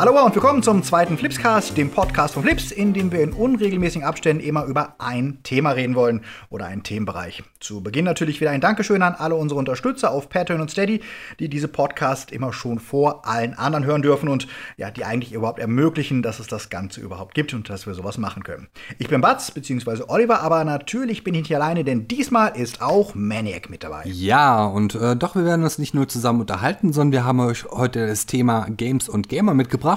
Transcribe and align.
Hallo 0.00 0.24
und 0.24 0.34
willkommen 0.34 0.62
zum 0.62 0.82
zweiten 0.82 1.18
Flipscast, 1.18 1.76
dem 1.76 1.90
Podcast 1.90 2.32
von 2.32 2.42
Flips, 2.42 2.72
in 2.72 2.94
dem 2.94 3.12
wir 3.12 3.20
in 3.20 3.34
unregelmäßigen 3.34 4.02
Abständen 4.02 4.42
immer 4.42 4.64
über 4.64 4.94
ein 4.98 5.40
Thema 5.42 5.72
reden 5.72 5.94
wollen 5.94 6.22
oder 6.48 6.64
einen 6.64 6.82
Themenbereich. 6.82 7.42
Zu 7.60 7.82
Beginn 7.82 8.06
natürlich 8.06 8.40
wieder 8.40 8.50
ein 8.50 8.62
Dankeschön 8.62 9.02
an 9.02 9.14
alle 9.14 9.34
unsere 9.34 9.58
Unterstützer 9.58 10.10
auf 10.10 10.30
Patreon 10.30 10.62
und 10.62 10.70
Steady, 10.70 11.02
die 11.38 11.50
diese 11.50 11.68
Podcast 11.68 12.32
immer 12.32 12.54
schon 12.54 12.78
vor 12.78 13.28
allen 13.28 13.52
anderen 13.52 13.84
hören 13.84 14.00
dürfen 14.00 14.30
und 14.30 14.48
ja, 14.78 14.90
die 14.90 15.04
eigentlich 15.04 15.34
überhaupt 15.34 15.58
ermöglichen, 15.58 16.22
dass 16.22 16.40
es 16.40 16.46
das 16.46 16.70
Ganze 16.70 17.02
überhaupt 17.02 17.34
gibt 17.34 17.52
und 17.52 17.68
dass 17.68 17.86
wir 17.86 17.92
sowas 17.92 18.16
machen 18.16 18.42
können. 18.42 18.68
Ich 18.96 19.08
bin 19.08 19.20
Batz, 19.20 19.50
beziehungsweise 19.50 20.08
Oliver, 20.08 20.40
aber 20.40 20.64
natürlich 20.64 21.24
bin 21.24 21.34
ich 21.34 21.42
nicht 21.42 21.54
alleine, 21.54 21.84
denn 21.84 22.08
diesmal 22.08 22.56
ist 22.56 22.80
auch 22.80 23.14
Maniac 23.14 23.68
mit 23.68 23.84
dabei. 23.84 24.04
Ja, 24.06 24.64
und 24.64 24.94
äh, 24.94 25.14
doch, 25.14 25.34
wir 25.34 25.44
werden 25.44 25.62
uns 25.62 25.76
nicht 25.76 25.92
nur 25.92 26.08
zusammen 26.08 26.40
unterhalten, 26.40 26.94
sondern 26.94 27.12
wir 27.12 27.24
haben 27.26 27.40
euch 27.40 27.66
heute 27.66 28.06
das 28.06 28.24
Thema 28.24 28.66
Games 28.70 29.06
und 29.06 29.28
Gamer 29.28 29.52
mitgebracht, 29.52 29.89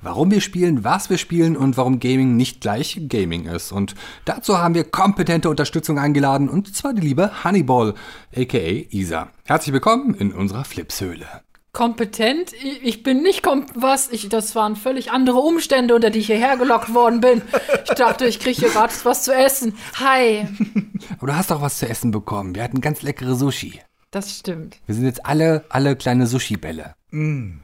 warum 0.00 0.30
wir 0.30 0.40
spielen, 0.40 0.84
was 0.84 1.10
wir 1.10 1.18
spielen 1.18 1.56
und 1.56 1.76
warum 1.76 2.00
Gaming 2.00 2.36
nicht 2.36 2.60
gleich 2.60 3.00
Gaming 3.08 3.46
ist. 3.46 3.72
Und 3.72 3.94
dazu 4.24 4.58
haben 4.58 4.74
wir 4.74 4.84
kompetente 4.84 5.50
Unterstützung 5.50 5.98
eingeladen 5.98 6.48
und 6.48 6.74
zwar 6.74 6.94
die 6.94 7.02
liebe 7.02 7.44
Honeyball, 7.44 7.94
aka 8.34 8.58
Isa. 8.90 9.28
Herzlich 9.44 9.72
willkommen 9.72 10.14
in 10.14 10.32
unserer 10.32 10.64
Flipshöhle. 10.64 11.26
kompetent. 11.72 12.52
Ich 12.82 13.02
bin 13.02 13.22
nicht 13.22 13.42
kom 13.42 13.66
was. 13.74 14.08
Ich, 14.10 14.28
das 14.30 14.54
waren 14.54 14.76
völlig 14.76 15.10
andere 15.10 15.38
Umstände, 15.38 15.94
unter 15.94 16.08
die 16.10 16.20
ich 16.20 16.26
hierher 16.26 16.56
gelockt 16.56 16.94
worden 16.94 17.20
bin. 17.20 17.42
Ich 17.84 17.94
dachte, 17.94 18.26
ich 18.26 18.40
kriege 18.40 18.60
hier 18.60 18.70
gratis 18.70 19.04
was 19.04 19.24
zu 19.24 19.34
essen. 19.34 19.74
Hi. 20.00 20.46
Aber 21.18 21.26
du 21.26 21.36
hast 21.36 21.50
doch 21.50 21.60
was 21.60 21.78
zu 21.78 21.88
essen 21.88 22.10
bekommen. 22.12 22.54
Wir 22.54 22.62
hatten 22.62 22.80
ganz 22.80 23.02
leckere 23.02 23.34
Sushi. 23.34 23.80
Das 24.10 24.38
stimmt. 24.38 24.76
Wir 24.86 24.94
sind 24.94 25.04
jetzt 25.04 25.26
alle, 25.26 25.64
alle 25.68 25.96
kleine 25.96 26.28
Sushi-Bälle. 26.28 26.94
Joshi. 27.10 27.63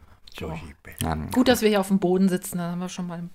Gut, 1.32 1.48
dass 1.48 1.60
wir 1.60 1.68
hier 1.68 1.80
auf 1.80 1.88
dem 1.88 1.98
Boden 1.98 2.28
sitzen. 2.28 2.58
Da 2.58 2.70
haben 2.70 2.78
wir 2.78 2.88
schon 2.88 3.06
mal. 3.06 3.28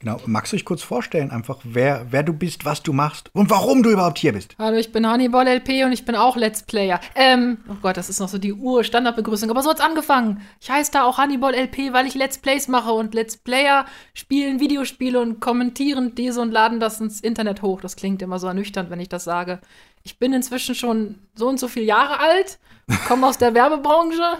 Genau, 0.00 0.20
magst 0.26 0.52
du 0.52 0.56
dich 0.56 0.64
kurz 0.64 0.82
vorstellen, 0.82 1.30
einfach 1.30 1.60
wer, 1.62 2.06
wer 2.10 2.22
du 2.22 2.32
bist, 2.32 2.64
was 2.64 2.82
du 2.82 2.92
machst 2.92 3.30
und 3.32 3.50
warum 3.50 3.82
du 3.82 3.90
überhaupt 3.90 4.18
hier 4.18 4.32
bist? 4.32 4.56
Hallo, 4.58 4.76
ich 4.76 4.90
bin 4.90 5.06
Hannibal 5.06 5.46
LP 5.46 5.84
und 5.84 5.92
ich 5.92 6.04
bin 6.04 6.16
auch 6.16 6.36
Let's 6.36 6.64
Player. 6.64 7.00
Ähm, 7.14 7.58
oh 7.68 7.76
Gott, 7.80 7.96
das 7.96 8.10
ist 8.10 8.18
noch 8.18 8.28
so 8.28 8.38
die 8.38 8.52
Ur-Standardbegrüßung. 8.52 9.50
Aber 9.50 9.62
so 9.62 9.70
hat's 9.70 9.80
angefangen. 9.80 10.42
Ich 10.60 10.70
heiße 10.70 10.90
da 10.90 11.04
auch 11.04 11.18
Hannibal 11.18 11.54
LP, 11.54 11.92
weil 11.92 12.06
ich 12.06 12.14
Let's 12.14 12.38
Plays 12.38 12.66
mache 12.66 12.92
und 12.92 13.14
Let's 13.14 13.36
Player 13.36 13.86
spielen 14.12 14.58
Videospiele 14.58 15.20
und 15.20 15.40
kommentieren 15.40 16.14
diese 16.14 16.40
und 16.40 16.50
laden 16.50 16.80
das 16.80 17.00
ins 17.00 17.20
Internet 17.20 17.62
hoch. 17.62 17.80
Das 17.80 17.96
klingt 17.96 18.22
immer 18.22 18.38
so 18.38 18.48
ernüchternd, 18.48 18.90
wenn 18.90 19.00
ich 19.00 19.08
das 19.08 19.24
sage. 19.24 19.60
Ich 20.02 20.18
bin 20.18 20.32
inzwischen 20.32 20.74
schon 20.74 21.20
so 21.34 21.48
und 21.48 21.60
so 21.60 21.68
viele 21.68 21.86
Jahre 21.86 22.18
alt, 22.18 22.58
komme 23.06 23.26
aus 23.26 23.38
der 23.38 23.54
Werbebranche 23.54 24.38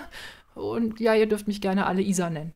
und 0.55 1.01
ja, 1.01 1.15
ihr 1.15 1.27
dürft 1.27 1.47
mich 1.47 1.61
gerne 1.61 1.87
alle 1.87 2.03
Isa 2.03 2.31
nennen. 2.31 2.53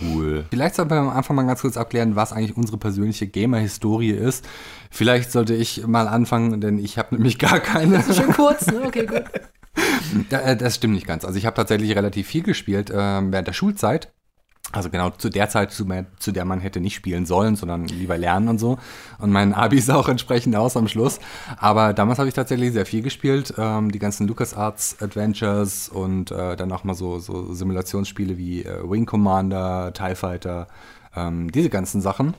Cool. 0.00 0.44
Vielleicht 0.50 0.76
sollten 0.76 0.90
wir 0.92 0.98
am 0.98 1.10
Anfang 1.10 1.36
mal 1.36 1.46
ganz 1.46 1.60
kurz 1.60 1.76
abklären, 1.76 2.16
was 2.16 2.32
eigentlich 2.32 2.56
unsere 2.56 2.78
persönliche 2.78 3.26
Gamer-Historie 3.26 4.12
ist. 4.12 4.48
Vielleicht 4.90 5.32
sollte 5.32 5.54
ich 5.54 5.86
mal 5.86 6.08
anfangen, 6.08 6.60
denn 6.60 6.78
ich 6.78 6.98
habe 6.98 7.14
nämlich 7.14 7.38
gar 7.38 7.60
keine. 7.60 8.02
Schön 8.02 8.32
kurz, 8.32 8.66
ne? 8.68 8.82
Okay, 8.84 9.06
gut. 9.06 9.24
Äh, 10.30 10.56
das 10.56 10.74
stimmt 10.74 10.92
nicht 10.92 11.06
ganz. 11.06 11.24
Also 11.24 11.38
ich 11.38 11.46
habe 11.46 11.56
tatsächlich 11.56 11.96
relativ 11.96 12.26
viel 12.26 12.42
gespielt 12.42 12.92
ähm, 12.94 13.32
während 13.32 13.48
der 13.48 13.54
Schulzeit. 13.54 14.12
Also 14.72 14.88
genau 14.88 15.10
zu 15.10 15.28
der 15.28 15.50
Zeit, 15.50 15.70
zu, 15.70 15.86
zu 16.18 16.32
der 16.32 16.46
man 16.46 16.60
hätte 16.60 16.80
nicht 16.80 16.94
spielen 16.94 17.26
sollen, 17.26 17.56
sondern 17.56 17.86
lieber 17.86 18.16
lernen 18.16 18.48
und 18.48 18.58
so. 18.58 18.78
Und 19.18 19.30
mein 19.30 19.52
Abi 19.62 19.80
sah 19.80 19.96
auch 19.96 20.08
entsprechend 20.08 20.56
aus 20.56 20.76
am 20.76 20.88
Schluss. 20.88 21.20
Aber 21.58 21.92
damals 21.92 22.18
habe 22.18 22.28
ich 22.28 22.34
tatsächlich 22.34 22.72
sehr 22.72 22.86
viel 22.86 23.02
gespielt. 23.02 23.54
Ähm, 23.58 23.92
die 23.92 23.98
ganzen 23.98 24.26
LucasArts 24.26 24.96
Adventures 25.00 25.90
und 25.90 26.30
äh, 26.30 26.56
dann 26.56 26.72
auch 26.72 26.84
mal 26.84 26.94
so, 26.94 27.18
so 27.18 27.52
Simulationsspiele 27.52 28.38
wie 28.38 28.64
äh, 28.64 28.90
Wing 28.90 29.04
Commander, 29.04 29.92
TIE 29.92 30.14
Fighter, 30.14 30.68
ähm, 31.14 31.52
diese 31.52 31.68
ganzen 31.68 32.00
Sachen. 32.00 32.34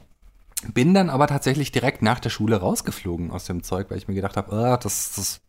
Bin 0.73 0.93
dann 0.93 1.09
aber 1.09 1.27
tatsächlich 1.27 1.71
direkt 1.71 2.01
nach 2.01 2.19
der 2.19 2.29
Schule 2.29 2.55
rausgeflogen 2.55 3.31
aus 3.31 3.45
dem 3.45 3.63
Zeug, 3.63 3.87
weil 3.89 3.97
ich 3.97 4.07
mir 4.07 4.15
gedacht 4.15 4.37
habe, 4.37 4.53
ah, 4.55 4.77
das, 4.77 5.13
das 5.15 5.41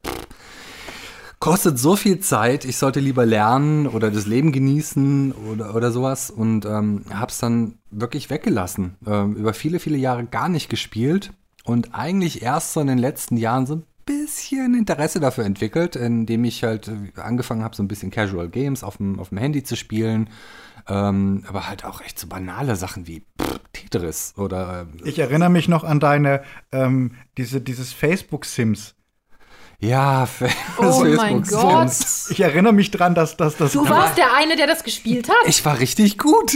kostet 1.40 1.78
so 1.78 1.96
viel 1.96 2.20
Zeit, 2.20 2.64
ich 2.64 2.76
sollte 2.76 3.00
lieber 3.00 3.26
lernen 3.26 3.86
oder 3.86 4.10
das 4.10 4.26
Leben 4.26 4.52
genießen 4.52 5.32
oder, 5.32 5.74
oder 5.74 5.90
sowas 5.90 6.30
und 6.30 6.64
ähm, 6.64 7.04
hab's 7.10 7.38
dann 7.38 7.78
wirklich 7.90 8.30
weggelassen. 8.30 8.96
Ähm, 9.06 9.36
über 9.36 9.54
viele, 9.54 9.78
viele 9.78 9.98
Jahre 9.98 10.24
gar 10.24 10.48
nicht 10.48 10.68
gespielt 10.68 11.32
und 11.64 11.94
eigentlich 11.94 12.42
erst 12.42 12.72
so 12.72 12.80
in 12.80 12.86
den 12.86 12.98
letzten 12.98 13.36
Jahren 13.36 13.66
so 13.66 13.76
ein 13.76 13.84
bisschen 14.06 14.74
Interesse 14.74 15.20
dafür 15.20 15.44
entwickelt, 15.44 15.96
indem 15.96 16.44
ich 16.44 16.62
halt 16.62 16.88
äh, 16.88 17.20
angefangen 17.20 17.64
habe, 17.64 17.74
so 17.74 17.82
ein 17.82 17.88
bisschen 17.88 18.10
Casual 18.10 18.48
Games 18.48 18.84
auf 18.84 18.98
dem, 18.98 19.18
auf 19.18 19.30
dem 19.30 19.38
Handy 19.38 19.62
zu 19.62 19.76
spielen. 19.76 20.30
Ähm, 20.86 21.44
aber 21.48 21.68
halt 21.68 21.84
auch 21.84 22.02
echt 22.02 22.18
so 22.18 22.26
banale 22.26 22.76
Sachen 22.76 23.06
wie 23.06 23.22
pff, 23.40 23.60
Tetris 23.72 24.34
oder 24.36 24.86
äh, 25.02 25.08
Ich 25.08 25.18
erinnere 25.18 25.50
mich 25.50 25.68
noch 25.68 25.84
an 25.84 26.00
deine, 26.00 26.42
ähm, 26.72 27.12
diese, 27.38 27.60
dieses 27.60 27.92
Facebook-Sims. 27.92 28.94
Ja, 29.84 30.28
Oh 30.78 31.04
mein 31.16 31.42
Gott. 31.42 31.92
Ich 32.30 32.40
erinnere 32.40 32.72
mich 32.72 32.90
dran, 32.90 33.14
dass, 33.14 33.36
dass 33.36 33.56
das. 33.56 33.72
Du 33.72 33.88
warst 33.88 34.18
der 34.18 34.34
eine, 34.34 34.56
der 34.56 34.66
das 34.66 34.84
gespielt 34.84 35.28
hat? 35.28 35.46
Ich 35.46 35.64
war 35.64 35.78
richtig 35.78 36.18
gut. 36.18 36.52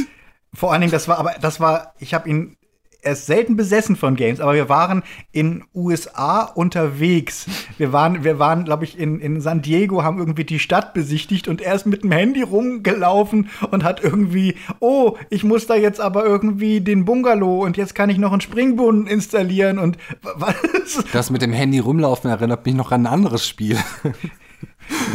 Vor 0.54 0.72
allen 0.72 0.80
Dingen, 0.80 0.92
das 0.92 1.08
war, 1.08 1.18
aber 1.18 1.34
das 1.40 1.60
war, 1.60 1.94
ich 1.98 2.14
habe 2.14 2.28
ihn 2.28 2.56
erst 3.02 3.26
selten 3.26 3.56
besessen 3.56 3.96
von 3.96 4.16
Games, 4.16 4.40
aber 4.40 4.54
wir 4.54 4.68
waren 4.68 5.02
in 5.30 5.64
USA 5.74 6.42
unterwegs. 6.42 7.46
Wir 7.76 7.92
waren, 7.92 8.24
wir 8.24 8.38
waren, 8.38 8.64
glaube 8.64 8.84
ich, 8.84 8.98
in, 8.98 9.20
in 9.20 9.40
San 9.40 9.62
Diego, 9.62 10.02
haben 10.02 10.18
irgendwie 10.18 10.44
die 10.44 10.58
Stadt 10.58 10.94
besichtigt 10.94 11.46
und 11.46 11.60
er 11.60 11.74
ist 11.74 11.86
mit 11.86 12.02
dem 12.02 12.10
Handy 12.10 12.42
rumgelaufen 12.42 13.50
und 13.70 13.84
hat 13.84 14.02
irgendwie, 14.02 14.56
oh, 14.80 15.16
ich 15.30 15.44
muss 15.44 15.66
da 15.66 15.76
jetzt 15.76 16.00
aber 16.00 16.24
irgendwie 16.24 16.80
den 16.80 17.04
Bungalow 17.04 17.64
und 17.64 17.76
jetzt 17.76 17.94
kann 17.94 18.10
ich 18.10 18.18
noch 18.18 18.32
einen 18.32 18.40
Springbrunnen 18.40 19.06
installieren 19.06 19.78
und 19.78 19.96
was? 20.22 21.04
Das 21.12 21.30
mit 21.30 21.42
dem 21.42 21.52
Handy 21.52 21.78
rumlaufen 21.78 22.30
erinnert 22.30 22.66
mich 22.66 22.74
noch 22.74 22.90
an 22.90 23.02
ein 23.02 23.12
anderes 23.12 23.46
Spiel. 23.46 23.78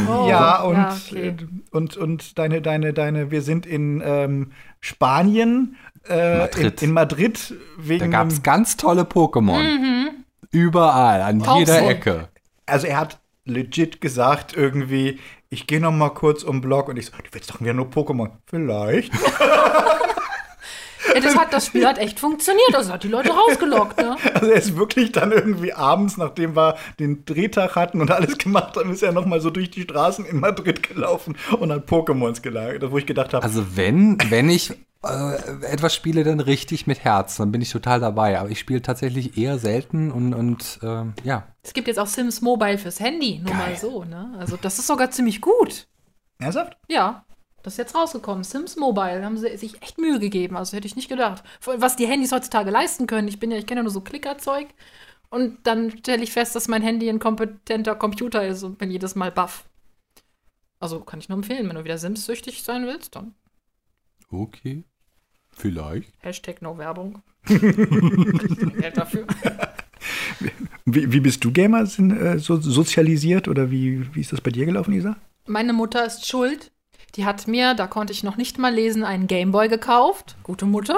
Oh, 0.08 0.28
ja, 0.30 0.62
und, 0.62 0.76
ja, 0.76 0.98
okay. 1.08 1.28
äh, 1.28 1.36
und, 1.72 1.98
und 1.98 2.38
deine, 2.38 2.62
deine, 2.62 2.94
deine, 2.94 3.32
wir 3.32 3.42
sind 3.42 3.66
in 3.66 4.02
ähm, 4.06 4.52
Spanien, 4.80 5.78
äh, 6.08 6.40
Madrid. 6.40 6.82
In, 6.82 6.90
in 6.90 6.94
Madrid 6.94 7.54
wegen 7.78 8.12
Da 8.12 8.18
gab 8.20 8.28
es 8.28 8.44
ganz 8.44 8.78
tolle 8.78 9.04
Pokémon. 9.04 9.62
Mhm. 9.62 10.10
Überall, 10.52 11.22
an 11.22 11.40
jeder 11.40 11.46
Tausend. 11.46 11.90
Ecke. 11.90 12.28
also 12.66 12.88
er 12.88 13.00
hat 13.00 13.20
legit 13.46 14.02
gesagt 14.02 14.56
irgendwie, 14.56 15.20
ich 15.50 15.68
gehe 15.68 15.80
noch 15.80 15.92
mal 15.92 16.10
kurz 16.10 16.44
um 16.44 16.58
den 16.58 16.62
Block 16.62 16.90
und 16.90 16.98
ich 16.98 17.08
so, 17.08 17.12
du 17.12 17.30
willst 17.32 17.50
doch 17.50 17.62
wieder 17.62 17.74
nur 17.74 17.88
Pokémon. 17.88 18.30
Vielleicht. 18.46 19.12
Ja, 21.14 21.20
das, 21.20 21.36
hat, 21.36 21.54
das 21.54 21.66
Spiel 21.68 21.86
hat 21.88 21.98
echt 21.98 22.20
funktioniert. 22.20 22.70
Das 22.72 22.92
hat 22.92 23.04
die 23.04 23.08
Leute 23.08 23.32
rausgelockt, 23.32 23.98
ne? 23.98 24.16
Also 24.34 24.48
er 24.48 24.58
ist 24.58 24.76
wirklich 24.76 25.12
dann 25.12 25.32
irgendwie 25.32 25.74
abends, 25.74 26.18
nachdem 26.18 26.56
wir 26.56 26.76
den 27.00 27.26
Drehtag 27.26 27.76
hatten 27.76 28.02
und 28.02 28.12
alles 28.12 28.38
gemacht 28.38 28.76
haben, 28.78 28.92
ist 28.92 29.04
er 29.04 29.12
noch 29.12 29.26
mal 29.26 29.42
so 29.42 29.50
durch 29.50 29.70
die 29.72 29.82
Straßen 29.84 30.26
in 30.26 30.40
Madrid 30.40 30.84
gelaufen 30.84 31.36
und 31.60 31.72
hat 31.72 31.88
Pokémons 31.88 32.42
gelagert, 32.42 32.90
wo 32.92 32.98
ich 32.98 33.06
gedacht 33.06 33.34
habe, 33.34 33.44
Also 33.44 33.76
wenn, 33.76 34.18
wenn 34.30 34.50
ich 34.50 34.72
äh, 35.04 35.66
etwas 35.66 35.94
spiele, 35.94 36.24
dann 36.24 36.40
richtig 36.40 36.88
mit 36.88 37.04
Herz, 37.04 37.38
dann 37.38 37.52
bin 37.52 37.62
ich 37.62 37.72
total 37.72 38.00
dabei. 38.00 38.40
Aber 38.40 38.50
ich 38.50 38.60
spiele 38.60 38.82
tatsächlich 38.82 39.38
eher 39.38 39.60
selten 39.60 40.12
und, 40.12 40.34
und 40.34 40.80
ähm, 40.82 41.14
ja. 41.24 41.48
Es 41.62 41.74
gibt 41.74 41.88
jetzt 41.88 42.00
auch 42.00 42.08
Sims 42.08 42.42
Mobile 42.42 42.78
fürs 42.78 43.00
Handy, 43.00 43.42
nur 43.44 43.54
mal 43.54 43.68
Geil. 43.68 43.78
so, 43.80 44.04
ne? 44.06 44.34
Also 44.40 44.58
das 44.62 44.80
ist 44.80 44.88
sogar 44.88 45.12
ziemlich 45.12 45.42
gut. 45.42 45.88
ernsthaft? 46.40 46.78
Ja, 46.88 47.26
das 47.64 47.74
ist 47.74 47.78
jetzt 47.78 47.96
rausgekommen. 47.96 48.44
Sims 48.44 48.76
Mobile, 48.76 49.20
da 49.20 49.26
haben 49.26 49.38
sie 49.38 49.58
sich 49.58 49.82
echt 49.82 49.98
Mühe 49.98 50.20
gegeben. 50.20 50.58
Also 50.58 50.76
hätte 50.76 50.88
ich 50.88 50.96
nicht 50.96 51.10
gedacht. 51.10 51.44
Was 51.66 51.96
die 51.96 52.08
Handys 52.08 52.32
heutzutage 52.32 52.70
leisten 52.70 53.08
können. 53.08 53.28
Ich 53.28 53.40
bin 53.40 53.52
ja, 53.52 53.58
ich 53.58 53.66
kenne 53.66 53.80
ja 53.80 53.84
nur 53.84 53.92
so 53.92 54.02
Klickerzeug. 54.02 54.68
Und 55.30 55.66
dann 55.66 55.98
stelle 55.98 56.24
ich 56.24 56.32
fest, 56.32 56.56
dass 56.56 56.68
mein 56.68 56.84
Handy 56.84 57.10
ein 57.10 57.20
kompetenter 57.20 57.96
Computer 57.96 58.46
ist 58.46 58.62
und 58.64 58.78
bin 58.78 58.92
jedes 58.92 59.16
Mal 59.16 59.32
baff. 59.32 59.66
Also 60.80 61.00
kann 61.00 61.20
ich 61.20 61.30
nur 61.30 61.38
empfehlen, 61.38 61.68
wenn 61.68 61.76
du 61.76 61.84
wieder 61.84 61.98
Sims-süchtig 61.98 62.62
sein 62.62 62.86
willst, 62.86 63.16
dann 63.16 63.34
Okay. 64.30 64.84
Vielleicht. 65.52 66.12
Hashtag 66.20 66.62
No 66.62 66.78
Werbung. 66.78 67.22
Geld 67.46 68.98
dafür. 68.98 69.26
Wie, 70.86 71.14
wie 71.14 71.20
bist 71.20 71.44
du 71.44 71.52
Gamer 71.52 71.86
sind, 71.86 72.12
äh, 72.12 72.40
so, 72.40 72.58
sozialisiert 72.60 73.48
oder 73.48 73.72
wie, 73.72 74.14
wie 74.14 74.20
ist 74.20 74.34
das 74.34 74.42
bei 74.42 74.52
dir 74.52 74.66
gelaufen, 74.66 74.94
Isa? 74.94 75.16
Meine 75.46 75.74
Mutter 75.74 76.06
ist 76.06 76.28
schuld. 76.28 76.72
Die 77.16 77.26
hat 77.26 77.48
mir, 77.48 77.74
da 77.76 77.88
konnte 77.88 78.12
ich 78.14 78.24
noch 78.24 78.38
nicht 78.38 78.58
mal 78.58 78.74
lesen, 78.74 79.04
einen 79.04 79.28
Gameboy 79.28 79.68
gekauft. 79.68 80.36
Gute 80.44 80.66
Mutter. 80.66 80.98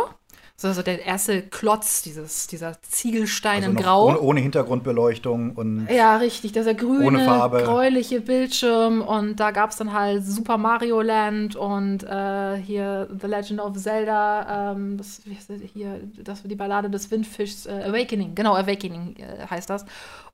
So, 0.57 0.69
also 0.69 0.81
der 0.83 1.05
erste 1.05 1.41
Klotz, 1.41 2.01
dieses, 2.03 2.47
dieser 2.47 2.81
Ziegelstein 2.81 3.57
Also 3.57 3.71
in 3.71 3.75
Grau. 3.75 4.07
Ohne, 4.07 4.21
ohne 4.21 4.39
Hintergrundbeleuchtung 4.39 5.51
und 5.51 5.89
Ja, 5.89 6.15
richtig. 6.15 6.53
Dieser 6.53 6.73
grüne, 6.73 7.05
Ohne 7.05 7.25
Farbe. 7.25 7.61
gräuliche 7.63 8.21
Bildschirm. 8.21 9.01
Und 9.01 9.37
da 9.41 9.51
gab 9.51 9.71
es 9.71 9.75
dann 9.75 9.91
halt 9.91 10.25
Super 10.25 10.57
Mario 10.57 11.01
Land 11.01 11.57
und 11.57 12.03
äh, 12.05 12.55
hier 12.55 13.09
The 13.19 13.27
Legend 13.27 13.59
of 13.59 13.75
Zelda, 13.75 14.71
ähm, 14.71 14.97
das, 14.97 15.23
das 15.49 15.57
hier, 15.73 15.99
das 16.23 16.43
die 16.43 16.55
Ballade 16.55 16.89
des 16.89 17.11
Windfischs, 17.11 17.65
äh, 17.65 17.83
Awakening. 17.89 18.33
Genau, 18.33 18.55
Awakening 18.55 19.17
äh, 19.17 19.45
heißt 19.49 19.69
das. 19.69 19.83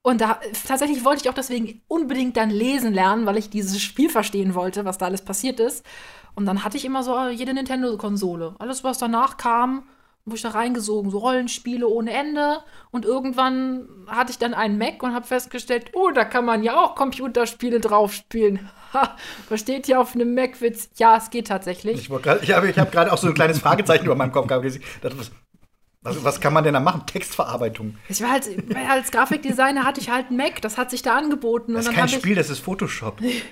Und 0.03 0.21
da 0.21 0.39
tatsächlich 0.67 1.05
wollte 1.05 1.21
ich 1.21 1.29
auch 1.29 1.35
deswegen 1.35 1.81
unbedingt 1.87 2.35
dann 2.35 2.49
lesen 2.49 2.93
lernen, 2.93 3.25
weil 3.25 3.37
ich 3.37 3.49
dieses 3.49 3.81
Spiel 3.81 4.09
verstehen 4.09 4.55
wollte, 4.55 4.83
was 4.83 4.97
da 4.97 5.05
alles 5.05 5.21
passiert 5.21 5.59
ist. 5.59 5.85
Und 6.33 6.45
dann 6.45 6.63
hatte 6.63 6.77
ich 6.77 6.85
immer 6.85 7.03
so 7.03 7.27
jede 7.27 7.53
Nintendo-Konsole. 7.53 8.55
Alles, 8.57 8.83
was 8.83 8.97
danach 8.97 9.37
kam, 9.37 9.83
wo 10.25 10.35
ich 10.35 10.41
da 10.41 10.49
reingesogen, 10.49 11.11
so 11.11 11.19
Rollenspiele 11.19 11.87
ohne 11.87 12.11
Ende. 12.13 12.59
Und 12.89 13.05
irgendwann 13.05 13.87
hatte 14.07 14.31
ich 14.31 14.39
dann 14.39 14.55
einen 14.55 14.77
Mac 14.77 15.03
und 15.03 15.13
habe 15.13 15.27
festgestellt, 15.27 15.91
oh, 15.93 16.09
da 16.09 16.25
kann 16.25 16.45
man 16.45 16.63
ja 16.63 16.81
auch 16.81 16.95
Computerspiele 16.95 17.79
drauf 17.79 18.13
spielen. 18.13 18.69
Versteht 19.47 19.87
ihr 19.87 19.99
auf 19.99 20.15
einem 20.15 20.33
Mac-Witz? 20.33 20.89
Ja, 20.97 21.17
es 21.17 21.29
geht 21.29 21.47
tatsächlich. 21.47 21.97
Ich, 21.97 22.09
ich 22.09 22.51
habe 22.53 22.73
hab 22.73 22.91
gerade 22.91 23.11
auch 23.11 23.17
so 23.17 23.27
ein 23.27 23.33
kleines 23.35 23.59
Fragezeichen 23.59 24.05
über 24.05 24.15
meinem 24.15 24.31
Kopf 24.31 24.47
gehabt. 24.47 24.65
Ich 24.65 24.81
dachte, 25.01 25.17
was, 26.03 26.23
was, 26.23 26.41
kann 26.41 26.53
man 26.53 26.63
denn 26.63 26.73
da 26.73 26.79
machen? 26.79 27.03
Textverarbeitung. 27.05 27.95
Ich 28.09 28.21
war 28.21 28.31
halt, 28.31 28.49
als 28.89 29.11
Grafikdesigner 29.11 29.85
hatte 29.85 30.01
ich 30.01 30.09
halt 30.09 30.27
einen 30.27 30.37
Mac, 30.37 30.61
das 30.61 30.77
hat 30.77 30.89
sich 30.89 31.03
da 31.03 31.15
angeboten. 31.15 31.73
Das 31.73 31.85
und 31.85 31.91
ist 31.91 31.99
dann 31.99 32.09
kein 32.09 32.19
Spiel, 32.19 32.35
das 32.35 32.49
ist 32.49 32.59
Photoshop. 32.59 33.21
ich, 33.21 33.43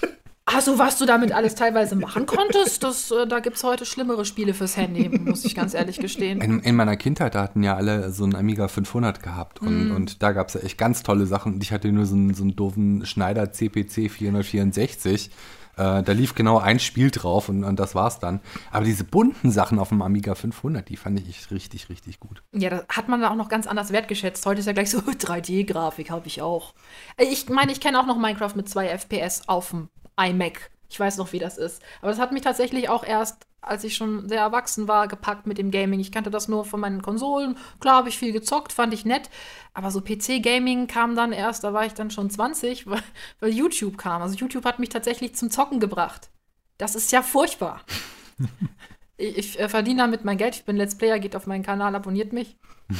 ach 0.46 0.62
so, 0.62 0.78
was 0.78 0.96
du 0.96 1.04
damit 1.04 1.32
alles 1.32 1.54
teilweise 1.54 1.96
machen 1.96 2.24
konntest, 2.24 2.82
das, 2.82 3.10
äh, 3.10 3.26
da 3.26 3.40
gibt 3.40 3.56
es 3.56 3.64
heute 3.64 3.84
schlimmere 3.84 4.24
Spiele 4.24 4.54
fürs 4.54 4.78
Handy, 4.78 5.10
muss 5.10 5.44
ich 5.44 5.54
ganz 5.54 5.74
ehrlich 5.74 5.98
gestehen. 5.98 6.40
In, 6.40 6.60
in 6.60 6.76
meiner 6.76 6.96
Kindheit, 6.96 7.34
da 7.34 7.42
hatten 7.42 7.62
ja 7.62 7.76
alle 7.76 8.10
so 8.10 8.24
einen 8.24 8.36
Amiga 8.36 8.68
500 8.68 9.22
gehabt 9.22 9.60
und, 9.60 9.90
und 9.90 10.22
da 10.22 10.32
gab 10.32 10.48
es 10.48 10.54
ja 10.54 10.60
echt 10.60 10.78
ganz 10.78 11.02
tolle 11.02 11.26
Sachen. 11.26 11.54
Und 11.54 11.62
ich 11.62 11.72
hatte 11.72 11.92
nur 11.92 12.06
so 12.06 12.14
einen, 12.14 12.32
so 12.32 12.42
einen 12.42 12.56
doofen 12.56 13.04
Schneider 13.04 13.52
CPC 13.52 14.10
464. 14.10 15.30
Äh, 15.78 16.02
da 16.02 16.12
lief 16.12 16.34
genau 16.34 16.58
ein 16.58 16.80
Spiel 16.80 17.10
drauf 17.10 17.48
und, 17.48 17.62
und 17.64 17.78
das 17.78 17.94
war's 17.94 18.18
dann. 18.18 18.40
Aber 18.70 18.84
diese 18.84 19.04
bunten 19.04 19.50
Sachen 19.50 19.78
auf 19.78 19.90
dem 19.90 20.02
Amiga 20.02 20.34
500, 20.34 20.88
die 20.88 20.96
fand 20.96 21.20
ich 21.20 21.50
richtig, 21.50 21.88
richtig 21.88 22.18
gut. 22.20 22.42
Ja, 22.52 22.68
das 22.70 22.84
hat 22.88 23.08
man 23.08 23.20
da 23.20 23.30
auch 23.30 23.36
noch 23.36 23.48
ganz 23.48 23.66
anders 23.66 23.92
wertgeschätzt. 23.92 24.44
Heute 24.44 24.60
ist 24.60 24.66
ja 24.66 24.72
gleich 24.72 24.90
so 24.90 24.98
3D-Grafik, 25.42 26.10
habe 26.10 26.26
ich 26.26 26.42
auch. 26.42 26.74
Äh, 27.16 27.24
Ich 27.24 27.48
meine, 27.48 27.72
ich 27.72 27.80
kenne 27.80 28.00
auch 28.00 28.06
noch 28.06 28.18
Minecraft 28.18 28.54
mit 28.56 28.68
2 28.68 28.88
FPS 28.88 29.42
auf 29.48 29.70
dem 29.70 29.88
iMac. 30.20 30.70
Ich 30.90 30.98
weiß 30.98 31.18
noch, 31.18 31.32
wie 31.32 31.38
das 31.38 31.58
ist. 31.58 31.82
Aber 32.00 32.10
das 32.10 32.18
hat 32.18 32.32
mich 32.32 32.42
tatsächlich 32.42 32.88
auch 32.88 33.04
erst, 33.04 33.46
als 33.60 33.84
ich 33.84 33.96
schon 33.96 34.28
sehr 34.28 34.40
erwachsen 34.40 34.88
war, 34.88 35.08
gepackt 35.08 35.46
mit 35.46 35.58
dem 35.58 35.70
Gaming. 35.70 36.00
Ich 36.00 36.12
kannte 36.12 36.30
das 36.30 36.48
nur 36.48 36.64
von 36.64 36.80
meinen 36.80 37.02
Konsolen. 37.02 37.56
Klar 37.80 37.96
habe 37.96 38.08
ich 38.08 38.18
viel 38.18 38.32
gezockt, 38.32 38.72
fand 38.72 38.94
ich 38.94 39.04
nett. 39.04 39.30
Aber 39.74 39.90
so 39.90 40.00
PC-Gaming 40.00 40.86
kam 40.86 41.16
dann 41.16 41.32
erst, 41.32 41.64
da 41.64 41.72
war 41.72 41.84
ich 41.84 41.94
dann 41.94 42.10
schon 42.10 42.30
20, 42.30 42.86
weil, 42.90 43.02
weil 43.40 43.50
YouTube 43.50 43.98
kam. 43.98 44.22
Also 44.22 44.36
YouTube 44.36 44.64
hat 44.64 44.78
mich 44.78 44.88
tatsächlich 44.88 45.34
zum 45.34 45.50
Zocken 45.50 45.80
gebracht. 45.80 46.30
Das 46.78 46.94
ist 46.94 47.12
ja 47.12 47.22
furchtbar. 47.22 47.82
Ich, 49.20 49.36
ich 49.36 49.58
äh, 49.58 49.68
verdiene 49.68 50.02
damit 50.02 50.24
mein 50.24 50.38
Geld. 50.38 50.54
Ich 50.54 50.64
bin 50.64 50.76
Let's 50.76 50.96
Player, 50.96 51.18
geht 51.18 51.34
auf 51.34 51.48
meinen 51.48 51.64
Kanal, 51.64 51.92
abonniert 51.96 52.32
mich. 52.32 52.56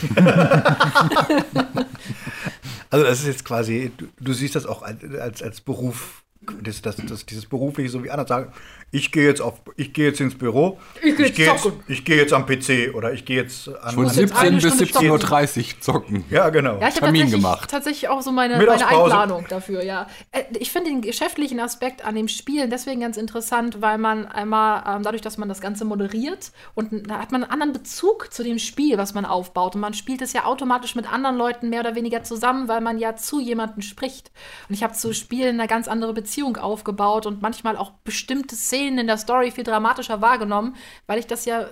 Also 2.90 3.04
das 3.04 3.20
ist 3.20 3.26
jetzt 3.26 3.44
quasi, 3.44 3.92
du, 3.96 4.06
du 4.18 4.32
siehst 4.32 4.54
das 4.54 4.66
auch 4.66 4.82
als, 4.82 5.04
als, 5.04 5.42
als 5.42 5.60
Beruf, 5.60 6.24
das, 6.62 6.82
das, 6.82 6.96
das, 6.96 7.26
dieses 7.26 7.46
berufliche, 7.46 7.88
so 7.90 8.02
wie 8.04 8.10
andere 8.10 8.26
sagen, 8.28 8.52
ich 8.90 9.12
gehe 9.12 9.26
jetzt 9.26 9.40
auf, 9.42 9.60
ich 9.76 9.92
gehe 9.92 10.06
jetzt 10.06 10.20
ins 10.20 10.34
Büro, 10.36 10.78
Ich 11.02 11.16
geh 11.16 11.24
jetzt 11.24 11.36
gehe 11.36 11.46
jetzt, 11.46 11.62
zocken. 11.62 11.80
ich 11.88 12.04
gehe 12.04 12.16
jetzt 12.16 12.32
am 12.32 12.46
PC 12.46 12.94
oder 12.94 13.12
ich 13.12 13.24
gehe 13.26 13.36
jetzt 13.42 13.68
an, 13.68 13.94
Von 13.94 14.04
muss 14.04 14.16
jetzt 14.16 14.30
17 14.30 14.46
eine 14.48 14.56
bis 14.60 14.88
Stunde 14.88 15.14
17.30 15.16 15.58
Uhr 15.74 15.80
zocken. 15.80 16.24
ja 16.30 16.48
genau. 16.48 16.78
Ja, 16.80 16.88
ich 16.88 16.96
habe 16.96 17.00
Termin 17.00 17.20
tatsächlich, 17.22 17.30
gemacht. 17.42 17.70
tatsächlich 17.70 18.08
auch 18.08 18.22
so 18.22 18.32
meine, 18.32 18.56
meine. 18.56 18.70
Einplanung 18.86 19.44
dafür, 19.48 19.82
ja. 19.84 20.06
Äh, 20.32 20.44
Ich 20.58 20.70
finde 20.72 20.90
den 20.90 21.02
geschäftlichen 21.02 21.60
Aspekt 21.60 22.04
an 22.04 22.14
dem 22.14 22.28
Spielen 22.28 22.70
deswegen 22.70 23.00
ganz 23.02 23.16
interessant, 23.18 23.82
weil 23.82 23.98
man 23.98 24.26
einmal 24.26 24.82
ähm, 24.96 25.02
dadurch, 25.02 25.20
dass 25.22 25.36
man 25.36 25.48
das 25.50 25.60
Ganze 25.60 25.84
moderiert 25.84 26.50
und 26.74 27.10
da 27.10 27.18
hat 27.18 27.30
man 27.30 27.42
einen 27.44 27.52
anderen 27.52 27.72
Bezug 27.74 28.32
zu 28.32 28.42
dem 28.42 28.58
Spiel, 28.58 28.96
was 28.96 29.12
man 29.12 29.26
aufbaut. 29.26 29.74
Und 29.74 29.82
man 29.82 29.92
spielt 29.92 30.22
es 30.22 30.32
ja 30.32 30.44
automatisch 30.46 30.94
mit 30.94 31.12
anderen 31.12 31.36
Leuten 31.36 31.68
mehr 31.68 31.80
oder 31.80 31.94
weniger 31.94 32.22
zusammen, 32.22 32.68
weil 32.68 32.80
man 32.80 32.98
ja 32.98 33.16
zu 33.16 33.38
jemandem 33.40 33.82
spricht. 33.82 34.30
Und 34.68 34.74
ich 34.74 34.82
habe 34.82 34.94
zu 34.94 35.12
Spielen 35.12 35.58
eine 35.60 35.68
ganz 35.68 35.88
andere 35.88 36.14
Beziehung 36.14 36.37
aufgebaut 36.42 37.26
und 37.26 37.42
manchmal 37.42 37.76
auch 37.76 37.92
bestimmte 38.04 38.56
Szenen 38.56 38.98
in 38.98 39.06
der 39.06 39.18
Story 39.18 39.50
viel 39.50 39.64
dramatischer 39.64 40.20
wahrgenommen, 40.20 40.76
weil 41.06 41.18
ich 41.18 41.26
das 41.26 41.44
ja 41.44 41.68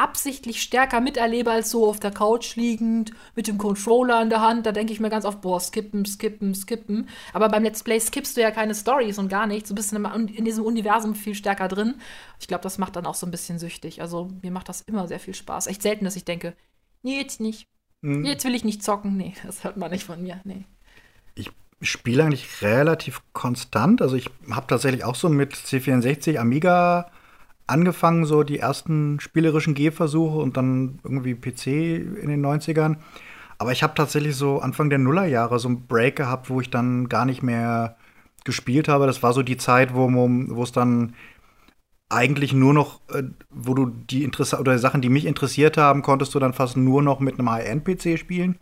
absichtlich 0.00 0.62
stärker 0.62 1.00
miterlebe 1.00 1.50
als 1.50 1.70
so 1.70 1.86
auf 1.86 2.00
der 2.00 2.10
Couch 2.10 2.56
liegend 2.56 3.12
mit 3.36 3.46
dem 3.46 3.58
Controller 3.58 4.22
in 4.22 4.30
der 4.30 4.40
Hand. 4.40 4.64
Da 4.64 4.72
denke 4.72 4.94
ich 4.94 5.00
mir 5.00 5.10
ganz 5.10 5.26
oft, 5.26 5.42
boah, 5.42 5.60
skippen, 5.60 6.06
skippen, 6.06 6.54
skippen. 6.54 7.08
Aber 7.34 7.50
beim 7.50 7.62
Let's 7.62 7.82
Play 7.82 8.00
skippst 8.00 8.36
du 8.36 8.40
ja 8.40 8.50
keine 8.50 8.74
Stories 8.74 9.18
und 9.18 9.28
gar 9.28 9.46
nichts. 9.46 9.68
Du 9.68 9.74
bist 9.74 9.92
in, 9.92 10.44
diesem 10.44 10.64
Universum 10.64 11.14
viel 11.14 11.34
stärker 11.34 11.68
drin. 11.68 11.96
Ich 12.38 12.48
glaube, 12.48 12.62
das 12.62 12.78
macht 12.78 12.96
dann 12.96 13.04
auch 13.04 13.14
so 13.14 13.26
ein 13.26 13.30
bisschen 13.30 13.58
süchtig. 13.58 14.00
Also 14.00 14.30
mir 14.40 14.50
macht 14.50 14.70
das 14.70 14.80
immer 14.80 15.06
sehr 15.06 15.20
viel 15.20 15.34
Spaß. 15.34 15.66
Echt 15.66 15.82
selten, 15.82 16.06
dass 16.06 16.16
ich 16.16 16.24
denke, 16.24 16.54
nee, 17.02 17.18
jetzt 17.18 17.40
nicht. 17.40 17.68
Mhm. 18.00 18.24
Jetzt 18.24 18.44
will 18.46 18.54
ich 18.54 18.64
nicht 18.64 18.82
zocken. 18.82 19.18
Nee, 19.18 19.34
das 19.44 19.64
hört 19.64 19.76
man 19.76 19.90
nicht 19.90 20.04
von 20.04 20.22
mir. 20.22 20.40
Nee. 20.44 20.64
Ich 21.34 21.50
spiele 21.82 22.24
eigentlich 22.24 22.62
relativ 22.62 23.22
konstant. 23.32 24.02
Also 24.02 24.16
ich 24.16 24.30
habe 24.50 24.66
tatsächlich 24.66 25.04
auch 25.04 25.14
so 25.14 25.28
mit 25.28 25.54
C64 25.54 26.38
Amiga 26.38 27.10
angefangen, 27.66 28.24
so 28.24 28.42
die 28.42 28.58
ersten 28.58 29.20
spielerischen 29.20 29.74
Gehversuche 29.74 30.38
und 30.38 30.56
dann 30.56 30.98
irgendwie 31.04 31.34
PC 31.34 31.66
in 31.66 32.28
den 32.28 32.44
90ern. 32.44 32.96
Aber 33.58 33.72
ich 33.72 33.82
habe 33.82 33.94
tatsächlich 33.94 34.36
so 34.36 34.60
Anfang 34.60 34.90
der 34.90 34.98
Nullerjahre 34.98 35.58
so 35.58 35.68
einen 35.68 35.86
Break 35.86 36.16
gehabt, 36.16 36.50
wo 36.50 36.60
ich 36.60 36.70
dann 36.70 37.08
gar 37.08 37.24
nicht 37.24 37.42
mehr 37.42 37.96
gespielt 38.44 38.88
habe. 38.88 39.06
Das 39.06 39.22
war 39.22 39.32
so 39.32 39.42
die 39.42 39.58
Zeit, 39.58 39.94
wo 39.94 40.62
es 40.62 40.72
dann 40.72 41.14
eigentlich 42.08 42.52
nur 42.52 42.74
noch, 42.74 43.00
äh, 43.12 43.22
wo 43.50 43.74
du 43.74 43.86
die 43.86 44.24
Interesse 44.24 44.58
oder 44.58 44.78
Sachen, 44.78 45.00
die 45.00 45.08
mich 45.08 45.26
interessiert 45.26 45.76
haben, 45.76 46.02
konntest 46.02 46.34
du 46.34 46.38
dann 46.38 46.52
fast 46.52 46.76
nur 46.76 47.02
noch 47.02 47.20
mit 47.20 47.38
einem 47.38 47.50
High-End-PC 47.50 48.18
spielen. 48.18 48.58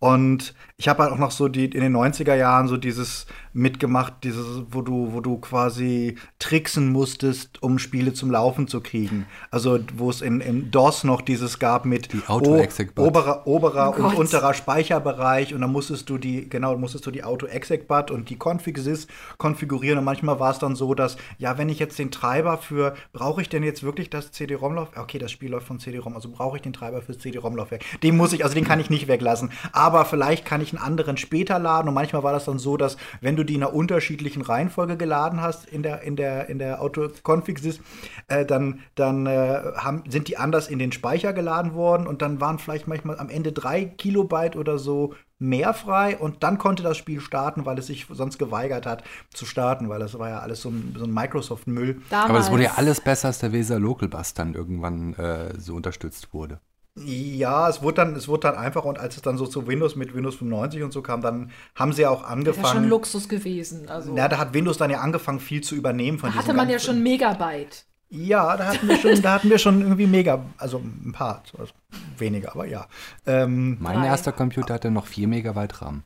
Und 0.00 0.54
ich 0.76 0.88
habe 0.88 1.04
halt 1.04 1.12
auch 1.12 1.18
noch 1.18 1.30
so 1.30 1.46
die 1.46 1.66
in 1.66 1.80
den 1.80 1.96
90er 1.96 2.34
Jahren 2.34 2.66
so 2.66 2.76
dieses 2.76 3.26
mitgemacht, 3.52 4.24
dieses, 4.24 4.64
wo 4.70 4.82
du, 4.82 5.12
wo 5.12 5.20
du 5.20 5.38
quasi 5.38 6.16
tricksen 6.40 6.90
musstest, 6.90 7.62
um 7.62 7.78
Spiele 7.78 8.12
zum 8.12 8.32
Laufen 8.32 8.66
zu 8.66 8.80
kriegen. 8.80 9.26
Also 9.52 9.78
wo 9.94 10.10
es 10.10 10.20
in, 10.20 10.40
in 10.40 10.72
DOS 10.72 11.04
noch 11.04 11.22
dieses 11.22 11.60
gab 11.60 11.84
mit 11.84 12.12
Die 12.12 12.20
oberer, 12.26 13.46
oberer 13.46 13.94
Oh 13.96 14.02
und 14.02 14.14
unterer 14.16 14.52
Speicherbereich 14.52 15.54
und 15.54 15.60
dann 15.60 15.70
musstest 15.70 16.10
du 16.10 16.18
die, 16.18 16.48
genau, 16.48 16.76
musstest 16.76 17.06
du 17.06 17.12
die 17.12 17.22
Auto-Exec-But 17.22 18.10
und 18.10 18.28
die 18.28 18.36
Config-Sys 18.36 19.06
konfigurieren 19.38 19.98
und 19.98 20.04
manchmal 20.04 20.40
war 20.40 20.50
es 20.50 20.58
dann 20.58 20.74
so, 20.74 20.94
dass, 20.94 21.16
ja, 21.38 21.56
wenn 21.56 21.68
ich 21.68 21.78
jetzt 21.78 22.00
den 22.00 22.10
Treiber 22.10 22.58
für, 22.58 22.94
brauche 23.12 23.40
ich 23.40 23.48
denn 23.48 23.62
jetzt 23.62 23.84
wirklich 23.84 24.10
das 24.10 24.32
CD-ROM-Laufwerk? 24.32 25.04
Okay, 25.04 25.18
das 25.18 25.30
Spiel 25.30 25.50
läuft 25.52 25.68
von 25.68 25.78
CD-ROM, 25.78 26.16
also 26.16 26.28
brauche 26.30 26.56
ich 26.56 26.62
den 26.62 26.72
Treiber 26.72 27.00
fürs 27.00 27.20
CD-ROM-Laufwerk. 27.20 27.84
Den 28.02 28.16
muss 28.16 28.32
ich, 28.32 28.42
also 28.42 28.56
den 28.56 28.64
kann 28.64 28.80
ich 28.80 28.90
nicht 28.90 29.06
weglassen. 29.06 29.52
Aber 29.70 30.04
vielleicht 30.04 30.44
kann 30.44 30.60
ich 30.60 30.73
einen 30.76 30.84
anderen 30.84 31.16
später 31.16 31.58
laden 31.58 31.88
und 31.88 31.94
manchmal 31.94 32.22
war 32.22 32.32
das 32.32 32.44
dann 32.44 32.58
so, 32.58 32.76
dass, 32.76 32.96
wenn 33.20 33.36
du 33.36 33.44
die 33.44 33.54
in 33.54 33.62
einer 33.62 33.74
unterschiedlichen 33.74 34.42
Reihenfolge 34.42 34.96
geladen 34.96 35.40
hast 35.40 35.66
in 35.66 35.82
der, 35.82 36.02
in 36.02 36.16
der, 36.16 36.48
in 36.48 36.58
der 36.58 36.80
Auto-Config-Sys, 36.80 37.80
äh, 38.28 38.44
dann, 38.44 38.80
dann 38.94 39.26
äh, 39.26 39.60
haben, 39.76 40.04
sind 40.08 40.28
die 40.28 40.36
anders 40.36 40.68
in 40.68 40.78
den 40.78 40.92
Speicher 40.92 41.32
geladen 41.32 41.74
worden 41.74 42.06
und 42.06 42.22
dann 42.22 42.40
waren 42.40 42.58
vielleicht 42.58 42.88
manchmal 42.88 43.18
am 43.18 43.28
Ende 43.28 43.52
drei 43.52 43.84
Kilobyte 43.84 44.56
oder 44.56 44.78
so 44.78 45.14
mehr 45.38 45.74
frei 45.74 46.16
und 46.16 46.42
dann 46.42 46.58
konnte 46.58 46.82
das 46.82 46.96
Spiel 46.96 47.20
starten, 47.20 47.66
weil 47.66 47.78
es 47.78 47.86
sich 47.86 48.06
sonst 48.10 48.38
geweigert 48.38 48.86
hat 48.86 49.04
zu 49.32 49.44
starten, 49.44 49.88
weil 49.88 50.00
das 50.00 50.18
war 50.18 50.28
ja 50.30 50.38
alles 50.38 50.62
so 50.62 50.70
ein, 50.70 50.94
so 50.96 51.04
ein 51.04 51.12
Microsoft-Müll. 51.12 52.02
Aber 52.10 52.38
es 52.38 52.50
wurde 52.50 52.64
ja 52.64 52.72
alles 52.76 53.00
besser, 53.00 53.28
als 53.28 53.38
der 53.38 53.52
Weser 53.52 53.78
Local 53.78 54.08
Bus 54.08 54.34
dann 54.34 54.54
irgendwann 54.54 55.14
äh, 55.14 55.58
so 55.58 55.74
unterstützt 55.74 56.32
wurde. 56.32 56.60
Ja, 56.96 57.68
es 57.68 57.82
wurde 57.82 57.94
dann, 57.96 58.14
es 58.14 58.28
wurde 58.28 58.40
dann 58.48 58.54
einfacher 58.56 58.86
und 58.86 58.98
als 59.00 59.16
es 59.16 59.22
dann 59.22 59.36
so 59.36 59.46
zu 59.46 59.66
Windows 59.66 59.96
mit 59.96 60.14
Windows 60.14 60.36
95 60.36 60.82
und 60.84 60.92
so 60.92 61.02
kam, 61.02 61.22
dann 61.22 61.50
haben 61.74 61.92
sie 61.92 62.02
ja 62.02 62.10
auch 62.10 62.22
Das 62.22 62.30
ist 62.30 62.44
ja 62.44 62.52
schon 62.52 62.54
angefangen. 62.66 62.88
Luxus 62.88 63.28
gewesen. 63.28 63.88
Also, 63.88 64.12
Na, 64.14 64.28
da 64.28 64.38
hat 64.38 64.54
Windows 64.54 64.78
dann 64.78 64.90
ja 64.90 65.00
angefangen, 65.00 65.40
viel 65.40 65.60
zu 65.62 65.74
übernehmen 65.74 66.18
von 66.18 66.30
da 66.30 66.36
hatte 66.36 66.52
man 66.54 66.68
ja 66.68 66.74
ganzen- 66.74 66.86
schon 66.94 67.02
Megabyte. 67.02 67.84
Ja, 68.10 68.56
da 68.56 68.66
hatten 68.66 68.86
wir 68.86 68.96
schon, 68.96 69.20
da 69.22 69.32
hatten 69.34 69.50
wir 69.50 69.58
schon 69.58 69.80
irgendwie 69.80 70.06
mega, 70.06 70.44
also 70.56 70.78
ein 70.78 71.10
paar, 71.12 71.42
also 71.58 71.72
weniger, 72.16 72.52
aber 72.52 72.66
ja. 72.66 72.86
Ähm, 73.26 73.76
Mein 73.80 73.96
Drei. 73.98 74.06
erster 74.06 74.30
Computer 74.30 74.74
hatte 74.74 74.92
noch 74.92 75.06
4 75.06 75.26
Megabyte 75.26 75.82
RAM. 75.82 76.04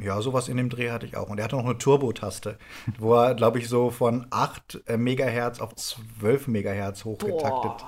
ja, 0.00 0.20
sowas 0.22 0.48
in 0.48 0.56
dem 0.56 0.70
Dreh 0.70 0.90
hatte 0.90 1.06
ich 1.06 1.16
auch. 1.16 1.28
Und 1.28 1.38
er 1.38 1.44
hatte 1.44 1.54
noch 1.56 1.64
eine 1.66 1.78
Turbo-Taste, 1.78 2.58
wo 2.98 3.14
er, 3.14 3.34
glaube 3.34 3.58
ich, 3.60 3.68
so 3.68 3.90
von 3.90 4.26
8 4.30 4.80
äh, 4.86 4.96
Megahertz 4.96 5.60
auf 5.60 5.76
12 5.76 6.48
Megahertz 6.48 7.04
hochgetaktet, 7.04 7.84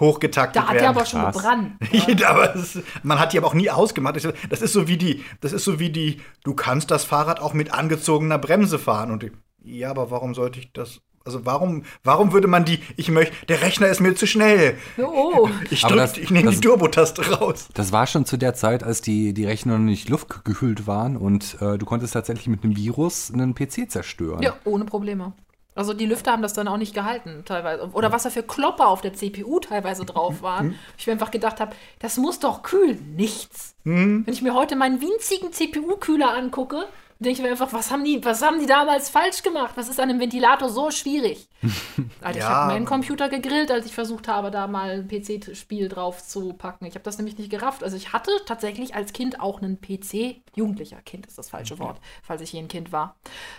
hochgetaktet 0.00 0.62
Da 0.62 0.68
hat 0.68 0.76
er 0.76 0.82
werden. 0.82 0.96
aber 0.96 1.06
schon 1.06 1.20
krass. 1.22 1.36
gebrannt. 1.36 1.72
aber 2.26 2.54
es, 2.56 2.78
man 3.02 3.18
hat 3.18 3.32
die 3.32 3.38
aber 3.38 3.46
auch 3.48 3.54
nie 3.54 3.70
ausgemacht. 3.70 4.16
Das 4.16 4.24
ist- 4.24 4.62
ist 4.62 4.72
so 4.72 4.88
wie 4.88 4.96
die, 4.96 5.24
das 5.40 5.52
ist 5.52 5.64
so 5.64 5.78
wie 5.78 5.90
die, 5.90 6.20
du 6.44 6.54
kannst 6.54 6.90
das 6.90 7.04
Fahrrad 7.04 7.40
auch 7.40 7.52
mit 7.54 7.72
angezogener 7.72 8.38
Bremse 8.38 8.78
fahren. 8.78 9.10
Und 9.10 9.22
die, 9.22 9.32
ja, 9.64 9.90
aber 9.90 10.10
warum 10.10 10.34
sollte 10.34 10.58
ich 10.60 10.72
das, 10.72 11.00
Also 11.24 11.44
warum, 11.44 11.82
warum 12.04 12.32
würde 12.32 12.46
man 12.48 12.64
die, 12.64 12.78
ich 12.96 13.10
möchte, 13.10 13.34
der 13.48 13.60
Rechner 13.60 13.88
ist 13.88 14.00
mir 14.00 14.14
zu 14.14 14.26
schnell. 14.26 14.76
Oh, 14.96 15.48
Ich 15.70 15.84
Aber 15.84 15.94
drück, 15.96 16.02
das- 16.04 16.16
ich 16.18 16.30
nehme 16.30 16.50
die 16.52 16.60
Turbo-Taste 16.60 17.28
raus. 17.38 17.68
Das 17.74 17.92
war 17.92 18.06
schon 18.06 18.24
zu 18.24 18.36
der 18.38 18.54
Zeit, 18.54 18.82
als 18.82 19.02
die, 19.02 19.34
die 19.34 19.44
Rechner 19.44 19.72
noch 19.78 19.84
nicht 19.84 20.08
luftgehüllt 20.08 20.86
waren 20.86 21.16
und 21.18 21.58
äh, 21.60 21.76
du 21.76 21.84
konntest 21.84 22.14
tatsächlich 22.14 22.46
mit 22.46 22.64
einem 22.64 22.76
Virus 22.76 23.30
einen 23.32 23.54
PC 23.54 23.90
zerstören. 23.90 24.42
ja, 24.42 24.54
ohne 24.64 24.84
Probleme. 24.86 25.32
Also 25.78 25.94
die 25.94 26.06
Lüfter 26.06 26.32
haben 26.32 26.42
das 26.42 26.54
dann 26.54 26.66
auch 26.66 26.76
nicht 26.76 26.92
gehalten, 26.92 27.44
teilweise. 27.44 27.88
Oder 27.92 28.10
was 28.10 28.24
da 28.24 28.30
für 28.30 28.42
Klopper 28.42 28.88
auf 28.88 29.00
der 29.00 29.14
CPU 29.14 29.60
teilweise 29.60 30.04
drauf 30.04 30.42
waren. 30.42 30.74
Ich 30.98 31.06
mir 31.06 31.12
einfach 31.12 31.30
gedacht 31.30 31.60
habe, 31.60 31.76
das 32.00 32.16
muss 32.16 32.40
doch 32.40 32.64
kühlen. 32.64 33.14
Nichts. 33.14 33.76
Wenn 33.84 34.24
ich 34.26 34.42
mir 34.42 34.54
heute 34.54 34.74
meinen 34.74 35.00
winzigen 35.00 35.52
CPU-Kühler 35.52 36.34
angucke, 36.34 36.86
denke 37.20 37.38
ich 37.38 37.42
mir 37.42 37.50
einfach, 37.50 37.72
was 37.72 37.90
haben 37.90 38.04
die, 38.04 38.24
was 38.24 38.42
haben 38.42 38.60
die 38.60 38.66
damals 38.66 39.08
falsch 39.10 39.42
gemacht? 39.42 39.72
Was 39.76 39.88
ist 39.88 39.98
an 39.98 40.08
einem 40.08 40.20
Ventilator 40.20 40.68
so 40.68 40.90
schwierig? 40.90 41.48
Alter, 42.20 42.38
ich 42.38 42.44
Ja. 42.44 42.48
habe 42.50 42.72
meinen 42.72 42.84
Computer 42.86 43.28
gegrillt, 43.28 43.70
als 43.72 43.86
ich 43.86 43.94
versucht 43.94 44.28
habe, 44.28 44.50
da 44.52 44.66
mal 44.68 44.90
ein 44.90 45.08
PC-Spiel 45.08 45.88
drauf 45.88 46.24
zu 46.24 46.52
packen. 46.52 46.84
Ich 46.86 46.94
habe 46.94 47.02
das 47.02 47.18
nämlich 47.18 47.36
nicht 47.36 47.50
gerafft. 47.50 47.82
Also 47.82 47.96
ich 47.96 48.12
hatte 48.12 48.30
tatsächlich 48.46 48.94
als 48.94 49.12
Kind 49.12 49.40
auch 49.40 49.60
einen 49.60 49.80
PC. 49.80 50.36
Jugendlicher 50.54 51.00
Kind 51.02 51.26
ist 51.26 51.38
das 51.38 51.50
falsche 51.50 51.78
Wort, 51.80 51.98
falls 52.22 52.40
ich 52.42 52.52
je 52.52 52.60
ein 52.60 52.68
Kind 52.68 52.92
war. 52.92 53.16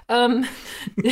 Ähm, 0.08 0.46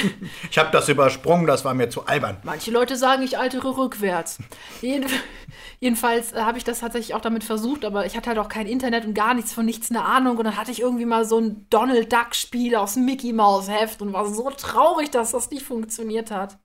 Ich 0.50 0.58
habe 0.58 0.70
das 0.72 0.88
übersprungen, 0.89 1.46
das 1.48 1.66
war 1.66 1.74
mir 1.74 1.89
zu 1.89 2.06
albern. 2.06 2.38
Manche 2.44 2.72
Leute 2.72 2.96
sagen, 2.96 3.24
ich 3.24 3.38
altere 3.38 3.77
rückwärts. 3.77 4.39
Jeden, 4.82 5.06
jedenfalls 5.80 6.32
äh, 6.34 6.42
habe 6.42 6.58
ich 6.58 6.63
das 6.63 6.80
tatsächlich 6.80 7.13
auch 7.13 7.22
damit 7.22 7.44
versucht, 7.44 7.86
aber 7.86 8.06
ich 8.06 8.16
hatte 8.16 8.30
halt 8.30 8.39
auch 8.39 8.50
kein 8.50 8.68
Internet 8.68 9.06
und 9.06 9.13
gar 9.13 9.34
nichts 9.34 9.54
von 9.54 9.66
nichts 9.66 9.89
eine 9.92 10.04
Ahnung. 10.04 10.38
Und 10.38 10.46
dann 10.46 10.58
hatte 10.58 10.72
ich 10.72 10.82
irgendwie 10.82 11.06
mal 11.06 11.25
so 11.25 11.39
ein 11.39 11.66
Donald 11.70 12.12
Duck-Spiel 12.38 12.75
aus 12.75 12.96
Mickey 12.96 13.34
Mouse 13.34 13.70
Heft 13.70 14.01
und 14.01 14.13
war 14.13 14.25
so 14.27 14.50
traurig, 14.51 15.10
dass 15.10 15.32
das 15.32 15.50
nicht 15.50 15.65
funktioniert 15.65 16.32
hat. 16.32 16.60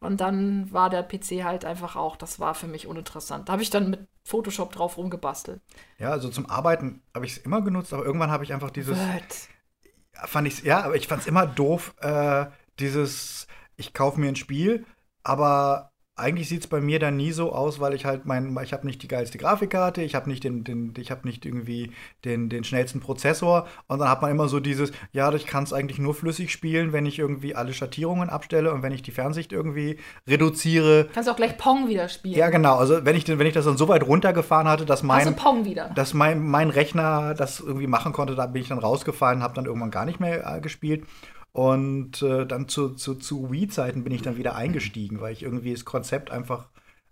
Und 0.00 0.20
dann 0.20 0.72
war 0.72 0.88
der 0.88 1.02
PC 1.02 1.44
halt 1.44 1.64
einfach 1.64 1.94
auch, 1.94 2.16
das 2.16 2.40
war 2.40 2.54
für 2.54 2.66
mich 2.66 2.86
uninteressant. 2.86 3.48
Da 3.48 3.52
habe 3.52 3.62
ich 3.62 3.70
dann 3.70 3.90
mit 3.90 4.08
Photoshop 4.24 4.72
drauf 4.72 4.96
rumgebastelt. 4.96 5.60
Ja, 5.98 6.10
also 6.10 6.30
zum 6.30 6.46
Arbeiten 6.46 7.02
habe 7.14 7.26
ich 7.26 7.32
es 7.32 7.38
immer 7.38 7.60
genutzt, 7.60 7.92
aber 7.92 8.04
irgendwann 8.04 8.30
habe 8.30 8.42
ich 8.42 8.52
einfach 8.52 8.70
dieses, 8.70 8.98
Word. 8.98 10.28
fand 10.28 10.48
ich 10.48 10.62
ja, 10.62 10.82
aber 10.82 10.96
ich 10.96 11.06
fand 11.06 11.22
es 11.22 11.28
immer 11.28 11.46
doof, 11.46 11.94
äh, 12.00 12.46
dieses, 12.78 13.46
ich 13.76 13.92
kaufe 13.92 14.18
mir 14.18 14.28
ein 14.28 14.36
Spiel, 14.36 14.86
aber 15.22 15.89
eigentlich 16.20 16.48
sieht 16.48 16.60
es 16.60 16.66
bei 16.66 16.80
mir 16.80 16.98
dann 16.98 17.16
nie 17.16 17.32
so 17.32 17.52
aus, 17.52 17.80
weil 17.80 17.94
ich 17.94 18.04
halt 18.04 18.26
mein, 18.26 18.56
ich 18.62 18.72
habe 18.72 18.86
nicht 18.86 19.02
die 19.02 19.08
geilste 19.08 19.38
Grafikkarte, 19.38 20.02
ich 20.02 20.14
habe 20.14 20.28
nicht 20.30 20.44
den, 20.44 20.62
den 20.64 20.94
ich 20.96 21.10
habe 21.10 21.26
nicht 21.26 21.44
irgendwie 21.44 21.90
den, 22.24 22.48
den 22.48 22.62
schnellsten 22.64 23.00
Prozessor 23.00 23.66
und 23.88 23.98
dann 23.98 24.08
hat 24.08 24.22
man 24.22 24.30
immer 24.30 24.48
so 24.48 24.60
dieses, 24.60 24.92
ja, 25.12 25.32
ich 25.34 25.46
kann 25.46 25.64
es 25.64 25.72
eigentlich 25.72 25.98
nur 25.98 26.14
flüssig 26.14 26.52
spielen, 26.52 26.92
wenn 26.92 27.06
ich 27.06 27.18
irgendwie 27.18 27.54
alle 27.54 27.72
Schattierungen 27.72 28.30
abstelle 28.30 28.72
und 28.72 28.82
wenn 28.82 28.92
ich 28.92 29.02
die 29.02 29.10
Fernsicht 29.10 29.52
irgendwie 29.52 29.98
reduziere. 30.28 31.08
Kannst 31.12 31.28
auch 31.28 31.36
gleich 31.36 31.56
Pong 31.58 31.88
wieder 31.88 32.08
spielen. 32.08 32.36
Ja, 32.36 32.50
genau. 32.50 32.76
Also 32.76 33.04
wenn 33.04 33.16
ich, 33.16 33.24
den- 33.24 33.38
wenn 33.38 33.46
ich 33.46 33.54
das 33.54 33.64
dann 33.64 33.76
so 33.76 33.88
weit 33.88 34.06
runtergefahren 34.06 34.68
hatte, 34.68 34.84
dass 34.86 35.00
du 35.00 35.06
mein, 35.06 35.36
Pong 35.36 35.64
wieder? 35.64 35.90
dass 35.94 36.14
mein, 36.14 36.46
mein 36.46 36.70
Rechner 36.70 37.34
das 37.34 37.60
irgendwie 37.60 37.86
machen 37.86 38.12
konnte, 38.12 38.34
da 38.34 38.46
bin 38.46 38.62
ich 38.62 38.68
dann 38.68 38.78
rausgefallen, 38.78 39.42
habe 39.42 39.54
dann 39.54 39.66
irgendwann 39.66 39.90
gar 39.90 40.04
nicht 40.04 40.20
mehr 40.20 40.56
äh, 40.56 40.60
gespielt. 40.60 41.04
Und 41.52 42.22
äh, 42.22 42.46
dann 42.46 42.68
zu, 42.68 42.90
zu, 42.90 43.16
zu 43.16 43.50
Wii-Zeiten 43.50 44.04
bin 44.04 44.12
ich 44.12 44.22
dann 44.22 44.36
wieder 44.36 44.54
eingestiegen, 44.54 45.20
weil 45.20 45.32
ich 45.32 45.42
irgendwie 45.42 45.72
das 45.72 45.84
Konzept 45.84 46.30
einfach 46.30 46.68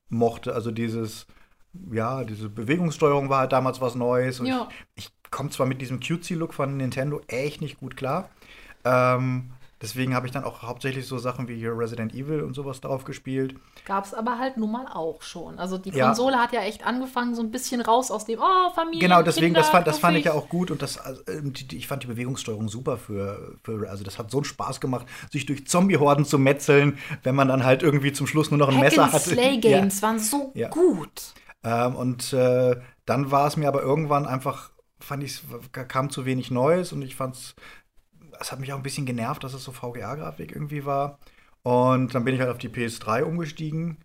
mochte. 0.08 0.54
Also 0.54 0.70
dieses, 0.70 1.26
ja, 1.90 2.24
diese 2.24 2.48
Bewegungssteuerung 2.48 3.28
war 3.30 3.40
halt 3.40 3.52
damals 3.52 3.80
was 3.80 3.94
Neues. 3.94 4.40
Und 4.40 4.46
Ja. 4.46 4.68
ich, 4.94 5.10
ich 5.24 5.30
komme 5.30 5.50
zwar 5.50 5.66
mit 5.66 5.80
diesem 5.80 6.00
cutesy-Look 6.00 6.54
von 6.54 6.76
Nintendo 6.76 7.20
echt 7.26 7.60
nicht 7.60 7.80
gut 7.80 7.96
klar. 7.96 8.30
Ähm, 8.84 9.50
deswegen 9.82 10.14
habe 10.14 10.26
ich 10.26 10.32
dann 10.32 10.44
auch 10.44 10.62
hauptsächlich 10.62 11.06
so 11.06 11.18
Sachen 11.18 11.48
wie 11.48 11.56
hier 11.56 11.76
Resident 11.76 12.14
Evil 12.14 12.42
und 12.42 12.54
sowas 12.54 12.80
drauf 12.80 13.04
gespielt. 13.04 13.54
Gab 13.84 14.04
es 14.04 14.14
aber 14.14 14.38
halt 14.38 14.56
nun 14.56 14.72
mal 14.72 14.86
auch 14.92 15.22
schon. 15.22 15.58
Also 15.58 15.78
die 15.78 15.90
Ja. 15.90 16.06
Konsole 16.06 16.36
hat 16.38 16.52
ja 16.52 16.60
echt 16.62 16.86
angefangen, 16.86 17.34
so 17.34 17.42
ein 17.42 17.50
bisschen 17.50 17.80
raus 17.80 18.10
aus 18.10 18.24
dem, 18.24 18.40
oh, 18.40 18.70
Familie. 18.74 19.00
Genau, 19.00 19.22
deswegen, 19.22 19.54
das, 19.54 19.66
Kinder, 19.66 19.78
fand, 19.78 19.86
das 19.86 19.98
fand 19.98 20.16
ich 20.16 20.24
ja 20.24 20.32
auch 20.32 20.48
gut 20.48 20.70
und 20.70 20.82
das, 20.82 20.98
also, 20.98 21.22
ähm, 21.28 21.52
ich 21.72 21.86
fand 21.86 22.02
die 22.02 22.06
Bewegungssteuerung 22.08 22.68
super 22.68 22.96
für, 22.98 23.56
für, 23.62 23.88
also 23.88 24.04
das 24.04 24.18
hat 24.18 24.30
so 24.30 24.38
einen 24.38 24.44
Spaß 24.44 24.80
gemacht, 24.80 25.06
sich 25.30 25.46
durch 25.46 25.66
Zombie-Horden 25.66 26.24
zu 26.24 26.38
metzeln, 26.38 26.98
wenn 27.22 27.34
man 27.34 27.48
dann 27.48 27.64
halt 27.64 27.82
irgendwie 27.82 28.12
zum 28.12 28.26
Schluss 28.26 28.50
nur 28.50 28.58
noch 28.58 28.68
ein 28.68 28.74
Hack 28.76 28.82
Messer 28.84 29.12
hatte. 29.12 29.30
Slay 29.30 29.58
Games 29.58 30.02
waren 30.02 30.18
so 30.18 30.52
Ja. 30.54 30.68
gut. 30.68 31.34
Ähm, 31.64 31.96
und 31.96 32.32
äh, 32.32 32.76
dann 33.06 33.30
war 33.30 33.46
es 33.46 33.56
mir 33.56 33.68
aber 33.68 33.82
irgendwann 33.82 34.26
einfach, 34.26 34.70
fand 35.00 35.22
ich, 35.24 35.40
es 35.72 35.88
kam 35.88 36.10
zu 36.10 36.24
wenig 36.24 36.50
Neues 36.50 36.92
und 36.92 37.02
ich 37.02 37.16
fand 37.16 37.36
es, 37.36 37.54
es 38.40 38.52
hat 38.52 38.60
mich 38.60 38.72
auch 38.72 38.76
ein 38.76 38.82
bisschen 38.82 39.06
genervt, 39.06 39.44
dass 39.44 39.54
es 39.54 39.64
so 39.64 39.72
VGA-Grafik 39.72 40.52
irgendwie 40.52 40.84
war. 40.84 41.18
Und 41.62 42.14
dann 42.14 42.24
bin 42.24 42.34
ich 42.34 42.40
halt 42.40 42.50
auf 42.50 42.58
die 42.58 42.68
PS3 42.68 43.22
umgestiegen. 43.22 43.98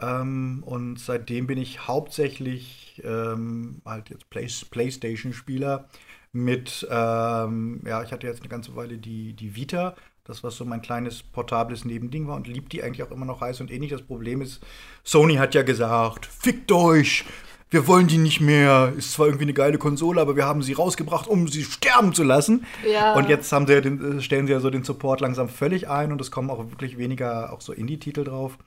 Ähm, 0.00 0.62
und 0.64 0.98
seitdem 1.00 1.46
bin 1.46 1.58
ich 1.58 1.88
hauptsächlich 1.88 3.02
ähm, 3.04 3.82
halt 3.84 4.10
jetzt 4.10 4.30
Play 4.30 4.46
PlayStation-Spieler 4.70 5.88
mit, 6.32 6.86
ähm, 6.90 7.82
ja, 7.86 8.02
ich 8.02 8.12
hatte 8.12 8.26
jetzt 8.26 8.40
eine 8.40 8.48
ganze 8.48 8.76
Weile 8.76 8.98
die, 8.98 9.34
die 9.34 9.56
Vita, 9.56 9.96
das 10.24 10.44
was 10.44 10.56
so 10.56 10.64
mein 10.64 10.82
kleines 10.82 11.22
portables 11.22 11.84
Nebending 11.84 12.28
war 12.28 12.36
und 12.36 12.46
liebt 12.46 12.72
die 12.72 12.82
eigentlich 12.82 13.02
auch 13.02 13.10
immer 13.10 13.24
noch 13.24 13.40
heiß 13.40 13.60
und 13.60 13.70
ähnlich. 13.70 13.90
Das 13.90 14.02
Problem 14.02 14.42
ist, 14.42 14.64
Sony 15.02 15.36
hat 15.36 15.54
ja 15.54 15.62
gesagt, 15.62 16.26
fickt 16.26 16.70
euch, 16.70 17.24
wir 17.70 17.86
wollen 17.86 18.06
die 18.06 18.18
nicht 18.18 18.40
mehr. 18.40 18.92
Ist 18.96 19.12
zwar 19.12 19.26
irgendwie 19.26 19.44
eine 19.44 19.54
geile 19.54 19.78
Konsole, 19.78 20.20
aber 20.20 20.36
wir 20.36 20.46
haben 20.46 20.62
sie 20.62 20.72
rausgebracht, 20.72 21.26
um 21.26 21.48
sie 21.48 21.64
sterben 21.64 22.14
zu 22.14 22.24
lassen. 22.24 22.64
Ja. 22.90 23.14
Und 23.14 23.28
jetzt 23.28 23.52
haben 23.52 23.66
sie 23.66 23.74
ja 23.74 23.80
den, 23.80 24.18
äh, 24.18 24.22
stellen 24.22 24.46
sie 24.46 24.52
ja 24.52 24.60
so 24.60 24.70
den 24.70 24.84
Support 24.84 25.20
langsam 25.20 25.48
völlig 25.48 25.88
ein 25.88 26.12
und 26.12 26.20
es 26.20 26.30
kommen 26.30 26.50
auch 26.50 26.58
wirklich 26.70 26.98
weniger 26.98 27.52
auch 27.52 27.60
so 27.60 27.72
Indie-Titel 27.72 28.24
drauf. 28.24 28.58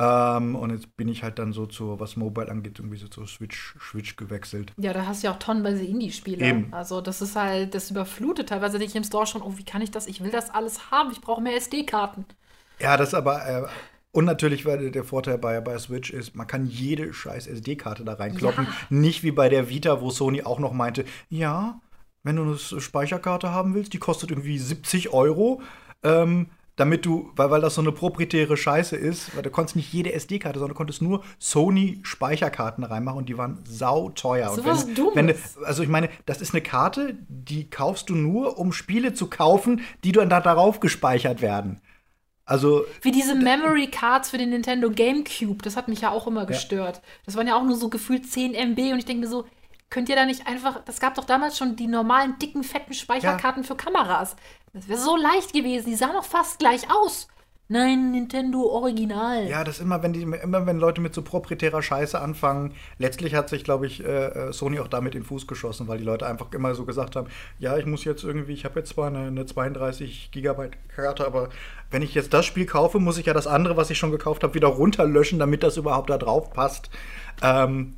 Ähm, 0.00 0.54
und 0.54 0.70
jetzt 0.70 0.96
bin 0.96 1.08
ich 1.08 1.24
halt 1.24 1.38
dann 1.40 1.52
so 1.52 1.66
zu, 1.66 1.98
was 1.98 2.16
Mobile 2.16 2.48
angeht, 2.48 2.78
irgendwie 2.78 2.98
so 2.98 3.08
zur 3.08 3.26
Switch, 3.26 3.74
Switch 3.80 4.16
gewechselt. 4.16 4.72
Ja, 4.76 4.92
da 4.92 5.06
hast 5.06 5.22
du 5.22 5.26
ja 5.26 5.34
auch 5.34 5.38
tonnenweise 5.40 5.84
Indie-Spiele. 5.84 6.66
Also 6.70 7.00
das 7.00 7.20
ist 7.20 7.34
halt, 7.34 7.74
das 7.74 7.90
überflutet 7.90 8.50
teilweise 8.50 8.78
dich 8.78 8.94
im 8.94 9.02
Store 9.02 9.26
schon, 9.26 9.42
oh, 9.42 9.54
wie 9.56 9.64
kann 9.64 9.82
ich 9.82 9.90
das? 9.90 10.06
Ich 10.06 10.22
will 10.22 10.30
das 10.30 10.50
alles 10.50 10.92
haben, 10.92 11.10
ich 11.10 11.20
brauche 11.20 11.42
mehr 11.42 11.56
SD-Karten. 11.56 12.24
Ja, 12.78 12.96
das 12.96 13.12
aber. 13.12 13.46
Äh, 13.46 13.66
und 14.18 14.24
natürlich, 14.24 14.66
weil 14.66 14.90
der 14.90 15.04
Vorteil 15.04 15.38
bei, 15.38 15.60
bei 15.60 15.78
Switch 15.78 16.10
ist, 16.10 16.34
man 16.34 16.48
kann 16.48 16.66
jede 16.66 17.12
scheiß 17.12 17.46
SD-Karte 17.46 18.04
da 18.04 18.14
reinkloppen. 18.14 18.64
Ja. 18.64 18.72
Nicht 18.90 19.22
wie 19.22 19.30
bei 19.30 19.48
der 19.48 19.68
Vita, 19.68 20.00
wo 20.00 20.10
Sony 20.10 20.42
auch 20.42 20.58
noch 20.58 20.72
meinte, 20.72 21.04
ja, 21.28 21.80
wenn 22.24 22.34
du 22.34 22.42
eine 22.42 22.58
Speicherkarte 22.58 23.52
haben 23.52 23.74
willst, 23.74 23.92
die 23.92 23.98
kostet 23.98 24.32
irgendwie 24.32 24.58
70 24.58 25.12
Euro. 25.12 25.62
Ähm, 26.02 26.48
damit 26.74 27.06
du, 27.06 27.30
weil, 27.36 27.52
weil 27.52 27.60
das 27.60 27.76
so 27.76 27.80
eine 27.80 27.92
proprietäre 27.92 28.56
Scheiße 28.56 28.96
ist, 28.96 29.36
weil 29.36 29.44
du 29.44 29.50
konntest 29.50 29.76
nicht 29.76 29.92
jede 29.92 30.12
SD-Karte, 30.12 30.58
sondern 30.58 30.74
du 30.74 30.78
konntest 30.78 31.00
nur 31.00 31.22
Sony-Speicherkarten 31.38 32.82
reinmachen 32.82 33.18
und 33.18 33.28
die 33.28 33.38
waren 33.38 33.60
sauteuer. 33.68 34.48
So 34.48 34.62
und 34.62 34.66
was 34.66 34.94
Dummes. 34.94 35.14
wenn 35.14 35.28
du, 35.28 35.34
also 35.62 35.84
ich 35.84 35.88
meine, 35.88 36.08
das 36.26 36.40
ist 36.40 36.54
eine 36.54 36.62
Karte, 36.62 37.16
die 37.28 37.70
kaufst 37.70 38.10
du 38.10 38.16
nur, 38.16 38.58
um 38.58 38.72
Spiele 38.72 39.14
zu 39.14 39.28
kaufen, 39.28 39.82
die 40.02 40.10
dann 40.10 40.28
da 40.28 40.40
darauf 40.40 40.80
gespeichert 40.80 41.40
werden. 41.40 41.80
Also 42.48 42.86
Wie 43.02 43.10
diese 43.10 43.34
Memory 43.34 43.88
Cards 43.88 44.30
für 44.30 44.38
den 44.38 44.48
Nintendo 44.50 44.90
GameCube, 44.90 45.62
das 45.62 45.76
hat 45.76 45.86
mich 45.86 46.00
ja 46.00 46.10
auch 46.10 46.26
immer 46.26 46.46
gestört. 46.46 47.02
Das 47.26 47.36
waren 47.36 47.46
ja 47.46 47.54
auch 47.54 47.62
nur 47.62 47.76
so 47.76 47.90
gefühlt 47.90 48.28
10 48.30 48.54
MB 48.54 48.92
und 48.92 48.98
ich 48.98 49.04
denke 49.04 49.20
mir 49.20 49.28
so, 49.28 49.44
könnt 49.90 50.08
ihr 50.08 50.16
da 50.16 50.24
nicht 50.24 50.46
einfach, 50.46 50.82
das 50.84 50.98
gab 50.98 51.14
doch 51.14 51.24
damals 51.24 51.58
schon 51.58 51.76
die 51.76 51.86
normalen, 51.86 52.38
dicken, 52.38 52.64
fetten 52.64 52.94
Speicherkarten 52.94 53.64
für 53.64 53.76
Kameras. 53.76 54.34
Das 54.72 54.88
wäre 54.88 54.98
so 54.98 55.14
leicht 55.16 55.52
gewesen, 55.52 55.90
die 55.90 55.96
sahen 55.96 56.14
doch 56.14 56.24
fast 56.24 56.58
gleich 56.58 56.90
aus. 56.90 57.28
Nein, 57.70 58.12
Nintendo 58.12 58.62
Original. 58.62 59.46
Ja, 59.46 59.62
das 59.62 59.78
immer, 59.78 60.02
wenn 60.02 60.14
die, 60.14 60.22
immer 60.22 60.64
wenn 60.64 60.78
Leute 60.78 61.02
mit 61.02 61.14
so 61.14 61.20
proprietärer 61.20 61.82
Scheiße 61.82 62.18
anfangen, 62.18 62.72
letztlich 62.96 63.34
hat 63.34 63.50
sich, 63.50 63.62
glaube 63.62 63.86
ich, 63.86 64.02
äh, 64.02 64.48
äh, 64.48 64.52
Sony 64.54 64.80
auch 64.80 64.88
damit 64.88 65.14
in 65.14 65.20
den 65.20 65.26
Fuß 65.26 65.46
geschossen, 65.46 65.86
weil 65.86 65.98
die 65.98 66.04
Leute 66.04 66.26
einfach 66.26 66.50
immer 66.54 66.74
so 66.74 66.86
gesagt 66.86 67.14
haben, 67.14 67.28
ja, 67.58 67.76
ich 67.76 67.84
muss 67.84 68.04
jetzt 68.04 68.24
irgendwie, 68.24 68.54
ich 68.54 68.64
habe 68.64 68.80
jetzt 68.80 68.94
zwar 68.94 69.08
eine, 69.08 69.26
eine 69.26 69.44
32 69.44 70.30
Gigabyte 70.32 70.78
Karte, 70.88 71.26
aber 71.26 71.50
wenn 71.90 72.00
ich 72.00 72.14
jetzt 72.14 72.32
das 72.32 72.46
Spiel 72.46 72.64
kaufe, 72.64 73.00
muss 73.00 73.18
ich 73.18 73.26
ja 73.26 73.34
das 73.34 73.46
andere, 73.46 73.76
was 73.76 73.90
ich 73.90 73.98
schon 73.98 74.12
gekauft 74.12 74.44
habe, 74.44 74.54
wieder 74.54 74.68
runterlöschen, 74.68 75.38
damit 75.38 75.62
das 75.62 75.76
überhaupt 75.76 76.08
da 76.08 76.16
drauf 76.16 76.50
passt. 76.54 76.88
Ähm, 77.42 77.96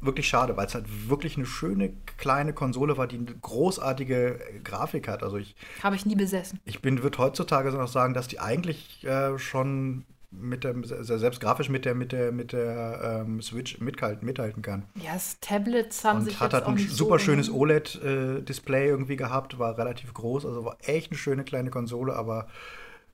wirklich 0.00 0.28
schade, 0.28 0.56
weil 0.56 0.66
es 0.66 0.74
halt 0.74 1.08
wirklich 1.08 1.36
eine 1.36 1.46
schöne 1.46 1.92
kleine 2.18 2.52
Konsole 2.52 2.96
war, 2.96 3.06
die 3.06 3.16
eine 3.16 3.26
großartige 3.26 4.38
Grafik 4.62 5.08
hat. 5.08 5.22
Also 5.22 5.36
ich 5.38 5.56
Habe 5.82 5.96
ich 5.96 6.06
nie 6.06 6.16
besessen. 6.16 6.60
ich 6.64 6.82
bin, 6.82 7.02
würde 7.02 7.18
heutzutage 7.18 7.70
noch 7.72 7.88
sagen, 7.88 8.14
dass 8.14 8.28
die 8.28 8.38
eigentlich 8.40 9.04
äh, 9.04 9.38
schon 9.38 10.04
mit 10.30 10.64
der, 10.64 10.74
se- 10.82 11.18
selbst 11.18 11.40
grafisch 11.40 11.68
mit 11.70 11.84
der, 11.86 11.94
mit 11.94 12.12
der, 12.12 12.30
mit 12.30 12.52
der 12.52 13.22
ähm, 13.26 13.40
Switch 13.40 13.78
mithalten, 13.80 14.26
mithalten 14.26 14.60
kann. 14.60 14.84
Ja, 15.02 15.14
das 15.14 15.40
Tablets 15.40 16.04
haben 16.04 16.22
sich 16.24 16.34
Und 16.34 16.40
hat 16.40 16.52
jetzt 16.52 16.66
halt 16.66 16.78
ein 16.78 16.88
super 16.88 17.18
so 17.18 17.24
schönes 17.24 17.46
genommen. 17.46 17.62
OLED-Display 17.62 18.86
irgendwie 18.88 19.16
gehabt, 19.16 19.58
war 19.58 19.78
relativ 19.78 20.12
groß, 20.12 20.44
also 20.44 20.64
war 20.64 20.76
echt 20.84 21.10
eine 21.10 21.18
schöne 21.18 21.44
kleine 21.44 21.70
Konsole, 21.70 22.14
aber 22.14 22.48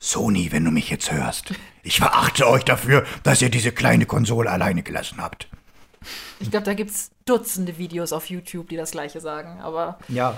Sony, 0.01 0.51
wenn 0.51 0.65
du 0.65 0.73
mich 0.73 0.91
jetzt 0.91 1.13
hörst, 1.13 1.55
ich 1.85 1.99
verachte 1.99 2.49
euch 2.49 2.65
dafür, 2.65 3.05
dass 3.23 3.41
ihr 3.41 3.51
diese 3.51 3.71
kleine 3.73 4.07
Konsole 4.07 4.51
alleine 4.51 4.83
gelassen 4.83 5.19
habt. 5.23 5.49
Ich 6.41 6.51
glaube, 6.51 6.65
da 6.65 6.75
gibt 6.75 6.91
es 6.91 7.11
Dutzende 7.25 7.79
Videos 7.79 8.13
auf 8.13 8.29
YouTube, 8.31 8.69
die 8.69 8.77
das 8.77 8.91
gleiche 8.91 9.21
sagen. 9.21 9.61
Aber 9.61 9.99
Ja, 10.09 10.37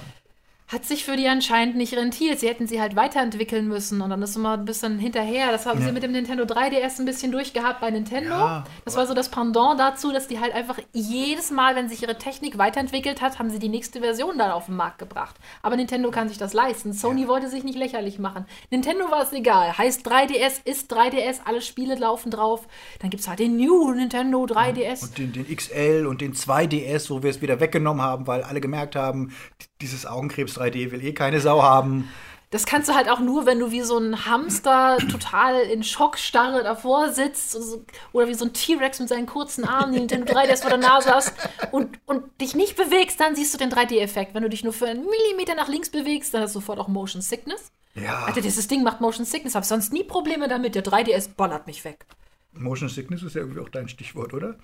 hat 0.66 0.86
sich 0.86 1.04
für 1.04 1.14
die 1.16 1.28
anscheinend 1.28 1.76
nicht 1.76 1.94
rentiert. 1.94 2.40
Sie 2.40 2.48
hätten 2.48 2.66
sie 2.66 2.80
halt 2.80 2.96
weiterentwickeln 2.96 3.68
müssen 3.68 4.00
und 4.00 4.08
dann 4.08 4.22
ist 4.22 4.34
immer 4.34 4.54
ein 4.54 4.64
bisschen 4.64 4.98
hinterher. 4.98 5.52
Das 5.52 5.66
haben 5.66 5.78
Ja. 5.80 5.86
sie 5.86 5.92
mit 5.92 6.02
dem 6.02 6.12
Nintendo 6.12 6.44
3DS 6.44 6.98
ein 7.00 7.04
bisschen 7.04 7.32
durchgehabt 7.32 7.80
bei 7.82 7.90
Nintendo. 7.90 8.30
Ja, 8.30 8.64
das 8.86 8.96
war 8.96 9.06
so 9.06 9.12
das 9.12 9.28
Pendant 9.28 9.78
dazu, 9.78 10.10
dass 10.10 10.26
die 10.26 10.40
halt 10.40 10.54
einfach 10.54 10.78
jedes 10.94 11.50
Mal, 11.50 11.76
wenn 11.76 11.88
sich 11.90 12.02
ihre 12.02 12.16
Technik 12.16 12.56
weiterentwickelt 12.56 13.20
hat, 13.20 13.38
haben 13.38 13.50
sie 13.50 13.58
die 13.58 13.68
nächste 13.68 14.00
Version 14.00 14.38
dann 14.38 14.50
auf 14.52 14.66
den 14.66 14.76
Markt 14.76 14.98
gebracht. 14.98 15.36
Aber 15.62 15.76
Nintendo 15.76 16.10
kann 16.10 16.28
sich 16.30 16.38
das 16.38 16.54
leisten. 16.54 16.94
Sony 16.94 17.28
wollte 17.28 17.48
sich 17.50 17.62
nicht 17.62 17.76
lächerlich 17.78 18.18
machen. 18.18 18.46
Nintendo 18.70 19.10
war 19.10 19.22
es 19.22 19.32
egal. 19.32 19.76
Heißt 19.76 20.06
3DS 20.08 20.62
ist 20.64 20.90
3DS, 20.90 21.40
alle 21.44 21.60
Spiele 21.60 21.94
laufen 21.96 22.30
drauf. 22.30 22.66
Dann 23.00 23.10
gibt 23.10 23.20
es 23.20 23.28
halt 23.28 23.38
den 23.38 23.56
New 23.56 23.92
Nintendo 23.92 24.44
3DS. 24.44 25.02
Und 25.02 25.18
den, 25.18 25.32
den 25.34 25.54
XL 25.56 26.06
und 26.08 26.22
den 26.22 26.32
2DS, 26.34 27.10
wo 27.10 27.22
wir 27.22 27.28
es 27.30 27.42
wieder 27.42 27.60
weggenommen 27.60 28.02
haben, 28.02 28.26
weil 28.26 28.42
alle 28.42 28.62
gemerkt 28.62 28.96
haben, 28.96 29.34
dieses 29.84 30.06
Augenkrebs 30.06 30.58
3D 30.58 30.90
will 30.90 31.04
eh 31.04 31.12
keine 31.12 31.40
Sau 31.40 31.62
haben. 31.62 32.08
Das 32.50 32.66
kannst 32.66 32.88
du 32.88 32.94
halt 32.94 33.10
auch 33.10 33.20
nur, 33.20 33.46
wenn 33.46 33.58
du 33.58 33.70
wie 33.70 33.82
so 33.82 33.98
ein 33.98 34.26
Hamster 34.26 34.96
total 35.10 35.60
in 35.60 35.82
Schockstarre 35.82 36.62
davor 36.62 37.12
sitzt 37.12 37.54
und 37.54 37.62
so- 37.62 37.84
oder 38.12 38.28
wie 38.28 38.34
so 38.34 38.44
ein 38.44 38.52
T-Rex 38.52 39.00
mit 39.00 39.08
seinen 39.08 39.26
kurzen 39.26 39.64
Armen, 39.64 39.92
die 39.92 39.98
Nintendo 39.98 40.32
3DS 40.32 40.62
vor 40.62 40.70
der 40.70 40.78
Nase 40.78 41.10
hast 41.10 41.32
und, 41.72 41.98
und 42.06 42.40
dich 42.40 42.54
nicht 42.54 42.76
bewegst, 42.76 43.20
dann 43.20 43.36
siehst 43.36 43.52
du 43.52 43.58
den 43.58 43.70
3D-Effekt. 43.70 44.34
Wenn 44.34 44.42
du 44.42 44.48
dich 44.48 44.64
nur 44.64 44.72
für 44.72 44.86
einen 44.86 45.04
Millimeter 45.04 45.54
nach 45.54 45.68
links 45.68 45.90
bewegst, 45.90 46.32
dann 46.32 46.42
hast 46.42 46.54
du 46.54 46.60
sofort 46.60 46.78
auch 46.78 46.88
Motion 46.88 47.22
Sickness. 47.22 47.72
Ja, 47.94 48.24
Alter, 48.24 48.40
dieses 48.40 48.68
Ding 48.68 48.82
macht 48.82 49.00
Motion 49.00 49.26
Sickness, 49.26 49.54
hab 49.54 49.64
sonst 49.64 49.92
nie 49.92 50.04
Probleme 50.04 50.48
damit. 50.48 50.74
Der 50.74 50.84
3DS 50.84 51.30
bollert 51.36 51.66
mich 51.66 51.84
weg. 51.84 52.06
Motion 52.52 52.88
Sickness 52.88 53.22
ist 53.22 53.34
ja 53.34 53.42
irgendwie 53.42 53.60
auch 53.60 53.68
dein 53.68 53.88
Stichwort, 53.88 54.32
oder? 54.32 54.56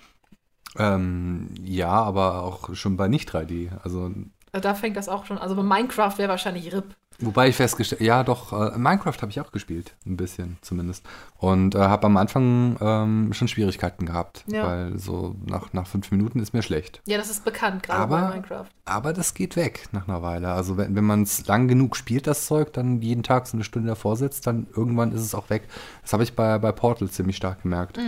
Ähm, 0.78 1.48
ja, 1.64 1.90
aber 1.90 2.42
auch 2.44 2.74
schon 2.74 2.96
bei 2.96 3.08
nicht 3.08 3.28
3D. 3.28 3.70
Also, 3.82 4.12
Da 4.52 4.74
fängt 4.74 4.96
das 4.96 5.08
auch 5.08 5.26
schon. 5.26 5.38
Also 5.38 5.54
bei 5.54 5.62
Minecraft 5.62 6.18
wäre 6.18 6.28
wahrscheinlich 6.28 6.72
RIP. 6.74 6.94
wobei 7.20 7.48
ich 7.48 7.56
festgestellt, 7.56 8.00
ja, 8.00 8.24
doch, 8.24 8.52
äh, 8.52 8.76
Minecraft 8.78 9.14
habe 9.20 9.30
ich 9.30 9.40
auch 9.40 9.52
gespielt, 9.52 9.94
ein 10.06 10.16
bisschen 10.16 10.56
zumindest. 10.62 11.04
Und 11.38 11.74
äh, 11.74 11.78
habe 11.78 12.06
am 12.06 12.16
Anfang 12.16 12.76
ähm, 12.80 13.32
schon 13.32 13.46
Schwierigkeiten 13.46 14.06
gehabt, 14.06 14.42
Ja. 14.48 14.66
weil 14.66 14.98
so 14.98 15.36
nach, 15.46 15.72
nach 15.72 15.86
fünf 15.86 16.10
Minuten 16.10 16.40
ist 16.40 16.52
mir 16.52 16.62
schlecht. 16.62 17.00
Ja, 17.06 17.16
das 17.18 17.30
ist 17.30 17.44
bekannt, 17.44 17.82
gerade 17.84 18.08
bei 18.08 18.18
Aber, 18.18 18.28
Minecraft. 18.30 18.66
aber 18.86 19.12
das 19.12 19.34
geht 19.34 19.54
weg 19.54 19.88
nach 19.92 20.08
einer 20.08 20.22
Weile. 20.22 20.48
Also 20.52 20.76
wenn, 20.76 20.96
wenn 20.96 21.04
man 21.04 21.22
es 21.22 21.46
lang 21.46 21.68
genug 21.68 21.94
spielt, 21.96 22.26
das 22.26 22.46
Zeug, 22.46 22.72
dann 22.72 23.00
jeden 23.02 23.22
Tag 23.22 23.46
so 23.46 23.56
eine 23.56 23.64
Stunde 23.64 23.88
davor 23.88 24.16
sitzt, 24.16 24.46
dann 24.46 24.66
irgendwann 24.74 25.12
ist 25.12 25.20
es 25.22 25.34
auch 25.34 25.48
weg. 25.50 25.68
Das 26.02 26.12
habe 26.12 26.22
ich 26.24 26.34
bei, 26.34 26.58
bei 26.58 26.72
Portal 26.72 27.08
ziemlich 27.10 27.36
stark 27.36 27.62
gemerkt. 27.62 27.98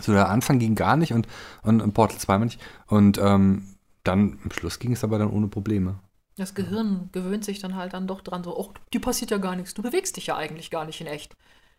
So 0.00 0.12
der 0.12 0.28
Anfang 0.28 0.58
ging 0.58 0.74
gar 0.74 0.96
nicht 0.96 1.12
und, 1.12 1.26
und, 1.62 1.80
und 1.80 1.94
Portal 1.94 2.18
2 2.18 2.38
meine 2.38 2.46
ich. 2.50 2.58
Und 2.86 3.16
ähm, 3.18 3.68
dann 4.04 4.38
am 4.44 4.50
Schluss 4.52 4.78
ging 4.78 4.92
es 4.92 5.04
aber 5.04 5.18
dann 5.18 5.30
ohne 5.30 5.48
Probleme. 5.48 5.98
Das 6.36 6.54
Gehirn 6.54 7.10
gewöhnt 7.12 7.44
sich 7.44 7.60
dann 7.60 7.76
halt 7.76 7.92
dann 7.92 8.06
doch 8.06 8.20
dran, 8.20 8.42
so, 8.42 8.58
oh, 8.58 8.72
dir 8.92 9.00
passiert 9.00 9.30
ja 9.30 9.38
gar 9.38 9.56
nichts, 9.56 9.74
du 9.74 9.82
bewegst 9.82 10.16
dich 10.16 10.26
ja 10.26 10.36
eigentlich 10.36 10.70
gar 10.70 10.84
nicht 10.84 11.00
in 11.00 11.06
echt. 11.06 11.36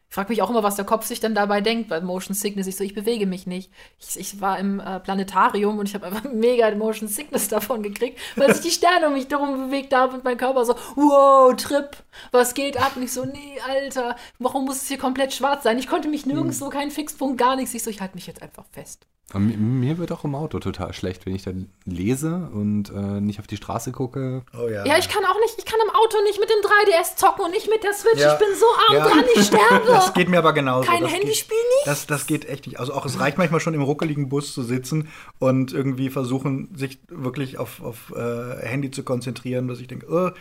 Ich 0.09 0.15
frage 0.15 0.29
mich 0.29 0.41
auch 0.41 0.49
immer, 0.49 0.63
was 0.63 0.75
der 0.75 0.85
Kopf 0.85 1.05
sich 1.05 1.19
dann 1.19 1.35
dabei 1.35 1.61
denkt, 1.61 1.89
bei 1.89 1.99
Motion 1.99 2.35
Sickness. 2.35 2.67
Ich 2.67 2.75
so, 2.77 2.83
ich 2.83 2.93
bewege 2.93 3.25
mich 3.25 3.47
nicht. 3.47 3.69
Ich, 3.99 4.17
ich 4.19 4.39
war 4.41 4.57
im 4.59 4.79
äh, 4.79 4.99
Planetarium 4.99 5.77
und 5.79 5.89
ich 5.89 5.95
habe 5.95 6.05
einfach 6.05 6.23
mega 6.31 6.73
Motion 6.75 7.09
Sickness 7.09 7.47
davon 7.49 7.83
gekriegt, 7.83 8.19
weil 8.35 8.53
sich 8.53 8.63
die 8.63 8.71
Sterne 8.71 9.07
um 9.07 9.13
mich 9.13 9.27
darum 9.27 9.65
bewegt 9.67 9.93
haben 9.93 10.13
und 10.15 10.23
mein 10.23 10.37
Körper 10.37 10.63
so, 10.65 10.75
wow, 10.95 11.53
Trip, 11.55 11.89
was 12.31 12.53
geht 12.53 12.77
ab? 12.77 12.93
Und 12.95 13.03
ich 13.03 13.11
so, 13.13 13.25
nee, 13.25 13.59
Alter, 13.67 14.15
warum 14.39 14.65
muss 14.65 14.77
es 14.83 14.87
hier 14.87 14.97
komplett 14.97 15.33
schwarz 15.33 15.63
sein? 15.63 15.79
Ich 15.79 15.87
konnte 15.87 16.07
mich 16.07 16.25
nirgendwo, 16.25 16.69
kein 16.69 16.91
Fixpunkt, 16.91 17.37
gar 17.37 17.55
nichts. 17.55 17.73
Ich 17.73 17.83
so, 17.83 17.89
ich 17.89 17.99
halte 17.99 18.15
mich 18.15 18.27
jetzt 18.27 18.41
einfach 18.41 18.65
fest. 18.71 19.07
Mir, 19.33 19.57
mir 19.57 19.97
wird 19.97 20.11
auch 20.11 20.23
im 20.23 20.35
Auto 20.35 20.59
total 20.59 20.93
schlecht, 20.93 21.25
wenn 21.25 21.33
ich 21.35 21.41
dann 21.43 21.71
lese 21.83 22.47
und 22.53 22.91
äh, 22.91 23.19
nicht 23.19 23.39
auf 23.39 23.47
die 23.47 23.57
Straße 23.57 23.91
gucke. 23.91 24.43
Oh 24.53 24.67
ja. 24.69 24.85
Ja, 24.85 24.97
ich 24.99 25.09
kann 25.09 25.25
auch 25.25 25.39
nicht, 25.41 25.55
ich 25.57 25.65
kann 25.65 25.79
im 25.83 25.89
Auto 25.89 26.21
nicht 26.23 26.39
mit 26.39 26.47
dem 26.49 26.59
3DS 26.59 27.15
zocken 27.17 27.43
und 27.43 27.51
nicht 27.51 27.67
mit 27.67 27.83
der 27.83 27.93
Switch. 27.93 28.19
Ja. 28.21 28.33
Ich 28.33 28.39
bin 28.39 28.47
so 28.55 28.65
arm 28.87 28.95
Ja. 28.97 29.07
dran, 29.09 29.25
ich 29.35 29.45
sterbe. 29.47 29.87
Das 29.95 30.13
geht 30.13 30.29
mir 30.29 30.37
aber 30.37 30.53
genauso. 30.53 30.89
Kein 30.89 31.01
Das 31.01 31.11
Handyspiel 31.11 31.57
geht, 31.57 31.65
nicht? 31.77 31.87
Das, 31.87 32.07
das 32.07 32.27
geht 32.27 32.45
echt 32.45 32.67
nicht. 32.67 32.79
Also 32.79 32.93
auch 32.93 33.05
es 33.05 33.19
reicht 33.19 33.37
manchmal 33.37 33.59
schon 33.59 33.73
im 33.73 33.81
ruckeligen 33.81 34.29
Bus 34.29 34.53
zu 34.53 34.63
sitzen 34.63 35.09
und 35.39 35.73
irgendwie 35.73 36.09
versuchen, 36.09 36.75
sich 36.75 36.99
wirklich 37.07 37.57
auf, 37.57 37.81
auf 37.81 38.13
äh, 38.15 38.65
Handy 38.65 38.91
zu 38.91 39.03
konzentrieren, 39.03 39.67
dass 39.67 39.79
ich 39.79 39.87
denke, 39.87 40.05
äh. 40.07 40.31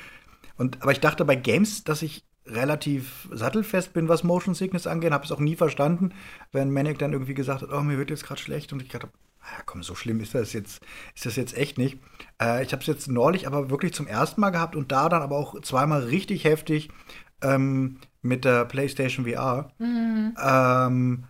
und 0.56 0.82
aber 0.82 0.92
ich 0.92 1.00
dachte 1.00 1.24
bei 1.24 1.36
Games, 1.36 1.84
dass 1.84 2.02
ich 2.02 2.24
relativ 2.46 3.28
sattelfest 3.30 3.92
bin, 3.94 4.08
was 4.08 4.22
Motion 4.22 4.54
Sickness 4.54 4.86
angeht, 4.86 5.12
habe 5.12 5.24
es 5.24 5.32
auch 5.32 5.40
nie 5.40 5.56
verstanden, 5.56 6.12
wenn 6.52 6.70
Manic 6.70 6.98
dann 6.98 7.12
irgendwie 7.12 7.34
gesagt 7.34 7.62
hat, 7.62 7.72
oh, 7.72 7.80
mir 7.80 7.96
wird 7.96 8.10
jetzt 8.10 8.26
gerade 8.26 8.40
schlecht 8.40 8.72
und 8.72 8.82
ich 8.82 8.88
dachte, 8.88 9.08
ah, 9.40 9.62
komm, 9.64 9.82
so 9.82 9.94
schlimm 9.94 10.20
ist 10.20 10.34
das 10.34 10.52
jetzt, 10.52 10.82
ist 11.14 11.26
das 11.26 11.36
jetzt 11.36 11.56
echt 11.56 11.78
nicht. 11.78 11.98
Äh, 12.40 12.62
ich 12.62 12.72
habe 12.72 12.80
es 12.80 12.86
jetzt 12.86 13.08
neulich 13.08 13.46
aber 13.46 13.70
wirklich 13.70 13.94
zum 13.94 14.06
ersten 14.06 14.40
Mal 14.40 14.50
gehabt 14.50 14.76
und 14.76 14.92
da 14.92 15.08
dann 15.08 15.22
aber 15.22 15.36
auch 15.36 15.60
zweimal 15.62 16.04
richtig 16.04 16.44
heftig 16.44 16.90
ähm, 17.42 17.98
mit 18.24 18.44
der 18.44 18.64
PlayStation 18.64 19.26
VR. 19.26 19.70
Ähm, 19.80 21.24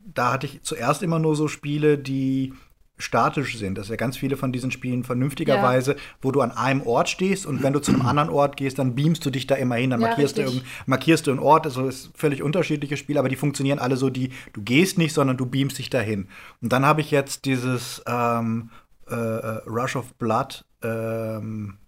da 0.00 0.32
hatte 0.32 0.46
ich 0.46 0.62
zuerst 0.62 1.02
immer 1.02 1.18
nur 1.18 1.36
so 1.36 1.48
Spiele, 1.48 1.98
die 1.98 2.54
statisch 3.00 3.56
sind. 3.58 3.78
Das 3.78 3.86
ist 3.86 3.90
ja 3.90 3.96
ganz 3.96 4.16
viele 4.16 4.36
von 4.36 4.50
diesen 4.50 4.72
Spielen 4.72 5.04
vernünftigerweise, 5.04 5.94
wo 6.20 6.32
du 6.32 6.40
an 6.40 6.50
einem 6.50 6.82
Ort 6.82 7.08
stehst 7.08 7.46
und 7.46 7.62
wenn 7.62 7.72
du 7.72 7.78
zu 7.78 7.92
einem 7.92 8.02
anderen 8.02 8.28
Ort 8.30 8.56
gehst, 8.56 8.78
dann 8.78 8.96
beamst 8.96 9.24
du 9.24 9.30
dich 9.30 9.46
da 9.46 9.54
immer 9.54 9.76
hin, 9.76 9.90
dann 9.90 10.00
Ja, 10.00 10.08
markierst, 10.08 10.36
du 10.38 10.42
richtig. 10.42 10.64
markierst 10.86 11.26
du 11.26 11.30
einen 11.30 11.38
Ort. 11.40 11.66
Also 11.66 11.86
ist 11.86 12.10
völlig 12.16 12.42
unterschiedliche 12.42 12.96
Spiele, 12.96 13.20
aber 13.20 13.28
die 13.28 13.36
funktionieren 13.36 13.78
alle 13.78 13.96
so, 13.96 14.10
die 14.10 14.30
du 14.52 14.62
gehst 14.62 14.98
nicht, 14.98 15.12
sondern 15.14 15.36
du 15.36 15.46
beamst 15.46 15.78
dich 15.78 15.90
dahin. 15.90 16.26
Und 16.60 16.72
dann 16.72 16.84
habe 16.84 17.00
ich 17.00 17.12
jetzt 17.12 17.44
dieses 17.44 18.02
ähm, 18.06 18.70
äh, 19.08 19.14
äh, 19.14 19.60
Rush 19.68 19.94
of 19.94 20.14
Blood 20.14 20.64
ähm, 20.82 21.78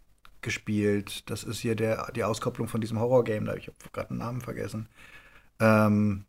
gespielt. 0.42 1.29
Das 1.31 1.44
ist 1.44 1.61
hier 1.61 1.74
der, 1.74 2.11
die 2.12 2.24
Auskopplung 2.24 2.68
von 2.68 2.81
diesem 2.81 2.98
Horror-Game, 2.98 3.44
da 3.44 3.53
habe 3.53 3.61
ich 3.61 3.70
gerade 3.92 4.09
den 4.09 4.18
Namen 4.18 4.40
vergessen. 4.40 4.88
Ähm, 5.59 6.24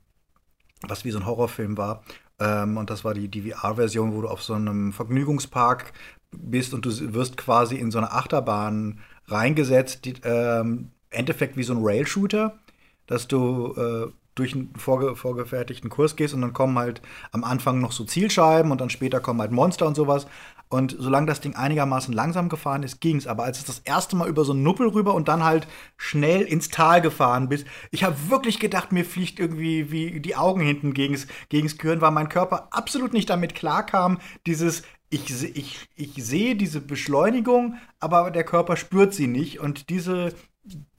was 0.88 1.06
wie 1.06 1.12
so 1.12 1.19
ein 1.19 1.26
Horrorfilm 1.26 1.78
war. 1.78 2.04
Ähm, 2.39 2.78
und 2.78 2.89
das 2.89 3.04
war 3.04 3.13
die, 3.13 3.28
die 3.28 3.52
VR-Version, 3.52 4.13
wo 4.13 4.21
du 4.21 4.28
auf 4.28 4.41
so 4.41 4.54
einem 4.54 4.93
Vergnügungspark 4.93 5.93
bist 6.32 6.74
und 6.74 6.86
du 6.86 7.13
wirst 7.13 7.38
quasi 7.38 7.76
in 7.76 7.91
so 7.91 8.00
eine 8.00 8.12
Achterbahn 8.12 9.00
reingesetzt, 9.28 10.06
die, 10.06 10.15
ähm, 10.24 10.91
Endeffekt 11.10 11.58
wie 11.58 11.63
so 11.63 11.74
ein 11.74 11.84
Rail-Shooter, 11.84 12.58
dass 13.06 13.28
du 13.28 13.74
äh, 13.76 14.12
durch 14.36 14.56
einen 14.56 14.74
vorge 14.76 15.15
vorgefertigten 15.15 15.89
Kurs 15.89 16.15
gehst 16.15 16.34
und 16.34 16.41
dann 16.41 16.54
kommen 16.54 16.80
halt 16.80 17.02
am 17.32 17.43
Anfang 17.43 17.82
noch 17.82 17.91
so 17.91 18.06
Zielscheiben 18.06 18.71
und 18.71 18.80
dann 18.80 18.89
später 18.89 19.19
kommen 19.19 19.41
halt 19.41 19.52
Monster 19.52 19.86
und 19.86 19.95
sowas. 19.95 20.26
Und 20.72 20.96
solange 20.98 21.28
das 21.28 21.42
Ding 21.42 21.54
einigermaßen 21.54 22.14
langsam 22.14 22.48
gefahren 22.48 22.84
ist, 22.84 23.02
ging's. 23.02 23.28
Aber 23.28 23.44
als 23.44 23.60
es 23.60 23.66
das 23.66 23.80
erste 23.80 24.16
Mal 24.16 24.30
über 24.30 24.46
so 24.46 24.54
einen 24.54 24.64
Nuppel 24.64 24.88
rüber 24.88 25.14
und 25.14 25.28
dann 25.28 25.44
halt 25.44 25.68
schnell 25.98 26.44
ins 26.44 26.70
Tal 26.70 27.02
gefahren 27.02 27.50
bist, 27.50 27.68
ich 27.92 28.06
habe 28.06 28.16
wirklich 28.30 28.58
gedacht, 28.58 28.94
mir 28.94 29.04
fliegt 29.04 29.38
irgendwie 29.38 29.92
wie 29.92 30.22
die 30.22 30.38
Augen 30.38 30.62
hinten 30.62 30.94
gegens, 30.94 31.28
gegens 31.50 31.78
Gehirn, 31.78 32.00
weil 32.00 32.12
mein 32.12 32.30
Körper 32.30 32.70
absolut 32.72 33.12
nicht 33.12 33.30
damit 33.30 33.54
klarkam, 33.54 34.20
dieses 34.48 34.84
ich, 35.10 35.30
ich, 35.58 35.90
ich 35.98 36.14
sehe 36.24 36.56
diese 36.56 36.80
Beschleunigung, 36.80 37.76
aber 38.00 38.32
der 38.32 38.46
Körper 38.46 38.78
spürt 38.78 39.14
sie 39.14 39.28
nicht. 39.28 39.60
Und 39.60 39.90
diese, 39.90 40.34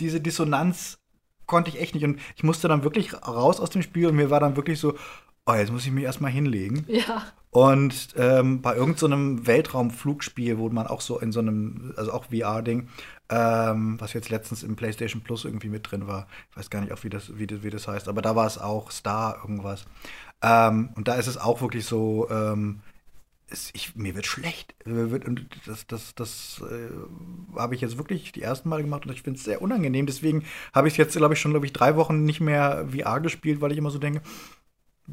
diese 0.01 0.21
Dissonanz 0.21 0.99
konnte 1.47 1.71
ich 1.71 1.81
echt 1.81 1.95
nicht. 1.95 2.05
Und 2.05 2.21
ich 2.37 2.43
musste 2.43 2.69
dann 2.69 2.85
wirklich 2.85 3.15
raus 3.27 3.59
aus 3.59 3.71
dem 3.71 3.81
Spiel 3.81 4.09
und 4.09 4.17
mir 4.17 4.29
war 4.29 4.39
dann 4.39 4.57
wirklich 4.57 4.79
so, 4.79 4.99
oh, 5.47 5.55
jetzt 5.55 5.73
muss 5.73 5.85
ich 5.85 5.93
mich 5.93 6.05
erstmal 6.05 6.31
hinlegen. 6.31 6.85
Ja. 6.89 7.25
Und 7.51 8.15
ähm, 8.17 8.63
bei 8.63 8.75
irgendeinem 8.75 9.39
so 9.39 9.47
Weltraumflugspiel, 9.47 10.57
wo 10.57 10.71
man 10.71 10.87
auch 10.87 11.03
so 11.03 11.19
in 11.19 11.33
so 11.33 11.41
einem, 11.41 11.93
also 11.97 12.13
auch 12.13 12.27
VR-Ding, 12.27 12.89
ähm, 13.29 14.01
was 14.01 14.15
jetzt 14.15 14.31
letztens 14.31 14.63
im 14.63 14.75
PlayStation 14.75 15.23
Plus 15.23 15.45
irgendwie 15.45 15.69
mit 15.69 15.91
drin 15.91 16.07
war. 16.07 16.27
Ich 16.51 16.57
weiß 16.57 16.71
gar 16.71 16.81
nicht 16.81 16.93
auch, 16.93 17.05
wie 17.05 17.11
das, 17.11 17.39
wie 17.39 17.47
das, 17.47 17.63
wie 17.63 17.71
das 17.71 17.89
heißt, 17.89 18.09
aber 18.09 18.23
da 18.23 18.37
war 18.37 18.47
es 18.47 18.57
auch 18.57 18.91
Star 18.91 19.39
irgendwas. 19.43 19.85
Ähm, 20.41 20.91
und 20.95 21.09
da 21.09 21.15
ist 21.15 21.27
es 21.27 21.37
auch 21.37 21.61
wirklich 21.61 21.85
so, 21.85 22.27
ähm, 22.31 22.81
es, 23.49 23.71
ich, 23.75 23.97
mir 23.97 24.15
wird 24.15 24.27
schlecht. 24.27 24.75
Und 24.87 25.47
das, 25.67 25.87
das, 25.87 26.15
das 26.15 26.63
äh, 26.71 27.59
habe 27.59 27.75
ich 27.75 27.83
jetzt 27.83 27.99
wirklich 27.99 28.33
die 28.33 28.43
ersten 28.43 28.71
Male 28.71 28.83
gemacht 28.83 29.05
und 29.05 29.13
ich 29.13 29.23
finde 29.23 29.39
es 29.39 29.45
sehr 29.45 29.61
unangenehm. 29.61 30.07
Deswegen 30.07 30.45
habe 30.73 30.89
ich 30.89 30.97
jetzt, 30.97 31.17
glaube 31.17 31.35
ich, 31.35 31.41
schon, 31.41 31.53
glaube 31.53 31.67
ich, 31.67 31.73
drei 31.75 31.97
Wochen 31.97 32.25
nicht 32.25 32.41
mehr 32.41 32.89
VR 32.91 33.21
gespielt, 33.21 33.61
weil 33.61 33.73
ich 33.73 33.79
immer 33.79 33.91
so 33.91 33.99
denke, 33.99 34.23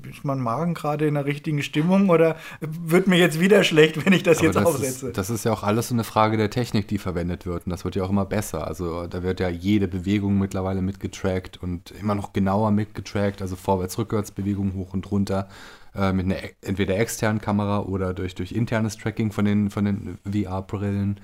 ist 0.10 0.24
mein 0.24 0.40
Magen 0.40 0.74
gerade 0.76 1.08
in 1.08 1.16
der 1.16 1.26
richtigen 1.26 1.62
Stimmung 1.64 2.10
oder 2.10 2.38
wird 2.62 3.08
mir 3.08 3.18
jetzt 3.18 3.40
wieder 3.40 3.64
schlecht, 3.64 4.06
wenn 4.06 4.14
ich 4.14 4.24
das 4.24 4.38
Aber 4.40 4.46
jetzt 4.48 4.56
das 4.56 4.66
aufsetze? 4.66 5.08
Ist, 5.08 5.18
das 5.18 5.30
ist 5.30 5.46
ja 5.46 5.52
auch 5.52 5.64
alles 5.64 5.90
so 5.90 5.96
eine 5.96 6.04
Frage 6.04 6.38
der 6.38 6.50
Technik, 6.50 6.88
die 6.88 6.98
verwendet 7.00 7.46
wird. 7.46 7.66
Und 7.66 7.72
das 7.72 7.84
wird 7.86 7.96
ja 7.96 8.04
auch 8.04 8.10
immer 8.10 8.26
besser. 8.26 8.68
Also 8.68 9.08
da 9.08 9.24
wird 9.24 9.40
ja 9.40 9.50
jede 9.50 9.88
Bewegung 9.88 10.38
mittlerweile 10.38 10.82
mitgetrackt 10.82 11.58
und 11.62 11.92
immer 11.92 12.16
noch 12.16 12.34
genauer 12.34 12.72
mitgetrackt. 12.72 13.42
Also 13.42 13.56
Vorwärts-Rückwärts-Bewegung 13.56 14.74
hoch 14.76 14.94
und 14.94 15.10
runter 15.12 15.50
äh, 15.96 16.14
mit 16.14 16.26
einer 16.26 16.44
e- 16.44 16.56
entweder 16.62 16.98
externen 16.98 17.42
Kamera 17.42 17.82
oder 17.82 18.14
durch, 18.14 18.36
durch 18.36 18.52
internes 18.52 18.98
Tracking 18.98 19.32
von 19.32 19.46
den, 19.46 19.70
von 19.70 19.86
den 19.86 20.20
VR-Brillen. 20.32 21.20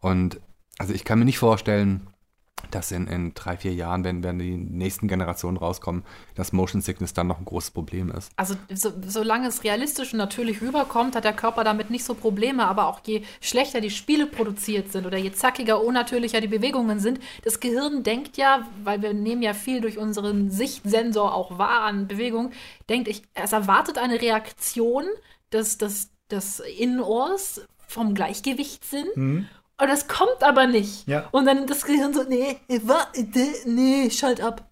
Und 0.00 0.40
also 0.78 0.94
ich 0.94 1.04
kann 1.04 1.18
mir 1.18 1.24
nicht 1.24 1.38
vorstellen, 1.38 2.06
dass 2.70 2.92
in, 2.92 3.06
in 3.06 3.34
drei, 3.34 3.56
vier 3.56 3.74
Jahren, 3.74 4.04
wenn, 4.04 4.22
wenn 4.22 4.38
die 4.38 4.56
nächsten 4.56 5.08
Generationen 5.08 5.56
rauskommen, 5.56 6.04
dass 6.34 6.52
Motion 6.52 6.80
Sickness 6.80 7.12
dann 7.14 7.26
noch 7.26 7.38
ein 7.38 7.44
großes 7.44 7.70
Problem 7.70 8.10
ist. 8.10 8.30
Also 8.36 8.54
so, 8.72 8.92
solange 9.06 9.48
es 9.48 9.64
realistisch 9.64 10.12
und 10.12 10.18
natürlich 10.18 10.60
rüberkommt, 10.60 11.16
hat 11.16 11.24
der 11.24 11.32
Körper 11.32 11.64
damit 11.64 11.90
nicht 11.90 12.04
so 12.04 12.14
Probleme. 12.14 12.66
Aber 12.66 12.86
auch 12.88 13.00
je 13.04 13.22
schlechter 13.40 13.80
die 13.80 13.90
Spiele 13.90 14.26
produziert 14.26 14.92
sind 14.92 15.06
oder 15.06 15.18
je 15.18 15.32
zackiger, 15.32 15.82
unnatürlicher 15.82 16.40
die 16.40 16.48
Bewegungen 16.48 17.00
sind, 17.00 17.20
das 17.44 17.60
Gehirn 17.60 18.02
denkt 18.02 18.36
ja, 18.36 18.66
weil 18.84 19.02
wir 19.02 19.14
nehmen 19.14 19.42
ja 19.42 19.54
viel 19.54 19.80
durch 19.80 19.98
unseren 19.98 20.50
Sichtsensor 20.50 21.34
auch 21.34 21.58
wahr 21.58 21.82
an 21.82 22.08
Bewegung, 22.08 22.52
denkt 22.88 23.08
ich, 23.08 23.22
es 23.34 23.52
erwartet 23.52 23.98
eine 23.98 24.20
Reaktion 24.20 25.04
des, 25.52 25.78
des, 25.78 26.10
des 26.30 26.60
Innenohrs 26.60 27.62
vom 27.86 28.14
Gleichgewichtssinn. 28.14 29.06
Mhm. 29.14 29.48
Und 29.80 29.88
das 29.88 30.08
kommt 30.08 30.42
aber 30.42 30.66
nicht. 30.66 31.06
Ja. 31.08 31.24
Und 31.32 31.46
dann 31.46 31.66
das 31.66 31.84
Gehirn 31.84 32.12
so, 32.14 32.22
nee, 32.24 32.58
wa- 32.84 33.08
nee, 33.66 34.10
schalt 34.10 34.40
ab. 34.40 34.66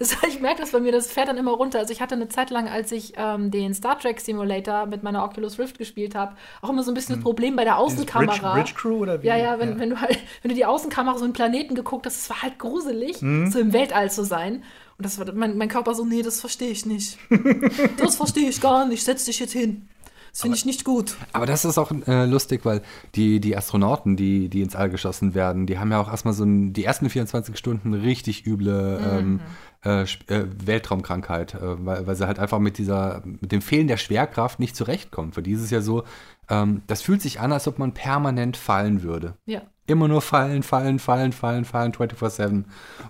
Das, 0.00 0.16
ich 0.28 0.38
merke 0.40 0.60
das 0.60 0.70
bei 0.70 0.78
mir, 0.78 0.92
das 0.92 1.08
fährt 1.10 1.26
dann 1.28 1.36
immer 1.38 1.50
runter. 1.50 1.80
Also 1.80 1.92
ich 1.92 2.00
hatte 2.00 2.14
eine 2.14 2.28
Zeit 2.28 2.50
lang, 2.50 2.68
als 2.68 2.92
ich 2.92 3.14
ähm, 3.16 3.50
den 3.50 3.74
Star 3.74 3.98
Trek 3.98 4.20
Simulator 4.20 4.86
mit 4.86 5.02
meiner 5.02 5.24
Oculus 5.24 5.58
Rift 5.58 5.76
gespielt 5.76 6.14
habe, 6.14 6.36
auch 6.62 6.68
immer 6.70 6.84
so 6.84 6.92
ein 6.92 6.94
bisschen 6.94 7.16
das 7.16 7.24
Problem 7.24 7.56
bei 7.56 7.64
der 7.64 7.76
Hm. 7.78 7.84
Außenkamera. 7.84 8.52
Bridge, 8.54 8.62
Bridge 8.62 8.72
Crew 8.80 8.98
oder 8.98 9.20
wie? 9.22 9.26
Ja, 9.26 9.36
ja, 9.36 9.58
wenn, 9.58 9.80
wenn 9.80 9.90
du 9.90 10.00
halt, 10.00 10.16
wenn 10.42 10.50
du 10.50 10.54
die 10.54 10.64
Außenkamera 10.66 11.18
so 11.18 11.24
einen 11.24 11.32
Planeten 11.32 11.74
geguckt 11.74 12.06
hast, 12.06 12.16
das 12.16 12.30
war 12.30 12.42
halt 12.42 12.60
gruselig, 12.60 13.20
Hm. 13.20 13.50
so 13.50 13.58
im 13.58 13.72
Weltall 13.72 14.08
zu 14.08 14.24
sein. 14.24 14.62
Und 14.98 15.04
das 15.04 15.18
war 15.18 15.32
mein, 15.32 15.56
mein 15.58 15.68
Körper 15.68 15.94
so, 15.96 16.04
nee, 16.04 16.22
das 16.22 16.40
verstehe 16.40 16.70
ich 16.70 16.86
nicht. 16.86 17.18
das 17.96 18.14
verstehe 18.16 18.48
ich 18.48 18.60
gar 18.60 18.86
nicht. 18.86 19.02
Setz 19.04 19.24
dich 19.24 19.40
jetzt 19.40 19.52
hin. 19.52 19.88
Das 20.30 20.42
finde 20.42 20.56
ich 20.56 20.64
nicht 20.66 20.84
gut. 20.84 21.16
Aber 21.32 21.46
das 21.46 21.64
ist 21.64 21.78
auch 21.78 21.90
äh, 22.06 22.24
lustig, 22.26 22.64
weil 22.64 22.82
die, 23.14 23.40
die 23.40 23.56
Astronauten, 23.56 24.16
die, 24.16 24.48
die 24.48 24.62
ins 24.62 24.76
All 24.76 24.88
geschossen 24.90 25.34
werden, 25.34 25.66
die 25.66 25.78
haben 25.78 25.90
ja 25.90 26.00
auch 26.00 26.08
erstmal 26.10 26.34
so 26.34 26.44
ein, 26.44 26.72
die 26.72 26.84
ersten 26.84 27.10
24 27.10 27.56
Stunden 27.56 27.94
richtig 27.94 28.46
üble 28.46 29.00
ähm, 29.10 29.40
äh, 29.82 30.02
Sp- 30.06 30.26
äh, 30.32 30.46
Weltraumkrankheit, 30.64 31.54
äh, 31.54 31.84
weil, 31.84 32.06
weil 32.06 32.16
sie 32.16 32.26
halt 32.26 32.38
einfach 32.38 32.58
mit 32.58 32.78
dieser, 32.78 33.22
mit 33.24 33.52
dem 33.52 33.62
Fehlen 33.62 33.88
der 33.88 33.96
Schwerkraft 33.96 34.60
nicht 34.60 34.76
zurechtkommen. 34.76 35.32
Für 35.32 35.42
die 35.42 35.52
ist 35.52 35.62
es 35.62 35.70
ja 35.70 35.80
so, 35.80 36.04
ähm, 36.48 36.82
das 36.86 37.02
fühlt 37.02 37.22
sich 37.22 37.40
an, 37.40 37.52
als 37.52 37.66
ob 37.68 37.78
man 37.78 37.92
permanent 37.92 38.56
fallen 38.56 39.02
würde. 39.02 39.34
Ja. 39.46 39.62
Immer 39.86 40.08
nur 40.08 40.20
fallen, 40.20 40.62
fallen, 40.62 40.98
fallen, 40.98 41.32
fallen, 41.32 41.64
fallen, 41.64 41.92
24-7. 41.92 42.64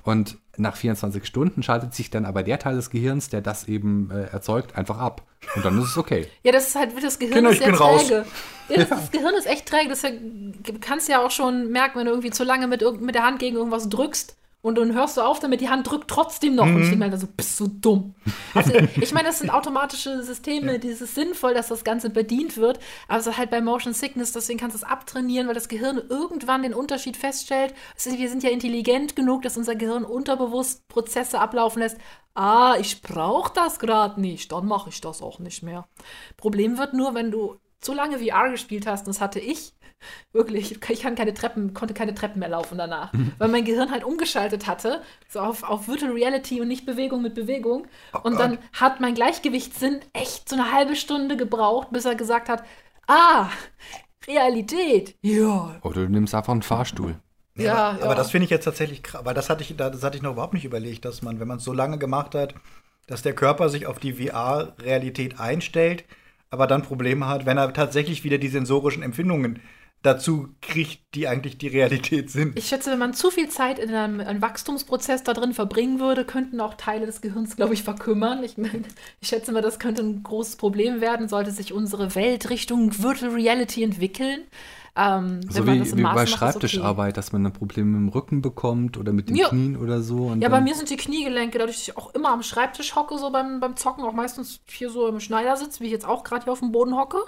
Und 0.04 0.38
nach 0.58 0.76
24 0.76 1.24
Stunden 1.24 1.62
schaltet 1.62 1.94
sich 1.94 2.10
dann 2.10 2.24
aber 2.24 2.42
der 2.42 2.58
Teil 2.58 2.76
des 2.76 2.90
Gehirns, 2.90 3.28
der 3.28 3.40
das 3.40 3.68
eben 3.68 4.10
äh, 4.10 4.24
erzeugt, 4.24 4.76
einfach 4.76 4.98
ab. 4.98 5.22
Und 5.54 5.64
dann 5.64 5.78
ist 5.78 5.90
es 5.90 5.98
okay. 5.98 6.26
Ja, 6.42 6.52
das 6.52 6.68
ist 6.68 6.74
halt, 6.76 6.92
das 7.02 7.18
Gehirn 7.18 7.34
Kinder, 7.34 7.50
ist 7.50 7.56
ich 7.56 7.62
sehr 7.62 7.72
bin 7.72 7.78
raus. 7.80 8.06
träge. 8.06 8.24
Ja, 8.68 8.76
das, 8.76 8.88
das 8.88 9.10
Gehirn 9.10 9.34
ist 9.34 9.46
echt 9.46 9.66
träge. 9.66 9.88
Das 9.88 10.02
du 10.02 10.78
kannst 10.80 11.08
ja 11.08 11.24
auch 11.24 11.30
schon 11.30 11.70
merken, 11.70 11.98
wenn 11.98 12.06
du 12.06 12.12
irgendwie 12.12 12.30
zu 12.30 12.44
lange 12.44 12.66
mit, 12.66 12.82
mit 13.00 13.14
der 13.14 13.24
Hand 13.24 13.38
gegen 13.38 13.56
irgendwas 13.56 13.88
drückst 13.88 14.36
und 14.68 14.78
dann 14.78 14.94
hörst 14.94 15.16
du 15.16 15.22
auf 15.22 15.40
damit, 15.40 15.60
die 15.60 15.68
Hand 15.68 15.90
drückt 15.90 16.08
trotzdem 16.08 16.54
noch. 16.54 16.66
Und 16.66 16.82
ich 16.82 16.90
denke 16.90 17.04
mir 17.04 17.10
dann 17.10 17.20
so, 17.20 17.26
bist 17.26 17.58
du 17.58 17.66
dumm. 17.66 18.14
Also, 18.54 18.72
ich 19.00 19.12
meine, 19.12 19.28
das 19.28 19.38
sind 19.40 19.50
automatische 19.50 20.22
Systeme, 20.22 20.78
die 20.78 20.88
es 20.88 21.00
ist 21.00 21.14
sinnvoll, 21.14 21.54
dass 21.54 21.68
das 21.68 21.84
Ganze 21.84 22.10
bedient 22.10 22.56
wird. 22.56 22.78
Aber 23.08 23.18
es 23.18 23.26
ist 23.26 23.38
halt 23.38 23.50
bei 23.50 23.60
Motion 23.60 23.94
Sickness, 23.94 24.32
deswegen 24.32 24.58
kannst 24.58 24.74
du 24.74 24.78
es 24.78 24.84
abtrainieren, 24.84 25.48
weil 25.48 25.54
das 25.54 25.68
Gehirn 25.68 26.00
irgendwann 26.08 26.62
den 26.62 26.74
Unterschied 26.74 27.16
feststellt. 27.16 27.74
Ist, 27.96 28.06
wir 28.18 28.28
sind 28.28 28.42
ja 28.42 28.50
intelligent 28.50 29.16
genug, 29.16 29.42
dass 29.42 29.56
unser 29.56 29.74
Gehirn 29.74 30.04
unterbewusst 30.04 30.86
Prozesse 30.88 31.40
ablaufen 31.40 31.80
lässt. 31.80 31.98
Ah, 32.34 32.76
ich 32.78 33.02
brauche 33.02 33.52
das 33.52 33.78
gerade 33.80 34.20
nicht, 34.20 34.52
dann 34.52 34.66
mache 34.66 34.90
ich 34.90 35.00
das 35.00 35.22
auch 35.22 35.40
nicht 35.40 35.62
mehr. 35.62 35.88
Problem 36.36 36.78
wird 36.78 36.94
nur, 36.94 37.14
wenn 37.14 37.30
du 37.30 37.56
zu 37.80 37.94
lange 37.94 38.18
VR 38.18 38.50
gespielt 38.50 38.86
hast, 38.86 39.06
und 39.06 39.08
das 39.08 39.20
hatte 39.20 39.40
ich, 39.40 39.72
wirklich, 40.32 40.80
ich 40.88 41.00
kann 41.00 41.14
keine 41.14 41.34
Treppen, 41.34 41.74
konnte 41.74 41.94
keine 41.94 42.14
Treppen 42.14 42.38
mehr 42.40 42.48
laufen 42.48 42.78
danach, 42.78 43.12
weil 43.38 43.48
mein 43.48 43.64
Gehirn 43.64 43.90
halt 43.90 44.04
umgeschaltet 44.04 44.66
hatte, 44.66 45.02
so 45.28 45.40
auf, 45.40 45.62
auf 45.62 45.88
Virtual 45.88 46.12
Reality 46.12 46.60
und 46.60 46.68
nicht 46.68 46.86
Bewegung 46.86 47.22
mit 47.22 47.34
Bewegung. 47.34 47.86
und 48.22 48.38
dann 48.38 48.58
hat 48.72 49.00
mein 49.00 49.14
Gleichgewichtssinn 49.14 50.00
echt 50.12 50.48
so 50.48 50.56
eine 50.56 50.72
halbe 50.72 50.96
Stunde 50.96 51.36
gebraucht, 51.36 51.88
bis 51.90 52.04
er 52.04 52.14
gesagt 52.14 52.48
hat, 52.48 52.64
ah, 53.06 53.48
Realität, 54.26 55.16
ja, 55.22 55.76
Oder 55.82 56.02
du 56.02 56.08
nimmst 56.10 56.34
einfach 56.34 56.52
einen 56.52 56.62
Fahrstuhl. 56.62 57.16
Ja, 57.56 57.64
Ja, 57.64 57.74
aber, 57.74 57.98
ja. 57.98 58.04
aber 58.04 58.14
das 58.14 58.30
finde 58.30 58.44
ich 58.44 58.50
jetzt 58.50 58.64
tatsächlich 58.64 59.02
krass, 59.02 59.24
weil 59.24 59.34
das 59.34 59.50
hatte 59.50 59.62
ich, 59.62 59.74
das 59.76 60.02
hatte 60.02 60.16
ich 60.16 60.22
noch 60.22 60.32
überhaupt 60.32 60.54
nicht 60.54 60.64
überlegt, 60.64 61.04
dass 61.04 61.22
man, 61.22 61.40
wenn 61.40 61.48
man 61.48 61.58
es 61.58 61.64
so 61.64 61.72
lange 61.72 61.98
gemacht 61.98 62.34
hat, 62.34 62.54
dass 63.06 63.22
der 63.22 63.34
Körper 63.34 63.68
sich 63.70 63.86
auf 63.86 63.98
die 63.98 64.12
VR-Realität 64.12 65.40
einstellt, 65.40 66.04
aber 66.50 66.66
dann 66.66 66.82
Probleme 66.82 67.26
hat, 67.26 67.46
wenn 67.46 67.58
er 67.58 67.72
tatsächlich 67.72 68.22
wieder 68.22 68.38
die 68.38 68.48
sensorischen 68.48 69.02
Empfindungen 69.02 69.60
dazu 70.02 70.48
kriegt, 70.62 71.00
die 71.14 71.26
eigentlich 71.26 71.58
die 71.58 71.68
Realität 71.68 72.30
sind. 72.30 72.56
Ich 72.56 72.68
schätze, 72.68 72.90
wenn 72.92 72.98
man 72.98 73.14
zu 73.14 73.30
viel 73.30 73.48
Zeit 73.48 73.78
in 73.78 73.92
einem, 73.92 74.20
einem 74.20 74.40
Wachstumsprozess 74.40 75.24
da 75.24 75.34
drin 75.34 75.54
verbringen 75.54 75.98
würde, 75.98 76.24
könnten 76.24 76.60
auch 76.60 76.74
Teile 76.74 77.06
des 77.06 77.20
Gehirns, 77.20 77.56
glaube 77.56 77.74
ich, 77.74 77.82
verkümmern. 77.82 78.44
Ich 78.44 78.56
meine, 78.56 78.82
ich 79.20 79.28
schätze 79.28 79.50
mal, 79.50 79.62
das 79.62 79.78
könnte 79.78 80.02
ein 80.02 80.22
großes 80.22 80.56
Problem 80.56 81.00
werden, 81.00 81.28
sollte 81.28 81.50
sich 81.50 81.72
unsere 81.72 82.14
Welt 82.14 82.48
Richtung 82.50 83.02
Virtual 83.02 83.32
Reality 83.32 83.82
entwickeln. 83.82 84.42
Ähm, 84.94 85.40
So 85.48 85.66
wenn 85.66 85.78
man 85.78 85.86
wie, 85.86 85.96
wie 85.96 86.02
bei 86.02 86.14
macht, 86.14 86.28
Schreibtischarbeit, 86.28 87.16
dass 87.16 87.32
man 87.32 87.46
ein 87.46 87.52
Problem 87.52 87.92
mit 87.92 88.00
dem 88.00 88.08
Rücken 88.08 88.42
bekommt 88.42 88.96
oder 88.98 89.12
mit 89.12 89.28
den 89.28 89.36
Ja. 89.36 89.48
Knien 89.48 89.76
oder 89.76 90.02
so. 90.02 90.26
Und 90.26 90.42
Ja, 90.42 90.48
bei 90.48 90.60
mir 90.60 90.74
sind 90.74 90.90
die 90.90 90.96
Kniegelenke, 90.96 91.58
dadurch, 91.58 91.76
dass 91.76 91.88
ich 91.88 91.96
auch 91.96 92.14
immer 92.14 92.30
am 92.30 92.42
Schreibtisch 92.42 92.96
hocke, 92.96 93.16
so 93.18 93.30
beim, 93.30 93.60
beim 93.60 93.76
Zocken, 93.76 94.04
auch 94.04 94.12
meistens 94.12 94.60
hier 94.66 94.90
so 94.90 95.06
im 95.08 95.20
Schneidersitz, 95.20 95.80
wie 95.80 95.86
ich 95.86 95.92
jetzt 95.92 96.06
auch 96.06 96.24
gerade 96.24 96.44
hier 96.44 96.52
auf 96.52 96.60
dem 96.60 96.72
Boden 96.72 96.96
hocke, 96.96 97.18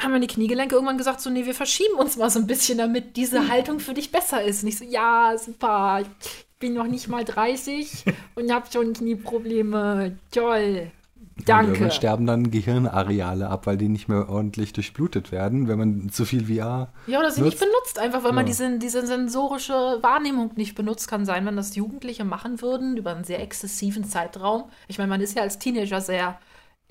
haben 0.00 0.12
meine 0.12 0.26
Kniegelenke 0.26 0.74
irgendwann 0.74 0.98
gesagt, 0.98 1.20
so, 1.20 1.30
nee, 1.30 1.46
wir 1.46 1.54
verschieben 1.54 1.94
uns 1.98 2.16
mal 2.16 2.30
so 2.30 2.38
ein 2.40 2.46
bisschen, 2.46 2.78
damit 2.78 3.16
diese 3.16 3.48
Haltung 3.48 3.78
für 3.78 3.94
dich 3.94 4.10
besser 4.10 4.42
ist. 4.42 4.64
Nicht 4.64 4.78
so, 4.78 4.84
ja, 4.84 5.34
super, 5.38 6.00
ich 6.02 6.46
bin 6.58 6.74
noch 6.74 6.86
nicht 6.86 7.08
mal 7.08 7.24
30 7.24 8.04
und 8.34 8.52
habe 8.52 8.66
schon 8.72 8.92
Knieprobleme. 8.94 10.16
Toll. 10.32 10.90
Und 11.38 11.48
Danke. 11.48 11.70
irgendwann 11.72 11.90
sterben 11.92 12.26
dann 12.26 12.50
Gehirnareale 12.50 13.48
ab, 13.48 13.66
weil 13.66 13.76
die 13.76 13.88
nicht 13.88 14.06
mehr 14.08 14.28
ordentlich 14.28 14.72
durchblutet 14.74 15.32
werden, 15.32 15.66
wenn 15.66 15.78
man 15.78 16.10
zu 16.10 16.24
viel 16.24 16.44
VR. 16.46 16.92
Ja, 17.06 17.20
oder 17.20 17.30
sie 17.30 17.40
nicht 17.42 17.58
nutzt. 17.60 17.64
benutzt, 17.72 17.98
einfach 17.98 18.22
weil 18.22 18.32
man 18.32 18.44
Ja. 18.44 18.48
diese, 18.48 18.78
diese 18.78 19.06
sensorische 19.06 19.72
Wahrnehmung 20.02 20.50
nicht 20.56 20.74
benutzt. 20.74 21.08
Kann 21.08 21.24
sein, 21.24 21.46
wenn 21.46 21.56
das 21.56 21.74
Jugendliche 21.74 22.24
machen 22.24 22.60
würden 22.60 22.96
über 22.96 23.12
einen 23.14 23.24
sehr 23.24 23.40
exzessiven 23.40 24.04
Zeitraum. 24.04 24.64
Ich 24.88 24.98
meine, 24.98 25.08
man 25.08 25.20
ist 25.20 25.34
ja 25.36 25.42
als 25.42 25.58
Teenager 25.58 26.00
sehr 26.00 26.38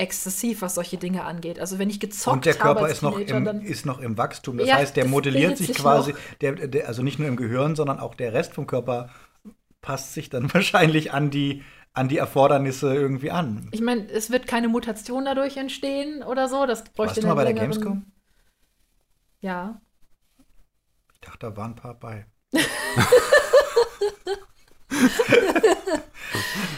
exzessiv, 0.02 0.62
was 0.62 0.76
solche 0.76 0.98
Dinge 0.98 1.24
angeht. 1.24 1.60
Also 1.60 1.80
wenn 1.80 1.90
ich 1.90 2.00
gezockt 2.00 2.36
Und 2.36 2.46
der 2.46 2.54
habe 2.56 2.64
Körper 2.64 2.90
ist 2.90 3.02
noch, 3.02 3.16
Teenager, 3.18 3.38
im, 3.38 3.46
dann 3.46 3.62
ist 3.62 3.86
noch 3.86 4.00
im 4.00 4.18
Wachstum. 4.18 4.58
Das 4.58 4.68
Ja, 4.68 4.76
heißt, 4.76 4.96
der 4.98 5.06
modelliert 5.06 5.58
sich 5.58 5.74
quasi, 5.74 6.12
noch. 6.12 6.20
der, 6.42 6.68
der, 6.68 6.88
also 6.88 7.04
nicht 7.04 7.20
nur 7.20 7.28
im 7.28 7.38
Gehirn, 7.38 7.76
sondern 7.76 8.00
auch 8.00 8.16
der 8.16 8.34
Rest 8.34 8.54
vom 8.54 8.68
Körper 8.68 9.10
passt 9.82 10.14
sich 10.14 10.30
dann 10.30 10.54
wahrscheinlich 10.54 11.14
an 11.14 11.30
die, 11.30 11.64
an 11.94 12.08
die 12.08 12.18
Erfordernisse 12.18 12.94
irgendwie 12.94 13.32
an. 13.32 13.70
ich 13.72 13.82
meine, 13.82 14.10
es 14.10 14.32
wird 14.32 14.48
keine 14.48 14.68
Mutation 14.68 15.26
dadurch 15.26 15.58
entstehen 15.58 16.24
oder 16.24 16.48
so. 16.50 16.66
Das 16.66 16.84
bräuchte 16.84 17.16
Warst 17.18 17.24
du 17.24 17.28
mal 17.28 17.36
bei 17.36 17.46
der 17.46 17.54
Gamescom? 17.54 18.06
Ja. 19.42 19.82
Ich 21.14 21.20
dachte, 21.22 21.40
da 21.40 21.58
waren 21.58 21.72
ein 21.72 21.76
paar 21.76 21.94
bei. 21.96 22.26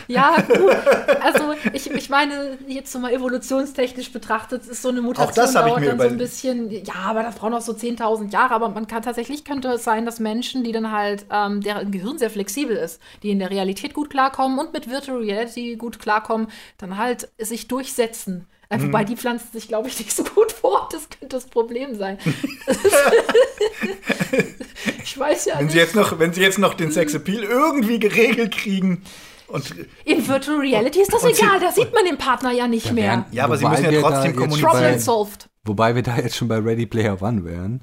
Ja, 0.08 0.36
gut. 0.42 0.76
Also 1.22 1.54
ich, 1.74 1.90
ich 1.90 2.10
meine, 2.10 2.58
jetzt 2.68 2.92
so 2.92 3.00
mal 3.00 3.12
evolutionstechnisch 3.14 4.12
betrachtet, 4.12 4.66
ist 4.68 4.82
so 4.82 4.90
eine 4.90 5.02
Mutation 5.02 5.54
dauert 5.54 5.86
dann 5.88 6.00
so 6.00 6.06
ein 6.06 6.18
bisschen, 6.18 6.70
ja, 6.72 6.96
aber 7.06 7.24
das 7.24 7.36
braucht 7.36 7.52
noch 7.52 7.62
so 7.62 7.74
10.000 7.74 8.32
Jahre, 8.32 8.54
aber 8.54 8.70
man 8.70 8.88
kann 8.88 9.02
tatsächlich, 9.02 9.46
könnte 9.46 9.70
es 9.70 9.84
sein, 9.84 10.06
dass 10.06 10.20
Menschen, 10.20 10.64
die 10.64 10.72
dann 10.72 10.92
halt, 10.92 11.26
ähm, 11.32 11.62
deren 11.62 11.92
Gehirn 11.92 12.18
sehr 12.18 12.30
flexibel 12.30 12.76
ist, 12.76 13.00
die 13.24 13.32
in 13.32 13.40
der 13.40 13.50
Realität 13.50 13.94
gut 13.94 14.10
klarkommen 14.10 14.60
und 14.60 14.74
mit 14.74 14.90
Virtual 14.90 15.20
Reality 15.20 15.76
gut 15.76 16.00
klarkommen, 16.00 16.48
dann 16.78 16.98
halt 16.98 17.30
sich 17.38 17.68
durchsetzen. 17.68 18.48
Äh, 18.70 18.78
Mhm. 18.78 18.88
Wobei 18.88 19.04
die 19.04 19.16
pflanzen 19.16 19.52
sich, 19.52 19.68
glaube 19.68 19.88
ich, 19.88 20.00
nicht 20.00 20.16
so 20.16 20.24
gut 20.24 20.52
vor. 20.52 20.90
Das 20.92 21.08
könnte 21.10 21.36
das 21.36 21.46
Problem 21.46 21.96
sein. 21.96 22.18
ich 25.04 25.18
weiß 25.20 25.46
ja 25.46 25.58
Wenn 25.58 25.66
nicht. 25.66 25.74
sie 25.74 25.80
jetzt 25.80 25.96
noch, 25.96 26.18
wenn 26.20 26.34
sie 26.34 26.42
jetzt 26.42 26.60
noch 26.60 26.74
den 26.74 26.92
Sexappeal 26.92 27.44
irgendwie 27.44 28.00
geregelt 28.00 28.56
kriegen 28.58 29.04
und 29.48 29.74
In 30.06 30.28
Virtual 30.28 30.58
Reality 30.60 31.02
ist 31.02 31.14
das 31.14 31.24
Und 31.24 31.36
sie- 31.36 31.42
egal, 31.44 31.60
da 31.60 31.72
sieht 31.72 31.94
man 31.94 32.06
den 32.06 32.18
Partner 32.18 32.52
ja 32.52 32.68
nicht 32.68 32.92
mehr. 32.92 33.04
wären- 33.12 33.26
Ja, 33.32 33.44
aber 33.46 33.58
sie 33.58 33.66
müssen 33.68 33.92
ja 33.92 34.02
trotzdem 34.02 34.36
kommunizieren. 34.36 34.70
Problem 34.72 35.00
solved. 35.00 35.48
Wobei 35.66 35.96
wir 35.96 36.04
da 36.04 36.18
jetzt 36.18 36.36
schon 36.36 36.50
bei 36.50 36.58
Ready 36.60 36.86
Player 36.86 37.22
One 37.22 37.46
wären. 37.46 37.82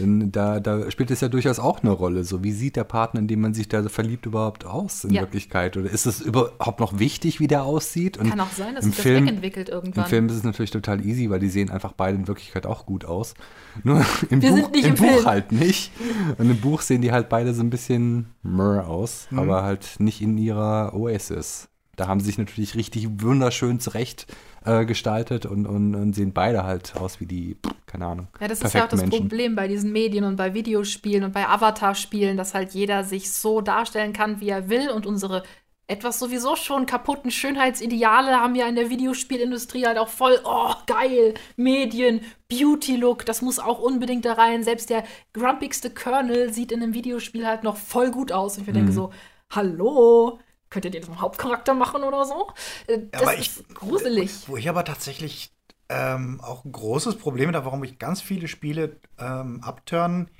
Denn 0.00 0.32
da, 0.32 0.58
da 0.58 0.90
spielt 0.90 1.12
es 1.12 1.20
ja 1.20 1.28
durchaus 1.28 1.60
auch 1.60 1.80
eine 1.80 1.92
Rolle. 1.92 2.24
So, 2.24 2.42
wie 2.42 2.50
sieht 2.50 2.74
der 2.74 2.82
Partner, 2.82 3.20
in 3.20 3.28
dem 3.28 3.40
man 3.40 3.54
sich 3.54 3.68
da 3.68 3.88
verliebt, 3.88 4.26
überhaupt 4.26 4.64
aus 4.64 5.04
in 5.04 5.14
Ja. 5.14 5.22
Wirklichkeit? 5.22 5.76
Oder 5.76 5.88
ist 5.90 6.06
es 6.06 6.20
überhaupt 6.20 6.80
noch 6.80 6.98
wichtig, 6.98 7.38
wie 7.38 7.46
der 7.46 7.62
aussieht? 7.62 8.16
Und 8.18 8.30
Kann 8.30 8.40
auch 8.40 8.50
sein, 8.50 8.74
dass 8.74 8.84
sich 8.84 8.96
das 8.96 9.02
Film, 9.04 9.26
wegentwickelt 9.26 9.68
irgendwann. 9.68 10.04
Im 10.04 10.10
Film 10.10 10.26
ist 10.26 10.34
es 10.34 10.42
natürlich 10.42 10.72
total 10.72 11.06
easy, 11.06 11.30
weil 11.30 11.38
die 11.38 11.48
sehen 11.50 11.70
einfach 11.70 11.92
beide 11.92 12.18
in 12.18 12.26
Wirklichkeit 12.26 12.66
auch 12.66 12.84
gut 12.84 13.04
aus. 13.04 13.34
Nur 13.84 14.04
im, 14.28 14.42
Wir 14.42 14.50
Buch, 14.50 14.72
im 14.72 14.84
im 14.86 14.94
Buch 14.96 15.24
halt 15.24 15.52
nicht. 15.52 15.92
Und 16.36 16.50
im 16.50 16.60
Buch 16.60 16.80
sehen 16.80 17.00
die 17.00 17.12
halt 17.12 17.28
beide 17.28 17.54
so 17.54 17.62
ein 17.62 17.70
bisschen 17.70 18.26
mrr 18.42 18.88
aus, 18.88 19.28
Mhm. 19.30 19.38
aber 19.38 19.62
halt 19.62 20.00
nicht 20.00 20.20
in 20.20 20.36
ihrer 20.36 20.94
Oasis 20.94 21.68
da 22.00 22.08
haben 22.08 22.18
sie 22.18 22.26
sich 22.26 22.38
natürlich 22.38 22.74
richtig 22.74 23.06
wunderschön 23.20 23.78
zurecht 23.78 24.26
äh, 24.64 24.86
gestaltet 24.86 25.44
und, 25.44 25.66
und, 25.66 25.94
und, 25.94 26.14
sehen 26.14 26.32
beide 26.32 26.64
halt 26.64 26.96
aus 26.96 27.20
wie 27.20 27.26
die, 27.26 27.58
keine 27.84 28.06
Ahnung. 28.06 28.28
Ja, 28.40 28.48
das 28.48 28.62
ist 28.62 28.72
ja 28.72 28.84
auch 28.84 28.88
das 28.88 29.02
Menschen. 29.02 29.20
Problem 29.20 29.54
bei 29.54 29.68
diesen 29.68 29.92
Medien 29.92 30.24
und 30.24 30.36
bei 30.36 30.54
Videospielen 30.54 31.24
und 31.24 31.32
bei 31.32 31.46
Avatar-Spielen, 31.46 32.38
dass 32.38 32.54
halt 32.54 32.72
jeder 32.72 33.04
sich 33.04 33.30
so 33.32 33.60
darstellen 33.60 34.14
kann, 34.14 34.40
wie 34.40 34.48
er 34.48 34.70
will 34.70 34.88
und 34.88 35.04
unsere 35.04 35.42
etwas 35.88 36.18
sowieso 36.18 36.56
schon 36.56 36.86
kaputten 36.86 37.30
Schönheitsideale 37.30 38.30
haben 38.30 38.54
ja 38.54 38.66
in 38.66 38.76
der 38.76 38.88
Videospielindustrie 38.88 39.84
halt 39.84 39.98
auch 39.98 40.08
voll, 40.08 40.38
oh, 40.44 40.72
geil, 40.86 41.34
Medien, 41.56 42.22
Beauty-Look, 42.48 43.26
das 43.26 43.42
muss 43.42 43.58
auch 43.58 43.80
unbedingt 43.80 44.24
da 44.24 44.34
rein. 44.34 44.62
Selbst 44.62 44.88
der 44.88 45.04
grumpigste 45.34 45.90
Colonel 45.90 46.50
sieht 46.52 46.72
in 46.72 46.82
einem 46.82 46.94
Videospiel 46.94 47.46
halt 47.46 47.62
noch 47.62 47.76
voll 47.76 48.10
gut 48.10 48.32
aus. 48.32 48.56
Und 48.56 48.62
ich 48.62 48.68
mhm. 48.68 48.74
denke 48.74 48.92
so, 48.92 49.10
hallo, 49.50 50.38
könnt 50.70 50.84
ihr 50.84 50.90
den 50.90 51.02
zum 51.02 51.20
Hauptcharakter 51.20 51.74
machen 51.74 52.02
oder 52.02 52.24
so? 52.24 52.52
Äh, 52.86 53.00
das 53.10 53.22
aber 53.22 53.36
ist 53.36 53.60
ich, 53.68 53.74
gruselig. 53.74 54.48
Wo 54.48 54.56
ich 54.56 54.68
aber 54.68 54.84
tatsächlich 54.84 55.52
ähm, 55.88 56.40
auch 56.40 56.64
ein 56.64 56.72
großes 56.72 57.16
Problem 57.16 57.52
da, 57.52 57.64
warum 57.64 57.84
ich 57.84 57.98
ganz 57.98 58.22
viele 58.22 58.48
Spiele 58.48 59.00
ähm, 59.18 59.62
abturnen, 59.62 60.30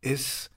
ist 0.00 0.50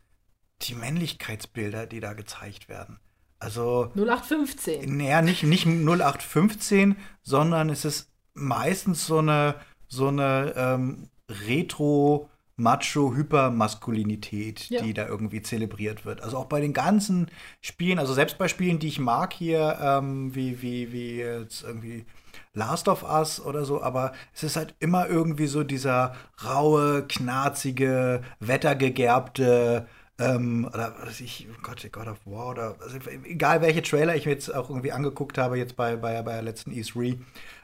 die 0.64 0.76
Männlichkeitsbilder, 0.76 1.86
die 1.86 2.00
da 2.00 2.14
gezeigt 2.14 2.68
werden. 2.68 3.00
Also 3.40 3.92
0815. 3.96 4.98
Naja, 4.98 5.22
nicht, 5.22 5.44
nicht 5.44 5.68
0815, 5.68 6.96
sondern 7.22 7.70
es 7.70 7.86
ist 7.86 8.12
meistens 8.34 9.06
so 9.06 9.20
eine, 9.20 9.56
so 9.88 10.08
eine 10.08 10.54
ähm, 10.56 11.10
Retro- 11.30 12.30
Macho-Hypermaskulinität, 12.56 14.70
ja. 14.70 14.82
die 14.82 14.94
da 14.94 15.08
irgendwie 15.08 15.42
zelebriert 15.42 16.06
wird. 16.06 16.22
Also 16.22 16.38
auch 16.38 16.46
bei 16.46 16.62
den 16.62 16.74
ganzen 16.74 17.30
Spielen, 17.62 18.00
also 18.00 18.14
selbst 18.14 18.38
bei 18.38 18.48
Spielen, 18.48 18.80
die 18.80 18.88
ich 18.88 19.00
mag 19.00 19.34
hier, 19.34 19.78
ähm, 19.82 20.36
wie, 20.36 20.62
wie, 20.62 20.92
wie 20.92 21.18
jetzt 21.18 21.64
irgendwie 21.64 22.06
Last 22.54 22.88
of 22.88 23.04
Us 23.04 23.44
oder 23.44 23.66
so, 23.66 23.82
aber 23.82 24.14
es 24.34 24.44
ist 24.44 24.56
halt 24.56 24.76
immer 24.80 25.08
irgendwie 25.08 25.48
so 25.48 25.64
dieser 25.64 26.14
raue, 26.46 27.06
knarzige, 27.08 28.22
wettergegerbte 28.40 29.88
ähm, 30.20 30.70
oder 30.72 30.96
was 31.04 31.20
ich, 31.20 31.48
oh 31.52 31.60
Gott, 31.64 31.88
God 31.92 32.08
of 32.08 32.20
War 32.26 32.50
oder 32.50 32.76
also 32.80 32.98
egal 33.24 33.62
welche 33.62 33.82
Trailer 33.82 34.16
ich 34.16 34.26
mir 34.26 34.34
jetzt 34.34 34.54
auch 34.54 34.70
irgendwie 34.70 34.92
angeguckt 34.92 35.40
habe, 35.40 35.58
jetzt 35.58 35.76
bei, 35.76 35.96
bei, 35.96 36.22
bei 36.22 36.34
der 36.34 36.44
letzten 36.44 36.72
E3. 36.72 37.18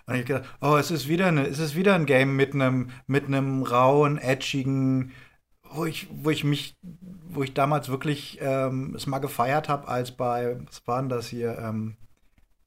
Und 0.09 0.15
ich 0.15 0.25
gedacht, 0.25 0.49
oh, 0.61 0.75
es 0.75 0.91
ist 0.91 1.07
wieder 1.07 1.27
eine, 1.27 1.45
es 1.47 1.59
ist 1.59 1.75
wieder 1.75 1.95
ein 1.95 2.05
Game 2.05 2.35
mit 2.35 2.53
einem 2.53 2.89
mit 3.07 3.25
einem 3.25 3.63
rauen, 3.63 4.17
edgigen, 4.17 5.11
wo 5.71 5.85
ich, 5.85 6.07
wo 6.11 6.29
ich 6.29 6.43
mich, 6.43 6.77
wo 6.81 7.43
ich 7.43 7.53
damals 7.53 7.89
wirklich 7.89 8.39
ähm, 8.41 8.95
es 8.95 9.07
mal 9.07 9.19
gefeiert 9.19 9.69
habe, 9.69 9.87
als 9.87 10.11
bei, 10.11 10.57
was 10.65 10.85
war 10.87 10.99
denn 10.99 11.09
das 11.09 11.27
hier, 11.27 11.57
ähm, 11.59 11.95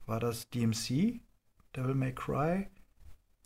war 0.05 0.19
das 0.19 0.49
DMC? 0.49 1.19
Devil 1.75 1.95
May 1.95 2.13
Cry? 2.13 2.67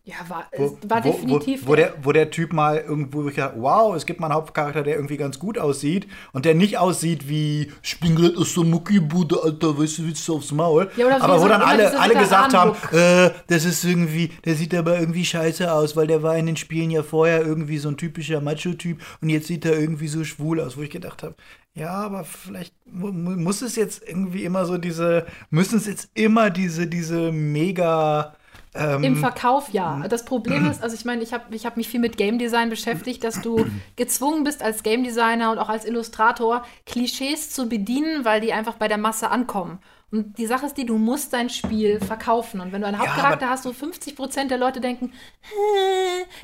Ja, 0.07 0.15
war, 0.29 0.45
wo, 0.55 0.77
war 0.87 1.01
definitiv. 1.01 1.65
Wo, 1.65 1.71
wo, 1.71 1.75
der, 1.75 1.93
wo 2.01 2.13
der 2.13 2.29
Typ 2.29 2.53
mal 2.53 2.77
irgendwo, 2.77 3.27
ich 3.27 3.35
dachte, 3.35 3.61
wow, 3.61 3.93
es 3.93 4.05
gibt 4.05 4.21
mal 4.21 4.27
einen 4.27 4.35
Hauptcharakter, 4.35 4.81
der 4.81 4.95
irgendwie 4.95 5.17
ganz 5.17 5.37
gut 5.37 5.59
aussieht 5.59 6.07
und 6.31 6.45
der 6.45 6.55
nicht 6.55 6.77
aussieht 6.77 7.27
wie, 7.27 7.73
gerade 8.15 8.37
aus 8.37 8.53
der 8.53 8.63
Muckibude, 8.63 9.37
Alter, 9.43 9.77
weißt 9.77 9.97
du, 9.97 10.05
willst 10.05 10.25
du 10.25 10.37
aufs 10.37 10.53
Maul? 10.53 10.89
Ja, 10.95 11.09
aber 11.19 11.35
wo 11.35 11.41
so, 11.41 11.49
dann 11.49 11.61
alle, 11.61 11.99
alle 11.99 12.13
gesagt 12.13 12.53
haben, 12.53 12.71
äh, 12.93 13.31
das 13.47 13.65
ist 13.65 13.83
irgendwie, 13.83 14.29
der 14.45 14.55
sieht 14.55 14.73
aber 14.73 14.97
irgendwie 14.97 15.25
scheiße 15.25 15.69
aus, 15.69 15.97
weil 15.97 16.07
der 16.07 16.23
war 16.23 16.37
in 16.37 16.45
den 16.45 16.55
Spielen 16.55 16.89
ja 16.89 17.03
vorher 17.03 17.41
irgendwie 17.41 17.77
so 17.77 17.89
ein 17.89 17.97
typischer 17.97 18.39
Macho-Typ 18.39 19.01
und 19.21 19.29
jetzt 19.29 19.47
sieht 19.47 19.65
er 19.65 19.77
irgendwie 19.77 20.07
so 20.07 20.23
schwul 20.23 20.61
aus, 20.61 20.77
wo 20.77 20.83
ich 20.83 20.89
gedacht 20.89 21.21
habe, 21.21 21.35
ja, 21.73 21.89
aber 21.89 22.23
vielleicht 22.23 22.73
muss 22.85 23.61
es 23.61 23.75
jetzt 23.75 24.07
irgendwie 24.07 24.45
immer 24.45 24.65
so 24.65 24.77
diese, 24.77 25.25
müssen 25.49 25.79
es 25.79 25.85
jetzt 25.85 26.11
immer 26.13 26.49
diese, 26.49 26.87
diese 26.87 27.33
mega 27.33 28.36
ähm, 28.77 29.03
Im 29.03 29.15
Verkauf 29.17 29.69
ja. 29.71 30.07
Das 30.07 30.25
Problem 30.25 30.69
ist, 30.69 30.81
also 30.83 30.95
ich 30.95 31.05
meine, 31.05 31.23
ich 31.23 31.33
habe 31.33 31.55
ich 31.55 31.65
hab 31.65 31.77
mich 31.77 31.89
viel 31.89 31.99
mit 31.99 32.17
Game 32.17 32.37
Design 32.37 32.69
beschäftigt, 32.69 33.23
dass 33.23 33.41
du 33.41 33.65
gezwungen 33.95 34.43
bist 34.43 34.61
als 34.61 34.83
Game 34.83 35.03
Designer 35.03 35.51
und 35.51 35.59
auch 35.59 35.69
als 35.69 35.85
Illustrator 35.85 36.63
Klischees 36.85 37.49
zu 37.49 37.67
bedienen, 37.67 38.25
weil 38.25 38.41
die 38.41 38.53
einfach 38.53 38.75
bei 38.75 38.87
der 38.87 38.97
Masse 38.97 39.29
ankommen. 39.29 39.79
Und 40.09 40.37
die 40.37 40.45
Sache 40.45 40.65
ist 40.65 40.77
die, 40.77 40.85
du 40.85 40.97
musst 40.97 41.33
dein 41.33 41.49
Spiel 41.49 41.99
verkaufen. 41.99 42.61
Und 42.61 42.71
wenn 42.71 42.81
du 42.81 42.87
einen 42.87 42.97
Hauptcharakter 42.97 43.47
ja, 43.47 43.51
hast, 43.51 43.65
wo 43.65 43.71
50% 43.71 44.47
der 44.47 44.57
Leute 44.57 44.79
denken, 44.79 45.11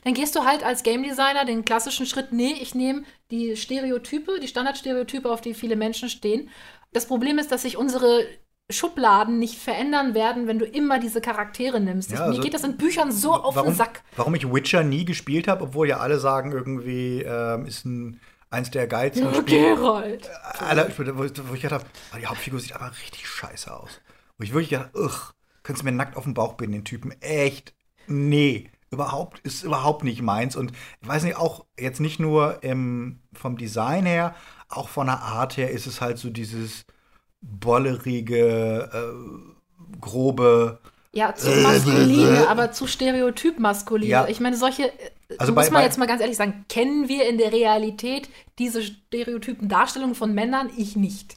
dann 0.04 0.14
gehst 0.14 0.36
du 0.36 0.44
halt 0.44 0.64
als 0.64 0.84
Game 0.84 1.04
Designer 1.04 1.46
den 1.46 1.64
klassischen 1.64 2.06
Schritt, 2.06 2.34
nee, 2.34 2.58
ich 2.60 2.76
nehme 2.76 3.04
die 3.32 3.56
Stereotype, 3.56 4.40
die 4.42 4.50
Standardstereotype, 4.50 5.32
auf 5.32 5.40
die 5.40 5.54
viele 5.54 5.78
Menschen 5.78 6.10
stehen. 6.10 6.50
Das 6.92 7.08
Problem 7.08 7.38
ist, 7.38 7.52
dass 7.52 7.62
sich 7.62 7.78
unsere 7.78 8.26
Schubladen 8.70 9.40
nicht 9.40 9.60
verändern 9.60 10.14
werden, 10.14 10.48
wenn 10.48 10.58
du 10.58 10.66
immer 10.66 11.00
diese 11.00 11.22
Charaktere 11.22 11.80
nimmst. 11.80 12.12
Ja, 12.12 12.22
also, 12.22 12.38
Mir 12.38 12.44
geht 12.44 12.54
das 12.54 12.64
in 12.64 12.78
Büchern 12.78 13.12
so 13.12 13.34
auf 13.34 13.56
warum, 13.56 13.72
den 13.72 13.76
Sack. 13.76 14.04
Warum 14.16 14.36
ich 14.36 14.52
Witcher 14.52 14.84
nie 14.84 15.06
gespielt 15.06 15.48
habe, 15.48 15.64
obwohl 15.64 15.88
ja 15.88 15.98
alle 15.98 16.20
sagen, 16.20 16.52
irgendwie 16.52 17.22
ähm, 17.22 17.66
ist 17.66 17.86
ein 17.86 18.20
eins 18.50 18.72
der 18.72 18.88
geilsten 18.88 19.26
ja, 19.26 19.34
Spiele. 19.34 19.76
Geralt. 19.76 20.28
Äh, 20.28 20.64
alle, 20.64 20.94
wo, 20.98 21.04
wo 21.14 21.54
ich 21.54 21.62
gedacht 21.62 21.82
habe, 21.82 21.86
oh, 22.14 22.18
die 22.20 22.28
Hauptfigur 22.28 22.60
sieht 22.60 22.76
aber 22.76 22.92
richtig 22.92 23.28
scheiße 23.28 23.76
aus. 23.76 24.00
Wo 24.38 24.44
ich 24.44 24.54
wirklich 24.54 24.70
gedacht, 24.70 24.92
ugh, 24.96 25.34
könntest 25.64 25.82
du 25.82 25.86
mir 25.86 25.92
nackt 25.92 26.16
auf 26.16 26.24
den 26.24 26.34
Bauch 26.34 26.54
binden, 26.54 26.74
den 26.74 26.86
Typen. 26.86 27.12
Echt, 27.22 27.74
nee. 28.08 28.70
Überhaupt, 28.92 29.40
ist 29.40 29.64
überhaupt 29.64 30.04
nicht 30.04 30.22
meins. 30.22 30.56
Und 30.56 30.72
ich 31.02 31.08
weiß 31.08 31.24
nicht, 31.24 31.36
auch 31.36 31.66
jetzt 31.80 32.00
nicht 32.00 32.20
nur 32.20 32.62
im, 32.62 33.22
vom 33.34 33.58
Design 33.58 34.06
her, 34.06 34.36
auch 34.70 34.88
von 34.88 35.08
der 35.08 35.20
Art 35.20 35.58
her 35.58 35.72
ist 35.72 35.88
es 35.88 36.00
halt 36.00 36.20
so 36.20 36.30
dieses 36.30 36.86
bollerige, 37.44 38.90
äh, 38.92 40.00
grobe. 40.00 40.80
Ja, 41.12 41.36
zu 41.36 41.50
maskuline, 41.50 42.48
aber 42.50 42.72
zu 42.72 42.88
stereotyp 42.88 43.60
maskuline. 43.60 44.10
Ja. 44.10 44.28
Ich 44.28 44.40
meine, 44.40 44.56
solche, 44.56 44.88
äh, 44.88 45.12
also 45.38 45.54
muss 45.54 45.66
bei, 45.66 45.72
man 45.72 45.82
bei, 45.82 45.86
jetzt 45.86 46.00
mal 46.00 46.08
ganz 46.08 46.22
ehrlich 46.22 46.38
sagen, 46.38 46.66
kennen 46.70 47.08
wir 47.08 47.30
in 47.30 47.38
der 47.38 47.52
Realität 47.52 48.30
diese 48.58 48.82
stereotypen 48.82 49.70
Darstellungen 49.70 50.16
von 50.16 50.34
Männern? 50.34 50.72
Ich 50.76 50.96
nicht. 50.96 51.36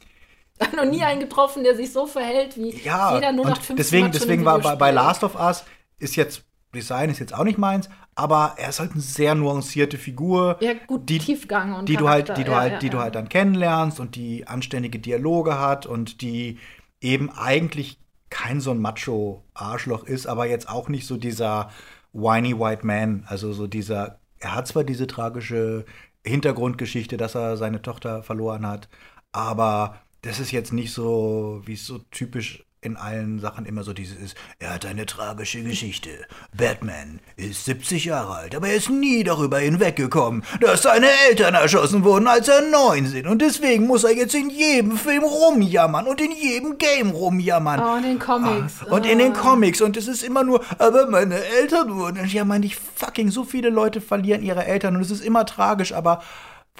Ich 0.59 0.65
habe 0.65 0.77
noch 0.77 0.85
nie 0.85 1.03
einen 1.03 1.19
getroffen, 1.19 1.63
der 1.63 1.75
sich 1.75 1.91
so 1.91 2.07
verhält 2.07 2.57
wie 2.57 2.75
ja, 2.83 3.13
jeder 3.13 3.31
nur 3.31 3.45
nach 3.45 3.57
15 3.57 3.75
Deswegen, 3.75 4.11
deswegen 4.11 4.45
war 4.45 4.59
bei, 4.59 4.75
bei 4.75 4.91
Last 4.91 5.23
of 5.23 5.35
Us 5.35 5.63
ist 5.99 6.15
jetzt 6.15 6.43
Design 6.73 7.09
ist 7.09 7.19
jetzt 7.19 7.33
auch 7.33 7.43
nicht 7.43 7.57
meins, 7.57 7.89
aber 8.15 8.55
er 8.57 8.69
ist 8.69 8.79
halt 8.79 8.91
eine 8.91 9.01
sehr 9.01 9.35
nuancierte 9.35 9.97
Figur. 9.97 10.57
Ja, 10.59 10.73
gut, 10.85 11.09
die, 11.09 11.19
Tiefgang 11.19 11.73
und 11.73 11.87
die 11.87 11.95
du 11.95 12.09
halt, 12.09 12.37
die 12.37 12.43
du 12.43 12.51
ja, 12.51 12.59
halt, 12.59 12.73
ja, 12.73 12.79
die 12.79 12.85
ja. 12.87 12.91
du 12.91 12.99
halt 12.99 13.15
dann 13.15 13.29
kennenlernst 13.29 13.99
und 13.99 14.15
die 14.15 14.47
anständige 14.47 14.99
Dialoge 14.99 15.59
hat 15.59 15.85
und 15.85 16.21
die 16.21 16.59
eben 16.99 17.29
eigentlich 17.31 17.99
kein 18.29 18.59
so 18.59 18.71
ein 18.71 18.79
Macho-Arschloch 18.79 20.03
ist, 20.03 20.27
aber 20.27 20.47
jetzt 20.47 20.69
auch 20.69 20.89
nicht 20.89 21.07
so 21.07 21.17
dieser 21.17 21.69
whiny 22.13 22.59
white 22.59 22.85
man, 22.85 23.23
also 23.27 23.53
so 23.53 23.67
dieser, 23.67 24.19
er 24.39 24.55
hat 24.55 24.67
zwar 24.67 24.83
diese 24.83 25.07
tragische 25.07 25.85
Hintergrundgeschichte, 26.25 27.15
dass 27.15 27.35
er 27.35 27.55
seine 27.55 27.81
Tochter 27.81 28.23
verloren 28.23 28.67
hat, 28.67 28.89
aber 29.31 30.01
das 30.21 30.39
ist 30.39 30.51
jetzt 30.51 30.73
nicht 30.73 30.91
so, 30.91 31.61
wie 31.65 31.73
es 31.73 31.85
so 31.85 31.99
typisch 32.11 32.65
in 32.87 32.97
allen 32.97 33.39
Sachen 33.39 33.65
immer 33.65 33.83
so 33.83 33.93
dieses 33.93 34.17
ist, 34.17 34.35
er 34.59 34.73
hat 34.73 34.85
eine 34.85 35.05
tragische 35.05 35.61
Geschichte. 35.61 36.09
Batman 36.57 37.19
ist 37.35 37.65
70 37.65 38.05
Jahre 38.05 38.35
alt, 38.35 38.55
aber 38.55 38.69
er 38.69 38.75
ist 38.75 38.89
nie 38.89 39.23
darüber 39.23 39.59
hinweggekommen, 39.59 40.43
dass 40.61 40.83
seine 40.83 41.07
Eltern 41.29 41.53
erschossen 41.53 42.03
wurden, 42.03 42.27
als 42.27 42.47
er 42.47 42.61
neun 42.69 43.05
sind. 43.05 43.27
Und 43.27 43.41
deswegen 43.41 43.85
muss 43.85 44.05
er 44.05 44.15
jetzt 44.15 44.33
in 44.33 44.49
jedem 44.49 44.97
Film 44.97 45.23
rumjammern 45.23 46.07
und 46.07 46.21
in 46.21 46.31
jedem 46.31 46.77
Game 46.77 47.11
rumjammern. 47.11 47.79
Oh, 47.79 47.97
in 47.97 48.03
den 48.03 48.19
Comics. 48.19 48.75
Ah, 48.81 48.95
und 48.95 49.05
in 49.05 49.19
den 49.19 49.33
ah. 49.33 49.39
Comics. 49.39 49.81
Und 49.81 49.97
es 49.97 50.07
ist 50.07 50.23
immer 50.23 50.43
nur, 50.43 50.63
aber 50.79 51.07
meine 51.07 51.43
Eltern 51.43 51.93
wurden. 51.93 52.25
Ja, 52.27 52.45
meine 52.45 52.65
ich, 52.65 52.77
fucking, 52.95 53.29
so 53.29 53.43
viele 53.43 53.69
Leute 53.69 54.01
verlieren 54.01 54.41
ihre 54.41 54.65
Eltern 54.65 54.95
und 54.95 55.01
es 55.01 55.11
ist 55.11 55.23
immer 55.23 55.45
tragisch, 55.45 55.93
aber 55.93 56.23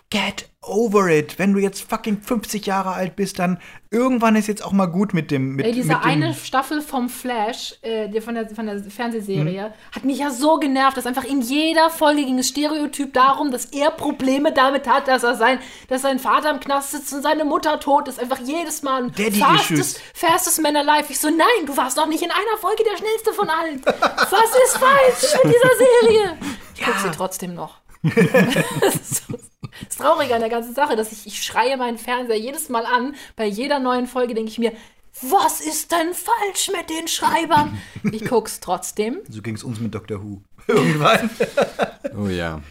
Get 0.10 0.48
over 0.62 1.10
it. 1.10 1.38
Wenn 1.38 1.54
du 1.54 1.60
jetzt 1.60 1.90
fucking 1.90 2.22
50 2.22 2.66
Jahre 2.66 2.92
alt 2.92 3.18
bist, 3.18 3.40
dann 3.40 3.60
irgendwann 3.92 4.38
ist 4.38 4.48
jetzt 4.48 4.64
auch 4.64 4.72
mal 4.72 4.86
gut 4.86 5.14
mit 5.14 5.32
dem. 5.32 5.56
Mit, 5.56 5.66
Ey, 5.66 5.74
diese 5.74 5.90
mit 5.90 5.98
dem 5.98 6.04
eine 6.04 6.34
Staffel 6.34 6.82
vom 6.82 7.10
Flash, 7.10 7.76
äh, 7.82 8.22
von, 8.22 8.36
der, 8.36 8.50
von 8.50 8.68
der 8.68 8.82
Fernsehserie, 8.84 9.66
hm. 9.66 9.72
hat 9.92 10.06
mich 10.06 10.20
ja 10.20 10.32
so 10.32 10.60
genervt, 10.60 10.96
dass 10.96 11.06
einfach 11.06 11.26
in 11.26 11.42
jeder 11.42 11.90
Folge 11.90 12.24
ging 12.24 12.40
es 12.40 12.48
Stereotyp 12.48 13.14
darum, 13.14 13.52
dass 13.52 13.66
er 13.66 13.92
Probleme 13.92 14.54
damit 14.54 14.88
hat, 14.88 15.10
dass 15.10 15.24
er 15.24 15.36
sein, 15.36 15.60
dass 15.90 16.04
sein 16.04 16.20
Vater 16.20 16.52
im 16.52 16.62
Knast 16.62 16.92
sitzt 16.92 17.14
und 17.14 17.22
seine 17.22 17.44
Mutter 17.44 17.78
tot 17.82 18.08
ist. 18.08 18.18
Einfach 18.18 18.40
jedes 18.40 18.84
Mal 18.84 19.04
ein 19.04 19.12
Daddy 19.12 19.40
fastest, 19.40 20.02
fastest 20.14 20.62
Man 20.62 20.78
Alive. 20.78 21.08
Ich 21.10 21.20
so, 21.20 21.30
nein, 21.30 21.66
du 21.66 21.76
warst 21.76 21.98
doch 21.98 22.08
nicht 22.08 22.24
in 22.24 22.32
einer 22.32 22.58
Folge 22.62 22.84
der 22.90 22.96
schnellste 22.96 23.34
von 23.34 23.50
allen. 23.50 23.82
Was 23.84 24.32
ist 24.66 24.78
falsch 24.78 25.44
mit 25.44 25.54
dieser 25.54 25.76
Serie? 25.78 26.38
Ich 26.76 26.80
ja. 26.82 26.88
guck 26.88 26.98
sie 27.00 27.12
trotzdem 27.12 27.54
noch. 27.54 27.82
Das 29.88 29.98
Traurige 29.98 30.34
an 30.34 30.42
der 30.42 30.50
ganzen 30.50 30.74
Sache, 30.74 30.96
dass 30.96 31.12
ich, 31.12 31.28
ich 31.28 31.44
schreie 31.44 31.78
meinen 31.78 31.98
Fernseher 31.98 32.38
jedes 32.38 32.70
Mal 32.70 32.86
an. 32.86 33.16
Bei 33.36 33.46
jeder 33.46 33.80
neuen 33.80 34.08
Folge 34.08 34.34
denke 34.34 34.50
ich 34.50 34.58
mir, 34.58 34.72
was 35.22 35.62
ist 35.62 35.92
denn 35.92 36.14
falsch 36.14 36.70
mit 36.76 36.90
den 36.90 37.08
Schreibern? 37.08 37.78
Ich 38.12 38.26
guck's 38.26 38.60
trotzdem. 38.60 39.20
So 39.30 39.42
ging 39.42 39.56
es 39.56 39.64
uns 39.64 39.80
mit 39.80 39.94
Dr. 39.94 40.24
Who. 40.24 40.42
Irgendwann. 40.68 41.30
oh 42.16 42.28
ja. 42.28 42.62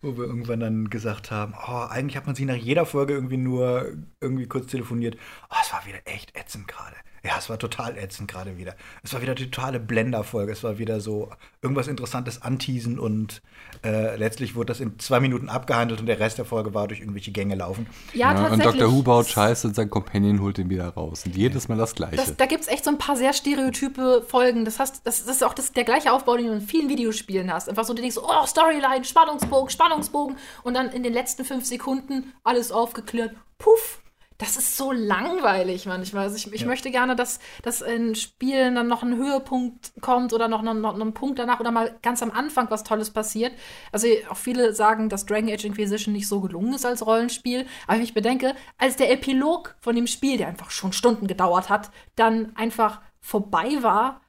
Wo 0.00 0.16
wir 0.18 0.24
irgendwann 0.24 0.60
dann 0.60 0.90
gesagt 0.90 1.30
haben, 1.30 1.54
oh, 1.66 1.86
eigentlich 1.88 2.18
hat 2.18 2.26
man 2.26 2.34
sie 2.34 2.44
nach 2.44 2.54
jeder 2.56 2.84
Folge 2.84 3.14
irgendwie 3.14 3.38
nur 3.38 3.94
irgendwie 4.20 4.46
kurz 4.46 4.66
telefoniert. 4.66 5.16
Oh, 5.50 5.56
es 5.62 5.72
war 5.72 5.86
wieder 5.86 5.98
echt 6.04 6.36
ätzend 6.36 6.68
gerade. 6.68 6.96
Ja, 7.24 7.38
es 7.38 7.48
war 7.48 7.58
total 7.58 7.96
ätzend 7.96 8.30
gerade 8.30 8.58
wieder. 8.58 8.74
Es 9.02 9.14
war 9.14 9.22
wieder 9.22 9.34
die 9.34 9.50
totale 9.50 9.80
Blender-Folge. 9.80 10.52
Es 10.52 10.62
war 10.62 10.78
wieder 10.78 11.00
so 11.00 11.30
irgendwas 11.62 11.88
Interessantes 11.88 12.42
anteasen 12.42 12.98
und 12.98 13.40
äh, 13.82 14.16
letztlich 14.16 14.54
wurde 14.54 14.66
das 14.66 14.80
in 14.80 14.98
zwei 14.98 15.20
Minuten 15.20 15.48
abgehandelt 15.48 16.00
und 16.00 16.06
der 16.06 16.20
Rest 16.20 16.36
der 16.36 16.44
Folge 16.44 16.74
war 16.74 16.86
durch 16.86 17.00
irgendwelche 17.00 17.32
Gänge 17.32 17.54
laufen. 17.54 17.86
Ja, 18.12 18.34
Ja, 18.34 18.42
und 18.42 18.58
tatsächlich. 18.58 18.82
Dr. 18.82 18.92
Who 18.92 19.02
baut 19.02 19.26
Scheiße 19.26 19.68
und 19.68 19.74
sein 19.74 19.88
Companion 19.88 20.42
holt 20.42 20.58
ihn 20.58 20.68
wieder 20.68 20.88
raus. 20.88 21.24
Und 21.24 21.34
jedes 21.34 21.68
Mal 21.68 21.78
das 21.78 21.94
Gleiche. 21.94 22.16
Das, 22.16 22.36
da 22.36 22.44
gibt 22.44 22.62
es 22.62 22.68
echt 22.68 22.84
so 22.84 22.90
ein 22.90 22.98
paar 22.98 23.16
sehr 23.16 23.32
stereotype 23.32 24.22
Folgen. 24.28 24.66
Das, 24.66 24.78
hast, 24.78 25.06
das, 25.06 25.24
das 25.24 25.36
ist 25.36 25.44
auch 25.44 25.54
das, 25.54 25.72
der 25.72 25.84
gleiche 25.84 26.12
Aufbau, 26.12 26.36
den 26.36 26.46
du 26.48 26.52
in 26.52 26.60
vielen 26.60 26.90
Videospielen 26.90 27.50
hast. 27.52 27.70
Einfach 27.70 27.84
so, 27.84 27.94
du 27.94 28.02
denkst, 28.02 28.18
oh, 28.18 28.46
Storyline, 28.46 29.04
Spannungsbogen, 29.04 29.70
Spannungsbogen. 29.70 30.36
Und 30.62 30.74
dann 30.74 30.90
in 30.90 31.02
den 31.02 31.14
letzten 31.14 31.44
fünf 31.46 31.64
Sekunden 31.64 32.34
alles 32.42 32.70
aufgeklärt. 32.70 33.34
Puff. 33.58 34.02
Das 34.38 34.56
ist 34.56 34.76
so 34.76 34.90
langweilig 34.90 35.86
manchmal. 35.86 36.24
Also 36.24 36.36
ich, 36.36 36.52
ich 36.52 36.66
möchte 36.66 36.90
gerne, 36.90 37.14
dass, 37.14 37.38
dass 37.62 37.82
in 37.82 38.16
Spielen 38.16 38.74
dann 38.74 38.88
noch 38.88 39.04
ein 39.04 39.16
Höhepunkt 39.16 39.92
kommt 40.00 40.32
oder 40.32 40.48
noch, 40.48 40.62
noch, 40.62 40.74
noch 40.74 41.00
ein 41.00 41.14
Punkt 41.14 41.38
danach 41.38 41.60
oder 41.60 41.70
mal 41.70 41.96
ganz 42.02 42.22
am 42.22 42.32
Anfang 42.32 42.68
was 42.70 42.82
Tolles 42.82 43.10
passiert. 43.10 43.52
Also 43.92 44.08
auch 44.28 44.36
viele 44.36 44.74
sagen, 44.74 45.08
dass 45.08 45.26
Dragon 45.26 45.50
Age 45.50 45.64
Inquisition 45.64 46.12
nicht 46.12 46.26
so 46.26 46.40
gelungen 46.40 46.74
ist 46.74 46.84
als 46.84 47.06
Rollenspiel. 47.06 47.66
Aber 47.86 47.96
wenn 47.96 48.04
ich 48.04 48.14
bedenke, 48.14 48.54
als 48.76 48.96
der 48.96 49.12
Epilog 49.12 49.76
von 49.80 49.94
dem 49.94 50.08
Spiel, 50.08 50.36
der 50.36 50.48
einfach 50.48 50.72
schon 50.72 50.92
Stunden 50.92 51.28
gedauert 51.28 51.68
hat, 51.68 51.92
dann 52.16 52.56
einfach 52.56 53.00
vorbei 53.20 53.82
war 53.82 54.20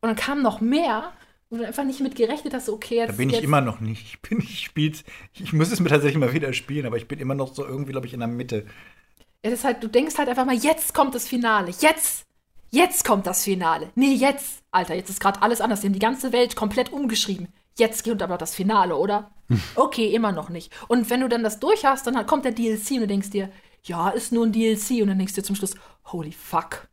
und 0.00 0.08
dann 0.08 0.16
kam 0.16 0.42
noch 0.42 0.60
mehr 0.60 1.12
und 1.52 1.58
du 1.58 1.66
einfach 1.66 1.84
nicht 1.84 2.00
mit 2.00 2.16
gerechnet 2.16 2.54
hast, 2.54 2.70
okay, 2.70 2.96
jetzt. 2.96 3.10
Da 3.10 3.16
bin 3.16 3.28
ich 3.28 3.36
jetzt, 3.36 3.44
immer 3.44 3.60
noch 3.60 3.78
nicht. 3.80 4.06
Ich 4.06 4.22
bin, 4.22 4.40
ich 4.40 4.60
spiel's. 4.60 5.04
Ich 5.34 5.52
muss 5.52 5.70
es 5.70 5.80
mir 5.80 5.90
tatsächlich 5.90 6.18
mal 6.18 6.32
wieder 6.32 6.52
spielen, 6.54 6.86
aber 6.86 6.96
ich 6.96 7.06
bin 7.06 7.18
immer 7.18 7.34
noch 7.34 7.54
so 7.54 7.64
irgendwie, 7.64 7.92
glaube 7.92 8.06
ich, 8.06 8.14
in 8.14 8.20
der 8.20 8.28
Mitte. 8.28 8.64
Das 9.42 9.52
ist 9.52 9.64
halt, 9.64 9.82
du 9.82 9.88
denkst 9.88 10.16
halt 10.18 10.28
einfach 10.28 10.44
mal, 10.44 10.54
jetzt 10.54 10.94
kommt 10.94 11.14
das 11.14 11.28
Finale. 11.28 11.72
Jetzt! 11.80 12.26
Jetzt 12.70 13.04
kommt 13.04 13.26
das 13.26 13.44
Finale. 13.44 13.90
Nee, 13.96 14.14
jetzt! 14.14 14.62
Alter, 14.70 14.94
jetzt 14.94 15.10
ist 15.10 15.20
gerade 15.20 15.42
alles 15.42 15.60
anders. 15.60 15.80
Die 15.80 15.86
haben 15.88 15.92
die 15.92 15.98
ganze 15.98 16.32
Welt 16.32 16.56
komplett 16.56 16.92
umgeschrieben. 16.92 17.48
Jetzt 17.76 18.04
kommt 18.04 18.22
aber 18.22 18.38
das 18.38 18.54
Finale, 18.54 18.96
oder? 18.96 19.30
Okay, 19.74 20.14
immer 20.14 20.32
noch 20.32 20.48
nicht. 20.48 20.72
Und 20.88 21.10
wenn 21.10 21.20
du 21.20 21.28
dann 21.28 21.42
das 21.42 21.60
durch 21.60 21.84
hast, 21.84 22.06
dann 22.06 22.16
halt 22.16 22.26
kommt 22.26 22.44
der 22.44 22.52
DLC 22.52 22.92
und 22.92 23.00
du 23.00 23.06
denkst 23.06 23.30
dir, 23.30 23.50
ja, 23.84 24.10
ist 24.10 24.32
nur 24.32 24.46
ein 24.46 24.52
DLC. 24.52 25.02
Und 25.02 25.08
dann 25.08 25.18
denkst 25.18 25.34
du 25.34 25.40
dir 25.40 25.46
zum 25.46 25.56
Schluss, 25.56 25.74
holy 26.06 26.32
fuck. 26.32 26.88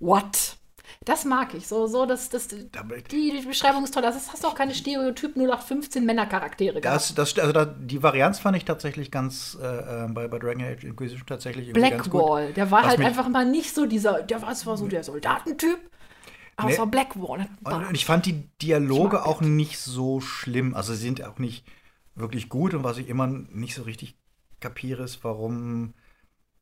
What? 0.00 0.56
Das 1.04 1.24
mag 1.24 1.54
ich. 1.54 1.66
So, 1.66 1.86
so, 1.86 2.06
das, 2.06 2.28
das, 2.28 2.48
die, 2.48 2.68
die 3.10 3.44
Beschreibung 3.46 3.84
ist 3.84 3.92
toll. 3.92 4.02
Das 4.02 4.14
hast 4.32 4.44
du 4.44 4.48
auch 4.48 4.54
keine 4.54 4.74
Stereotyp 4.74 5.36
0815 5.36 6.04
Männercharaktere 6.04 6.80
gehabt. 6.80 6.96
Das, 6.96 7.14
das, 7.14 7.38
also 7.38 7.52
da, 7.52 7.64
die 7.64 8.02
Varianz 8.02 8.38
fand 8.38 8.56
ich 8.56 8.64
tatsächlich 8.64 9.10
ganz 9.10 9.58
äh, 9.60 10.04
äh, 10.04 10.08
bei, 10.08 10.28
bei 10.28 10.38
Dragon 10.38 10.62
Age 10.62 10.84
Inquisition 10.84 11.26
tatsächlich. 11.26 11.72
Blackwall, 11.72 12.52
der 12.52 12.70
war 12.70 12.82
Was 12.82 12.90
halt 12.90 13.00
einfach 13.00 13.28
mal 13.28 13.44
nicht 13.44 13.74
so 13.74 13.86
dieser, 13.86 14.22
der 14.22 14.42
war 14.42 14.54
zwar 14.54 14.76
so 14.76 14.86
der 14.86 15.02
Soldatentyp, 15.02 15.78
aber 16.56 16.68
Nee. 16.68 16.74
es 16.74 16.78
war 16.78 16.86
Blackwall. 16.86 17.48
Und 17.64 17.94
ich 17.94 18.04
fand 18.04 18.26
die 18.26 18.48
Dialoge 18.60 19.24
auch 19.24 19.40
nicht 19.40 19.78
so 19.78 20.20
schlimm. 20.20 20.74
Also 20.74 20.94
sie 20.94 21.00
sind 21.00 21.24
auch 21.24 21.38
nicht 21.38 21.64
wirklich 22.14 22.48
gut. 22.48 22.74
Und 22.74 22.84
was 22.84 22.98
ich 22.98 23.08
immer 23.08 23.26
nicht 23.26 23.74
so 23.74 23.82
richtig 23.82 24.16
kapiere, 24.60 25.02
ist, 25.02 25.24
warum. 25.24 25.94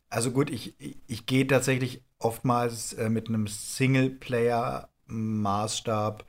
Also 0.08 0.30
gut, 0.32 0.50
ich, 0.50 0.74
ich, 0.80 0.96
ich 1.06 1.26
gehe 1.26 1.46
tatsächlich 1.46 2.02
oftmals 2.20 2.92
äh, 2.94 3.10
mit 3.10 3.28
einem 3.28 3.46
Singleplayer-Maßstab 3.48 6.24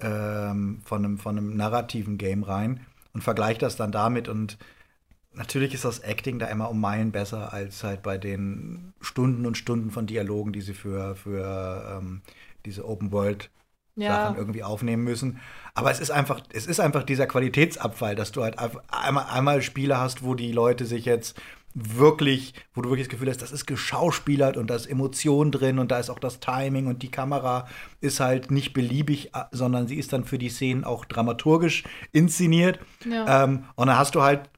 ähm, 0.00 0.80
von, 0.84 1.04
einem, 1.04 1.18
von 1.18 1.38
einem 1.38 1.56
narrativen 1.56 2.18
Game 2.18 2.42
rein 2.44 2.86
und 3.12 3.22
vergleiche 3.22 3.60
das 3.60 3.76
dann 3.76 3.92
damit. 3.92 4.28
Und 4.28 4.58
natürlich 5.32 5.74
ist 5.74 5.84
das 5.84 6.00
Acting 6.00 6.38
da 6.38 6.46
immer 6.46 6.70
um 6.70 6.80
Meilen 6.80 7.12
besser 7.12 7.52
als 7.52 7.82
halt 7.84 8.02
bei 8.02 8.18
den 8.18 8.94
Stunden 9.00 9.46
und 9.46 9.56
Stunden 9.58 9.90
von 9.90 10.06
Dialogen, 10.06 10.52
die 10.52 10.60
sie 10.62 10.74
für, 10.74 11.16
für 11.16 11.98
ähm, 12.00 12.22
diese 12.66 12.86
Open 12.88 13.12
World 13.12 13.50
Ja. 13.96 14.06
Sachen 14.06 14.36
irgendwie 14.36 14.62
aufnehmen 14.62 15.04
müssen. 15.04 15.40
Aber 15.74 15.90
es 15.90 16.00
ist 16.00 16.10
einfach, 16.10 16.40
es 16.52 16.66
ist 16.66 16.80
einfach 16.80 17.02
dieser 17.04 17.26
Qualitätsabfall, 17.26 18.14
dass 18.16 18.32
du 18.32 18.42
halt 18.42 18.56
einmal, 18.88 19.26
einmal 19.26 19.62
Spiele 19.62 19.98
hast, 19.98 20.22
wo 20.24 20.34
die 20.34 20.52
Leute 20.52 20.84
sich 20.86 21.04
jetzt 21.06 21.40
wirklich, 21.74 22.54
wo 22.72 22.82
du 22.82 22.88
wirklich 22.90 23.08
das 23.08 23.10
Gefühl 23.12 23.28
hast, 23.28 23.42
das 23.42 23.52
ist 23.52 23.66
geschauspielert 23.66 24.56
und 24.56 24.68
da 24.70 24.76
ist 24.76 24.86
Emotion 24.86 25.50
drin 25.50 25.78
und 25.78 25.90
da 25.90 25.98
ist 25.98 26.08
auch 26.08 26.20
das 26.20 26.38
Timing 26.40 26.86
und 26.86 27.02
die 27.02 27.10
Kamera 27.10 27.66
ist 28.00 28.20
halt 28.20 28.50
nicht 28.50 28.72
beliebig, 28.72 29.34
äh, 29.34 29.44
sondern 29.50 29.88
sie 29.88 29.96
ist 29.96 30.12
dann 30.12 30.24
für 30.24 30.38
die 30.38 30.48
Szenen 30.50 30.84
auch 30.84 31.04
dramaturgisch 31.04 31.82
inszeniert. 32.12 32.78
Ja. 33.10 33.44
Ähm, 33.44 33.64
und 33.74 33.88
dann 33.88 33.98
hast 33.98 34.14
du 34.14 34.22
halt 34.22 34.48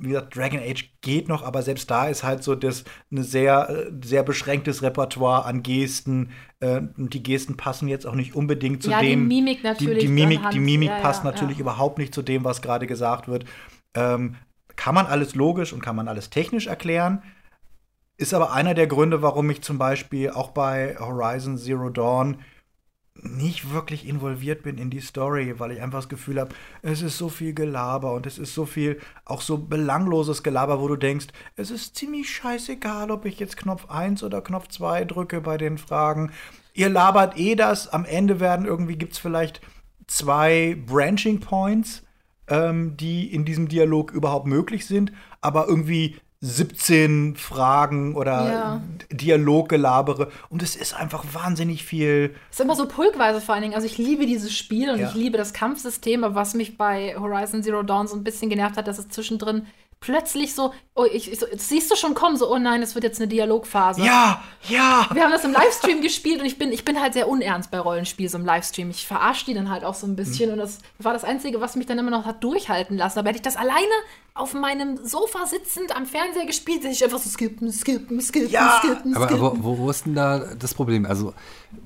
wie 0.00 0.08
gesagt, 0.08 0.36
Dragon 0.36 0.58
Age 0.60 0.90
geht 1.00 1.28
noch, 1.28 1.42
aber 1.42 1.62
selbst 1.62 1.90
da 1.90 2.08
ist 2.08 2.24
halt 2.24 2.42
so 2.42 2.54
das 2.54 2.84
eine 3.10 3.22
sehr, 3.22 3.70
äh, 3.70 3.90
sehr 4.04 4.22
beschränktes 4.22 4.82
Repertoire 4.82 5.46
an 5.46 5.62
Gesten. 5.62 6.30
Äh, 6.60 6.82
und 6.98 7.14
die 7.14 7.22
Gesten 7.22 7.56
passen 7.56 7.88
jetzt 7.88 8.06
auch 8.06 8.14
nicht 8.14 8.34
unbedingt 8.34 8.82
zu 8.82 8.90
Ja, 8.90 9.00
die 9.00 9.10
dem. 9.10 9.28
Mimik 9.28 9.62
natürlich 9.64 10.00
Die, 10.00 10.06
die 10.06 10.12
Mimik, 10.12 10.40
anhand- 10.40 10.54
die 10.54 10.60
Mimik 10.60 10.90
ja, 10.90 11.00
passt 11.00 11.24
ja. 11.24 11.30
natürlich 11.30 11.58
überhaupt 11.58 11.98
nicht 11.98 12.12
zu 12.14 12.22
dem, 12.22 12.44
was 12.44 12.60
gerade 12.60 12.86
gesagt 12.86 13.28
wird. 13.28 13.44
Ähm, 13.94 14.34
kann 14.76 14.94
man 14.94 15.06
alles 15.06 15.34
logisch 15.34 15.72
und 15.72 15.80
kann 15.80 15.96
man 15.96 16.08
alles 16.08 16.30
technisch 16.30 16.66
erklären. 16.66 17.22
Ist 18.16 18.34
aber 18.34 18.52
einer 18.52 18.74
der 18.74 18.86
Gründe, 18.86 19.22
warum 19.22 19.50
ich 19.50 19.62
zum 19.62 19.78
Beispiel 19.78 20.30
auch 20.30 20.50
bei 20.50 20.96
Horizon 20.98 21.58
Zero 21.58 21.90
Dawn 21.90 22.38
nicht 23.22 23.72
wirklich 23.72 24.08
involviert 24.08 24.62
bin 24.62 24.76
in 24.76 24.90
die 24.90 25.00
Story, 25.00 25.58
weil 25.58 25.72
ich 25.72 25.82
einfach 25.82 26.00
das 26.00 26.08
Gefühl 26.08 26.40
habe, 26.40 26.54
es 26.82 27.00
ist 27.00 27.16
so 27.16 27.28
viel 27.28 27.54
Gelaber 27.54 28.12
und 28.12 28.26
es 28.26 28.38
ist 28.38 28.54
so 28.54 28.66
viel, 28.66 29.00
auch 29.24 29.40
so 29.40 29.58
belangloses 29.58 30.42
Gelaber, 30.42 30.80
wo 30.80 30.88
du 30.88 30.96
denkst, 30.96 31.28
es 31.56 31.70
ist 31.70 31.96
ziemlich 31.96 32.28
scheißegal, 32.30 33.10
ob 33.10 33.24
ich 33.24 33.38
jetzt 33.38 33.56
Knopf 33.56 33.88
1 33.88 34.24
oder 34.24 34.42
Knopf 34.42 34.68
2 34.68 35.04
drücke 35.04 35.40
bei 35.40 35.56
den 35.56 35.78
Fragen. 35.78 36.32
Ihr 36.72 36.88
labert 36.88 37.38
eh 37.38 37.54
das, 37.54 37.88
am 37.88 38.04
Ende 38.04 38.40
werden 38.40 38.66
irgendwie, 38.66 38.96
gibt 38.96 39.12
es 39.12 39.18
vielleicht 39.18 39.60
zwei 40.08 40.76
Branching 40.86 41.40
Points, 41.40 42.03
ähm, 42.48 42.96
die 42.96 43.32
in 43.32 43.44
diesem 43.44 43.68
Dialog 43.68 44.12
überhaupt 44.12 44.46
möglich 44.46 44.86
sind, 44.86 45.12
aber 45.40 45.66
irgendwie 45.68 46.16
17 46.40 47.36
Fragen 47.36 48.14
oder 48.16 48.52
Ja. 48.52 48.82
Dialoggelabere 49.10 50.30
und 50.50 50.62
es 50.62 50.76
ist 50.76 50.94
einfach 50.94 51.24
wahnsinnig 51.32 51.84
viel. 51.84 52.34
Es 52.50 52.58
ist 52.58 52.64
immer 52.64 52.76
so 52.76 52.86
pulkweise 52.86 53.40
vor 53.40 53.54
allen 53.54 53.62
Dingen. 53.62 53.74
Also 53.74 53.86
ich 53.86 53.98
liebe 53.98 54.26
dieses 54.26 54.54
Spiel 54.56 54.90
und 54.90 55.00
Ja. 55.00 55.08
ich 55.08 55.14
liebe 55.14 55.38
das 55.38 55.52
Kampfsystem, 55.52 56.22
aber 56.22 56.34
was 56.34 56.54
mich 56.54 56.76
bei 56.76 57.16
Horizon 57.18 57.62
Zero 57.62 57.82
Dawn 57.82 58.06
so 58.06 58.14
ein 58.16 58.24
bisschen 58.24 58.50
genervt 58.50 58.76
hat, 58.76 58.86
dass 58.88 58.98
es 58.98 59.08
zwischendrin 59.08 59.66
plötzlich 60.04 60.54
so, 60.54 60.72
oh, 60.94 61.04
ich, 61.04 61.32
ich 61.32 61.38
so, 61.40 61.46
siehst 61.56 61.90
du 61.90 61.96
schon 61.96 62.14
kommen, 62.14 62.36
so, 62.36 62.50
oh 62.52 62.58
nein, 62.58 62.82
es 62.82 62.94
wird 62.94 63.04
jetzt 63.04 63.18
eine 63.20 63.28
Dialogphase. 63.28 64.02
Ja, 64.02 64.42
ja. 64.68 65.06
Wir 65.12 65.24
haben 65.24 65.32
das 65.32 65.44
im 65.44 65.52
Livestream 65.52 66.00
gespielt 66.02 66.40
und 66.40 66.46
ich 66.46 66.58
bin, 66.58 66.72
ich 66.72 66.84
bin 66.84 67.00
halt 67.00 67.14
sehr 67.14 67.28
unernst 67.28 67.70
bei 67.70 67.78
Rollenspielen 67.80 68.30
so 68.30 68.38
im 68.38 68.44
Livestream. 68.44 68.90
Ich 68.90 69.06
verarsche 69.06 69.46
die 69.46 69.54
dann 69.54 69.70
halt 69.70 69.84
auch 69.84 69.94
so 69.94 70.06
ein 70.06 70.16
bisschen 70.16 70.48
Mhm. 70.48 70.54
und 70.54 70.58
das 70.58 70.78
war 70.98 71.12
das 71.12 71.24
Einzige, 71.24 71.60
was 71.60 71.76
mich 71.76 71.86
dann 71.86 71.98
immer 71.98 72.10
noch 72.10 72.24
hat 72.26 72.42
durchhalten 72.44 72.96
lassen. 72.96 73.18
Aber 73.18 73.28
hätte 73.28 73.36
ich 73.38 73.42
das 73.42 73.56
alleine 73.56 73.84
auf 74.34 74.52
meinem 74.52 74.96
Sofa 75.04 75.46
sitzend 75.46 75.94
am 75.96 76.06
Fernseher 76.06 76.44
gespielt, 76.44 76.78
hätte 76.82 76.88
ich 76.92 77.04
einfach 77.04 77.18
so 77.18 77.30
skippen, 77.30 77.70
skippen, 77.72 78.20
skippen, 78.20 78.50
Ja, 78.50 78.80
skippen, 78.82 79.14
Aber, 79.16 79.26
skippen. 79.28 79.44
aber 79.46 79.62
wo, 79.64 79.78
wo 79.78 79.90
ist 79.90 80.06
denn 80.06 80.14
da 80.16 80.54
das 80.58 80.74
Problem? 80.74 81.06
Also, 81.06 81.32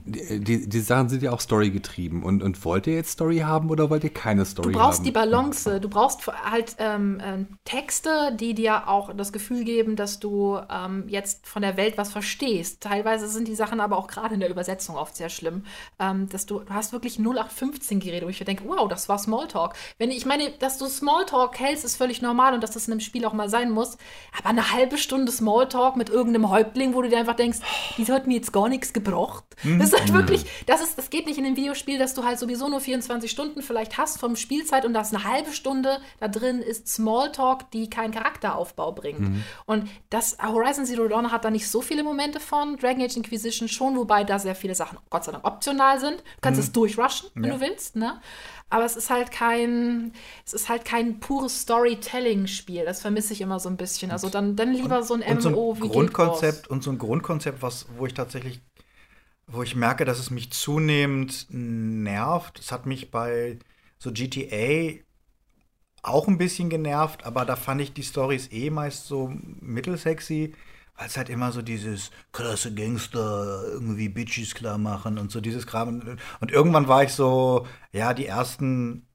die, 0.05 0.41
die, 0.41 0.69
die 0.69 0.81
Sachen 0.81 1.09
sind 1.09 1.23
ja 1.23 1.33
auch 1.33 1.41
Story 1.41 1.71
getrieben. 1.71 2.23
Und, 2.23 2.43
und 2.43 2.65
wollt 2.65 2.87
ihr 2.87 2.95
jetzt 2.95 3.13
Story 3.13 3.39
haben 3.39 3.71
oder 3.71 3.91
wollt 3.91 4.05
ihr 4.05 4.13
keine 4.13 4.45
Story 4.45 4.73
Du 4.73 4.79
brauchst 4.79 4.99
haben? 4.99 5.05
die 5.05 5.11
Balance. 5.11 5.81
Du 5.81 5.89
brauchst 5.89 6.27
halt 6.27 6.77
ähm, 6.79 7.21
ähm, 7.23 7.47
Texte, 7.65 8.37
die 8.39 8.55
dir 8.55 8.89
auch 8.89 9.13
das 9.15 9.33
Gefühl 9.33 9.65
geben, 9.65 9.97
dass 9.97 10.21
du 10.21 10.59
ähm, 10.71 11.05
jetzt 11.09 11.47
von 11.47 11.63
der 11.63 11.77
Welt 11.77 11.99
was 11.99 12.11
verstehst. 12.11 12.83
Teilweise 12.83 13.29
sind 13.29 13.49
die 13.49 13.55
Sachen 13.55 13.81
aber 13.81 13.97
auch 13.97 14.07
gerade 14.07 14.35
in 14.35 14.41
der 14.41 14.51
Übersetzung 14.51 14.97
oft 14.97 15.17
sehr 15.17 15.29
schlimm. 15.29 15.65
Ähm, 15.99 16.29
dass 16.29 16.47
du, 16.47 16.61
du 16.61 16.73
hast 16.73 16.93
wirklich 16.93 17.19
0815 17.19 18.01
geredet, 18.01 18.25
wo 18.25 18.31
ich 18.31 18.41
mir 18.41 18.47
denke, 18.47 18.65
wow, 18.67 18.89
das 18.89 19.09
war 19.09 19.19
Smalltalk. 19.19 19.75
Wenn 19.99 20.11
ich 20.11 20.27
meine, 20.27 20.51
dass 20.59 20.79
du 20.79 20.87
Smalltalk 20.87 21.59
hältst, 21.59 21.85
ist 21.85 21.97
völlig 21.97 22.23
normal 22.23 22.55
und 22.55 22.63
dass 22.63 22.71
das 22.73 22.87
in 22.87 22.93
einem 22.93 23.01
Spiel 23.01 23.25
auch 23.25 23.33
mal 23.33 23.49
sein 23.49 23.71
muss. 23.71 23.99
Aber 24.39 24.51
eine 24.51 24.73
halbe 24.73 24.99
Stunde 24.99 25.31
Smalltalk 25.33 25.97
mit 25.97 26.11
irgendeinem 26.11 26.51
Häuptling, 26.51 26.95
wo 26.95 27.03
du 27.03 27.09
dir 27.09 27.19
einfach 27.19 27.37
denkst, 27.37 27.59
die 27.97 28.07
hat 28.11 28.27
mir 28.27 28.35
jetzt 28.35 28.53
gar 28.53 28.69
nichts 28.69 28.93
gebracht. 28.93 29.45
Das 29.79 29.93
ist 29.93 29.99
halt 29.99 30.13
wirklich, 30.13 30.45
das 30.67 30.81
ist, 30.81 30.99
das 30.99 31.11
geht 31.11 31.27
nicht 31.27 31.39
in 31.39 31.45
einem 31.47 31.57
Videospiel, 31.57 31.99
dass 31.99 32.15
du 32.15 32.25
halt 32.25 32.39
sowieso 32.39 32.69
nur 32.69 32.81
24 32.81 33.31
Stunden 33.31 33.63
vielleicht 33.63 33.99
hast 33.99 34.19
vom 34.21 34.37
Spielzeit 34.37 34.85
und 34.85 34.93
das 34.95 35.15
eine 35.15 35.25
halbe 35.25 35.53
Stunde 35.53 35.99
da 36.21 36.29
drin 36.29 36.61
ist 36.61 36.89
Smalltalk, 36.89 37.71
die 37.71 37.89
keinen 37.91 38.13
Charakteraufbau 38.13 38.93
bringt. 38.93 39.31
Und 39.67 39.89
das 40.11 40.37
Horizon 40.43 40.87
Zero 40.87 41.09
Dawn 41.09 41.33
hat 41.33 41.45
da 41.45 41.51
nicht 41.51 41.69
so 41.69 41.81
viele 41.81 42.03
Momente 42.05 42.41
von, 42.41 42.77
Dragon 42.77 43.03
Age 43.03 43.17
Inquisition 43.17 43.69
schon, 43.69 43.97
wobei 43.97 44.25
da 44.25 44.39
sehr 44.39 44.55
viele 44.55 44.75
Sachen 44.75 44.99
Gott 45.11 45.25
sei 45.25 45.33
Dank 45.33 45.45
optional 45.45 46.01
sind. 46.01 46.19
Du 46.19 46.41
kannst 46.41 46.61
es 46.61 46.73
durchrushen, 46.73 47.31
wenn 47.35 47.45
Ja. 47.45 47.55
du 47.55 47.61
willst, 47.61 47.97
ne? 47.97 48.21
Aber 48.71 48.85
es 48.85 48.97
ist 48.97 49.09
halt 49.09 49.31
kein, 49.31 50.13
es 50.45 50.53
ist 50.53 50.69
halt 50.69 50.85
kein 50.85 51.21
pures 51.21 51.63
Storytelling-Spiel. 51.63 52.85
Das 52.85 53.01
vermisse 53.01 53.33
ich 53.33 53.41
immer 53.41 53.59
so 53.61 53.69
ein 53.71 53.77
bisschen. 53.79 54.11
Also 54.11 54.29
dann, 54.29 54.57
dann 54.57 54.73
lieber 54.73 55.03
so 55.03 55.15
ein 55.15 55.23
und 55.23 55.41
so 55.43 55.49
ein 55.49 55.83
wie 55.83 55.89
Grundkonzept 55.89 56.69
und 56.69 56.83
so 56.83 56.91
ein 56.91 56.99
Grundkonzept, 56.99 57.63
was, 57.63 57.87
wo 57.97 58.05
ich 58.07 58.13
tatsächlich, 58.15 58.61
wo 59.49 59.63
ich 59.63 59.75
merke, 59.75 60.05
dass 60.05 60.19
es 60.19 60.31
mich 60.31 60.53
zunehmend 60.53 61.47
nervt. 61.51 62.61
Es 62.61 62.71
hat 62.71 62.87
mich 62.87 63.11
bei 63.11 63.59
so 63.99 64.13
GTA 64.13 65.01
auch 66.03 66.29
ein 66.29 66.39
bisschen 66.39 66.71
genervt, 66.71 67.25
aber 67.25 67.45
da 67.45 67.57
fand 67.57 67.81
ich 67.81 67.93
die 67.93 68.03
Stories 68.03 68.53
eh 68.53 68.71
meist 68.71 69.07
so 69.07 69.33
mittelsexy, 69.61 70.55
weil 70.97 71.07
es 71.07 71.17
halt 71.17 71.29
immer 71.31 71.53
so 71.53 71.63
dieses 71.63 72.11
krasse 72.33 72.75
Gangster 72.75 73.65
irgendwie 73.73 74.09
Bitches 74.09 74.55
klar 74.55 74.79
machen 74.79 75.19
und 75.19 75.31
so 75.33 75.41
dieses 75.41 75.67
Kram. 75.67 76.19
Und 76.41 76.53
irgendwann 76.53 76.89
war 76.89 77.03
ich 77.05 77.13
so, 77.13 77.67
ja, 77.93 78.15
die 78.15 78.27
ersten 78.27 79.08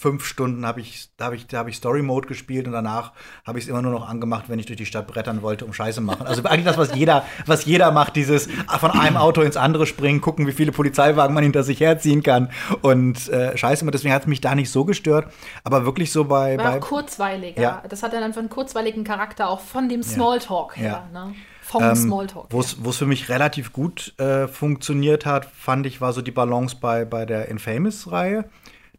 fünf 0.00 0.24
Stunden 0.24 0.64
habe 0.64 0.80
ich, 0.80 1.10
da 1.18 1.26
habe 1.26 1.36
ich, 1.36 1.46
da 1.46 1.58
habe 1.58 1.68
ich 1.68 1.76
Story 1.76 2.00
Mode 2.00 2.26
gespielt 2.26 2.66
und 2.66 2.72
danach 2.72 3.12
habe 3.44 3.58
ich 3.58 3.66
es 3.66 3.70
immer 3.70 3.82
nur 3.82 3.92
noch 3.92 4.08
angemacht, 4.08 4.46
wenn 4.48 4.58
ich 4.58 4.64
durch 4.64 4.78
die 4.78 4.86
Stadt 4.86 5.06
brettern 5.06 5.42
wollte, 5.42 5.66
um 5.66 5.74
Scheiße 5.74 6.00
machen. 6.00 6.26
Also 6.26 6.42
eigentlich 6.44 6.64
das, 6.64 6.78
was 6.78 6.94
jeder, 6.94 7.24
was 7.44 7.66
jeder 7.66 7.90
macht, 7.90 8.16
dieses 8.16 8.48
von 8.78 8.92
einem 8.92 9.18
Auto 9.18 9.42
ins 9.42 9.58
andere 9.58 9.86
springen, 9.86 10.22
gucken, 10.22 10.46
wie 10.46 10.52
viele 10.52 10.72
Polizeiwagen 10.72 11.34
man 11.34 11.44
hinter 11.44 11.64
sich 11.64 11.80
herziehen 11.80 12.22
kann 12.22 12.48
und 12.80 13.28
äh, 13.28 13.54
Scheiße 13.58 13.84
machen. 13.84 13.92
Deswegen 13.92 14.14
hat 14.14 14.22
es 14.22 14.28
mich 14.28 14.40
da 14.40 14.54
nicht 14.54 14.70
so 14.70 14.86
gestört, 14.86 15.30
aber 15.64 15.84
wirklich 15.84 16.12
so 16.12 16.24
bei, 16.24 16.56
War 16.56 16.72
bei 16.72 16.78
kurzweiliger. 16.78 17.60
Ja. 17.60 17.82
Das 17.86 18.02
hat 18.02 18.14
dann 18.14 18.22
einfach 18.22 18.40
einen 18.40 18.48
kurzweiligen 18.48 19.04
Charakter, 19.04 19.50
auch 19.50 19.60
von 19.60 19.90
dem 19.90 20.02
Smalltalk 20.02 20.78
her. 20.78 21.08
Ne? 21.12 21.34
Vom 21.62 21.84
Ähm, 21.84 21.94
Smalltalk. 21.94 22.46
Wo 22.48 22.58
her. 22.58 22.64
es 22.64 22.84
wo 22.84 22.90
es 22.90 22.96
für 22.96 23.06
mich 23.06 23.28
relativ 23.28 23.72
gut 23.72 24.14
äh, 24.18 24.48
funktioniert 24.48 25.26
hat, 25.26 25.44
fand 25.44 25.84
ich, 25.86 26.00
war 26.00 26.12
so 26.12 26.22
die 26.22 26.30
Balance 26.32 26.76
bei, 26.80 27.04
bei 27.04 27.26
der 27.26 27.48
Infamous-Reihe, 27.48 28.46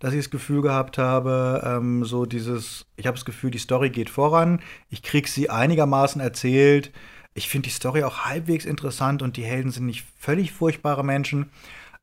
dass 0.02 0.14
ich 0.14 0.20
das 0.20 0.32
Gefühl 0.32 0.64
gehabt 0.64 0.98
habe, 0.98 1.62
ähm, 1.64 2.04
so 2.04 2.26
dieses, 2.26 2.88
ich 2.96 3.06
habe 3.06 3.16
das 3.16 3.24
Gefühl, 3.24 3.52
die 3.52 3.60
Story 3.60 3.92
geht 3.92 4.10
voran, 4.10 4.60
ich 4.90 5.04
krieg 5.04 5.28
sie 5.28 5.50
einigermaßen 5.52 6.20
erzählt, 6.20 6.92
ich 7.36 7.48
finde 7.48 7.70
die 7.70 7.76
Story 7.76 8.04
auch 8.04 8.26
halbwegs 8.26 8.66
interessant 8.66 9.22
und 9.22 9.38
die 9.38 9.44
Helden 9.44 9.72
sind 9.72 9.86
nicht 9.86 10.06
völlig 10.18 10.52
furchtbare 10.52 11.06
Menschen. 11.06 11.52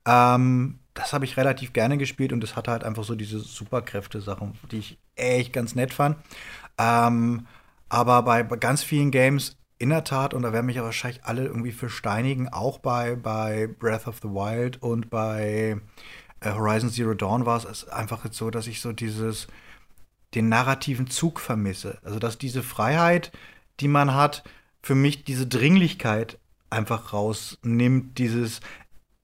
Ähm, 0.06 0.78
das 0.94 1.12
habe 1.12 1.24
ich 1.24 1.36
relativ 1.36 1.72
gerne 1.72 1.98
gespielt 1.98 2.32
und 2.32 2.42
es 2.44 2.54
hatte 2.54 2.70
halt 2.70 2.84
einfach 2.84 3.02
so 3.02 3.16
diese 3.16 3.40
Superkräfte-Sachen, 3.40 4.54
die 4.70 4.78
ich 4.78 4.98
echt 5.16 5.52
ganz 5.52 5.74
nett 5.74 5.92
fand. 5.92 6.16
Ähm, 6.78 7.46
aber 7.88 8.22
bei, 8.22 8.44
ganz 8.44 8.84
vielen 8.84 9.10
Games 9.10 9.56
in 9.78 9.90
der 9.90 10.04
Tat, 10.04 10.34
und 10.34 10.42
da 10.42 10.52
werden 10.52 10.66
mich 10.66 10.76
ja 10.76 10.84
wahrscheinlich 10.84 11.24
alle 11.24 11.44
irgendwie 11.44 11.72
für 11.72 11.90
steinigen, 11.90 12.48
auch 12.48 12.78
bei, 12.78 13.16
bei 13.16 13.66
Breath 13.66 14.06
of 14.06 14.18
the 14.22 14.28
Wild 14.28 14.80
und 14.82 15.10
bei 15.10 15.80
Horizon 16.44 16.90
Zero 16.90 17.14
Dawn 17.14 17.46
war 17.46 17.56
es 17.64 17.88
einfach 17.88 18.24
jetzt 18.24 18.36
so, 18.36 18.50
dass 18.50 18.66
ich 18.66 18.80
so 18.80 18.92
dieses, 18.92 19.48
den 20.34 20.48
narrativen 20.48 21.08
Zug 21.08 21.40
vermisse. 21.40 21.98
Also, 22.04 22.18
dass 22.18 22.38
diese 22.38 22.62
Freiheit, 22.62 23.32
die 23.80 23.88
man 23.88 24.14
hat, 24.14 24.44
für 24.82 24.94
mich 24.94 25.24
diese 25.24 25.46
Dringlichkeit 25.46 26.38
einfach 26.70 27.12
rausnimmt. 27.12 28.18
Dieses, 28.18 28.60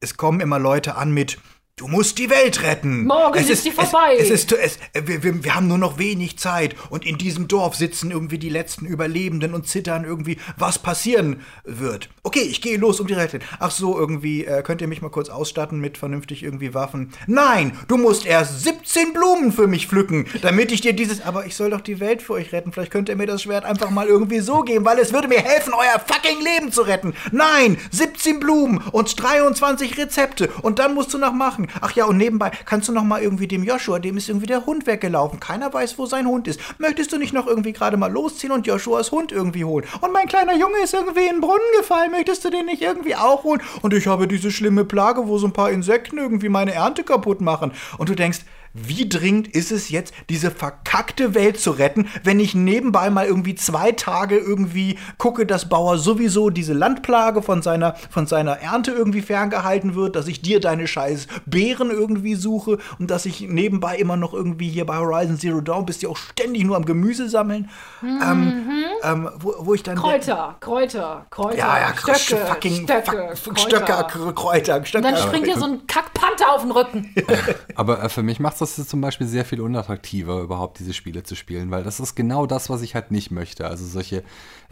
es 0.01 0.17
kommen 0.17 0.41
immer 0.41 0.59
Leute 0.59 0.97
an 0.97 1.13
mit, 1.13 1.39
du 1.77 1.89
musst 1.89 2.19
die 2.19 2.31
Welt 2.31 2.63
retten. 2.63 3.05
Morgen 3.05 3.37
es 3.37 3.51
ist 3.51 3.65
die 3.65 3.73
vorbei. 3.73 4.17
Es, 4.17 4.31
es 4.31 4.45
ist, 4.45 4.53
es, 4.53 4.79
wir, 4.95 5.25
wir, 5.25 5.43
wir 5.43 5.55
haben 5.57 5.67
nur 5.67 5.79
noch 5.79 5.99
wenig 5.99 6.39
Zeit 6.39 6.77
und 6.89 7.05
in 7.05 7.19
diesem 7.19 7.49
Dorf 7.49 7.75
sitzen 7.75 8.13
irgendwie 8.13 8.39
die 8.39 8.49
letzten 8.49 8.87
Überlebenden 8.87 9.55
und 9.55 9.67
zittern 9.67 10.05
irgendwie, 10.05 10.39
was 10.57 10.79
passieren 10.79 11.43
wird. 11.65 12.11
Okay, 12.23 12.43
ich 12.43 12.63
gehe 12.63 12.79
los, 12.79 13.01
um 13.01 13.09
die 13.09 13.15
retten. 13.15 13.41
Ach 13.59 13.73
so, 13.73 13.99
irgendwie, 13.99 14.45
äh, 14.45 14.63
könnt 14.63 14.83
ihr 14.83 14.87
mich 14.87 15.03
mal 15.03 15.09
kurz 15.09 15.29
ausstatten 15.29 15.81
mit 15.81 15.99
vernünftig 15.99 16.45
irgendwie 16.45 16.75
Waffen? 16.75 17.13
Nein, 17.27 17.77
du 17.89 17.97
musst 17.97 18.25
erst 18.25 18.63
17 18.63 19.13
Blumen 19.13 19.51
für 19.51 19.67
mich 19.67 19.89
pflücken, 19.89 20.27
damit 20.43 20.71
ich 20.71 20.81
dir 20.81 20.93
dieses, 20.93 21.23
aber 21.23 21.45
ich 21.45 21.57
soll 21.57 21.71
doch 21.71 21.81
die 21.81 21.99
Welt 21.99 22.23
für 22.23 22.35
euch 22.35 22.53
retten. 22.53 22.73
Vielleicht 22.73 22.93
könnt 22.93 23.09
ihr 23.09 23.17
mir 23.17 23.27
das 23.27 23.43
Schwert 23.43 23.65
einfach 23.65 23.91
mal 23.91 24.07
irgendwie 24.07 24.41
so 24.41 24.61
geben, 24.61 24.85
weil 24.85 25.01
es 25.01 25.13
würde 25.13 25.27
mir 25.27 25.41
helfen, 25.41 25.73
euer 25.75 25.99
fucking 25.99 26.41
Leben 26.41 26.71
zu 26.71 26.83
retten. 26.83 27.15
Nein, 27.33 27.79
17 27.91 28.39
Blumen 28.39 28.79
und 28.93 29.21
23 29.21 29.99
Rezepte 29.99 30.49
und 30.63 30.79
dann 30.79 30.95
musst 30.95 31.13
du 31.13 31.19
noch 31.19 31.33
machen. 31.33 31.64
Ach 31.81 31.93
ja, 31.93 32.05
und 32.05 32.17
nebenbei 32.17 32.51
kannst 32.65 32.89
du 32.89 32.93
noch 32.93 33.05
mal 33.05 33.23
irgendwie 33.23 33.47
dem 33.47 33.65
Joshua, 33.65 33.99
dem 33.99 34.17
ist 34.17 34.29
irgendwie 34.29 34.47
der 34.47 34.67
Hund 34.67 34.87
weggelaufen. 34.87 35.41
Keiner 35.41 35.73
weiß, 35.73 35.99
wo 35.99 36.07
sein 36.07 36.27
Hund 36.27 36.49
ist. 36.49 36.61
Möchtest 36.79 37.13
du 37.13 37.19
nicht 37.19 37.33
noch 37.33 37.47
irgendwie 37.47 37.73
gerade 37.73 37.97
mal 37.97 38.11
losziehen 38.11 38.53
und 38.53 38.67
Joshuas 38.67 39.13
Hund 39.13 39.33
irgendwie 39.33 39.65
holen? 39.65 39.87
Und 40.01 40.13
mein 40.13 40.29
kleiner 40.29 40.55
Junge 40.57 40.79
ist 40.83 40.95
irgendwie 40.95 41.27
in 41.27 41.37
den 41.37 41.41
Brunnen 41.41 41.61
gefallen. 41.79 42.11
Möchtest 42.11 42.45
du 42.45 42.51
den 42.51 42.67
nicht 42.67 42.83
irgendwie 42.83 43.17
auch 43.17 43.45
holen? 43.45 43.63
Und 43.83 43.95
ich 43.95 44.07
habe 44.07 44.29
diese 44.29 44.51
schlimme 44.51 44.85
Plage, 44.85 45.27
wo 45.27 45.39
so 45.39 45.47
ein 45.47 45.53
paar 45.53 45.71
Insekten 45.71 46.19
irgendwie 46.19 46.49
meine 46.49 46.75
Ernte 46.75 47.05
kaputt 47.05 47.41
machen. 47.41 47.73
Und 47.99 48.09
du 48.09 48.15
denkst, 48.15 48.41
wie 48.75 49.09
dringend 49.09 49.49
ist 49.49 49.71
es 49.71 49.89
jetzt, 49.89 50.13
diese 50.29 50.51
verkackte 50.51 51.35
Welt 51.35 51.61
zu 51.61 51.71
retten, 51.71 52.09
wenn 52.25 52.41
ich 52.41 52.57
nebenbei 52.57 53.09
mal 53.09 53.25
irgendwie 53.25 53.55
zwei 53.55 53.93
Tage 53.93 54.37
irgendwie 54.37 54.99
gucke, 55.17 55.47
dass 55.47 55.69
Bauer 55.69 55.97
sowieso 55.97 56.51
diese 56.51 56.73
Landplage 56.73 57.41
von 57.41 57.63
seiner, 57.63 57.95
von 58.11 58.27
seiner 58.27 58.59
Ernte 58.59 58.91
irgendwie 58.91 59.23
ferngehalten 59.23 59.95
wird, 59.95 60.17
dass 60.17 60.27
ich 60.27 60.43
dir 60.43 60.59
deine 60.59 60.89
scheiß 60.89 61.29
Beeren 61.47 61.91
irgendwie 61.91 62.35
suche 62.35 62.79
und 62.99 63.13
dass 63.13 63.27
ich 63.27 63.43
nebenbei 63.43 63.97
immer 63.97 64.17
noch 64.17 64.35
irgendwie 64.35 64.69
hier 64.69 64.85
bei 64.87 64.97
Horizon 64.97 65.39
Zero 65.39 65.61
Dawn 65.61 65.87
bist, 65.87 66.03
ja 66.03 66.09
auch 66.09 66.17
ständig 66.17 66.65
nur 66.65 66.77
am 66.77 66.85
Gemüse 66.85 67.29
sammeln. 67.29 67.71
Ähm, 68.03 68.73
ähm, 69.05 69.31
wo, 69.37 69.55
wo 69.61 69.75
ich 69.75 69.85
dann. 69.85 69.97
Kräuter, 69.97 70.57
Kräuter, 70.59 71.27
Kräuter, 71.31 71.57
Ja, 71.57 71.79
ja, 71.79 72.17
Stöcke, 72.17 72.45
fucking 72.47 72.85
Stöcke, 72.85 73.37
fuck, 73.37 73.55
Kräuter. 73.55 73.77
Stöcker, 73.77 74.33
Kräuter, 74.35 74.85
Stöcker. 74.85 75.09
Und 75.09 75.15
dann 75.15 75.23
springt 75.23 75.47
dir 75.47 75.59
so 75.59 75.67
ein 75.67 75.87
Kackpanther 75.87 76.53
auf 76.53 76.63
den 76.63 76.73
Rücken. 76.73 77.15
Aber 77.77 78.03
äh, 78.03 78.09
für 78.09 78.23
mich 78.23 78.41
macht 78.41 78.57
das 78.77 78.89
zum 78.89 79.01
Beispiel 79.01 79.27
sehr 79.27 79.45
viel 79.45 79.61
unattraktiver, 79.61 80.41
überhaupt 80.41 80.79
diese 80.79 80.93
Spiele 80.93 81.23
zu 81.23 81.35
spielen, 81.35 81.71
weil 81.71 81.85
das 81.85 82.01
ist 82.01 82.15
genau 82.15 82.47
das, 82.47 82.71
was 82.71 82.83
ich 82.83 82.95
halt 82.95 83.11
nicht 83.11 83.31
möchte. 83.31 83.67
Also 83.67 83.87
solche 83.87 84.25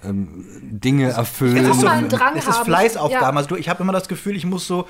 ähm, 0.03 0.47
Dinge 0.63 1.11
erfüllen. 1.11 1.59
Es 1.59 1.71
ist, 1.71 1.81
so, 1.81 1.87
mal 1.87 1.99
einen 1.99 2.09
Drang 2.09 2.37
es 2.37 2.47
ist. 2.47 2.57
Fleißaufgaben. 2.59 3.35
Ja. 3.35 3.37
Also 3.37 3.49
du, 3.51 3.57
ich 3.57 3.69
habe 3.69 3.83
immer 3.83 3.93
das 3.93 4.09
Gefühl, 4.09 4.37
ich 4.37 4.47
muss 4.47 4.67
so. 4.67 4.87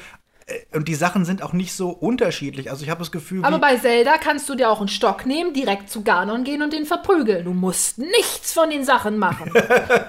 Äh, 0.47 0.77
Und 0.77 0.89
die 0.89 0.95
Sachen 0.95 1.25
sind 1.25 1.43
auch 1.43 1.53
nicht 1.53 1.73
so 1.73 1.91
unterschiedlich. 1.91 2.71
Also 2.71 2.85
ich 2.85 2.91
habe 2.91 2.99
das 3.01 3.13
Gefühl, 3.13 3.45
Aber 3.45 3.59
bei 3.59 3.77
Zelda 3.77 4.19
kannst 4.19 4.49
du 4.49 4.55
dir 4.55 4.71
auch 4.71 4.81
einen 4.81 4.89
Stock 4.89 5.27
nehmen, 5.27 5.53
direkt 5.55 5.91
zu 5.91 6.03
Ganon 6.03 6.45
gehen 6.45 6.63
und 6.63 6.73
den 6.73 6.85
verprügeln. 6.87 7.45
Du 7.45 7.53
musst 7.53 7.99
nichts 7.99 8.53
von 8.53 8.71
den 8.71 8.85
Sachen 8.85 9.19
machen. 9.19 9.53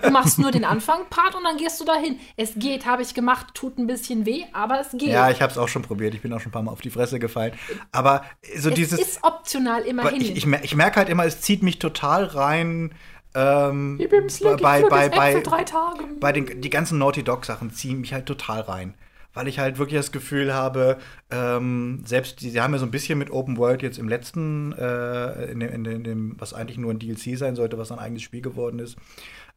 Du 0.03 0.09
machst 0.11 0.39
nur 0.39 0.51
den 0.51 0.65
Anfang-Part 0.65 1.35
und 1.35 1.43
dann 1.43 1.57
gehst 1.57 1.79
du 1.79 1.85
dahin. 1.85 2.19
Es 2.37 2.53
geht, 2.55 2.85
habe 2.85 3.01
ich 3.01 3.13
gemacht, 3.13 3.47
tut 3.53 3.77
ein 3.77 3.87
bisschen 3.87 4.25
weh, 4.25 4.43
aber 4.53 4.79
es 4.79 4.91
geht. 4.91 5.09
ja, 5.09 5.29
ich 5.29 5.41
habe 5.41 5.51
es 5.51 5.57
auch 5.57 5.67
schon 5.67 5.81
probiert. 5.81 6.13
Ich 6.13 6.21
bin 6.21 6.31
auch 6.33 6.39
schon 6.39 6.49
ein 6.49 6.53
paar 6.53 6.63
Mal 6.63 6.71
auf 6.71 6.81
die 6.81 6.89
Fresse 6.89 7.19
gefallen. 7.19 7.53
Aber 7.91 8.23
so 8.57 8.69
es 8.69 8.75
dieses. 8.75 8.99
ist 8.99 9.23
optional 9.23 9.81
immerhin. 9.83 10.21
ich, 10.21 10.35
ich, 10.35 10.45
ich 10.47 10.75
merke 10.75 10.97
halt 10.97 11.09
immer, 11.09 11.25
es 11.25 11.41
zieht 11.41 11.63
mich 11.63 11.79
total 11.79 12.25
rein. 12.25 12.93
Ähm, 13.35 13.97
Ich 13.99 14.09
bin 14.09 14.29
Slick, 14.29 14.61
bei, 14.61 14.83
bei, 14.83 15.09
bei, 15.09 15.39
drei 15.41 15.63
Tage. 15.63 16.03
bei 16.19 16.31
den 16.31 16.61
die 16.61 16.69
ganzen 16.69 16.99
Naughty 16.99 17.23
Dog 17.23 17.45
Sachen 17.45 17.71
ziehen 17.71 18.01
mich 18.01 18.13
halt 18.13 18.25
total 18.27 18.61
rein. 18.61 18.93
Weil 19.33 19.47
ich 19.47 19.59
halt 19.59 19.79
wirklich 19.79 19.99
das 19.99 20.11
Gefühl 20.11 20.53
habe, 20.53 20.97
ähm, 21.31 22.03
selbst 22.05 22.39
sie 22.39 22.61
haben 22.61 22.73
ja 22.73 22.79
so 22.79 22.85
ein 22.85 22.91
bisschen 22.91 23.17
mit 23.17 23.31
Open 23.31 23.57
World 23.57 23.81
jetzt 23.81 23.97
im 23.97 24.07
letzten, 24.07 24.73
äh, 24.73 25.51
in, 25.51 25.59
dem, 25.59 25.85
in 25.85 26.03
dem, 26.03 26.35
was 26.39 26.53
eigentlich 26.53 26.77
nur 26.77 26.91
ein 26.91 26.99
DLC 26.99 27.37
sein 27.37 27.55
sollte, 27.55 27.77
was 27.77 27.91
ein 27.91 27.99
eigenes 27.99 28.21
Spiel 28.21 28.41
geworden 28.41 28.79
ist, 28.79 28.97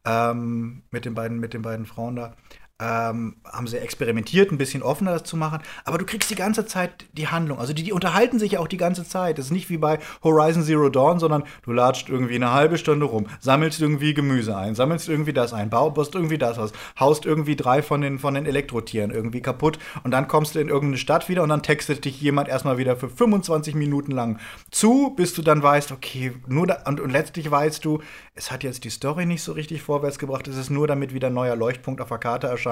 ähm, 0.05 0.83
mit 0.91 1.05
den 1.05 1.13
beiden, 1.13 1.39
mit 1.39 1.53
den 1.53 1.61
beiden 1.61 1.85
Frauen 1.85 2.15
da, 2.15 2.35
ähm, 2.79 3.37
haben 3.43 3.65
sie 3.65 3.79
experimentiert, 3.79 4.51
ein 4.51 4.57
bisschen 4.57 4.83
offener 4.83 5.13
das 5.13 5.23
zu 5.23 5.35
machen. 5.35 5.59
Aber 5.83 5.97
du 5.97 6.05
kriegst 6.05 6.29
die 6.29 6.35
ganze 6.35 6.65
Zeit 6.65 7.05
die 7.13 7.27
Handlung. 7.27 7.59
Also 7.59 7.73
die, 7.73 7.83
die 7.83 7.91
unterhalten 7.91 8.37
sich 8.37 8.53
ja 8.53 8.59
auch 8.59 8.67
die 8.67 8.77
ganze 8.77 9.03
Zeit. 9.03 9.39
Das 9.39 9.45
ist 9.45 9.51
nicht 9.51 9.69
wie 9.69 9.77
bei 9.77 9.97
Horizon 10.23 10.63
Zero 10.63 10.89
Dawn, 10.89 11.19
sondern 11.19 11.43
du 11.63 11.71
latscht 11.71 12.09
irgendwie 12.09 12.35
eine 12.35 12.53
halbe 12.53 12.77
Stunde 12.77 13.07
rum, 13.07 13.27
sammelst 13.39 13.81
irgendwie 13.81 14.13
Gemüse 14.13 14.55
ein, 14.55 14.75
sammelst 14.75 15.09
irgendwie 15.09 15.33
das 15.33 15.53
ein, 15.53 15.69
baust 15.69 16.13
irgendwie 16.13 16.37
das 16.37 16.59
aus, 16.59 16.71
haust 16.99 17.25
irgendwie 17.25 17.55
drei 17.55 17.81
von 17.81 18.01
den, 18.01 18.19
von 18.19 18.35
den 18.35 18.45
Elektrotieren 18.45 19.09
irgendwie 19.11 19.41
kaputt 19.41 19.79
und 20.03 20.11
dann 20.11 20.27
kommst 20.27 20.55
du 20.55 20.59
in 20.59 20.69
irgendeine 20.69 20.97
Stadt 20.97 21.29
wieder 21.29 21.43
und 21.43 21.49
dann 21.49 21.63
textet 21.63 22.05
dich 22.05 22.21
jemand 22.21 22.47
erstmal 22.47 22.77
wieder 22.77 22.95
für 22.95 23.09
25 23.09 23.75
Minuten 23.75 24.11
lang 24.11 24.39
zu, 24.69 25.13
bis 25.15 25.33
du 25.33 25.41
dann 25.41 25.63
weißt, 25.63 25.91
okay, 25.91 26.33
nur 26.47 26.67
da, 26.67 26.83
und, 26.85 26.99
und 26.99 27.09
letztlich 27.09 27.49
weißt 27.49 27.83
du, 27.83 28.01
es 28.35 28.51
hat 28.51 28.63
jetzt 28.63 28.83
die 28.83 28.89
Story 28.89 29.25
nicht 29.25 29.41
so 29.41 29.53
richtig 29.53 29.81
vorwärts 29.81 30.19
gebracht, 30.19 30.47
es 30.47 30.57
ist 30.57 30.69
nur 30.69 30.87
damit 30.87 31.13
wieder 31.13 31.27
ein 31.27 31.33
neuer 31.33 31.55
Leuchtpunkt 31.55 32.01
auf 32.01 32.09
der 32.09 32.19
Karte 32.19 32.47
erscheint, 32.47 32.66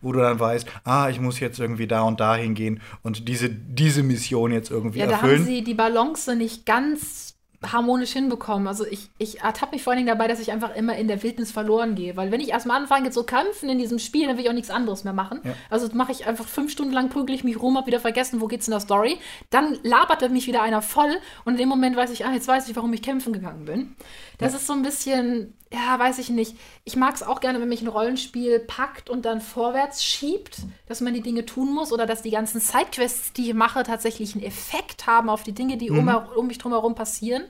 wo 0.00 0.12
du 0.12 0.20
dann 0.20 0.38
weißt, 0.38 0.66
ah, 0.84 1.08
ich 1.08 1.20
muss 1.20 1.40
jetzt 1.40 1.58
irgendwie 1.58 1.86
da 1.86 2.02
und 2.02 2.20
da 2.20 2.36
hingehen 2.36 2.80
und 3.02 3.28
diese, 3.28 3.48
diese 3.48 4.02
Mission 4.02 4.52
jetzt 4.52 4.70
irgendwie 4.70 5.00
ja, 5.00 5.06
da 5.06 5.12
erfüllen. 5.12 5.40
haben 5.40 5.44
sie 5.44 5.64
die 5.64 5.74
Balance 5.74 6.36
nicht 6.36 6.66
ganz 6.66 7.28
harmonisch 7.66 8.12
hinbekommen. 8.12 8.68
Also 8.68 8.86
ich, 8.86 9.10
ich 9.18 9.40
ertappe 9.40 9.74
mich 9.74 9.82
vor 9.82 9.92
allen 9.92 9.98
Dingen 9.98 10.16
dabei, 10.16 10.28
dass 10.28 10.38
ich 10.38 10.52
einfach 10.52 10.74
immer 10.76 10.96
in 10.96 11.08
der 11.08 11.22
Wildnis 11.22 11.50
verloren 11.50 11.96
gehe. 11.96 12.16
Weil 12.16 12.30
wenn 12.30 12.40
ich 12.40 12.50
erstmal 12.50 12.80
anfange 12.80 13.10
zu 13.10 13.24
kämpfen 13.24 13.68
in 13.68 13.78
diesem 13.78 13.98
Spiel, 13.98 14.26
dann 14.26 14.36
will 14.36 14.44
ich 14.44 14.50
auch 14.50 14.54
nichts 14.54 14.70
anderes 14.70 15.02
mehr 15.02 15.12
machen. 15.12 15.40
Also 15.68 15.88
mache 15.92 16.12
ich 16.12 16.26
einfach 16.26 16.46
fünf 16.46 16.70
Stunden 16.70 16.92
lang 16.92 17.08
prügel 17.08 17.34
ich 17.34 17.42
mich 17.42 17.60
rum, 17.60 17.76
hab 17.76 17.86
wieder 17.86 18.00
vergessen, 18.00 18.40
wo 18.40 18.46
geht's 18.46 18.68
in 18.68 18.72
der 18.72 18.80
Story. 18.80 19.18
Dann 19.50 19.76
labert 19.82 20.30
mich 20.30 20.46
wieder 20.46 20.62
einer 20.62 20.82
voll 20.82 21.16
und 21.44 21.54
in 21.54 21.58
dem 21.58 21.68
Moment 21.68 21.96
weiß 21.96 22.10
ich, 22.10 22.24
ah, 22.24 22.32
jetzt 22.32 22.46
weiß 22.46 22.68
ich, 22.68 22.76
warum 22.76 22.92
ich 22.92 23.02
kämpfen 23.02 23.32
gegangen 23.32 23.64
bin. 23.64 23.96
Das 24.38 24.54
ist 24.54 24.66
so 24.66 24.72
ein 24.72 24.82
bisschen, 24.82 25.54
ja, 25.72 25.98
weiß 25.98 26.18
ich 26.18 26.30
nicht. 26.30 26.56
Ich 26.84 26.96
mag 26.96 27.14
es 27.14 27.24
auch 27.24 27.40
gerne, 27.40 27.60
wenn 27.60 27.68
mich 27.68 27.82
ein 27.82 27.88
Rollenspiel 27.88 28.60
packt 28.60 29.10
und 29.10 29.24
dann 29.24 29.40
vorwärts 29.40 30.04
schiebt, 30.04 30.60
dass 30.86 31.00
man 31.00 31.12
die 31.12 31.22
Dinge 31.22 31.44
tun 31.44 31.74
muss 31.74 31.92
oder 31.92 32.06
dass 32.06 32.22
die 32.22 32.30
ganzen 32.30 32.60
Sidequests, 32.60 33.32
die 33.32 33.48
ich 33.48 33.54
mache, 33.54 33.82
tatsächlich 33.82 34.34
einen 34.34 34.44
Effekt 34.44 35.06
haben 35.06 35.28
auf 35.28 35.42
die 35.42 35.52
Dinge, 35.52 35.76
die 35.76 35.90
um, 35.90 36.08
um 36.36 36.46
mich 36.46 36.58
drumherum 36.58 36.94
passieren. 36.94 37.44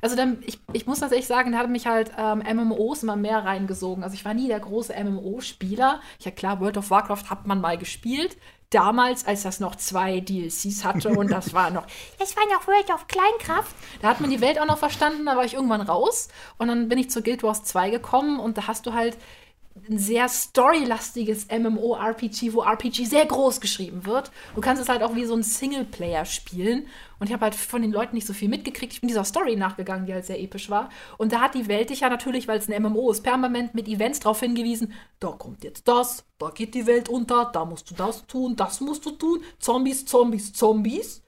Also 0.00 0.16
dann, 0.16 0.38
ich, 0.46 0.58
ich 0.72 0.86
muss 0.86 1.00
tatsächlich 1.00 1.26
sagen, 1.26 1.52
da 1.52 1.58
hat 1.58 1.68
mich 1.68 1.86
halt 1.86 2.10
ähm, 2.16 2.38
MMOs 2.38 3.02
immer 3.02 3.16
mehr 3.16 3.44
reingesogen. 3.44 4.02
Also 4.02 4.14
ich 4.14 4.24
war 4.24 4.32
nie 4.32 4.48
der 4.48 4.60
große 4.60 4.94
MMO-Spieler. 4.94 6.00
Ja 6.20 6.30
klar, 6.30 6.60
World 6.60 6.78
of 6.78 6.90
Warcraft 6.90 7.28
hat 7.28 7.46
man 7.46 7.60
mal 7.60 7.76
gespielt. 7.76 8.38
Damals, 8.70 9.26
als 9.26 9.42
das 9.42 9.58
noch 9.58 9.74
zwei 9.74 10.20
DLCs 10.20 10.84
hatte 10.84 11.10
und 11.10 11.30
das 11.30 11.52
war 11.54 11.70
noch, 11.70 11.86
das 12.18 12.36
war 12.36 12.44
noch 12.46 12.66
World 12.66 12.90
of 12.90 13.08
Kleinkraft. 13.08 13.74
Da 14.00 14.08
hat 14.08 14.20
man 14.20 14.30
die 14.30 14.40
Welt 14.40 14.60
auch 14.60 14.66
noch 14.66 14.78
verstanden, 14.78 15.26
da 15.26 15.36
war 15.36 15.44
ich 15.44 15.54
irgendwann 15.54 15.80
raus. 15.80 16.28
Und 16.56 16.68
dann 16.68 16.88
bin 16.88 16.98
ich 16.98 17.10
zur 17.10 17.22
Guild 17.22 17.42
Wars 17.42 17.64
2 17.64 17.90
gekommen 17.90 18.38
und 18.38 18.56
da 18.58 18.68
hast 18.68 18.86
du 18.86 18.94
halt 18.94 19.16
ein 19.88 19.98
sehr 19.98 20.28
storylastiges 20.28 21.46
MMO-RPG, 21.48 22.52
wo 22.52 22.62
RPG 22.62 23.04
sehr 23.04 23.24
groß 23.24 23.60
geschrieben 23.60 24.04
wird. 24.04 24.30
Du 24.54 24.60
kannst 24.60 24.82
es 24.82 24.88
halt 24.88 25.02
auch 25.02 25.14
wie 25.14 25.24
so 25.24 25.34
ein 25.34 25.42
Singleplayer 25.42 26.24
spielen. 26.24 26.86
Und 27.18 27.28
ich 27.28 27.32
habe 27.32 27.44
halt 27.44 27.54
von 27.54 27.82
den 27.82 27.92
Leuten 27.92 28.14
nicht 28.14 28.26
so 28.26 28.32
viel 28.32 28.48
mitgekriegt. 28.48 28.92
Ich 28.92 29.00
bin 29.00 29.08
dieser 29.08 29.24
Story 29.24 29.56
nachgegangen, 29.56 30.06
die 30.06 30.12
halt 30.12 30.26
sehr 30.26 30.40
episch 30.40 30.70
war. 30.70 30.90
Und 31.18 31.32
da 31.32 31.40
hat 31.40 31.54
die 31.54 31.68
Welt 31.68 31.90
dich 31.90 32.00
ja 32.00 32.08
natürlich, 32.08 32.48
weil 32.48 32.58
es 32.58 32.68
ein 32.68 32.82
MMO 32.82 33.10
ist, 33.10 33.22
permanent 33.22 33.74
mit 33.74 33.88
Events 33.88 34.20
darauf 34.20 34.40
hingewiesen, 34.40 34.92
da 35.20 35.28
kommt 35.28 35.62
jetzt 35.64 35.86
das, 35.86 36.24
da 36.38 36.50
geht 36.50 36.74
die 36.74 36.86
Welt 36.86 37.08
unter, 37.08 37.50
da 37.52 37.64
musst 37.64 37.90
du 37.90 37.94
das 37.94 38.26
tun, 38.26 38.56
das 38.56 38.80
musst 38.80 39.04
du 39.04 39.10
tun, 39.12 39.42
Zombies, 39.58 40.06
Zombies, 40.06 40.52
Zombies. 40.52 41.22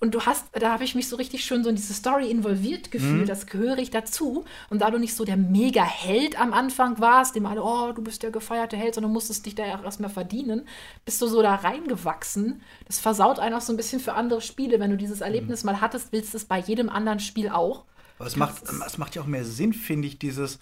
Und 0.00 0.14
du 0.14 0.20
hast, 0.20 0.46
da 0.52 0.72
habe 0.72 0.84
ich 0.84 0.94
mich 0.94 1.08
so 1.08 1.16
richtig 1.16 1.44
schön 1.44 1.64
so 1.64 1.70
in 1.70 1.74
diese 1.74 1.92
Story 1.92 2.30
involviert 2.30 2.92
gefühlt, 2.92 3.22
mhm. 3.22 3.26
das 3.26 3.46
gehöre 3.46 3.78
ich 3.78 3.90
dazu. 3.90 4.44
Und 4.70 4.80
da 4.80 4.92
du 4.92 4.98
nicht 4.98 5.14
so 5.14 5.24
der 5.24 5.36
Mega-Held 5.36 6.40
am 6.40 6.52
Anfang 6.52 7.00
warst, 7.00 7.34
dem 7.34 7.46
alle, 7.46 7.64
oh, 7.64 7.92
du 7.92 8.02
bist 8.02 8.22
der 8.22 8.30
gefeierte 8.30 8.76
Held, 8.76 8.94
sondern 8.94 9.12
musstest 9.12 9.44
dich 9.44 9.56
da 9.56 9.66
ja 9.66 9.82
erstmal 9.82 10.10
verdienen, 10.10 10.68
bist 11.04 11.20
du 11.20 11.26
so 11.26 11.42
da 11.42 11.56
reingewachsen. 11.56 12.62
Das 12.86 13.00
versaut 13.00 13.40
einen 13.40 13.56
auch 13.56 13.60
so 13.60 13.72
ein 13.72 13.76
bisschen 13.76 13.98
für 13.98 14.14
andere 14.14 14.40
Spiele. 14.40 14.78
Wenn 14.78 14.92
du 14.92 14.96
dieses 14.96 15.20
Erlebnis 15.20 15.64
mhm. 15.64 15.72
mal 15.72 15.80
hattest, 15.80 16.12
willst 16.12 16.32
du 16.32 16.36
es 16.36 16.44
bei 16.44 16.60
jedem 16.60 16.88
anderen 16.90 17.18
Spiel 17.18 17.48
auch. 17.48 17.84
Aber 18.18 18.28
es 18.28 18.36
macht, 18.36 18.62
es 18.86 18.98
macht 18.98 19.16
ja 19.16 19.22
auch 19.22 19.26
mehr 19.26 19.44
Sinn, 19.44 19.72
finde 19.72 20.06
ich, 20.06 20.18
dieses. 20.18 20.60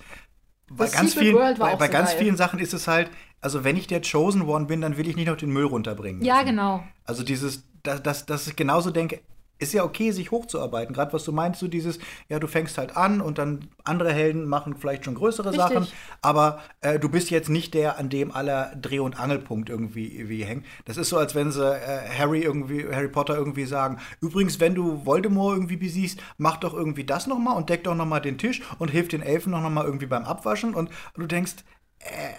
Bei 0.69 0.89
ganz, 0.89 1.15
vielen, 1.15 1.37
bei, 1.37 1.77
bei 1.77 1.87
so 1.87 1.93
ganz 1.93 2.13
vielen 2.15 2.37
Sachen 2.37 2.59
ist 2.59 2.75
es 2.75 2.89
halt, 2.89 3.09
also 3.41 3.63
wenn 3.63 3.77
ich 3.77 3.87
der 3.87 4.01
Chosen 4.01 4.43
One 4.43 4.67
bin, 4.67 4.81
dann 4.81 4.97
will 4.97 5.07
ich 5.09 5.15
nicht 5.15 5.29
noch 5.29 5.37
den 5.37 5.51
Müll 5.51 5.67
runterbringen. 5.67 6.25
Ja, 6.25 6.43
genau. 6.43 6.83
Also 7.05 7.23
dieses, 7.23 7.63
dass, 7.87 8.03
dass, 8.03 8.27
dass 8.27 8.47
ich 8.47 8.57
genauso 8.57 8.91
denke, 8.91 9.21
ist 9.59 9.73
ja 9.73 9.85
okay, 9.85 10.11
sich 10.11 10.31
hochzuarbeiten. 10.31 10.95
Gerade 10.95 11.13
was 11.13 11.25
du 11.25 11.33
meinst, 11.33 11.61
so 11.61 11.69
dieses, 11.69 11.99
ja, 12.29 12.39
du 12.39 12.47
fängst 12.47 12.77
halt 12.77 12.97
an 12.97 13.21
und 13.21 13.39
dann 13.39 13.69
andere 13.85 14.13
Helden 14.13 14.47
machen 14.47 14.77
vielleicht 14.77 15.05
schon 15.05 15.15
größere 15.15 15.49
Richtig. 15.49 15.63
Sachen, 15.63 15.87
aber 16.21 16.61
äh, 16.83 16.99
du 16.99 17.09
bist 17.09 17.31
jetzt 17.31 17.49
nicht 17.49 17.73
der, 17.73 17.99
an 17.99 18.11
dem 18.11 18.33
aller 18.33 18.77
Dreh- 18.77 18.99
und 18.99 19.19
Angelpunkt 19.19 19.71
irgendwie, 19.71 20.09
irgendwie 20.09 20.45
hängt. 20.45 20.67
Das 20.85 20.99
ist 20.99 21.09
so, 21.09 21.17
als 21.17 21.35
wenn 21.35 21.53
sie 21.53 21.65
äh, 21.65 22.09
Harry 22.19 22.41
irgendwie, 22.41 22.85
Harry 22.85 23.09
Potter 23.09 23.37
irgendwie 23.37 23.65
sagen, 23.65 23.99
übrigens, 24.21 24.61
wenn 24.61 24.75
du 24.75 25.07
Voldemort 25.07 25.57
irgendwie 25.57 25.77
besiegst, 25.77 26.21
mach 26.37 26.59
doch 26.59 26.75
irgendwie 26.75 27.05
das 27.05 27.27
noch 27.27 27.39
mal 27.39 27.53
und 27.53 27.71
deck 27.71 27.85
doch 27.85 27.95
noch 27.95 28.07
mal 28.07 28.21
den 28.21 28.39
Tisch 28.39 28.61
und 28.79 28.91
hilf 28.91 29.09
den 29.09 29.23
Elfen 29.23 29.53
noch 29.53 29.69
mal 29.71 29.85
irgendwie 29.87 30.07
beim 30.07 30.25
Abwaschen 30.25 30.75
und, 30.75 30.91
und 30.91 31.23
du 31.23 31.27
denkst, 31.27 31.55
äh, 32.01 32.35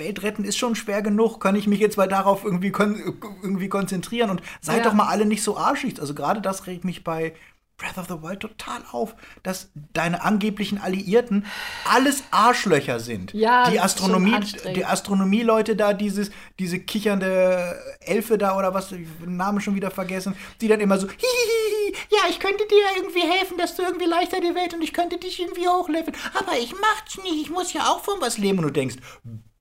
Welt 0.00 0.24
retten 0.24 0.44
ist 0.44 0.58
schon 0.58 0.74
schwer 0.74 1.02
genug. 1.02 1.38
Kann 1.38 1.54
ich 1.54 1.68
mich 1.68 1.78
jetzt 1.78 1.96
mal 1.96 2.08
darauf 2.08 2.44
irgendwie, 2.44 2.72
kon 2.72 2.96
irgendwie 3.42 3.68
konzentrieren 3.68 4.30
und 4.30 4.42
seid 4.60 4.78
ja. 4.78 4.84
doch 4.84 4.94
mal 4.94 5.06
alle 5.06 5.26
nicht 5.26 5.44
so 5.44 5.56
arschig. 5.56 6.00
Also 6.00 6.14
gerade 6.14 6.40
das 6.40 6.66
regt 6.66 6.84
mich 6.84 7.04
bei 7.04 7.34
Breath 7.80 7.96
of 7.96 8.06
the 8.08 8.22
Wild 8.22 8.40
total 8.40 8.82
auf, 8.92 9.14
dass 9.42 9.70
deine 9.94 10.22
angeblichen 10.22 10.78
Alliierten 10.78 11.46
alles 11.88 12.22
Arschlöcher 12.30 13.00
sind. 13.00 13.32
Ja, 13.32 13.70
die 13.70 13.80
Astronomie, 13.80 14.36
die 14.76 14.84
Astronomieleute 14.84 15.76
da, 15.76 15.94
dieses, 15.94 16.30
diese 16.58 16.78
kichernde 16.78 17.80
Elfe 18.00 18.36
da 18.36 18.56
oder 18.58 18.74
was, 18.74 18.90
den 18.90 19.08
Namen 19.36 19.62
schon 19.62 19.74
wieder 19.74 19.90
vergessen, 19.90 20.36
die 20.60 20.68
dann 20.68 20.80
immer 20.80 20.98
so, 20.98 21.08
hihihi, 21.08 21.94
ja, 22.10 22.18
ich 22.28 22.38
könnte 22.38 22.64
dir 22.68 22.84
irgendwie 22.96 23.26
helfen, 23.26 23.56
dass 23.56 23.74
du 23.76 23.82
irgendwie 23.82 24.06
leichter 24.06 24.40
die 24.40 24.54
Welt 24.54 24.74
und 24.74 24.82
ich 24.82 24.92
könnte 24.92 25.16
dich 25.16 25.40
irgendwie 25.40 25.66
hochleveln, 25.66 26.16
aber 26.34 26.58
ich 26.58 26.74
mach's 26.74 27.16
nicht, 27.24 27.40
ich 27.40 27.50
muss 27.50 27.72
ja 27.72 27.86
auch 27.86 28.04
von 28.04 28.20
was 28.20 28.36
leben 28.36 28.58
und 28.58 28.64
du 28.64 28.70
denkst, 28.70 28.96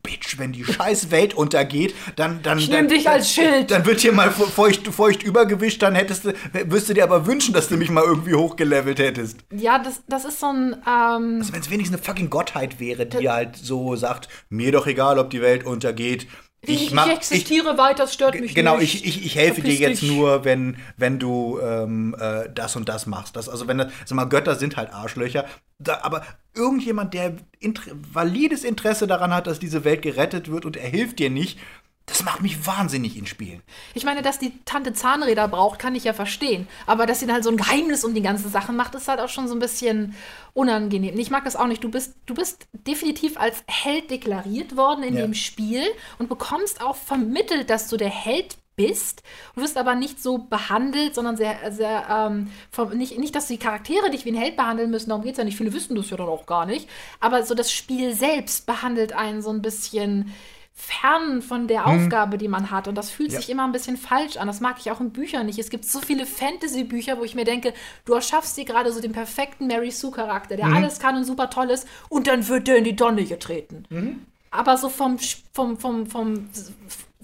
Bitch, 0.01 0.37
wenn 0.37 0.53
die 0.53 0.63
scheiß 0.63 1.11
Welt 1.11 1.33
untergeht, 1.33 1.93
dann 2.15 2.41
dann 2.41 2.57
ich 2.57 2.69
dann, 2.69 2.87
dich 2.87 3.09
als 3.09 3.29
Schild. 3.31 3.69
Dann 3.69 3.85
wird 3.85 3.99
hier 3.99 4.13
mal 4.13 4.31
feucht, 4.31 4.87
feucht 4.87 5.23
übergewischt, 5.23 5.81
dann 5.81 5.93
hättest 5.93 6.25
du 6.25 6.33
wirst 6.65 6.87
du 6.87 6.93
dir 6.93 7.03
aber 7.03 7.25
wünschen, 7.25 7.53
dass 7.53 7.67
du 7.67 7.75
mich 7.75 7.89
mal 7.89 8.05
irgendwie 8.05 8.33
hochgelevelt 8.33 8.99
hättest. 8.99 9.39
Ja, 9.51 9.77
das, 9.77 10.01
das 10.07 10.23
ist 10.23 10.39
so 10.39 10.47
ein 10.47 10.73
ähm 10.87 11.39
also 11.39 11.53
wenn 11.53 11.59
es 11.59 11.69
wenigstens 11.69 11.97
eine 11.97 12.05
fucking 12.05 12.29
Gottheit 12.29 12.79
wäre, 12.79 13.05
die 13.05 13.29
halt 13.29 13.57
so 13.57 13.95
sagt, 13.97 14.29
mir 14.49 14.71
doch 14.71 14.87
egal, 14.87 15.19
ob 15.19 15.31
die 15.31 15.41
Welt 15.41 15.65
untergeht, 15.65 16.27
ich, 16.61 16.91
mach, 16.91 17.07
ich 17.07 17.13
existiere 17.13 17.71
ich, 17.71 17.77
weiter, 17.77 18.03
es 18.03 18.13
stört 18.13 18.39
mich 18.39 18.53
genau, 18.53 18.77
nicht. 18.77 18.91
Genau, 18.91 19.05
ich, 19.05 19.17
ich, 19.17 19.25
ich 19.25 19.35
helfe 19.35 19.61
dir 19.61 19.73
jetzt 19.73 20.01
dich. 20.01 20.11
nur, 20.11 20.43
wenn, 20.43 20.77
wenn 20.97 21.17
du 21.17 21.59
ähm, 21.61 22.15
äh, 22.19 22.49
das 22.53 22.75
und 22.75 22.89
das 22.89 23.05
machst. 23.05 23.35
Das, 23.35 23.47
also 23.47 23.67
wenn 23.67 23.77
das, 23.77 23.91
sag 24.05 24.15
mal, 24.15 24.25
Götter 24.25 24.55
sind 24.55 24.75
halt 24.75 24.93
Arschlöcher. 24.93 25.45
Da, 25.77 25.99
aber 26.01 26.25
irgendjemand, 26.53 27.13
der 27.13 27.37
inter 27.59 27.83
valides 28.11 28.63
Interesse 28.63 29.07
daran 29.07 29.33
hat, 29.33 29.47
dass 29.47 29.59
diese 29.59 29.85
Welt 29.85 30.01
gerettet 30.01 30.51
wird 30.51 30.65
und 30.65 30.75
er 30.75 30.89
hilft 30.89 31.19
dir 31.19 31.29
nicht, 31.29 31.59
das 32.09 32.23
macht 32.23 32.41
mich 32.41 32.65
wahnsinnig 32.65 33.17
in 33.17 33.27
Spielen. 33.27 33.61
Ich 33.93 34.03
meine, 34.03 34.21
dass 34.21 34.39
die 34.39 34.51
Tante 34.65 34.93
Zahnräder 34.93 35.47
braucht, 35.47 35.79
kann 35.79 35.95
ich 35.95 36.03
ja 36.03 36.13
verstehen. 36.13 36.67
Aber 36.87 37.05
dass 37.05 37.19
sie 37.19 37.27
dann 37.27 37.35
halt 37.35 37.43
so 37.43 37.51
ein 37.51 37.57
Geheimnis 37.57 38.03
um 38.03 38.15
die 38.15 38.21
ganze 38.21 38.49
Sache 38.49 38.73
macht, 38.73 38.95
ist 38.95 39.07
halt 39.07 39.19
auch 39.19 39.29
schon 39.29 39.47
so 39.47 39.53
ein 39.53 39.59
bisschen 39.59 40.15
unangenehm. 40.53 41.17
Ich 41.19 41.29
mag 41.29 41.45
das 41.45 41.55
auch 41.55 41.67
nicht. 41.67 41.83
Du 41.83 41.89
bist, 41.89 42.15
du 42.25 42.33
bist 42.33 42.67
definitiv 42.73 43.39
als 43.39 43.63
Held 43.67 44.09
deklariert 44.09 44.75
worden 44.75 45.03
in 45.03 45.15
ja. 45.15 45.21
dem 45.21 45.35
Spiel 45.35 45.83
und 46.17 46.29
bekommst 46.29 46.81
auch 46.81 46.95
vermittelt, 46.95 47.69
dass 47.69 47.87
du 47.87 47.97
der 47.97 48.09
Held 48.09 48.57
bist. 48.75 49.23
Du 49.55 49.61
wirst 49.61 49.77
aber 49.77 49.93
nicht 49.93 50.23
so 50.23 50.37
behandelt, 50.37 51.13
sondern 51.13 51.35
sehr, 51.35 51.71
sehr, 51.71 52.07
ähm, 52.09 52.49
vom, 52.71 52.97
nicht, 52.97 53.19
nicht, 53.19 53.35
dass 53.35 53.47
die 53.47 53.57
Charaktere 53.57 54.09
dich 54.09 54.25
wie 54.25 54.31
ein 54.31 54.37
Held 54.37 54.55
behandeln 54.55 54.89
müssen, 54.89 55.09
darum 55.09 55.23
geht 55.23 55.33
es 55.33 55.37
ja 55.37 55.43
nicht. 55.43 55.57
Viele 55.57 55.73
wissen 55.73 55.95
das 55.95 56.09
ja 56.09 56.17
dann 56.17 56.29
auch 56.29 56.45
gar 56.45 56.65
nicht. 56.65 56.89
Aber 57.19 57.43
so 57.43 57.55
das 57.55 57.71
Spiel 57.71 58.13
selbst 58.13 58.65
behandelt 58.65 59.13
einen 59.13 59.41
so 59.41 59.49
ein 59.49 59.61
bisschen 59.61 60.33
fern 60.79 61.41
von 61.41 61.67
der 61.67 61.85
hm. 61.85 61.91
Aufgabe, 62.05 62.37
die 62.37 62.47
man 62.47 62.71
hat. 62.71 62.87
Und 62.87 62.95
das 62.95 63.11
fühlt 63.11 63.33
ja. 63.33 63.39
sich 63.39 63.49
immer 63.49 63.65
ein 63.65 63.73
bisschen 63.73 63.97
falsch 63.97 64.37
an. 64.37 64.47
Das 64.47 64.61
mag 64.61 64.77
ich 64.79 64.89
auch 64.89 65.01
in 65.01 65.11
Büchern 65.11 65.45
nicht. 65.45 65.59
Es 65.59 65.69
gibt 65.69 65.83
so 65.83 65.99
viele 65.99 66.25
Fantasy-Bücher, 66.25 67.17
wo 67.17 67.23
ich 67.23 67.35
mir 67.35 67.43
denke, 67.43 67.73
du 68.05 68.13
erschaffst 68.13 68.55
dir 68.55 68.63
gerade 68.63 68.91
so 68.93 69.01
den 69.01 69.11
perfekten 69.11 69.67
Mary 69.67 69.91
Sue-Charakter, 69.91 70.55
der 70.55 70.67
mhm. 70.67 70.77
alles 70.77 70.99
kann 70.99 71.17
und 71.17 71.25
super 71.25 71.49
toll 71.49 71.69
ist, 71.69 71.85
und 72.07 72.27
dann 72.27 72.47
wird 72.47 72.67
der 72.67 72.77
in 72.77 72.85
die 72.85 72.95
Donne 72.95 73.25
getreten. 73.25 73.83
Mhm. 73.89 74.25
Aber 74.51 74.77
so 74.77 74.89
vom, 74.89 75.19
vom, 75.53 75.77
vom, 75.77 76.07
vom, 76.07 76.49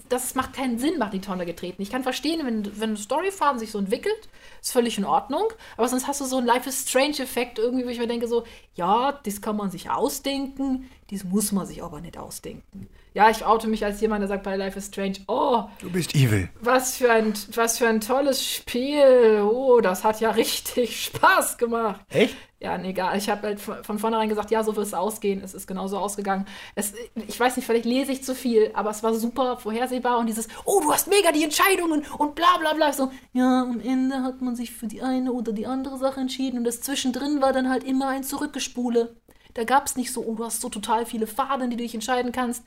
das 0.08 0.34
macht 0.34 0.52
keinen 0.52 0.78
Sinn, 0.78 0.98
macht 0.98 1.14
die 1.14 1.20
Tonne 1.20 1.46
getreten. 1.46 1.80
Ich 1.80 1.90
kann 1.90 2.02
verstehen, 2.02 2.44
wenn, 2.44 2.78
wenn 2.78 2.96
Storyfaden 2.96 3.58
sich 3.58 3.72
so 3.72 3.78
entwickelt, 3.78 4.28
ist 4.60 4.72
völlig 4.72 4.98
in 4.98 5.04
Ordnung. 5.04 5.48
Aber 5.76 5.88
sonst 5.88 6.06
hast 6.06 6.20
du 6.20 6.26
so 6.26 6.36
einen 6.36 6.46
Life 6.46 6.68
is 6.68 6.88
Strange-Effekt 6.88 7.58
irgendwie, 7.58 7.86
wo 7.86 7.88
ich 7.88 7.98
mir 7.98 8.06
denke, 8.06 8.28
so, 8.28 8.44
ja, 8.74 9.18
das 9.24 9.40
kann 9.40 9.56
man 9.56 9.70
sich 9.70 9.90
ausdenken, 9.90 10.88
das 11.10 11.24
muss 11.24 11.52
man 11.52 11.66
sich 11.66 11.82
aber 11.82 12.00
nicht 12.00 12.18
ausdenken. 12.18 12.88
Ja, 13.16 13.30
ich 13.30 13.46
oute 13.46 13.66
mich 13.66 13.82
als 13.82 13.98
jemand, 14.02 14.20
der 14.20 14.28
sagt 14.28 14.42
bei 14.42 14.56
Life 14.56 14.76
is 14.76 14.88
Strange, 14.88 15.14
oh. 15.26 15.62
Du 15.78 15.90
bist 15.90 16.14
evil. 16.14 16.50
Was 16.60 16.98
für 16.98 17.10
ein, 17.10 17.32
was 17.54 17.78
für 17.78 17.88
ein 17.88 18.02
tolles 18.02 18.44
Spiel. 18.46 19.40
Oh, 19.40 19.80
das 19.80 20.04
hat 20.04 20.20
ja 20.20 20.30
richtig 20.32 21.02
Spaß 21.02 21.56
gemacht. 21.56 22.02
Echt? 22.10 22.36
Ja, 22.60 22.76
nee, 22.76 22.90
egal. 22.90 23.16
Ich 23.16 23.30
habe 23.30 23.46
halt 23.46 23.58
von 23.58 23.98
vornherein 23.98 24.28
gesagt, 24.28 24.50
ja, 24.50 24.62
so 24.62 24.76
wird 24.76 24.86
es 24.86 24.92
ausgehen. 24.92 25.40
Es 25.42 25.54
ist 25.54 25.66
genauso 25.66 25.96
ausgegangen. 25.96 26.44
Es, 26.74 26.92
ich 27.26 27.40
weiß 27.40 27.56
nicht, 27.56 27.64
vielleicht 27.64 27.86
lese 27.86 28.12
ich 28.12 28.22
zu 28.22 28.34
viel, 28.34 28.70
aber 28.74 28.90
es 28.90 29.02
war 29.02 29.14
super 29.14 29.56
vorhersehbar 29.56 30.18
und 30.18 30.26
dieses, 30.26 30.48
oh, 30.66 30.82
du 30.82 30.92
hast 30.92 31.08
mega 31.08 31.32
die 31.32 31.44
Entscheidungen 31.44 32.04
und 32.18 32.34
bla 32.34 32.58
bla 32.58 32.74
bla. 32.74 32.92
So, 32.92 33.10
ja, 33.32 33.62
am 33.62 33.80
Ende 33.80 34.24
hat 34.24 34.42
man 34.42 34.56
sich 34.56 34.72
für 34.72 34.88
die 34.88 35.00
eine 35.00 35.32
oder 35.32 35.52
die 35.52 35.66
andere 35.66 35.96
Sache 35.96 36.20
entschieden 36.20 36.58
und 36.58 36.64
das 36.64 36.82
zwischendrin 36.82 37.40
war 37.40 37.54
dann 37.54 37.70
halt 37.70 37.82
immer 37.82 38.08
ein 38.08 38.24
Zurückgespule. 38.24 39.16
Da 39.54 39.64
gab 39.64 39.86
es 39.86 39.96
nicht 39.96 40.12
so, 40.12 40.22
oh, 40.22 40.34
du 40.34 40.44
hast 40.44 40.60
so 40.60 40.68
total 40.68 41.06
viele 41.06 41.26
Faden, 41.26 41.70
die 41.70 41.78
du 41.78 41.82
dich 41.82 41.94
entscheiden 41.94 42.30
kannst. 42.30 42.62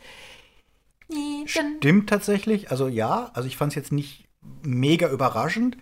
Stimmt 1.45 2.10
tatsächlich. 2.10 2.72
Also 2.72 2.88
ja, 2.88 3.32
also 3.34 3.47
ich 3.47 3.57
fand 3.57 3.72
es 3.72 3.76
jetzt 3.76 3.91
nicht 3.91 4.28
mega 4.62 5.10
überraschend. 5.10 5.78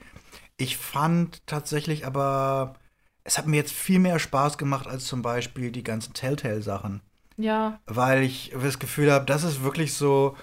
Ich 0.57 0.77
fand 0.77 1.45
tatsächlich 1.45 2.05
aber, 2.05 2.75
es 3.23 3.37
hat 3.37 3.47
mir 3.47 3.57
jetzt 3.57 3.73
viel 3.73 3.99
mehr 3.99 4.19
Spaß 4.19 4.57
gemacht 4.57 4.87
als 4.87 5.05
zum 5.05 5.21
Beispiel 5.21 5.71
die 5.71 5.83
ganzen 5.83 6.13
Telltale-Sachen. 6.13 7.01
Ja. 7.37 7.79
Weil 7.85 8.23
ich 8.23 8.53
das 8.59 8.79
Gefühl 8.79 9.11
habe, 9.11 9.25
das 9.25 9.43
ist 9.43 9.63
wirklich 9.63 9.93
so, 9.93 10.35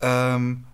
ähm, 0.00 0.66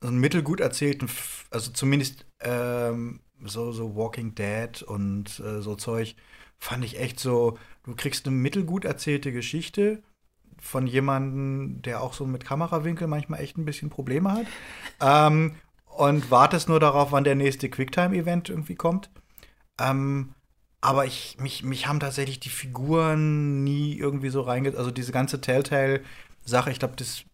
so 0.00 0.08
ein 0.08 0.18
mittelgut 0.18 0.60
erzählten, 0.60 1.08
also 1.50 1.72
zumindest 1.72 2.26
ähm, 2.40 3.20
so, 3.42 3.72
so 3.72 3.96
Walking 3.96 4.34
Dead 4.34 4.82
und 4.82 5.40
äh, 5.40 5.60
so 5.60 5.74
Zeug, 5.74 6.14
fand 6.58 6.84
ich 6.84 7.00
echt 7.00 7.18
so, 7.18 7.58
du 7.82 7.96
kriegst 7.96 8.26
eine 8.26 8.36
mittelgut 8.36 8.84
erzählte 8.84 9.32
Geschichte 9.32 10.02
von 10.64 10.86
jemandem, 10.86 11.82
der 11.82 12.02
auch 12.02 12.14
so 12.14 12.24
mit 12.24 12.44
Kamerawinkel 12.44 13.06
manchmal 13.06 13.40
echt 13.40 13.58
ein 13.58 13.66
bisschen 13.66 13.90
Probleme 13.90 14.32
hat. 14.32 14.46
ähm, 15.00 15.56
und 15.86 16.30
wartest 16.30 16.68
nur 16.68 16.80
darauf, 16.80 17.12
wann 17.12 17.22
der 17.22 17.36
nächste 17.36 17.68
Quicktime-Event 17.68 18.48
irgendwie 18.48 18.74
kommt. 18.74 19.10
Ähm, 19.78 20.34
aber 20.80 21.04
ich, 21.04 21.36
mich, 21.38 21.62
mich 21.62 21.86
haben 21.86 22.00
tatsächlich 22.00 22.40
die 22.40 22.48
Figuren 22.48 23.62
nie 23.62 23.96
irgendwie 23.96 24.30
so 24.30 24.40
reinge... 24.40 24.76
Also 24.76 24.90
diese 24.90 25.12
ganze 25.12 25.40
Telltale-Sache, 25.40 26.70
ich 26.70 26.78
glaube, 26.78 26.96
das, 26.96 27.24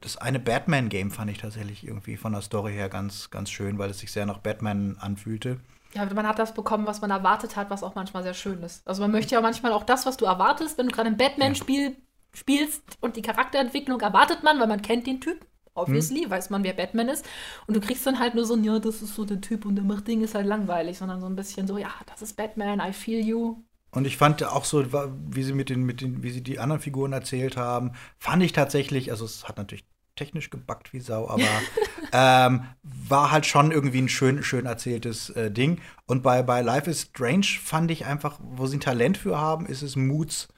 das 0.00 0.16
eine 0.16 0.40
Batman-Game 0.40 1.10
fand 1.10 1.30
ich 1.30 1.38
tatsächlich 1.38 1.86
irgendwie 1.86 2.16
von 2.16 2.32
der 2.32 2.42
Story 2.42 2.72
her 2.72 2.88
ganz, 2.88 3.30
ganz 3.30 3.50
schön, 3.50 3.78
weil 3.78 3.90
es 3.90 4.00
sich 4.00 4.10
sehr 4.10 4.26
nach 4.26 4.38
Batman 4.38 4.96
anfühlte. 4.98 5.60
Ja, 5.94 6.04
man 6.12 6.26
hat 6.26 6.38
das 6.38 6.54
bekommen, 6.54 6.86
was 6.86 7.00
man 7.00 7.10
erwartet 7.10 7.54
hat, 7.54 7.70
was 7.70 7.82
auch 7.82 7.94
manchmal 7.94 8.22
sehr 8.22 8.34
schön 8.34 8.62
ist. 8.62 8.86
Also 8.88 9.02
man 9.02 9.12
möchte 9.12 9.34
ja 9.34 9.40
manchmal 9.40 9.72
auch 9.72 9.84
das, 9.84 10.04
was 10.04 10.16
du 10.16 10.24
erwartest, 10.24 10.76
wenn 10.78 10.88
du 10.88 10.94
gerade 10.94 11.08
ein 11.08 11.16
Batman-Spiel 11.16 11.96
spielst 12.36 12.82
und 13.00 13.16
die 13.16 13.22
Charakterentwicklung 13.22 14.00
erwartet 14.00 14.42
man, 14.42 14.60
weil 14.60 14.66
man 14.66 14.82
kennt 14.82 15.06
den 15.06 15.20
Typ. 15.20 15.46
Obviously, 15.74 16.22
hm. 16.22 16.30
weiß 16.30 16.50
man, 16.50 16.64
wer 16.64 16.72
Batman 16.72 17.08
ist. 17.08 17.26
Und 17.66 17.76
du 17.76 17.80
kriegst 17.80 18.06
dann 18.06 18.18
halt 18.18 18.34
nur 18.34 18.46
so, 18.46 18.56
ja, 18.56 18.78
das 18.78 19.02
ist 19.02 19.14
so 19.14 19.24
der 19.24 19.42
Typ 19.42 19.66
und 19.66 19.76
der 19.76 19.84
macht 19.84 20.08
Dinge, 20.08 20.24
ist 20.24 20.34
halt 20.34 20.46
langweilig, 20.46 20.96
sondern 20.96 21.20
so 21.20 21.26
ein 21.26 21.36
bisschen 21.36 21.66
so, 21.66 21.76
ja, 21.76 21.90
das 22.06 22.22
ist 22.22 22.36
Batman, 22.36 22.80
I 22.80 22.92
feel 22.92 23.22
you. 23.24 23.56
Und 23.90 24.06
ich 24.06 24.16
fand 24.16 24.42
auch 24.44 24.64
so, 24.64 24.84
wie 25.30 25.42
sie 25.42 25.52
mit 25.52 25.68
den, 25.68 25.84
mit 25.84 26.00
den, 26.00 26.22
wie 26.22 26.30
sie 26.30 26.42
die 26.42 26.58
anderen 26.58 26.80
Figuren 26.80 27.12
erzählt 27.12 27.56
haben, 27.56 27.92
fand 28.18 28.42
ich 28.42 28.52
tatsächlich, 28.52 29.10
also 29.10 29.24
es 29.24 29.48
hat 29.48 29.58
natürlich 29.58 29.84
technisch 30.16 30.48
gebackt 30.48 30.92
wie 30.94 31.00
Sau, 31.00 31.28
aber 31.28 31.42
ähm, 32.12 32.64
war 32.82 33.30
halt 33.30 33.44
schon 33.44 33.70
irgendwie 33.70 34.00
ein 34.00 34.08
schön, 34.08 34.42
schön 34.42 34.64
erzähltes 34.64 35.30
äh, 35.30 35.50
Ding. 35.50 35.80
Und 36.06 36.22
bei, 36.22 36.42
bei 36.42 36.62
Life 36.62 36.90
is 36.90 37.02
Strange 37.02 37.46
fand 37.62 37.90
ich 37.90 38.06
einfach, 38.06 38.38
wo 38.42 38.66
sie 38.66 38.78
ein 38.78 38.80
Talent 38.80 39.18
für 39.18 39.38
haben, 39.38 39.66
ist 39.66 39.82
es 39.82 39.94
Moods 39.94 40.48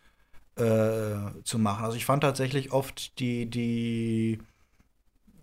äh, 0.58 1.42
zu 1.44 1.58
machen. 1.58 1.84
Also 1.84 1.96
ich 1.96 2.04
fand 2.04 2.22
tatsächlich 2.22 2.72
oft 2.72 3.18
die, 3.18 3.46
die 3.46 4.38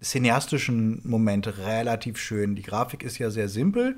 cineastischen 0.01 1.01
Momente 1.03 1.57
relativ 1.57 2.17
schön. 2.17 2.55
Die 2.55 2.61
Grafik 2.61 3.03
ist 3.03 3.17
ja 3.17 3.29
sehr 3.29 3.49
simpel. 3.49 3.95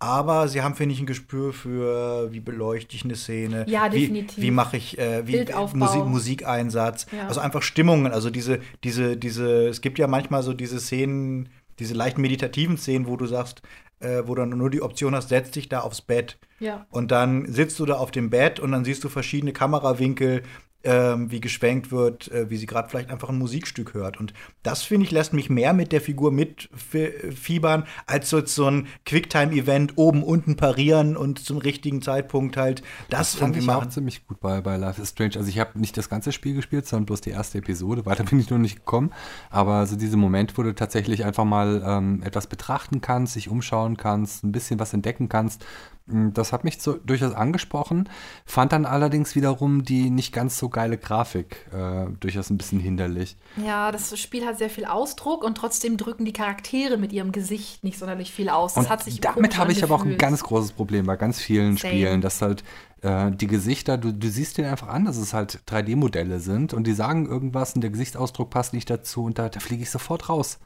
Aber 0.00 0.46
sie 0.46 0.62
haben, 0.62 0.76
finde 0.76 0.94
ich, 0.94 1.00
ein 1.00 1.06
Gespür 1.06 1.52
für, 1.52 2.32
wie 2.32 2.38
beleuchte 2.38 2.94
ich 2.94 3.04
eine 3.04 3.16
Szene. 3.16 3.64
Ja, 3.68 3.88
definitiv. 3.88 4.36
Wie, 4.36 4.42
wie 4.42 4.50
mache 4.52 4.76
ich, 4.76 4.96
äh, 4.96 5.26
wie 5.26 5.44
Musik, 5.74 6.04
Musikeinsatz. 6.04 7.06
Ja. 7.10 7.26
Also 7.26 7.40
einfach 7.40 7.62
Stimmungen. 7.62 8.12
Also 8.12 8.30
diese, 8.30 8.60
diese, 8.84 9.16
diese, 9.16 9.68
es 9.68 9.80
gibt 9.80 9.98
ja 9.98 10.06
manchmal 10.06 10.44
so 10.44 10.52
diese 10.52 10.78
Szenen, 10.78 11.48
diese 11.80 11.94
leicht 11.94 12.16
meditativen 12.16 12.76
Szenen, 12.76 13.08
wo 13.08 13.16
du 13.16 13.26
sagst, 13.26 13.62
äh, 14.00 14.22
wo 14.26 14.34
du 14.34 14.44
nur 14.46 14.70
die 14.70 14.82
Option 14.82 15.14
hast, 15.14 15.28
setz 15.28 15.50
dich 15.50 15.68
da 15.68 15.80
aufs 15.80 16.02
Bett. 16.02 16.38
Ja. 16.60 16.86
Und 16.90 17.10
dann 17.10 17.50
sitzt 17.52 17.78
du 17.78 17.86
da 17.86 17.94
auf 17.94 18.10
dem 18.10 18.30
Bett 18.30 18.60
und 18.60 18.72
dann 18.72 18.84
siehst 18.84 19.04
du 19.04 19.08
verschiedene 19.08 19.52
Kamerawinkel, 19.52 20.42
ähm, 20.84 21.30
wie 21.30 21.40
geschwenkt 21.40 21.90
wird, 21.90 22.30
äh, 22.30 22.50
wie 22.50 22.56
sie 22.56 22.66
gerade 22.66 22.88
vielleicht 22.88 23.10
einfach 23.10 23.28
ein 23.28 23.38
Musikstück 23.38 23.94
hört. 23.94 24.20
Und 24.20 24.32
das, 24.62 24.82
finde 24.82 25.06
ich, 25.06 25.10
lässt 25.10 25.32
mich 25.32 25.50
mehr 25.50 25.72
mit 25.72 25.90
der 25.90 26.00
Figur 26.00 26.30
mitfiebern, 26.30 27.84
als 28.06 28.30
so, 28.30 28.44
so 28.46 28.66
ein 28.66 28.86
Quicktime-Event 29.04 29.94
oben, 29.96 30.22
unten 30.22 30.56
parieren 30.56 31.16
und 31.16 31.40
zum 31.40 31.58
richtigen 31.58 32.00
Zeitpunkt 32.00 32.56
halt 32.56 32.82
das, 33.10 33.32
das 33.32 33.34
fand 33.40 33.56
ich 33.56 33.66
machen. 33.66 33.86
auch 33.86 33.88
ziemlich 33.88 34.26
gut 34.26 34.38
bei, 34.40 34.60
bei 34.60 34.76
Life 34.76 35.02
is 35.02 35.10
Strange. 35.10 35.36
Also 35.36 35.48
ich 35.48 35.58
habe 35.58 35.78
nicht 35.78 35.96
das 35.96 36.08
ganze 36.08 36.30
Spiel 36.30 36.54
gespielt, 36.54 36.86
sondern 36.86 37.06
bloß 37.06 37.22
die 37.22 37.30
erste 37.30 37.58
Episode. 37.58 38.06
Weiter 38.06 38.22
bin 38.22 38.38
ich 38.38 38.48
noch 38.48 38.58
nicht 38.58 38.76
gekommen. 38.76 39.12
Aber 39.50 39.84
so 39.86 39.96
diese 39.96 40.16
Moment, 40.16 40.56
wo 40.56 40.62
du 40.62 40.74
tatsächlich 40.74 41.24
einfach 41.24 41.44
mal 41.44 41.82
ähm, 41.84 42.22
etwas 42.22 42.46
betrachten 42.46 43.00
kannst, 43.00 43.34
sich 43.34 43.48
umschauen 43.48 43.96
kannst, 43.96 44.44
ein 44.44 44.52
bisschen 44.52 44.78
was 44.78 44.94
entdecken 44.94 45.28
kannst, 45.28 45.64
das 46.10 46.52
hat 46.52 46.64
mich 46.64 46.80
so 46.80 46.94
durchaus 46.94 47.34
angesprochen, 47.34 48.08
fand 48.46 48.72
dann 48.72 48.86
allerdings 48.86 49.34
wiederum 49.34 49.84
die 49.84 50.10
nicht 50.10 50.32
ganz 50.32 50.58
so 50.58 50.68
geile 50.68 50.96
Grafik 50.98 51.66
äh, 51.72 52.06
durchaus 52.20 52.50
ein 52.50 52.58
bisschen 52.58 52.80
hinderlich. 52.80 53.36
Ja, 53.64 53.92
das 53.92 54.18
Spiel 54.18 54.46
hat 54.46 54.58
sehr 54.58 54.70
viel 54.70 54.84
Ausdruck 54.84 55.44
und 55.44 55.56
trotzdem 55.56 55.96
drücken 55.96 56.24
die 56.24 56.32
Charaktere 56.32 56.96
mit 56.96 57.12
ihrem 57.12 57.32
Gesicht 57.32 57.84
nicht 57.84 57.98
sonderlich 57.98 58.32
viel 58.32 58.48
aus. 58.48 58.74
Das 58.74 58.84
und 58.84 58.90
hat 58.90 59.04
sich 59.04 59.20
damit 59.20 59.58
habe 59.58 59.72
ich 59.72 59.82
aber 59.82 59.94
auch 59.94 60.04
ein 60.04 60.18
ganz 60.18 60.42
großes 60.42 60.72
Problem 60.72 61.06
bei 61.06 61.16
ganz 61.16 61.38
vielen 61.38 61.76
Same. 61.76 61.92
Spielen, 61.92 62.20
dass 62.20 62.40
halt 62.40 62.64
äh, 63.02 63.30
die 63.30 63.46
Gesichter, 63.46 63.98
du, 63.98 64.12
du 64.12 64.28
siehst 64.28 64.58
denen 64.58 64.70
einfach 64.70 64.88
an, 64.88 65.04
dass 65.04 65.16
es 65.16 65.34
halt 65.34 65.60
3D-Modelle 65.68 66.40
sind 66.40 66.74
und 66.74 66.86
die 66.86 66.94
sagen 66.94 67.26
irgendwas 67.26 67.74
und 67.74 67.82
der 67.82 67.90
Gesichtsausdruck 67.90 68.50
passt 68.50 68.72
nicht 68.72 68.88
dazu 68.90 69.24
und 69.24 69.38
da, 69.38 69.48
da 69.48 69.60
fliege 69.60 69.82
ich 69.82 69.90
sofort 69.90 70.28
raus. 70.28 70.58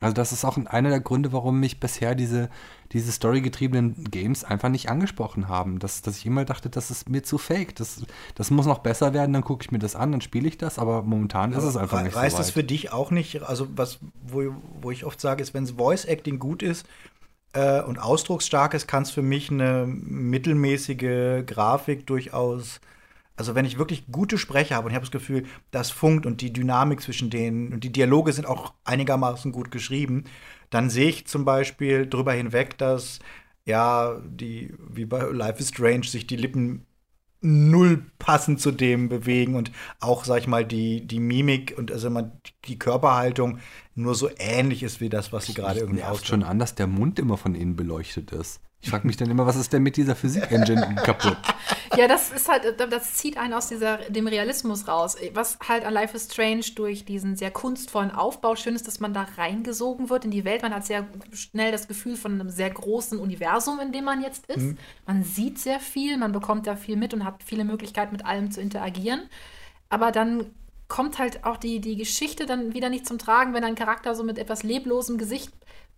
Also 0.00 0.14
das 0.14 0.30
ist 0.30 0.44
auch 0.44 0.56
einer 0.56 0.90
der 0.90 1.00
Gründe, 1.00 1.32
warum 1.32 1.58
mich 1.58 1.80
bisher 1.80 2.14
diese, 2.14 2.50
diese 2.92 3.10
storygetriebenen 3.10 4.04
Games 4.04 4.44
einfach 4.44 4.68
nicht 4.68 4.88
angesprochen 4.88 5.48
haben. 5.48 5.80
Dass, 5.80 6.02
dass 6.02 6.18
ich 6.18 6.26
immer 6.26 6.44
dachte, 6.44 6.70
das 6.70 6.92
ist 6.92 7.08
mir 7.08 7.24
zu 7.24 7.36
fake. 7.36 7.74
Das, 7.74 8.02
das 8.36 8.50
muss 8.52 8.66
noch 8.66 8.78
besser 8.78 9.12
werden, 9.12 9.32
dann 9.32 9.42
gucke 9.42 9.64
ich 9.64 9.72
mir 9.72 9.80
das 9.80 9.96
an, 9.96 10.12
dann 10.12 10.20
spiele 10.20 10.46
ich 10.46 10.56
das, 10.56 10.78
aber 10.78 11.02
momentan 11.02 11.52
ist 11.52 11.64
es 11.64 11.76
einfach 11.76 12.02
nicht 12.02 12.12
so 12.12 12.20
Reißt 12.20 12.38
es 12.38 12.50
für 12.50 12.62
dich 12.62 12.92
auch 12.92 13.10
nicht, 13.10 13.42
also 13.42 13.66
was, 13.74 13.98
wo, 14.24 14.54
wo 14.80 14.92
ich 14.92 15.04
oft 15.04 15.20
sage, 15.20 15.42
ist, 15.42 15.52
wenn 15.52 15.66
Voice 15.66 16.04
Acting 16.04 16.38
gut 16.38 16.62
ist 16.62 16.86
äh, 17.52 17.82
und 17.82 17.98
ausdrucksstark 17.98 18.74
ist, 18.74 18.86
kann 18.86 19.02
es 19.02 19.10
für 19.10 19.22
mich 19.22 19.50
eine 19.50 19.84
mittelmäßige 19.86 21.44
Grafik 21.44 22.06
durchaus 22.06 22.80
also 23.38 23.54
wenn 23.54 23.64
ich 23.64 23.78
wirklich 23.78 24.04
gute 24.10 24.36
Sprecher 24.36 24.74
habe 24.74 24.86
und 24.86 24.90
ich 24.90 24.96
habe 24.96 25.06
das 25.06 25.12
Gefühl, 25.12 25.44
das 25.70 25.90
funkt 25.90 26.26
und 26.26 26.40
die 26.40 26.52
Dynamik 26.52 27.00
zwischen 27.00 27.30
denen 27.30 27.72
und 27.72 27.84
die 27.84 27.92
Dialoge 27.92 28.32
sind 28.32 28.46
auch 28.46 28.74
einigermaßen 28.84 29.52
gut 29.52 29.70
geschrieben, 29.70 30.24
dann 30.70 30.90
sehe 30.90 31.08
ich 31.08 31.26
zum 31.28 31.44
Beispiel 31.44 32.06
drüber 32.08 32.32
hinweg, 32.32 32.76
dass 32.78 33.20
ja, 33.64 34.20
die, 34.26 34.74
wie 34.90 35.04
bei 35.04 35.22
Life 35.22 35.60
is 35.60 35.68
Strange, 35.68 36.04
sich 36.04 36.26
die 36.26 36.36
Lippen 36.36 36.86
null 37.40 38.04
passend 38.18 38.60
zu 38.60 38.72
dem 38.72 39.08
bewegen 39.08 39.54
und 39.54 39.70
auch, 40.00 40.24
sag 40.24 40.40
ich 40.40 40.48
mal, 40.48 40.64
die, 40.64 41.06
die 41.06 41.20
Mimik 41.20 41.74
und 41.78 41.92
also 41.92 42.10
man, 42.10 42.32
die 42.64 42.78
Körperhaltung 42.78 43.60
nur 43.94 44.16
so 44.16 44.28
ähnlich 44.38 44.82
ist 44.82 45.00
wie 45.00 45.08
das, 45.08 45.32
was 45.32 45.46
sie 45.46 45.54
gerade 45.54 45.78
irgendwie 45.78 46.02
ausdrücken. 46.02 46.26
schon 46.26 46.42
an, 46.42 46.58
dass 46.58 46.74
der 46.74 46.88
Mund 46.88 47.20
immer 47.20 47.36
von 47.36 47.54
innen 47.54 47.76
beleuchtet 47.76 48.32
ist. 48.32 48.60
Ich 48.80 48.90
frage 48.90 49.06
mich 49.06 49.16
dann 49.16 49.30
immer, 49.30 49.46
was 49.46 49.56
ist 49.56 49.72
denn 49.72 49.82
mit 49.82 49.96
dieser 49.96 50.16
Physik-Engine 50.16 50.96
kaputt? 51.04 51.36
Ja, 51.98 52.06
das 52.06 52.30
ist 52.30 52.48
halt, 52.48 52.80
das 52.80 53.14
zieht 53.14 53.36
einen 53.36 53.54
aus 53.54 53.68
dieser, 53.68 53.96
dem 53.96 54.28
Realismus 54.28 54.86
raus. 54.86 55.16
Was 55.32 55.58
halt 55.68 55.84
an 55.84 55.92
Life 55.92 56.16
is 56.16 56.32
Strange 56.32 56.64
durch 56.76 57.04
diesen 57.04 57.36
sehr 57.36 57.50
kunstvollen 57.50 58.12
Aufbau 58.12 58.54
schön 58.54 58.76
ist, 58.76 58.86
dass 58.86 59.00
man 59.00 59.12
da 59.12 59.26
reingesogen 59.36 60.08
wird 60.08 60.24
in 60.24 60.30
die 60.30 60.44
Welt. 60.44 60.62
Man 60.62 60.72
hat 60.72 60.86
sehr 60.86 61.08
schnell 61.32 61.72
das 61.72 61.88
Gefühl 61.88 62.16
von 62.16 62.34
einem 62.34 62.50
sehr 62.50 62.70
großen 62.70 63.18
Universum, 63.18 63.80
in 63.80 63.90
dem 63.90 64.04
man 64.04 64.22
jetzt 64.22 64.46
ist. 64.46 64.58
Mhm. 64.58 64.78
Man 65.06 65.24
sieht 65.24 65.58
sehr 65.58 65.80
viel, 65.80 66.16
man 66.18 66.30
bekommt 66.30 66.68
da 66.68 66.76
viel 66.76 66.96
mit 66.96 67.14
und 67.14 67.24
hat 67.24 67.42
viele 67.42 67.64
Möglichkeiten, 67.64 68.12
mit 68.12 68.24
allem 68.24 68.52
zu 68.52 68.60
interagieren. 68.60 69.28
Aber 69.88 70.12
dann 70.12 70.46
kommt 70.86 71.18
halt 71.18 71.44
auch 71.44 71.56
die, 71.56 71.80
die 71.80 71.96
Geschichte 71.96 72.46
dann 72.46 72.74
wieder 72.74 72.90
nicht 72.90 73.06
zum 73.06 73.18
Tragen, 73.18 73.54
wenn 73.54 73.64
ein 73.64 73.74
Charakter 73.74 74.14
so 74.14 74.22
mit 74.22 74.38
etwas 74.38 74.62
leblosem 74.62 75.18
Gesicht 75.18 75.52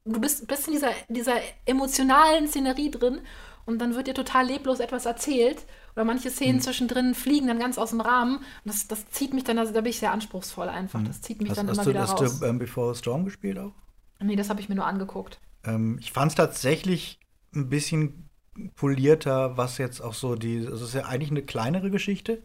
du 0.04 0.20
bist, 0.20 0.46
bist 0.46 0.66
in 0.66 0.74
dieser, 0.74 0.92
dieser 1.08 1.36
emotionalen 1.66 2.48
Szenerie 2.48 2.90
drin 2.90 3.20
und 3.66 3.78
dann 3.78 3.94
wird 3.94 4.06
dir 4.06 4.14
total 4.14 4.46
leblos 4.46 4.80
etwas 4.80 5.06
erzählt 5.06 5.58
oder 5.94 6.04
manche 6.04 6.30
Szenen 6.30 6.56
hm. 6.56 6.60
zwischendrin 6.60 7.14
fliegen 7.14 7.46
dann 7.46 7.58
ganz 7.58 7.78
aus 7.78 7.90
dem 7.90 8.00
Rahmen 8.00 8.36
und 8.36 8.44
das, 8.64 8.88
das 8.88 9.08
zieht 9.10 9.34
mich 9.34 9.44
dann, 9.44 9.58
also 9.58 9.72
da 9.72 9.80
bin 9.80 9.90
ich 9.90 9.98
sehr 9.98 10.12
anspruchsvoll 10.12 10.68
einfach, 10.68 11.00
hm. 11.00 11.06
das 11.06 11.20
zieht 11.20 11.40
mich 11.40 11.50
hast, 11.50 11.58
dann 11.58 11.68
hast 11.68 11.76
immer 11.76 11.84
du, 11.84 11.90
wieder 11.90 12.00
hast 12.00 12.12
raus. 12.12 12.22
Hast 12.22 12.42
du 12.42 12.46
ähm, 12.46 12.58
Before 12.58 12.94
Storm 12.94 13.24
gespielt 13.24 13.58
auch? 13.58 13.72
Nee, 14.20 14.36
das 14.36 14.50
habe 14.50 14.60
ich 14.60 14.68
mir 14.68 14.74
nur 14.74 14.86
angeguckt. 14.86 15.40
Ähm, 15.64 15.98
ich 16.00 16.12
fand 16.12 16.32
es 16.32 16.36
tatsächlich 16.36 17.18
ein 17.54 17.68
bisschen 17.68 18.28
polierter, 18.76 19.56
was 19.56 19.78
jetzt 19.78 20.00
auch 20.00 20.14
so 20.14 20.34
die, 20.34 20.58
also 20.58 20.84
es 20.84 20.90
ist 20.90 20.94
ja 20.94 21.06
eigentlich 21.06 21.30
eine 21.30 21.42
kleinere 21.42 21.90
Geschichte. 21.90 22.42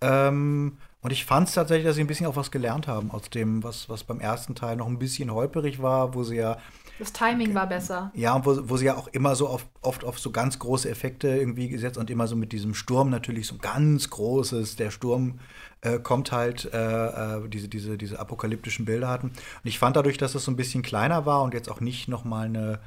Ähm, 0.00 0.78
und 1.00 1.10
ich 1.10 1.24
fand 1.24 1.48
es 1.48 1.54
tatsächlich, 1.54 1.86
dass 1.86 1.96
sie 1.96 2.00
ein 2.02 2.06
bisschen 2.06 2.26
auch 2.26 2.36
was 2.36 2.50
gelernt 2.50 2.86
haben 2.86 3.10
aus 3.10 3.30
dem, 3.30 3.62
was, 3.62 3.88
was 3.88 4.04
beim 4.04 4.20
ersten 4.20 4.54
Teil 4.54 4.76
noch 4.76 4.86
ein 4.86 4.98
bisschen 4.98 5.32
holperig 5.32 5.82
war, 5.82 6.14
wo 6.14 6.22
sie 6.22 6.36
ja. 6.36 6.58
Das 7.02 7.12
Timing 7.12 7.52
war 7.52 7.66
besser. 7.66 8.12
Ja, 8.14 8.46
wo, 8.46 8.56
wo 8.68 8.76
sie 8.76 8.84
ja 8.84 8.96
auch 8.96 9.08
immer 9.08 9.34
so 9.34 9.50
oft, 9.50 9.66
oft 9.80 10.04
auf 10.04 10.20
so 10.20 10.30
ganz 10.30 10.60
große 10.60 10.88
Effekte 10.88 11.26
irgendwie 11.26 11.68
gesetzt 11.68 11.98
und 11.98 12.10
immer 12.10 12.28
so 12.28 12.36
mit 12.36 12.52
diesem 12.52 12.74
Sturm 12.74 13.10
natürlich 13.10 13.48
so 13.48 13.58
ganz 13.58 14.08
großes, 14.08 14.76
der 14.76 14.92
Sturm 14.92 15.40
äh, 15.80 15.98
kommt 15.98 16.30
halt, 16.30 16.72
äh, 16.72 17.38
äh, 17.38 17.48
diese, 17.48 17.66
diese, 17.66 17.98
diese 17.98 18.20
apokalyptischen 18.20 18.84
Bilder 18.84 19.08
hatten. 19.08 19.30
Und 19.30 19.64
ich 19.64 19.80
fand 19.80 19.96
dadurch, 19.96 20.16
dass 20.16 20.36
es 20.36 20.44
so 20.44 20.52
ein 20.52 20.56
bisschen 20.56 20.82
kleiner 20.82 21.26
war 21.26 21.42
und 21.42 21.54
jetzt 21.54 21.68
auch 21.68 21.80
nicht 21.80 22.06
noch 22.06 22.22
mal 22.22 22.46
eine 22.46 22.78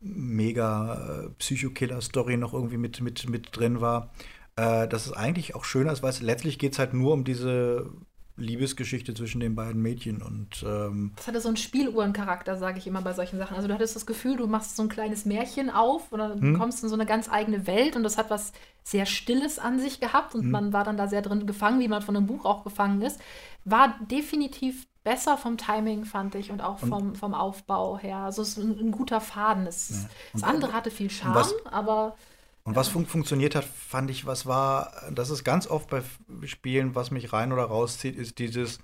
mega 0.00 1.24
äh, 1.24 1.28
Psychokiller-Story 1.40 2.36
noch 2.36 2.54
irgendwie 2.54 2.76
mit, 2.76 3.00
mit, 3.00 3.28
mit 3.28 3.56
drin 3.56 3.80
war, 3.80 4.12
äh, 4.54 4.86
dass 4.86 5.06
es 5.06 5.12
eigentlich 5.12 5.56
auch 5.56 5.64
schöner 5.64 5.90
ist, 5.90 6.04
weil 6.04 6.10
es 6.10 6.22
letztlich 6.22 6.60
geht 6.60 6.74
es 6.74 6.78
halt 6.78 6.94
nur 6.94 7.12
um 7.12 7.24
diese 7.24 7.90
Liebesgeschichte 8.36 9.14
zwischen 9.14 9.40
den 9.40 9.54
beiden 9.54 9.80
Mädchen 9.80 10.20
und 10.20 10.64
ähm 10.66 11.12
das 11.14 11.28
hatte 11.28 11.40
so 11.40 11.48
einen 11.48 11.56
Spieluhrencharakter, 11.56 12.56
sage 12.56 12.78
ich 12.78 12.86
immer 12.86 13.00
bei 13.00 13.12
solchen 13.12 13.38
Sachen. 13.38 13.56
Also 13.56 13.68
du 13.68 13.74
hattest 13.74 13.94
das 13.94 14.06
Gefühl, 14.06 14.36
du 14.36 14.48
machst 14.48 14.74
so 14.74 14.82
ein 14.82 14.88
kleines 14.88 15.24
Märchen 15.24 15.70
auf 15.70 16.12
oder 16.12 16.34
hm. 16.34 16.58
kommst 16.58 16.82
in 16.82 16.88
so 16.88 16.96
eine 16.96 17.06
ganz 17.06 17.30
eigene 17.30 17.66
Welt 17.68 17.94
und 17.94 18.02
das 18.02 18.18
hat 18.18 18.30
was 18.30 18.52
sehr 18.82 19.06
Stilles 19.06 19.58
an 19.60 19.78
sich 19.78 20.00
gehabt 20.00 20.34
und 20.34 20.42
hm. 20.42 20.50
man 20.50 20.72
war 20.72 20.82
dann 20.82 20.96
da 20.96 21.06
sehr 21.06 21.22
drin 21.22 21.46
gefangen, 21.46 21.78
wie 21.78 21.88
man 21.88 22.02
von 22.02 22.16
einem 22.16 22.26
Buch 22.26 22.44
auch 22.44 22.64
gefangen 22.64 23.02
ist. 23.02 23.20
War 23.64 23.94
definitiv 24.10 24.88
besser 25.04 25.36
vom 25.36 25.56
Timing, 25.56 26.04
fand 26.04 26.34
ich, 26.34 26.50
und 26.50 26.60
auch 26.60 26.82
und 26.82 26.88
vom, 26.88 27.14
vom 27.14 27.34
Aufbau 27.34 27.98
her. 27.98 28.18
Also 28.18 28.42
es 28.42 28.56
ist 28.56 28.58
ein, 28.58 28.78
ein 28.78 28.90
guter 28.90 29.20
Faden. 29.20 29.66
Es, 29.66 29.90
ja. 29.90 30.08
Das 30.32 30.42
andere 30.42 30.72
hatte 30.72 30.90
viel 30.90 31.10
Charme, 31.10 31.34
was, 31.34 31.54
aber 31.66 32.16
und 32.64 32.76
was 32.76 32.88
fun 32.88 33.06
funktioniert 33.06 33.54
hat, 33.54 33.64
fand 33.64 34.10
ich, 34.10 34.26
was 34.26 34.46
war, 34.46 34.92
das 35.12 35.28
ist 35.30 35.44
ganz 35.44 35.66
oft 35.66 35.90
bei 35.90 36.02
Spielen, 36.44 36.94
was 36.94 37.10
mich 37.10 37.32
rein 37.32 37.52
oder 37.52 37.64
rauszieht, 37.64 38.16
ist 38.16 38.38
dieses, 38.38 38.78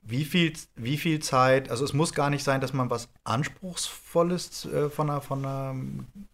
wie 0.00 0.24
viel, 0.24 0.54
wie 0.76 0.96
viel 0.96 1.20
Zeit, 1.20 1.70
also 1.70 1.84
es 1.84 1.92
muss 1.92 2.14
gar 2.14 2.30
nicht 2.30 2.42
sein, 2.42 2.62
dass 2.62 2.72
man 2.72 2.88
was 2.88 3.10
Anspruchsvolles 3.24 4.64
äh, 4.64 4.88
von 4.88 5.10
einer, 5.10 5.20
von 5.20 5.44
einer 5.44 5.74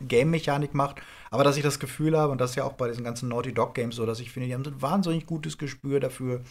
Game-Mechanik 0.00 0.72
macht, 0.72 1.02
aber 1.30 1.42
dass 1.42 1.56
ich 1.56 1.64
das 1.64 1.80
Gefühl 1.80 2.16
habe, 2.16 2.30
und 2.30 2.40
das 2.40 2.50
ist 2.50 2.56
ja 2.56 2.64
auch 2.64 2.74
bei 2.74 2.86
diesen 2.86 3.02
ganzen 3.02 3.28
Naughty 3.28 3.52
Dog 3.52 3.74
Games 3.74 3.96
so, 3.96 4.06
dass 4.06 4.20
ich 4.20 4.30
finde, 4.30 4.46
die 4.46 4.54
haben 4.54 4.64
ein 4.64 4.80
wahnsinnig 4.80 5.26
gutes 5.26 5.58
Gespür 5.58 5.98
dafür, 5.98 6.42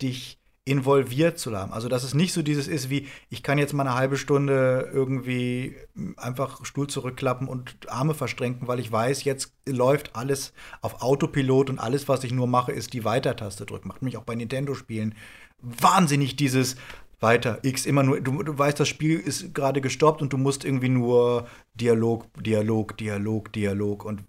dich 0.00 0.39
involviert 0.64 1.38
zu 1.38 1.56
haben. 1.56 1.72
Also, 1.72 1.88
dass 1.88 2.04
es 2.04 2.14
nicht 2.14 2.32
so 2.32 2.42
dieses 2.42 2.68
ist 2.68 2.90
wie, 2.90 3.08
ich 3.28 3.42
kann 3.42 3.58
jetzt 3.58 3.72
mal 3.72 3.86
eine 3.86 3.96
halbe 3.96 4.16
Stunde 4.16 4.90
irgendwie 4.92 5.74
einfach 6.16 6.64
Stuhl 6.64 6.86
zurückklappen 6.86 7.48
und 7.48 7.76
Arme 7.88 8.14
verstrenken, 8.14 8.68
weil 8.68 8.78
ich 8.78 8.92
weiß, 8.92 9.24
jetzt 9.24 9.54
läuft 9.66 10.14
alles 10.14 10.52
auf 10.82 11.02
Autopilot 11.02 11.70
und 11.70 11.78
alles, 11.78 12.08
was 12.08 12.24
ich 12.24 12.32
nur 12.32 12.46
mache, 12.46 12.72
ist 12.72 12.92
die 12.92 13.04
Weiter-Taste 13.04 13.66
drücken. 13.66 13.88
Macht 13.88 14.02
mich 14.02 14.16
auch 14.16 14.24
bei 14.24 14.34
Nintendo-Spielen 14.34 15.14
wahnsinnig 15.62 16.36
dieses 16.36 16.76
weiter 17.20 17.58
X 17.62 17.86
immer 17.86 18.02
nur, 18.02 18.20
du, 18.20 18.42
du 18.42 18.58
weißt, 18.58 18.80
das 18.80 18.88
Spiel 18.88 19.18
ist 19.18 19.54
gerade 19.54 19.80
gestoppt 19.80 20.22
und 20.22 20.32
du 20.32 20.38
musst 20.38 20.64
irgendwie 20.64 20.88
nur 20.88 21.46
Dialog, 21.74 22.26
Dialog, 22.42 22.96
Dialog, 22.96 23.52
Dialog 23.52 24.04
und 24.04 24.24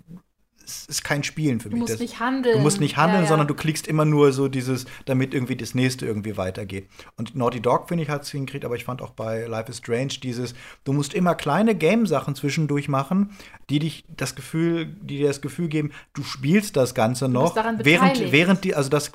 es 0.71 0.85
ist 0.87 1.03
kein 1.03 1.23
Spielen 1.23 1.59
für 1.59 1.69
Du 1.69 1.75
mich. 1.75 1.81
musst 1.81 1.93
Das- 1.93 1.99
nicht 1.99 2.19
handeln. 2.19 2.55
Du 2.57 2.61
musst 2.61 2.79
nicht 2.79 2.97
handeln, 2.97 3.19
Ja, 3.19 3.23
ja. 3.23 3.27
sondern 3.29 3.47
du 3.47 3.53
klickst 3.53 3.87
immer 3.87 4.05
nur 4.05 4.31
so 4.31 4.47
dieses, 4.47 4.85
damit 5.05 5.33
irgendwie 5.33 5.55
das 5.55 5.75
nächste 5.75 6.05
irgendwie 6.05 6.37
weitergeht. 6.37 6.87
Und 7.17 7.35
Naughty 7.35 7.59
Dog, 7.61 7.87
finde 7.89 8.03
ich, 8.03 8.09
hat 8.09 8.23
es 8.23 8.31
hingekriegt, 8.31 8.65
aber 8.65 8.75
ich 8.75 8.85
fand 8.85 9.01
auch 9.01 9.11
bei 9.11 9.45
Life 9.45 9.69
is 9.69 9.77
Strange 9.77 10.13
dieses, 10.23 10.53
du 10.83 10.93
musst 10.93 11.13
immer 11.13 11.35
kleine 11.35 11.75
Game-Sachen 11.75 12.35
zwischendurch 12.35 12.87
machen, 12.89 13.31
die 13.69 13.79
dich 13.79 14.05
das 14.15 14.35
Gefühl, 14.35 14.85
die 14.85 15.17
dir 15.17 15.27
das 15.27 15.41
Gefühl 15.41 15.67
geben, 15.67 15.91
du 16.13 16.23
spielst 16.23 16.75
das 16.77 16.95
Ganze 16.95 17.27
noch, 17.29 17.53
daran 17.53 17.79
während, 17.83 18.31
während 18.31 18.63
die, 18.63 18.75
also 18.75 18.89
das, 18.89 19.11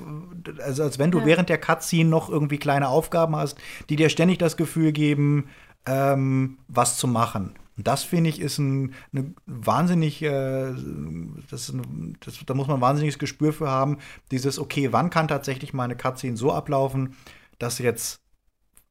also 0.63 0.83
als 0.83 0.99
wenn 0.99 1.11
du 1.11 1.19
Ja. 1.19 1.25
während 1.25 1.49
der 1.49 1.57
Cutscene 1.57 2.09
noch 2.09 2.29
irgendwie 2.29 2.57
kleine 2.57 2.87
Aufgaben 2.89 3.35
hast, 3.35 3.57
die 3.89 3.95
dir 3.95 4.09
ständig 4.09 4.37
das 4.37 4.57
Gefühl 4.57 4.91
geben, 4.91 5.49
ähm, 5.85 6.57
was 6.67 6.97
zu 6.97 7.07
machen. 7.07 7.53
Und 7.77 7.87
das 7.87 8.03
finde 8.03 8.29
ich 8.29 8.41
ist 8.41 8.57
ein, 8.57 8.93
eine 9.13 9.33
wahnsinnig, 9.45 10.21
äh, 10.23 10.73
das 11.49 11.73
das, 12.19 12.39
da 12.45 12.53
muss 12.53 12.67
man 12.67 12.77
ein 12.77 12.81
wahnsinniges 12.81 13.19
Gespür 13.19 13.53
für 13.53 13.69
haben, 13.69 13.97
dieses, 14.31 14.59
okay, 14.59 14.91
wann 14.91 15.09
kann 15.09 15.27
tatsächlich 15.27 15.73
meine 15.73 15.95
Cutscene 15.95 16.37
so 16.37 16.51
ablaufen, 16.51 17.15
dass 17.59 17.77
jetzt 17.77 18.21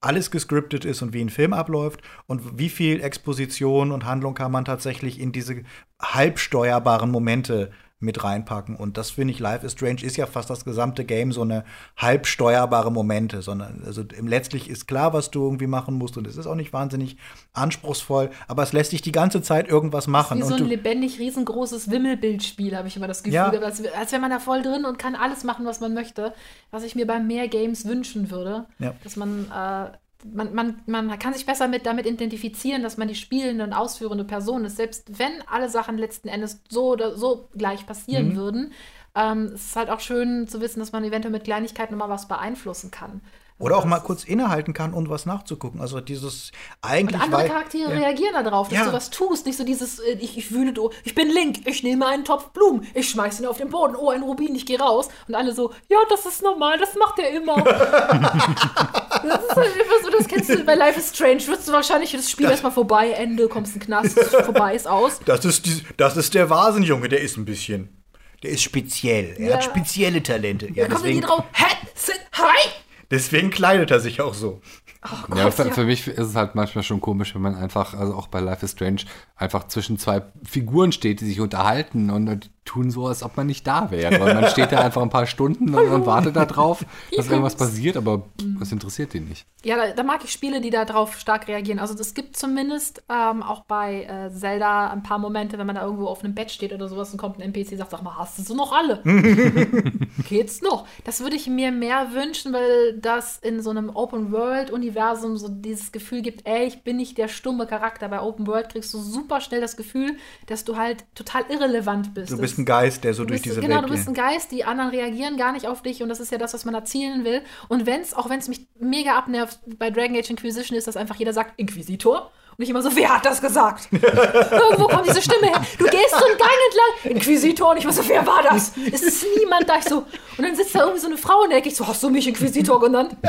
alles 0.01 0.31
gescriptet 0.31 0.85
ist 0.85 1.03
und 1.03 1.13
wie 1.13 1.21
ein 1.21 1.31
Film 1.31 1.53
abläuft? 1.53 2.01
Und 2.27 2.59
wie 2.59 2.69
viel 2.69 3.01
Exposition 3.03 3.91
und 3.91 4.05
Handlung 4.05 4.35
kann 4.35 4.53
man 4.53 4.65
tatsächlich 4.65 5.19
in 5.21 5.33
diese 5.33 5.63
halbsteuerbaren 6.01 7.11
Momente 7.11 7.73
mit 7.99 8.23
reinpacken. 8.23 8.77
Und 8.77 8.99
das 8.99 9.11
finde 9.11 9.33
ich, 9.33 9.41
Life 9.41 9.65
is 9.65 9.73
Strange 9.73 10.03
ist 10.03 10.17
ja 10.17 10.27
fast 10.27 10.51
das 10.51 10.67
gesamte 10.67 11.05
Game 11.05 11.33
so 11.33 11.41
eine 11.41 11.65
halbsteuerbare 11.97 12.93
Momente, 12.93 13.41
sondern 13.41 13.83
also 13.87 14.05
letztlich 14.21 14.69
ist 14.69 14.87
klar, 14.87 15.15
was 15.15 15.31
du 15.31 15.43
irgendwie 15.43 15.67
machen 15.67 15.95
musst 15.95 16.19
und 16.19 16.27
es 16.27 16.37
ist 16.37 16.47
auch 16.47 16.55
nicht 16.55 16.75
wahnsinnig 16.75 17.17
anspruchsvoll, 17.55 18.31
aber 18.49 18.63
es 18.63 18.75
lässt 18.75 18.93
dich 18.93 19.01
die 19.01 19.13
ganze 19.13 19.41
Zeit 19.41 19.69
irgendwas 19.69 20.09
machen. 20.09 20.39
Wie 20.39 20.43
so 20.43 20.57
ein 20.57 20.67
lebendig 20.67 21.19
riesengroßes 21.19 21.91
Wimmelbildspiel, 21.91 22.77
habe 22.77 22.89
ich 22.89 22.97
immer 22.97 23.09
das 23.09 23.23
Gefühl. 23.23 23.35
Ja. 23.35 23.49
Als, 23.51 23.83
als 23.87 24.13
wäre 24.13 24.21
man 24.21 24.31
da 24.31 24.41
voll 24.41 24.61
drin 24.61 24.85
und 24.85 24.99
kann 24.99 25.15
alles 25.15 25.43
machen, 25.45 25.65
was 25.65 25.81
man 25.81 25.95
möchte. 25.95 26.35
Was 26.71 26.85
ich 26.85 26.97
mir 26.97 27.07
bei 27.07 27.19
mehr 27.19 27.49
Games 27.49 27.87
wünschen 27.87 28.31
würde. 28.31 28.67
Ja. 28.79 28.95
Dass 29.05 29.17
man, 29.17 29.47
äh, 29.51 29.97
man, 30.25 30.55
man, 30.55 30.83
man 30.87 31.19
kann 31.19 31.35
sich 31.35 31.47
besser 31.47 31.69
mit, 31.69 31.87
damit 31.87 32.07
identifizieren, 32.07 32.83
dass 32.83 32.97
man 32.97 33.09
die 33.09 33.15
spielende 33.15 33.65
und 33.65 33.73
ausführende 33.73 34.25
Person 34.25 34.65
ist. 34.65 34.77
Selbst 34.77 35.19
wenn 35.19 35.43
alle 35.47 35.69
Sachen 35.69 35.99
letzten 35.99 36.29
Endes 36.29 36.63
so 36.69 36.89
oder 36.93 37.17
so 37.17 37.49
gleich 37.57 37.87
passieren 37.87 38.29
Mhm. 38.31 38.37
würden. 38.37 38.73
Ähm, 39.15 39.45
es 39.55 39.67
ist 39.69 39.77
halt 39.77 39.91
auch 39.91 40.01
schön 40.01 40.47
zu 40.49 40.61
wissen, 40.61 40.81
dass 40.81 40.93
man 40.93 41.05
eventuell 41.05 41.33
mit 41.33 41.45
Kleinigkeiten 41.45 41.95
nochmal 41.95 42.11
was 42.11 42.29
beeinflussen 42.29 42.91
kann. 42.91 43.21
Oder 43.59 43.79
auch 43.79 43.85
mal 43.87 44.01
kurz 44.01 44.25
innehalten 44.25 44.75
kann 44.75 44.93
und 44.93 45.09
was 45.09 45.25
nachzugucken. 45.25 45.81
Also 45.81 46.01
dieses 46.01 46.51
Und 46.83 46.91
eigentlich 46.91 47.21
andere 47.23 47.43
wei- 47.43 47.49
Charaktere 47.49 47.91
ja. 47.95 47.99
reagieren 48.01 48.45
darauf, 48.45 48.69
dass 48.69 48.79
Ja. 48.79 48.85
du 48.87 48.93
was 48.93 49.09
tust. 49.11 49.47
Nicht 49.47 49.57
so 49.57 49.65
dieses, 49.65 49.99
äh, 49.99 50.13
ich, 50.21 50.37
ich 50.37 50.53
wühle, 50.53 50.73
do- 50.75 50.91
ich 51.05 51.15
bin 51.15 51.31
Link, 51.31 51.67
ich 51.67 51.83
nehme 51.83 52.07
einen 52.07 52.25
Topf 52.25 52.51
Blumen, 52.51 52.87
ich 52.93 53.09
schmeiß 53.09 53.41
ihn 53.41 53.47
auf 53.47 53.57
den 53.57 53.71
Boden, 53.71 53.97
oh, 53.97 54.11
ein 54.11 54.23
Rubin, 54.23 54.55
ich 54.55 54.67
gehe 54.67 54.79
raus. 54.79 55.09
Und 55.27 55.35
alle 55.35 55.55
so, 55.55 55.73
ja, 55.89 55.97
das 56.11 56.27
ist 56.27 56.43
normal, 56.43 56.79
das 56.79 56.95
macht 56.97 57.19
er 57.19 57.31
immer. 57.31 57.57
das 57.63 59.43
ist 59.45 59.57
halt 59.57 59.75
immer 59.77 60.03
so, 60.05 60.11
das 60.11 60.27
kennst 60.29 60.51
du 60.51 60.65
bei 60.65 60.75
Life 60.75 60.99
is 60.99 61.11
Strange. 61.15 61.47
Wirst 61.47 61.69
du 61.69 61.73
wahrscheinlich 61.73 62.13
das 62.13 62.31
Spiel 62.31 62.51
erstmal 62.51 62.73
vorbei, 62.73 63.11
Ende, 63.11 63.49
kommst 63.49 63.75
in 63.75 63.81
den 63.81 63.87
Knast, 63.87 64.19
vorbei, 64.21 64.75
ist 64.75 64.87
aus. 64.87 65.21
Das 65.25 65.45
ist, 65.45 65.67
die, 65.67 65.83
das 65.97 66.17
ist 66.17 66.35
der 66.35 66.51
Vasenjunge, 66.51 67.09
der 67.09 67.21
ist 67.21 67.37
ein 67.37 67.45
bisschen. 67.45 68.03
Der 68.43 68.51
ist 68.51 68.63
speziell. 68.63 69.35
Er 69.39 69.49
Ja. 69.49 69.55
hat 69.57 69.65
spezielle 69.65 70.23
Talente. 70.23 70.67
Ja, 70.67 70.85
kommen 70.85 70.89
die 70.89 70.95
deswegen, 71.03 71.21
drauf, 71.23 71.45
hä, 71.55 71.75
sind, 71.95 72.21
hi! 72.33 72.69
Deswegen 73.11 73.51
kleidet 73.51 73.91
er 73.91 74.01
sich 74.01 74.21
auch 74.21 74.35
so. 74.35 74.61
Oh 75.05 75.35
Ja, 75.37 75.45
Gott, 75.45 75.55
für, 75.55 75.67
ja. 75.67 75.73
für 75.73 75.85
mich 75.85 76.07
ist 76.09 76.19
es 76.19 76.35
halt 76.35 76.55
manchmal 76.55 76.83
schon 76.85 77.01
komisch, 77.01 77.35
wenn 77.35 77.43
man 77.43 77.55
einfach, 77.55 77.95
also 77.95 78.15
auch 78.15 78.27
bei 78.29 78.41
Life 78.41 78.65
is 78.65 78.73
Strange, 78.73 79.03
einfach 79.37 79.69
zwischen 79.69 79.99
zwei 79.99 80.23
Figuren 80.43 80.93
steht, 80.93 81.21
die 81.21 81.27
sich 81.27 81.41
unterhalten 81.41 82.11
und, 82.11 82.29
und 82.29 82.51
tun 82.67 82.91
so, 82.91 83.07
als 83.07 83.23
ob 83.23 83.37
man 83.39 83.47
nicht 83.47 83.67
da 83.67 83.91
wäre. 83.91 84.21
Und 84.21 84.35
man 84.35 84.49
steht 84.51 84.73
da 84.73 84.81
einfach 84.81 85.01
ein 85.01 85.09
paar 85.09 85.27
Stunden 85.27 85.75
und, 85.75 85.89
und 85.89 86.05
wartet 86.05 86.37
darauf, 86.37 86.85
dass 87.17 87.29
irgendwas 87.31 87.55
passiert, 87.57 87.97
aber 87.97 88.25
es 88.61 88.71
interessiert 88.73 89.15
die 89.15 89.21
nicht. 89.21 89.47
Ja, 89.65 89.77
da, 89.77 89.93
da 89.93 90.03
mag 90.03 90.23
ich 90.25 90.31
Spiele, 90.33 90.61
die 90.61 90.71
da 90.71 90.85
drauf 90.85 91.17
stark 91.19 91.49
reagieren. 91.49 91.79
Also 91.79 91.95
es 91.99 92.13
gibt 92.15 92.37
zumindest 92.37 93.03
ähm, 93.09 93.43
auch 93.43 93.63
bei 93.65 94.05
äh, 94.05 94.31
Zelda 94.31 94.91
ein 94.91 95.03
paar 95.03 95.19
Momente, 95.19 95.59
wenn 95.59 95.67
man 95.67 95.77
da 95.77 95.83
irgendwo 95.83 96.07
auf 96.07 96.23
einem 96.23 96.35
Bett 96.35 96.51
steht 96.51 96.73
oder 96.73 96.89
sowas 96.89 97.11
und 97.13 97.19
kommt 97.19 97.39
ein 97.39 97.43
NPC 97.43 97.73
und 97.73 97.79
sagt, 97.79 97.91
sag 97.91 98.03
mal, 98.03 98.17
hast 98.17 98.49
du 98.49 98.55
noch 98.55 98.73
alle? 98.73 99.01
Geht's 100.29 100.63
noch? 100.63 100.87
Das 101.05 101.21
würde 101.21 101.37
ich 101.37 101.47
mir 101.49 101.73
mehr 101.73 102.13
wünschen, 102.13 102.53
weil 102.53 102.99
das 103.01 103.39
in 103.39 103.63
so 103.63 103.71
einem 103.71 103.91
Open-World-Universum 103.91 105.37
so 105.37 105.49
dieses 105.49 105.93
Gefühl 105.93 106.23
gibt, 106.23 106.47
ey, 106.47 106.67
ich 106.67 106.83
bin 106.83 106.97
nicht 106.97 107.19
der 107.19 107.29
stumme 107.29 107.67
Charakter. 107.67 108.09
Bei 108.09 108.21
Open 108.21 108.47
World 108.47 108.69
kriegst 108.71 108.93
du 108.95 108.99
super 108.99 109.41
schnell 109.41 109.61
das 109.61 109.77
Gefühl, 109.77 110.17
dass 110.47 110.65
du 110.65 110.77
halt 110.77 111.05
total 111.15 111.45
irrelevant 111.49 112.15
bist. 112.15 112.33
Du 112.33 112.37
Das- 112.37 112.56
bist 112.57 112.59
ein 112.59 112.65
Geist, 112.65 113.05
der 113.05 113.15
so 113.15 113.23
Du 113.23 113.29
durch 113.29 113.43
bist, 113.43 113.47
diese 113.47 113.61
genau, 113.61 113.77
Welt 113.77 113.85
du 113.85 113.91
bist 113.91 114.09
ein. 114.09 114.15
Geist, 114.15 114.51
die 114.51 114.65
anderen 114.65 114.91
reagieren 114.91 115.37
gar 115.37 115.53
nicht 115.53 115.67
auf 115.67 115.83
dich 115.83 116.03
und 116.03 116.09
das 116.09 116.21
ist 116.21 116.33
ja 116.33 116.39
das, 116.39 116.55
was 116.55 116.65
man 116.65 116.75
erzielen 116.75 117.25
will. 117.25 117.43
Und 117.69 117.87
wenn 117.87 118.01
es, 118.01 118.15
auch 118.15 118.29
wenn 118.31 118.39
es 118.39 118.49
mich 118.49 118.67
mega 118.79 119.17
abnervt, 119.17 119.59
bei 119.79 119.91
Dragon 119.91 120.17
Age 120.17 120.31
Inquisition 120.31 120.77
ist, 120.77 120.87
dass 120.87 120.97
einfach 120.97 121.17
jeder 121.17 121.33
sagt, 121.33 121.59
Inquisitor. 121.59 122.31
Und 122.59 122.63
ich 122.63 122.71
immer 122.71 122.81
so, 122.81 122.95
wer 122.97 123.15
hat 123.15 123.27
das 123.27 123.41
gesagt? 123.43 123.89
Irgendwo 123.93 124.87
kommt 124.87 125.07
diese 125.07 125.21
Stimme 125.21 125.49
her. 125.49 125.61
Du 125.79 125.85
gehst 125.85 126.11
so 126.11 126.25
einen 126.25 126.39
Gang 126.39 126.51
entlang, 126.69 127.17
Inquisitor. 127.17 127.71
Und 127.73 127.77
ich 127.77 127.85
immer 127.85 127.93
so, 127.93 128.09
wer 128.09 128.27
war 128.27 128.43
das? 128.43 128.73
Es 128.91 129.03
ist 129.03 129.27
niemand 129.39 129.69
da. 129.69 129.77
Ich 129.79 129.85
so, 129.85 129.99
und 130.39 130.43
dann 130.45 130.57
sitzt 130.57 130.75
da 130.75 130.81
irgendwie 130.81 131.01
so 131.01 131.07
eine 131.07 131.19
Frau 131.19 131.45
in 131.45 131.51
der 131.51 131.59
Ecke. 131.59 131.69
Ich 131.69 131.77
so, 131.77 131.87
hast 131.87 132.03
du 132.03 132.09
mich 132.09 132.27
Inquisitor 132.27 132.81
genannt? 132.81 133.17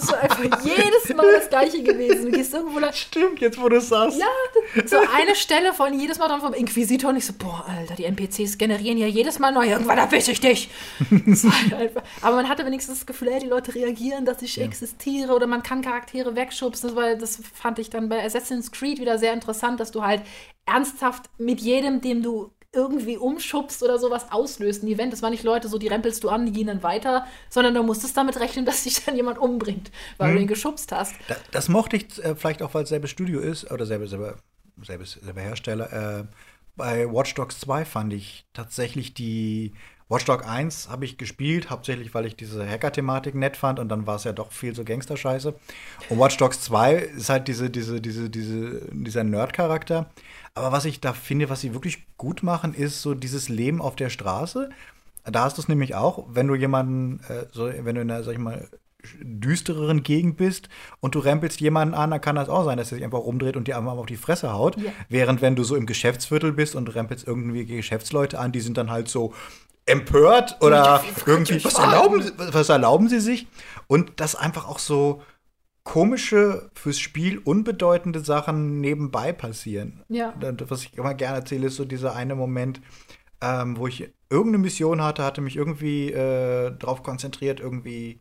Das 0.00 0.04
ist 0.08 0.14
einfach 0.14 0.64
jedes 0.64 1.14
Mal 1.14 1.30
das 1.32 1.50
Gleiche 1.50 1.82
gewesen. 1.82 2.26
Du 2.26 2.30
gehst 2.32 2.54
irgendwo 2.54 2.78
lang, 2.78 2.92
Stimmt, 2.92 3.40
jetzt 3.40 3.60
wo 3.60 3.68
du 3.68 3.76
es 3.76 3.88
sagst. 3.90 4.18
ja, 4.18 4.26
so 4.86 4.96
eine 4.96 5.34
Stelle 5.34 5.74
von 5.74 5.98
jedes 5.98 6.18
Mal 6.18 6.28
dann 6.28 6.40
vom 6.40 6.54
Inquisitor 6.54 7.10
und 7.10 7.16
ich 7.16 7.26
so, 7.26 7.34
boah, 7.34 7.66
Alter, 7.68 7.96
die 7.96 8.04
NPCs 8.04 8.56
generieren 8.56 8.96
ja 8.96 9.06
jedes 9.06 9.38
Mal 9.38 9.52
neu, 9.52 9.68
irgendwann 9.68 9.98
erwische 9.98 10.32
ich 10.32 10.40
dich. 10.40 10.70
Das 11.10 11.44
war 11.44 11.52
halt 11.78 11.92
aber 12.22 12.36
man 12.36 12.48
hatte 12.48 12.64
wenigstens 12.64 13.00
das 13.00 13.06
Gefühl, 13.06 13.28
ey, 13.28 13.40
die 13.40 13.46
Leute 13.46 13.74
reagieren, 13.74 14.24
dass 14.24 14.40
ich 14.40 14.60
existiere 14.60 15.34
oder 15.34 15.46
man 15.46 15.62
kann 15.62 15.82
Charaktere 15.82 16.34
wegschubsen, 16.34 16.90
das, 16.90 16.96
war, 16.96 17.14
das 17.40 17.50
fand 17.52 17.78
ich 17.78 17.90
dann 17.90 18.08
bei 18.08 18.24
Assassin's 18.24 18.72
Creed 18.72 19.00
wieder 19.00 19.18
sehr 19.18 19.32
interessant, 19.32 19.80
dass 19.80 19.90
du 19.90 20.02
halt 20.02 20.22
ernsthaft 20.66 21.30
mit 21.38 21.60
jedem, 21.60 22.00
dem 22.00 22.22
du 22.22 22.52
irgendwie 22.72 23.16
umschubst 23.16 23.82
oder 23.82 23.98
sowas 23.98 24.30
auslöst. 24.30 24.82
Ein 24.82 24.88
Event, 24.88 25.12
das 25.12 25.22
war 25.22 25.30
nicht 25.30 25.42
Leute 25.42 25.68
so, 25.68 25.76
die 25.76 25.88
rempelst 25.88 26.22
du 26.22 26.28
an, 26.28 26.46
die 26.46 26.52
gehen 26.52 26.68
dann 26.68 26.82
weiter, 26.82 27.26
sondern 27.48 27.74
du 27.74 27.82
musstest 27.82 28.16
damit 28.16 28.38
rechnen, 28.38 28.64
dass 28.66 28.84
dich 28.84 29.04
dann 29.04 29.16
jemand 29.16 29.38
umbringt, 29.38 29.90
weil 30.18 30.34
du 30.34 30.40
ihn 30.40 30.46
geschubst 30.46 30.92
hast. 30.92 31.14
Da, 31.28 31.36
das 31.50 31.68
mochte 31.68 31.96
ich 31.96 32.22
äh, 32.24 32.36
vielleicht 32.36 32.62
auch, 32.62 32.74
weil 32.74 32.84
es 32.84 32.88
selbes 32.88 33.10
Studio 33.10 33.40
ist 33.40 33.70
oder 33.70 33.86
selbe, 33.86 34.06
selbe, 34.06 34.38
selbes, 34.82 35.12
selber 35.12 35.40
Hersteller. 35.40 36.20
Äh, 36.20 36.24
bei 36.76 37.12
Watch 37.12 37.34
Dogs 37.34 37.58
2 37.60 37.84
fand 37.84 38.12
ich 38.12 38.46
tatsächlich 38.52 39.14
die 39.14 39.74
Watch 40.10 40.24
Dogs 40.24 40.44
1 40.44 40.88
habe 40.88 41.04
ich 41.04 41.18
gespielt, 41.18 41.70
hauptsächlich 41.70 42.12
weil 42.14 42.26
ich 42.26 42.34
diese 42.34 42.68
Hacker-Thematik 42.68 43.36
nett 43.36 43.56
fand 43.56 43.78
und 43.78 43.88
dann 43.88 44.08
war 44.08 44.16
es 44.16 44.24
ja 44.24 44.32
doch 44.32 44.50
viel 44.50 44.74
so 44.74 44.84
Gangster-Scheiße. 44.84 45.54
Und 46.08 46.18
Watch 46.18 46.36
Dogs 46.36 46.60
2 46.62 46.94
ist 46.94 47.30
halt 47.30 47.46
diese, 47.46 47.70
diese, 47.70 48.00
diese, 48.00 48.28
diese, 48.28 48.82
dieser 48.90 49.22
Nerd-Charakter. 49.22 50.10
Aber 50.54 50.72
was 50.72 50.84
ich 50.84 51.00
da 51.00 51.12
finde, 51.12 51.48
was 51.48 51.60
sie 51.60 51.74
wirklich 51.74 52.08
gut 52.18 52.42
machen, 52.42 52.74
ist 52.74 53.02
so 53.02 53.14
dieses 53.14 53.48
Leben 53.48 53.80
auf 53.80 53.94
der 53.94 54.10
Straße. 54.10 54.70
Da 55.24 55.44
hast 55.44 55.58
du 55.58 55.62
es 55.62 55.68
nämlich 55.68 55.94
auch, 55.94 56.26
wenn 56.28 56.48
du 56.48 56.56
jemanden, 56.56 57.20
äh, 57.28 57.46
so, 57.52 57.66
wenn 57.66 57.94
du 57.94 58.00
in 58.00 58.10
einer, 58.10 58.24
sag 58.24 58.32
ich 58.32 58.38
mal, 58.38 58.68
düstereren 59.20 60.02
Gegend 60.02 60.36
bist 60.36 60.68
und 61.00 61.14
du 61.14 61.20
rempelst 61.20 61.60
jemanden 61.60 61.94
an, 61.94 62.10
dann 62.10 62.20
kann 62.20 62.36
das 62.36 62.48
auch 62.48 62.64
sein, 62.64 62.78
dass 62.78 62.90
er 62.90 62.96
sich 62.96 63.04
einfach 63.04 63.20
rumdreht 63.20 63.56
und 63.56 63.68
dir 63.68 63.76
einfach 63.76 63.94
mal 63.94 64.00
auf 64.00 64.06
die 64.06 64.16
Fresse 64.16 64.52
haut. 64.52 64.76
Ja. 64.76 64.92
Während 65.08 65.40
wenn 65.40 65.56
du 65.56 65.62
so 65.62 65.76
im 65.76 65.86
Geschäftsviertel 65.86 66.52
bist 66.52 66.74
und 66.74 66.92
rempelst 66.94 67.26
irgendwie 67.26 67.64
Geschäftsleute 67.64 68.38
an, 68.38 68.52
die 68.52 68.60
sind 68.60 68.76
dann 68.76 68.90
halt 68.90 69.08
so 69.08 69.32
empört 69.90 70.56
oder 70.60 71.02
irgendwie, 71.26 71.64
was 71.64 71.74
erlauben, 71.74 72.22
sie- 72.22 72.32
was 72.36 72.68
erlauben 72.68 73.08
sie 73.08 73.20
sich? 73.20 73.46
Und 73.86 74.20
das 74.20 74.34
einfach 74.34 74.68
auch 74.68 74.78
so 74.78 75.22
komische, 75.82 76.70
fürs 76.74 77.00
Spiel 77.00 77.38
unbedeutende 77.38 78.20
Sachen 78.20 78.80
nebenbei 78.80 79.32
passieren. 79.32 80.04
Ja. 80.08 80.34
Was 80.68 80.82
ich 80.84 80.96
immer 80.96 81.14
gerne 81.14 81.38
erzähle, 81.38 81.68
ist 81.68 81.76
so 81.76 81.84
dieser 81.84 82.14
eine 82.14 82.34
Moment, 82.34 82.80
ähm, 83.40 83.76
wo 83.78 83.86
ich 83.86 84.12
irgendeine 84.28 84.58
Mission 84.58 85.02
hatte, 85.02 85.24
hatte 85.24 85.40
mich 85.40 85.56
irgendwie 85.56 86.12
äh, 86.12 86.76
darauf 86.78 87.02
konzentriert, 87.02 87.58
irgendwie 87.60 88.20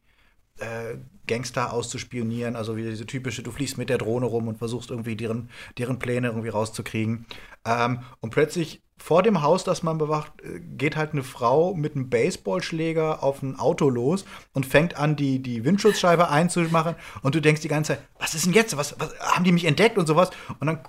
äh, 0.60 0.98
Gangster 1.28 1.72
auszuspionieren, 1.74 2.56
also 2.56 2.76
wie 2.76 2.84
diese 2.84 3.06
typische, 3.06 3.44
du 3.44 3.52
fliegst 3.52 3.78
mit 3.78 3.90
der 3.90 3.98
Drohne 3.98 4.26
rum 4.26 4.48
und 4.48 4.58
versuchst 4.58 4.90
irgendwie 4.90 5.16
deren, 5.16 5.50
deren 5.78 6.00
Pläne 6.00 6.28
irgendwie 6.28 6.50
rauszukriegen. 6.50 7.28
Ähm, 7.66 8.00
und 8.22 8.32
plötzlich 8.32 8.82
vor 9.02 9.24
dem 9.24 9.42
Haus, 9.42 9.64
das 9.64 9.82
man 9.82 9.98
bewacht, 9.98 10.32
äh, 10.44 10.60
geht 10.60 10.96
halt 10.96 11.14
eine 11.14 11.24
Frau 11.24 11.74
mit 11.74 11.96
einem 11.96 12.10
Baseballschläger 12.10 13.24
auf 13.24 13.42
ein 13.42 13.58
Auto 13.58 13.90
los 13.90 14.26
und 14.54 14.66
fängt 14.66 14.98
an, 14.98 15.16
die, 15.16 15.40
die 15.40 15.64
Windschutzscheibe 15.66 16.30
einzumachen. 16.30 16.96
Und 17.24 17.34
du 17.34 17.40
denkst 17.40 17.62
die 17.62 17.68
ganze 17.70 17.94
Zeit, 17.94 18.04
was 18.20 18.36
ist 18.36 18.46
denn 18.46 18.54
jetzt? 18.54 18.78
Was, 18.78 19.00
was 19.00 19.18
haben 19.20 19.44
die 19.44 19.52
mich 19.52 19.66
entdeckt 19.66 19.98
und 19.98 20.06
sowas? 20.06 20.30
Und 20.60 20.68
dann 20.68 20.80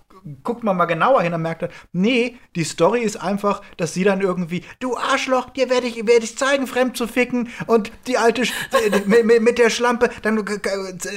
guckt 0.42 0.64
man 0.64 0.76
mal 0.76 0.86
genauer 0.86 1.22
hin 1.22 1.32
und 1.34 1.42
merkt 1.42 1.62
dann, 1.62 1.70
nee, 1.92 2.36
die 2.54 2.64
Story 2.64 3.00
ist 3.00 3.16
einfach, 3.16 3.62
dass 3.76 3.94
sie 3.94 4.04
dann 4.04 4.20
irgendwie, 4.20 4.64
du 4.78 4.96
Arschloch, 4.96 5.50
dir 5.50 5.70
werde 5.70 5.86
ich, 5.86 6.06
werd 6.06 6.24
ich 6.24 6.36
zeigen, 6.36 6.66
fremd 6.66 6.96
zu 6.96 7.06
ficken 7.06 7.48
und 7.66 7.90
die 8.06 8.18
alte, 8.18 8.44
Sch 8.44 8.52
äh, 8.72 9.22
mit, 9.22 9.42
mit, 9.42 9.58
der 9.58 9.70
Schlampe, 9.70 10.10
dann, 10.22 10.38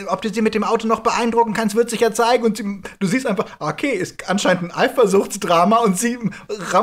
ob 0.08 0.22
du 0.22 0.34
sie 0.34 0.42
mit 0.42 0.56
dem 0.56 0.64
Auto 0.64 0.88
noch 0.88 1.02
beeindrucken 1.02 1.54
kannst, 1.54 1.76
wird 1.76 1.90
sich 1.90 2.00
ja 2.00 2.14
zeigen 2.14 2.44
und 2.46 2.58
sie, 2.58 2.82
du 3.00 3.08
siehst 3.08 3.28
einfach, 3.28 3.46
okay, 3.60 3.92
ist 3.92 4.30
anscheinend 4.30 4.64
ein 4.64 4.72
Eifersuchtsdrama 4.72 5.78
und 5.78 5.98
sie 5.98 6.18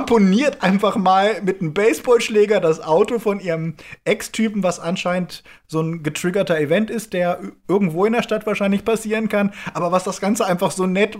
ramponiert 0.00 0.62
einfach 0.62 0.96
mal 0.96 1.42
mit 1.42 1.60
einem 1.60 1.74
Baseballschläger 1.74 2.60
das 2.60 2.80
Auto 2.80 3.18
von 3.18 3.38
ihrem 3.38 3.74
Ex-Typen, 4.04 4.62
was 4.62 4.80
anscheinend 4.80 5.42
so 5.66 5.80
ein 5.82 6.02
getriggerter 6.02 6.58
Event 6.58 6.90
ist, 6.90 7.12
der 7.12 7.40
irgendwo 7.68 8.06
in 8.06 8.14
der 8.14 8.22
Stadt 8.22 8.46
wahrscheinlich 8.46 8.84
passieren 8.84 9.28
kann, 9.28 9.52
aber 9.74 9.92
was 9.92 10.04
das 10.04 10.20
Ganze 10.20 10.46
einfach 10.46 10.70
so 10.70 10.86
nett 10.86 11.18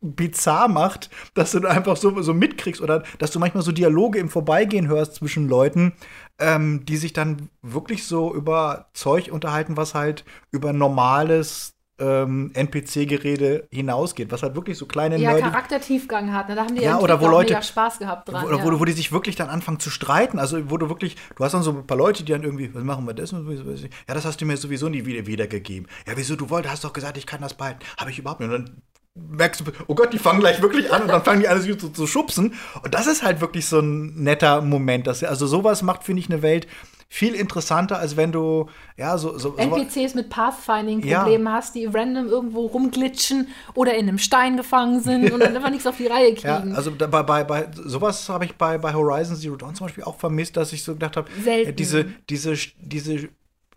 bizarr 0.00 0.66
macht, 0.66 1.10
dass 1.34 1.52
du 1.52 1.64
einfach 1.66 1.96
so, 1.96 2.22
so 2.22 2.34
mitkriegst 2.34 2.80
oder 2.80 3.04
dass 3.18 3.30
du 3.30 3.38
manchmal 3.38 3.62
so 3.62 3.70
Dialoge 3.70 4.18
im 4.18 4.30
Vorbeigehen 4.30 4.88
hörst 4.88 5.14
zwischen 5.14 5.48
Leuten, 5.48 5.92
ähm, 6.40 6.84
die 6.86 6.96
sich 6.96 7.12
dann 7.12 7.50
wirklich 7.60 8.04
so 8.04 8.34
über 8.34 8.88
Zeug 8.94 9.30
unterhalten, 9.30 9.76
was 9.76 9.94
halt 9.94 10.24
über 10.50 10.72
normales 10.72 11.71
ähm, 12.02 12.50
NPC-Gerede 12.54 13.68
hinausgeht, 13.70 14.32
was 14.32 14.42
halt 14.42 14.56
wirklich 14.56 14.76
so 14.76 14.86
kleine 14.86 15.16
ja, 15.18 15.38
Charaktertiefgang 15.38 16.32
hat. 16.32 16.48
Ne? 16.48 16.56
Da 16.56 16.64
haben 16.64 16.74
die 16.74 16.82
ja, 16.82 16.98
oder 16.98 17.20
wo 17.20 17.28
Leute, 17.28 17.62
Spaß 17.62 18.00
gehabt 18.00 18.28
dran. 18.28 18.44
Oder 18.44 18.58
ja. 18.58 18.64
wo, 18.64 18.80
wo 18.80 18.84
die 18.84 18.92
sich 18.92 19.12
wirklich 19.12 19.36
dann 19.36 19.48
anfangen 19.48 19.78
zu 19.78 19.90
streiten. 19.90 20.38
Also 20.38 20.70
wo 20.70 20.78
du 20.78 20.88
wirklich, 20.88 21.16
du 21.36 21.44
hast 21.44 21.52
dann 21.52 21.62
so 21.62 21.70
ein 21.70 21.86
paar 21.86 21.96
Leute, 21.96 22.24
die 22.24 22.32
dann 22.32 22.42
irgendwie, 22.42 22.74
was 22.74 22.82
machen 22.82 23.06
wir 23.06 23.14
das? 23.14 23.30
Ja, 23.30 24.14
das 24.14 24.24
hast 24.24 24.40
du 24.40 24.46
mir 24.46 24.56
sowieso 24.56 24.88
nie 24.88 25.06
wieder 25.06 25.26
wiedergegeben. 25.26 25.88
Ja, 26.06 26.14
wieso, 26.16 26.34
du 26.34 26.50
wolltest, 26.50 26.72
hast 26.72 26.84
doch 26.84 26.92
gesagt, 26.92 27.16
ich 27.16 27.26
kann 27.26 27.40
das 27.40 27.54
behalten. 27.54 27.80
Habe 27.96 28.10
ich 28.10 28.18
überhaupt 28.18 28.40
nicht. 28.40 28.50
Und 28.50 28.68
dann 28.68 28.82
merkst 29.14 29.60
du, 29.60 29.72
oh 29.86 29.94
Gott, 29.94 30.12
die 30.12 30.18
fangen 30.18 30.40
gleich 30.40 30.62
wirklich 30.62 30.92
an 30.92 31.02
und 31.02 31.08
dann 31.08 31.22
fangen 31.22 31.40
die 31.40 31.48
alle 31.48 31.60
zu, 31.60 31.90
zu 31.90 32.06
schubsen. 32.06 32.54
Und 32.82 32.94
das 32.94 33.06
ist 33.06 33.22
halt 33.22 33.40
wirklich 33.40 33.66
so 33.66 33.80
ein 33.80 34.22
netter 34.22 34.62
Moment. 34.62 35.06
Dass, 35.06 35.22
also 35.22 35.46
sowas 35.46 35.82
macht, 35.82 36.04
finde 36.04 36.20
ich, 36.20 36.30
eine 36.30 36.42
Welt 36.42 36.66
viel 37.12 37.34
interessanter, 37.34 37.98
als 37.98 38.16
wenn 38.16 38.32
du, 38.32 38.70
ja, 38.96 39.18
so. 39.18 39.36
so 39.36 39.54
NPCs 39.54 40.14
mit 40.14 40.30
Pathfinding-Problemen 40.30 41.46
ja. 41.46 41.52
hast, 41.52 41.74
die 41.74 41.84
random 41.84 42.26
irgendwo 42.26 42.64
rumglitschen 42.64 43.48
oder 43.74 43.94
in 43.96 44.08
einem 44.08 44.16
Stein 44.16 44.56
gefangen 44.56 45.02
sind 45.02 45.30
und 45.30 45.40
dann 45.40 45.54
einfach 45.56 45.68
nichts 45.68 45.86
auf 45.86 45.98
die 45.98 46.06
Reihe 46.06 46.32
kriegen. 46.32 46.70
Ja, 46.70 46.74
also 46.74 46.90
bei, 46.90 47.22
bei, 47.22 47.44
bei 47.44 47.68
sowas 47.84 48.30
habe 48.30 48.46
ich 48.46 48.54
bei, 48.56 48.78
bei 48.78 48.94
Horizon 48.94 49.36
Zero 49.36 49.56
Dawn 49.56 49.74
zum 49.74 49.88
Beispiel 49.88 50.04
auch 50.04 50.16
vermisst, 50.16 50.56
dass 50.56 50.72
ich 50.72 50.84
so 50.84 50.94
gedacht 50.94 51.18
habe, 51.18 51.28
diese, 51.74 52.06
diese, 52.30 52.54
diese 52.80 53.28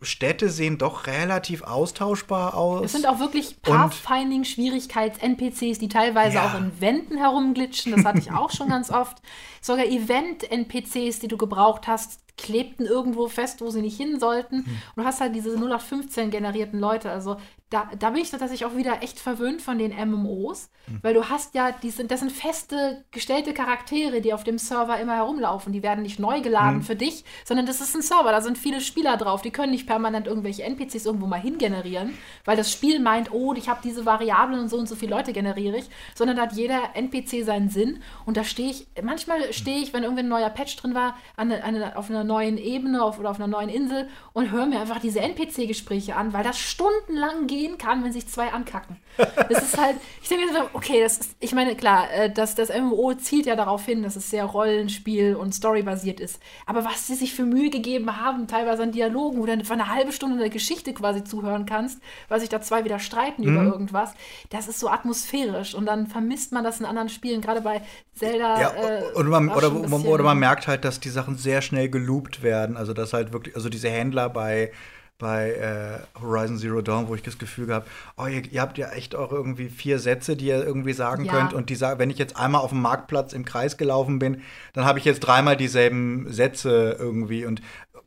Städte 0.06 0.50
sehen 0.50 0.78
doch 0.78 1.08
relativ 1.08 1.64
austauschbar 1.64 2.56
aus. 2.56 2.86
Es 2.86 2.94
sind 2.94 3.06
auch 3.08 3.20
wirklich 3.20 3.62
Pathfinding-Schwierigkeits-NPCs, 3.62 5.80
die 5.80 5.90
teilweise 5.90 6.36
ja. 6.36 6.48
auch 6.48 6.56
in 6.58 6.72
Wänden 6.80 7.18
herumglitschen. 7.18 7.92
Das 7.92 8.06
hatte 8.06 8.20
ich 8.20 8.32
auch 8.32 8.52
schon 8.52 8.70
ganz 8.70 8.90
oft. 8.92 9.18
Sogar 9.62 9.86
Event-NPCs, 9.86 11.20
die 11.20 11.28
du 11.28 11.36
gebraucht 11.38 11.88
hast, 11.88 12.22
klebten 12.38 12.86
irgendwo 12.86 13.28
fest, 13.28 13.60
wo 13.62 13.70
sie 13.70 13.82
nicht 13.82 13.98
hin 13.98 14.20
sollten. 14.20 14.66
Hm. 14.66 14.78
Und 14.96 15.04
du 15.04 15.04
hast 15.04 15.20
halt 15.22 15.36
diese 15.36 15.52
0815 15.52 16.32
generierten 16.32 16.80
Leute. 16.80 17.12
Also 17.12 17.38
da, 17.76 17.90
da 18.00 18.12
bin 18.12 18.22
ich 18.22 18.32
tatsächlich 18.32 18.64
auch 18.64 18.78
wieder 18.78 19.04
echt 19.04 19.20
verwöhnt 19.20 19.62
von 19.62 19.78
den 19.78 19.92
MMOs, 19.92 20.70
hm. 20.86 21.00
weil 21.02 21.14
du 21.14 21.30
hast 21.30 21.56
ja, 21.56 21.74
die 21.74 21.90
sind, 21.90 22.10
das 22.10 22.22
sind 22.22 22.32
feste, 22.32 23.04
gestellte 23.12 23.54
Charaktere, 23.54 24.22
die 24.22 24.34
auf 24.34 24.46
dem 24.46 24.58
Server 24.58 24.98
immer 24.98 25.16
herumlaufen. 25.16 25.74
Die 25.74 25.84
werden 25.84 26.04
nicht 26.04 26.18
neu 26.18 26.40
geladen 26.40 26.80
hm. 26.80 26.84
für 26.84 26.96
dich, 26.96 27.26
sondern 27.44 27.66
das 27.66 27.82
ist 27.82 27.94
ein 27.94 28.02
Server, 28.02 28.32
da 28.32 28.40
sind 28.40 28.58
viele 28.58 28.80
Spieler 28.80 29.18
drauf. 29.18 29.42
Die 29.42 29.52
können 29.52 29.74
nicht 29.74 29.88
permanent 29.88 30.26
irgendwelche 30.26 30.64
NPCs 30.64 31.06
irgendwo 31.06 31.28
mal 31.28 31.40
hingenerieren, 31.40 32.18
weil 32.46 32.56
das 32.56 32.72
Spiel 32.72 33.02
meint, 33.02 33.34
oh, 33.34 33.54
ich 33.54 33.68
habe 33.68 33.82
diese 33.84 34.06
Variablen 34.06 34.62
und 34.62 34.70
so 34.70 34.78
und 34.78 34.88
so 34.88 34.96
viele 34.96 35.14
Leute 35.14 35.34
generiere 35.34 35.78
ich, 35.78 35.90
sondern 36.16 36.38
da 36.38 36.44
hat 36.44 36.54
jeder 36.54 36.96
NPC 36.96 37.44
seinen 37.44 37.70
Sinn. 37.70 38.02
Und 38.26 38.38
da 38.38 38.46
stehe 38.46 38.70
ich, 38.70 38.88
manchmal 39.04 39.52
stehe 39.52 39.82
ich, 39.82 39.92
wenn 39.92 40.04
irgendwie 40.04 40.24
ein 40.24 40.30
neuer 40.30 40.50
Patch 40.50 40.78
drin 40.78 40.96
war, 40.96 41.18
an 41.36 41.52
eine, 41.52 41.98
auf 41.98 42.10
einer 42.10 42.24
neuen 42.24 42.58
Ebene 42.58 43.04
auf, 43.04 43.20
oder 43.20 43.32
auf 43.32 43.38
einer 43.38 43.48
neuen 43.48 43.68
Insel 43.68 44.08
und 44.32 44.52
höre 44.52 44.66
mir 44.66 44.80
einfach 44.80 45.00
diese 45.00 45.20
NPC-Gespräche 45.20 46.16
an, 46.16 46.32
weil 46.32 46.46
das 46.46 46.58
stundenlang 46.58 47.48
gehen 47.66 47.78
kann, 47.78 48.04
wenn 48.04 48.12
sich 48.12 48.28
zwei 48.28 48.52
ankacken. 48.52 48.98
Das 49.18 49.64
ist 49.64 49.78
halt, 49.78 49.98
ich 50.22 50.30
denke 50.30 50.46
okay, 50.74 51.02
das 51.02 51.18
ist, 51.18 51.36
ich 51.40 51.54
meine, 51.54 51.76
klar, 51.76 52.12
äh, 52.12 52.32
das, 52.32 52.56
das 52.56 52.70
MMO 52.70 53.14
zielt 53.16 53.46
ja 53.46 53.56
darauf 53.56 53.86
hin, 53.86 54.04
dass 54.04 54.16
es 54.16 54.30
sehr 54.30 54.46
Rollenspiel 54.46 55.36
und 55.36 55.54
Storybasiert 55.54 56.20
ist. 56.20 56.40
Aber 56.66 56.86
was 56.86 57.08
sie 57.08 57.16
sich 57.16 57.34
für 57.34 57.44
Mühe 57.44 57.70
gegeben 57.70 58.22
haben, 58.22 58.48
teilweise 58.48 58.84
an 58.84 58.92
Dialogen, 58.92 59.40
wo 59.40 59.46
du 59.46 59.64
für 59.64 59.74
eine 59.74 59.90
halbe 59.90 60.12
Stunde 60.12 60.38
eine 60.38 60.50
Geschichte 60.50 60.94
quasi 60.94 61.24
zuhören 61.24 61.66
kannst, 61.66 62.02
weil 62.28 62.40
sich 62.40 62.50
da 62.50 62.62
zwei 62.62 62.84
wieder 62.84 63.00
streiten 63.00 63.44
mhm. 63.44 63.54
über 63.54 63.64
irgendwas, 63.64 64.14
das 64.50 64.68
ist 64.68 64.80
so 64.80 64.90
atmosphärisch 64.90 65.74
und 65.74 65.86
dann 65.86 66.08
vermisst 66.08 66.52
man 66.52 66.64
das 66.64 66.80
in 66.80 66.86
anderen 66.86 67.10
Spielen, 67.10 67.42
gerade 67.42 67.62
bei 67.62 67.82
Zelda. 68.14 68.62
Ja, 68.62 68.74
äh, 68.76 69.04
und 69.14 69.28
man, 69.28 69.50
oder, 69.50 69.74
oder 70.06 70.24
man 70.24 70.40
merkt 70.40 70.68
halt, 70.68 70.86
dass 70.86 71.00
die 71.00 71.10
Sachen 71.10 71.38
sehr 71.38 71.62
schnell 71.62 71.90
geloopt 71.90 72.44
werden. 72.44 72.78
Also, 72.78 72.94
dass 72.94 73.14
halt 73.14 73.34
wirklich, 73.34 73.56
also 73.56 73.70
diese 73.70 73.90
Händler 73.90 74.30
bei 74.30 74.72
bei 75.18 75.52
äh, 75.52 76.20
Horizon 76.22 76.58
Zero 76.58 76.82
Dawn, 76.82 77.08
wo 77.08 77.16
ich 77.16 77.24
das 77.24 77.38
Gefühl 77.38 77.74
habe, 77.74 77.86
oh, 78.18 78.26
ihr, 78.26 78.44
ihr, 78.52 78.62
habt 78.62 78.78
ja 78.78 78.90
echt 78.92 79.16
auch 79.16 79.32
irgendwie 79.32 79.70
vier 79.70 80.00
Sätze, 80.00 80.36
die 80.36 80.48
ihr 80.48 80.66
irgendwie 80.66 80.94
sagen 80.94 81.26
ja. 81.26 81.32
könnt. 81.32 81.54
Und 81.54 81.70
die 81.70 81.80
wenn 81.80 82.10
ich 82.10 82.18
jetzt 82.18 82.36
einmal 82.36 82.62
auf 82.62 82.72
dem 82.72 82.82
Marktplatz 82.82 83.34
im 83.34 83.46
Kreis 83.46 83.78
gelaufen 83.78 84.20
bin, 84.20 84.42
dann 84.74 84.86
habe 84.86 85.00
ich 85.00 85.06
jetzt 85.06 85.22
dreimal 85.22 85.56
dieselben 85.56 86.32
Sätze 86.32 86.98
irgendwie. 87.00 87.46
Und 87.46 87.62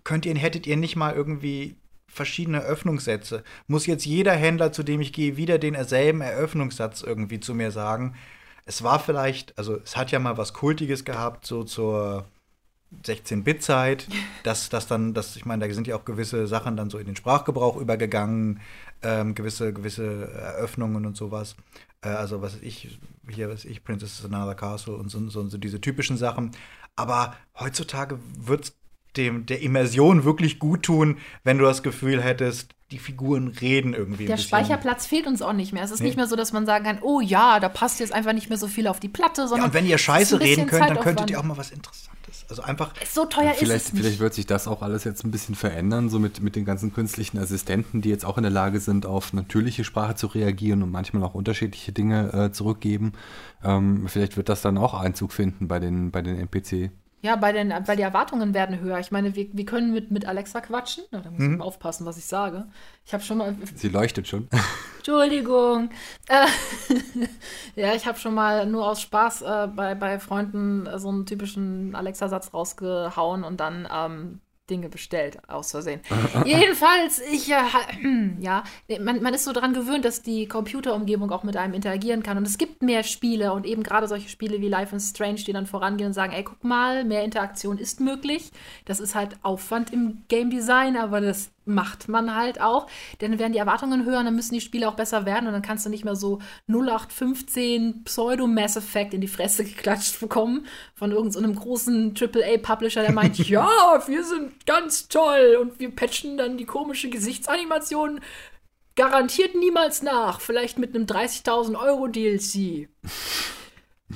könnt 0.05 0.27
ihr, 0.27 0.35
hättet 0.37 0.67
ihr 0.67 0.77
nicht 0.77 0.97
mal 0.97 1.15
irgendwie 1.15 1.77
verschiedene 2.07 2.61
Öffnungssätze? 2.61 3.43
Muss 3.69 3.87
jetzt 3.87 4.05
jeder 4.05 4.33
Händler, 4.33 4.73
zu 4.73 4.83
dem 4.83 5.01
ich 5.01 5.13
gehe, 5.13 5.37
wieder 5.37 5.59
denselben 5.59 6.21
Eröffnungssatz 6.21 7.03
irgendwie 7.03 7.41
zu 7.41 7.55
mir 7.55 7.71
sagen? 7.71 8.15
Es 8.67 8.83
war 8.83 9.01
vielleicht, 9.01 9.57
also 9.57 9.79
es 9.83 9.97
hat 9.97 10.11
ja 10.11 10.19
mal 10.19 10.37
was 10.37 10.53
Kultiges 10.53 11.07
gehabt, 11.07 11.47
so 11.47 11.65
zur 11.65 12.27
16-Bit-Zeit, 13.05 14.09
dass 14.43 14.69
das 14.69 14.87
dann, 14.87 15.15
dass, 15.15 15.37
ich 15.37 15.45
meine, 15.45 15.67
da 15.67 15.75
sind 15.75 15.87
ja 15.87 15.97
auch 15.97 16.05
gewisse 16.05 16.47
Sachen 16.47 16.77
dann 16.77 16.91
so 16.91 16.99
in 16.99 17.07
den 17.07 17.17
Sprachgebrauch 17.17 17.77
übergegangen, 17.77 18.61
ähm, 19.03 19.35
gewisse, 19.35 19.73
gewisse 19.73 20.33
Eröffnungen 20.33 21.07
und 21.07 21.17
sowas. 21.17 21.57
Äh, 22.03 22.09
also 22.09 22.43
was 22.43 22.57
ich, 22.61 22.99
hier 23.29 23.51
was 23.51 23.65
ich, 23.65 23.85
Princess 23.85 24.25
Another 24.25 24.55
Castle 24.55 24.95
und 24.95 25.11
so, 25.11 25.29
so, 25.29 25.49
so 25.49 25.59
diese 25.59 25.81
typischen 25.81 26.17
Sachen. 26.17 26.53
Aber 26.97 27.37
heutzutage 27.59 28.19
wird 28.39 28.65
es 28.65 28.77
dem, 29.17 29.47
der 29.47 29.63
Immersion 29.63 30.25
wirklich 30.25 30.59
gut 30.59 30.85
tun, 30.85 31.19
wenn 31.45 31.59
du 31.59 31.65
das 31.65 31.83
Gefühl 31.83 32.23
hättest, 32.23 32.75
die 32.91 32.99
Figuren 32.99 33.49
reden 33.49 33.93
irgendwie. 33.93 34.27
Der 34.27 34.39
Speicherplatz 34.39 35.07
fehlt 35.07 35.27
uns 35.27 35.43
auch 35.43 35.53
nicht 35.53 35.73
mehr. 35.73 35.83
Es 35.83 35.91
ist 35.91 36.01
nee. 36.01 36.07
nicht 36.07 36.17
mehr 36.17 36.27
so, 36.27 36.37
dass 36.37 36.53
man 36.53 36.65
sagen 36.65 36.85
kann, 36.85 36.99
oh 37.03 37.21
ja, 37.21 37.61
da 37.61 37.69
passt 37.69 38.01
jetzt 38.01 38.13
einfach 38.13 38.33
nicht 38.33 38.49
mehr 38.49 38.57
so 38.57 38.67
viel 38.67 38.87
auf 38.87 38.99
die 38.99 39.09
Platte, 39.09 39.43
sondern. 39.43 39.59
Ja, 39.59 39.65
und 39.67 39.75
wenn 39.75 39.87
ihr 39.87 39.99
Scheiße 39.99 40.41
reden 40.41 40.67
könnt, 40.67 40.89
dann 40.89 41.01
könntet 41.01 41.31
ihr 41.31 41.39
auch 41.39 41.45
mal 41.45 41.57
was 41.57 41.71
Interessantes. 41.71 42.38
Also 42.49 42.63
einfach. 42.63 42.95
So 43.11 43.27
teuer 43.27 43.53
vielleicht, 43.55 43.77
ist 43.77 43.87
es. 43.89 43.93
Nicht. 43.93 44.03
Vielleicht 44.03 44.21
wird 44.21 44.35
sich 44.35 44.47
das 44.47 44.67
auch 44.69 44.83
alles 44.83 45.05
jetzt 45.05 45.25
ein 45.25 45.31
bisschen 45.31 45.55
verändern, 45.55 46.09
so 46.09 46.19
mit, 46.19 46.41
mit 46.41 46.57
den 46.57 46.65
ganzen 46.65 46.93
künstlichen 46.93 47.39
Assistenten, 47.39 48.01
die 48.01 48.09
jetzt 48.09 48.25
auch 48.25 48.39
in 48.39 48.43
der 48.43 48.51
Lage 48.53 48.81
sind, 48.81 49.07
auf 49.07 49.33
natürliche 49.33 49.85
Sprache 49.85 50.15
zu 50.15 50.29
reagieren 50.29 50.83
und 50.83 50.91
manchmal 50.91 51.23
auch 51.25 51.35
unterschiedliche 51.35 51.93
Dinge 51.93 52.33
äh, 52.33 52.53
zurückgeben. 52.53 53.13
Ähm, 53.63 54.09
vielleicht 54.09 54.37
wird 54.37 54.49
das 54.49 54.63
dann 54.63 54.79
auch 54.79 54.95
Einzug 54.95 55.33
finden 55.33 55.69
bei 55.69 55.79
den, 55.79 56.11
bei 56.11 56.23
den 56.23 56.39
NPC. 56.39 56.91
Ja, 57.21 57.35
bei 57.35 57.51
den, 57.53 57.73
weil 57.87 57.97
die 57.97 58.03
Erwartungen 58.03 58.55
werden 58.55 58.79
höher. 58.81 59.01
Ich 59.01 59.11
meine, 59.11 59.35
wir, 59.35 59.49
wir 59.53 59.65
können 59.65 59.93
mit, 59.93 60.13
mit 60.13 60.27
Alexa 60.27 60.61
quatschen. 60.61 61.05
Na, 61.11 61.21
da 61.21 61.31
muss 61.31 61.41
mhm. 61.41 61.53
ich 61.53 61.59
mal 61.59 61.65
aufpassen, 61.65 62.07
was 62.07 62.17
ich 62.17 62.27
sage. 62.27 62.69
Ich 63.05 63.13
habe 63.13 63.25
schon 63.25 63.39
mal. 63.39 63.57
Sie 63.75 63.89
leuchtet 63.89 64.29
schon. 64.29 64.49
Entschuldigung. 64.99 65.91
Äh, 66.29 66.47
ja, 67.81 67.95
ich 67.95 68.07
habe 68.07 68.19
schon 68.19 68.35
mal 68.35 68.67
nur 68.67 68.87
aus 68.87 69.01
Spaß 69.01 69.43
äh, 69.43 69.69
bei, 69.75 69.97
bei 69.97 70.21
Freunden 70.21 70.89
so 70.99 71.09
einen 71.09 71.27
typischen 71.27 71.97
Alexa-Satz 71.97 72.55
rausgehauen 72.55 73.43
und 73.43 73.59
dann 73.59 73.89
ähm, 73.93 74.41
Dinge 74.69 74.89
bestellt, 74.89 75.39
aus 75.49 75.71
Versehen. 75.71 76.01
Jedenfalls, 76.45 77.21
ich, 77.21 77.51
äh, 77.51 77.57
ja, 78.41 78.65
man, 79.01 79.23
man 79.23 79.35
ist 79.35 79.45
so 79.45 79.53
daran 79.53 79.73
gewöhnt, 79.73 80.05
dass 80.05 80.23
die 80.23 80.47
Computerumgebung 80.47 81.31
auch 81.31 81.43
mit 81.43 81.57
einem 81.57 81.75
interagieren 81.75 82.23
kann. 82.23 82.37
Und 82.37 82.47
es 82.47 82.59
gibt 82.59 82.83
mehr 82.83 83.03
Spiele 83.03 83.53
und 83.53 83.67
eben 83.67 83.83
gerade 83.83 84.09
solche 84.09 84.29
Spiele 84.29 84.61
wie 84.61 84.69
Life 84.69 84.95
is 84.95 85.11
Strange, 85.11 85.41
die 85.47 85.53
dann 85.53 85.67
vorangehen 85.67 86.09
und 86.09 86.15
sagen, 86.15 86.33
ey, 86.33 86.45
guck 86.45 86.63
mal, 86.65 87.05
mehr 87.05 87.25
Interaktion 87.25 87.79
ist 87.79 88.01
möglich. 88.01 88.51
Das 88.85 89.01
ist 89.01 89.15
halt 89.15 89.37
Aufwand 89.43 89.93
im 89.93 90.25
Game 90.29 90.51
Design, 90.51 90.97
aber 90.97 91.21
das 91.21 91.51
macht 91.69 92.09
man 92.09 92.35
halt 92.35 92.61
auch. 92.61 92.89
Denn 93.21 93.39
werden 93.39 93.53
die 93.53 93.59
Erwartungen 93.59 94.05
höher, 94.05 94.25
dann 94.25 94.35
müssen 94.35 94.55
die 94.55 94.61
Spiele 94.61 94.89
auch 94.89 94.95
besser 94.95 95.27
werden 95.27 95.47
und 95.47 95.53
dann 95.53 95.63
kannst 95.63 95.87
du 95.87 95.91
nicht 95.91 96.05
mehr 96.05 96.17
so 96.17 96.41
0815 96.69 98.05
Pseudo-Mass 98.05 98.77
Effect 98.77 99.15
in 99.15 99.21
die 99.21 99.29
Fresse 99.29 99.65
geklatscht 99.65 100.19
bekommen 100.21 100.67
von 100.95 101.13
irgendeinem 101.13 101.55
so 101.55 101.61
großen 101.61 102.15
AAA-Publisher, 102.19 103.03
der 103.03 103.13
meint, 103.13 103.39
ja, 103.49 103.69
wir 104.07 104.25
sind 104.25 104.67
ganz 104.67 105.09
toll 105.09 105.59
und 105.61 105.79
wir 105.79 105.95
patchen 105.95 106.37
dann 106.37 106.57
die 106.57 106.67
komische 106.67 107.11
Gesichtsanimation 107.11 108.21
garantiert 108.97 109.55
niemals 109.55 110.03
nach. 110.03 110.41
Vielleicht 110.41 110.79
mit 110.79 110.95
einem 110.95 111.05
30.000 111.07 111.79
Euro 111.81 112.09
DLC. 112.09 112.89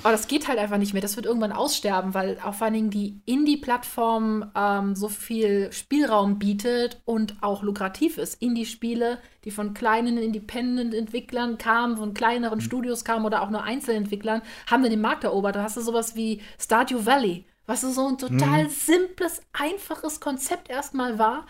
Aber 0.01 0.13
das 0.13 0.27
geht 0.27 0.49
halt 0.49 0.59
einfach 0.59 0.79
nicht 0.79 0.95
mehr. 0.95 1.03
Das 1.03 1.17
wird 1.17 1.27
irgendwann 1.27 1.53
aussterben, 1.53 2.15
weil 2.15 2.39
auch 2.43 2.55
vor 2.55 2.65
allen 2.65 2.75
Dingen 2.75 2.91
die 2.91 3.21
Indie-Plattform 3.27 4.51
ähm, 4.57 4.97
so 4.97 5.09
viel 5.09 5.71
Spielraum 5.71 6.39
bietet 6.39 7.03
und 7.05 7.37
auch 7.43 7.63
lukrativ 7.63 8.17
ist. 8.17 8.41
Indie-Spiele, 8.41 9.19
die 9.45 9.51
von 9.51 9.75
kleinen 9.75 10.17
Independent-Entwicklern 10.17 11.59
kamen, 11.59 11.99
von 11.99 12.15
kleineren 12.15 12.59
mhm. 12.59 12.63
Studios 12.63 13.05
kamen 13.05 13.27
oder 13.27 13.43
auch 13.43 13.51
nur 13.51 13.65
Einzelentwicklern, 13.65 14.41
haben 14.71 14.83
dann 14.83 14.91
den 14.91 15.01
Markt 15.01 15.25
erobert. 15.25 15.57
Da 15.57 15.63
hast 15.63 15.77
du 15.77 15.83
sowas 15.83 16.17
wie 16.17 16.41
Stardew 16.59 17.05
Valley, 17.05 17.45
was 17.67 17.83
so 17.83 18.09
ein 18.09 18.17
total 18.17 18.65
mhm. 18.65 18.71
simples, 18.71 19.43
einfaches 19.53 20.21
Konzept 20.21 20.71
erstmal 20.71 21.19
war 21.19 21.47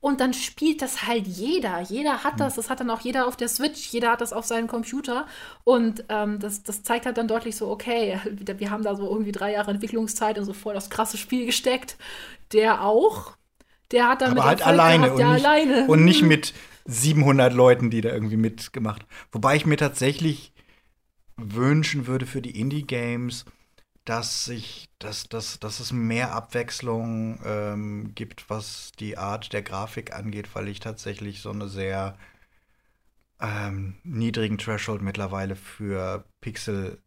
und 0.00 0.20
dann 0.20 0.32
spielt 0.32 0.80
das 0.80 1.06
halt 1.06 1.26
jeder. 1.26 1.80
Jeder 1.80 2.24
hat 2.24 2.40
das. 2.40 2.54
Das 2.54 2.70
hat 2.70 2.80
dann 2.80 2.88
auch 2.88 3.00
jeder 3.00 3.26
auf 3.26 3.36
der 3.36 3.48
Switch. 3.48 3.88
Jeder 3.88 4.12
hat 4.12 4.22
das 4.22 4.32
auf 4.32 4.46
seinem 4.46 4.66
Computer. 4.66 5.26
Und 5.62 6.04
ähm, 6.08 6.38
das, 6.38 6.62
das 6.62 6.82
zeigt 6.82 7.04
halt 7.04 7.18
dann 7.18 7.28
deutlich 7.28 7.54
so, 7.56 7.70
okay, 7.70 8.18
wir 8.34 8.70
haben 8.70 8.82
da 8.82 8.94
so 8.94 9.08
irgendwie 9.08 9.32
drei 9.32 9.52
Jahre 9.52 9.70
Entwicklungszeit 9.70 10.38
und 10.38 10.46
so 10.46 10.54
voll 10.54 10.72
das 10.72 10.88
krasse 10.88 11.18
Spiel 11.18 11.44
gesteckt. 11.44 11.96
Der 12.52 12.82
auch. 12.82 13.36
Der 13.90 14.08
hat 14.08 14.22
dann 14.22 14.32
Aber 14.32 14.44
halt 14.44 14.62
alleine, 14.62 15.10
gehabt, 15.10 15.20
und 15.20 15.32
nicht, 15.32 15.44
alleine 15.44 15.86
und 15.86 16.04
nicht 16.04 16.22
mit 16.24 16.54
700 16.86 17.52
Leuten, 17.52 17.90
die 17.90 18.00
da 18.00 18.10
irgendwie 18.10 18.36
mitgemacht. 18.36 19.04
Wobei 19.32 19.56
ich 19.56 19.66
mir 19.66 19.76
tatsächlich 19.76 20.52
wünschen 21.36 22.06
würde 22.06 22.26
für 22.26 22.40
die 22.40 22.58
Indie-Games, 22.58 23.44
dass 24.04 24.44
sich, 24.44 24.89
dass, 25.00 25.28
dass, 25.28 25.58
dass 25.58 25.80
es 25.80 25.92
mehr 25.92 26.32
Abwechslung 26.32 27.40
ähm, 27.44 28.14
gibt, 28.14 28.48
was 28.50 28.92
die 29.00 29.18
Art 29.18 29.52
der 29.52 29.62
Grafik 29.62 30.14
angeht, 30.14 30.54
weil 30.54 30.68
ich 30.68 30.78
tatsächlich 30.78 31.40
so 31.40 31.50
eine 31.50 31.68
sehr 31.68 32.16
ähm, 33.40 33.96
niedrigen 34.04 34.58
Threshold 34.58 35.02
mittlerweile 35.02 35.56
für 35.56 36.24
Pixel 36.40 36.98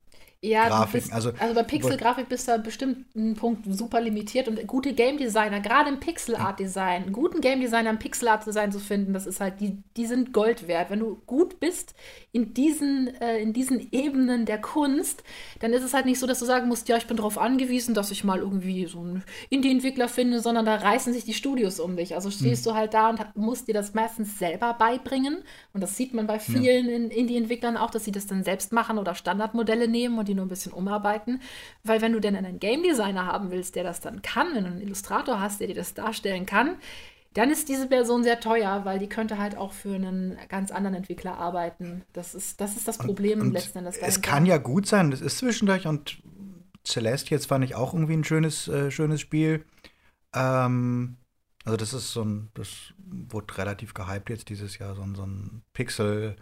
ja, 0.43 0.67
Grafiken. 0.67 0.91
Bist, 0.91 1.13
also, 1.13 1.31
also 1.39 1.55
bei 1.55 1.63
Pixel-Grafik 1.63 2.27
bist 2.27 2.49
du 2.49 2.59
bestimmt 2.59 3.15
ein 3.15 3.35
Punkt 3.35 3.65
super 3.69 4.01
limitiert 4.01 4.49
und 4.49 4.67
gute 4.67 4.93
Game 4.93 5.17
Designer, 5.17 5.61
gerade 5.61 5.89
im 5.89 5.99
Pixel-Art-Design, 6.01 7.13
guten 7.13 7.39
Game 7.39 7.61
Designer 7.61 7.91
im 7.91 7.99
Pixel-Art-Design 7.99 8.73
zu 8.73 8.79
finden, 8.79 9.13
das 9.13 9.25
ist 9.25 9.39
halt, 9.39 9.61
die, 9.61 9.77
die 9.95 10.05
sind 10.05 10.33
Gold 10.33 10.67
wert. 10.67 10.89
Wenn 10.89 10.99
du 10.99 11.21
gut 11.25 11.61
bist 11.61 11.95
in 12.33 12.53
diesen, 12.53 13.07
äh, 13.21 13.39
in 13.39 13.53
diesen 13.53 13.87
Ebenen 13.93 14.45
der 14.45 14.59
Kunst, 14.59 15.23
dann 15.61 15.71
ist 15.71 15.83
es 15.83 15.93
halt 15.93 16.05
nicht 16.05 16.19
so, 16.19 16.27
dass 16.27 16.39
du 16.39 16.45
sagen 16.45 16.67
musst, 16.67 16.89
ja, 16.89 16.97
ich 16.97 17.07
bin 17.07 17.15
darauf 17.15 17.37
angewiesen, 17.37 17.93
dass 17.93 18.11
ich 18.11 18.25
mal 18.25 18.39
irgendwie 18.39 18.85
so 18.85 18.99
einen 18.99 19.23
Indie-Entwickler 19.49 20.09
finde, 20.09 20.41
sondern 20.41 20.65
da 20.65 20.75
reißen 20.75 21.13
sich 21.13 21.23
die 21.23 21.33
Studios 21.33 21.79
um 21.79 21.95
dich. 21.95 22.15
Also 22.15 22.31
stehst 22.31 22.65
mhm. 22.65 22.71
du 22.71 22.75
halt 22.75 22.93
da 22.93 23.09
und 23.09 23.21
musst 23.35 23.69
dir 23.69 23.73
das 23.73 23.93
meistens 23.93 24.39
selber 24.39 24.73
beibringen 24.73 25.37
und 25.73 25.81
das 25.81 25.95
sieht 25.95 26.13
man 26.13 26.27
bei 26.27 26.39
vielen 26.39 26.89
ja. 26.89 27.17
Indie-Entwicklern 27.17 27.77
auch, 27.77 27.91
dass 27.91 28.03
sie 28.03 28.11
das 28.11 28.27
dann 28.27 28.43
selbst 28.43 28.73
machen 28.73 28.97
oder 28.97 29.15
Standardmodelle 29.15 29.87
nehmen 29.87 30.17
und 30.17 30.27
die 30.27 30.32
die 30.33 30.35
nur 30.37 30.45
ein 30.45 30.49
bisschen 30.49 30.73
umarbeiten. 30.73 31.41
Weil 31.83 32.01
wenn 32.01 32.13
du 32.13 32.19
denn 32.19 32.35
einen 32.35 32.59
Game 32.59 32.83
Designer 32.83 33.25
haben 33.25 33.51
willst, 33.51 33.75
der 33.75 33.83
das 33.83 33.99
dann 33.99 34.21
kann, 34.21 34.47
wenn 34.53 34.63
du 34.63 34.71
einen 34.71 34.81
Illustrator 34.81 35.39
hast, 35.39 35.59
der 35.59 35.67
dir 35.67 35.75
das 35.75 35.93
darstellen 35.93 36.45
kann, 36.45 36.77
dann 37.33 37.49
ist 37.49 37.67
diese 37.67 37.87
Person 37.87 38.23
sehr 38.23 38.39
teuer, 38.39 38.85
weil 38.85 38.99
die 38.99 39.09
könnte 39.09 39.37
halt 39.39 39.57
auch 39.57 39.73
für 39.73 39.95
einen 39.95 40.37
ganz 40.49 40.71
anderen 40.71 40.95
Entwickler 40.95 41.37
arbeiten. 41.37 42.03
Das 42.13 42.35
ist 42.35 42.61
das, 42.61 42.75
ist 42.75 42.87
das 42.87 42.97
Problem 42.97 43.39
und, 43.39 43.47
und 43.47 43.53
letzten 43.53 43.79
Endes. 43.79 43.97
Es 43.97 44.21
kann 44.21 44.45
ja 44.45 44.57
gut 44.57 44.85
sein, 44.87 45.09
das 45.11 45.21
ist 45.21 45.39
zwischendurch 45.39 45.87
und 45.87 46.21
Celeste 46.85 47.31
jetzt 47.31 47.47
fand 47.47 47.63
ich 47.63 47.75
auch 47.75 47.93
irgendwie 47.93 48.13
ein 48.13 48.23
schönes, 48.23 48.67
äh, 48.67 48.91
schönes 48.91 49.21
Spiel. 49.21 49.65
Ähm, 50.35 51.17
also 51.65 51.77
das 51.77 51.93
ist 51.93 52.11
so 52.11 52.23
ein, 52.23 52.49
das 52.53 52.93
wurde 52.97 53.57
relativ 53.57 53.93
gehypt 53.93 54.29
jetzt 54.29 54.49
dieses 54.49 54.77
Jahr, 54.77 54.93
so 54.95 55.01
ein, 55.01 55.15
so 55.15 55.23
ein 55.23 55.63
Pixel- 55.73 56.35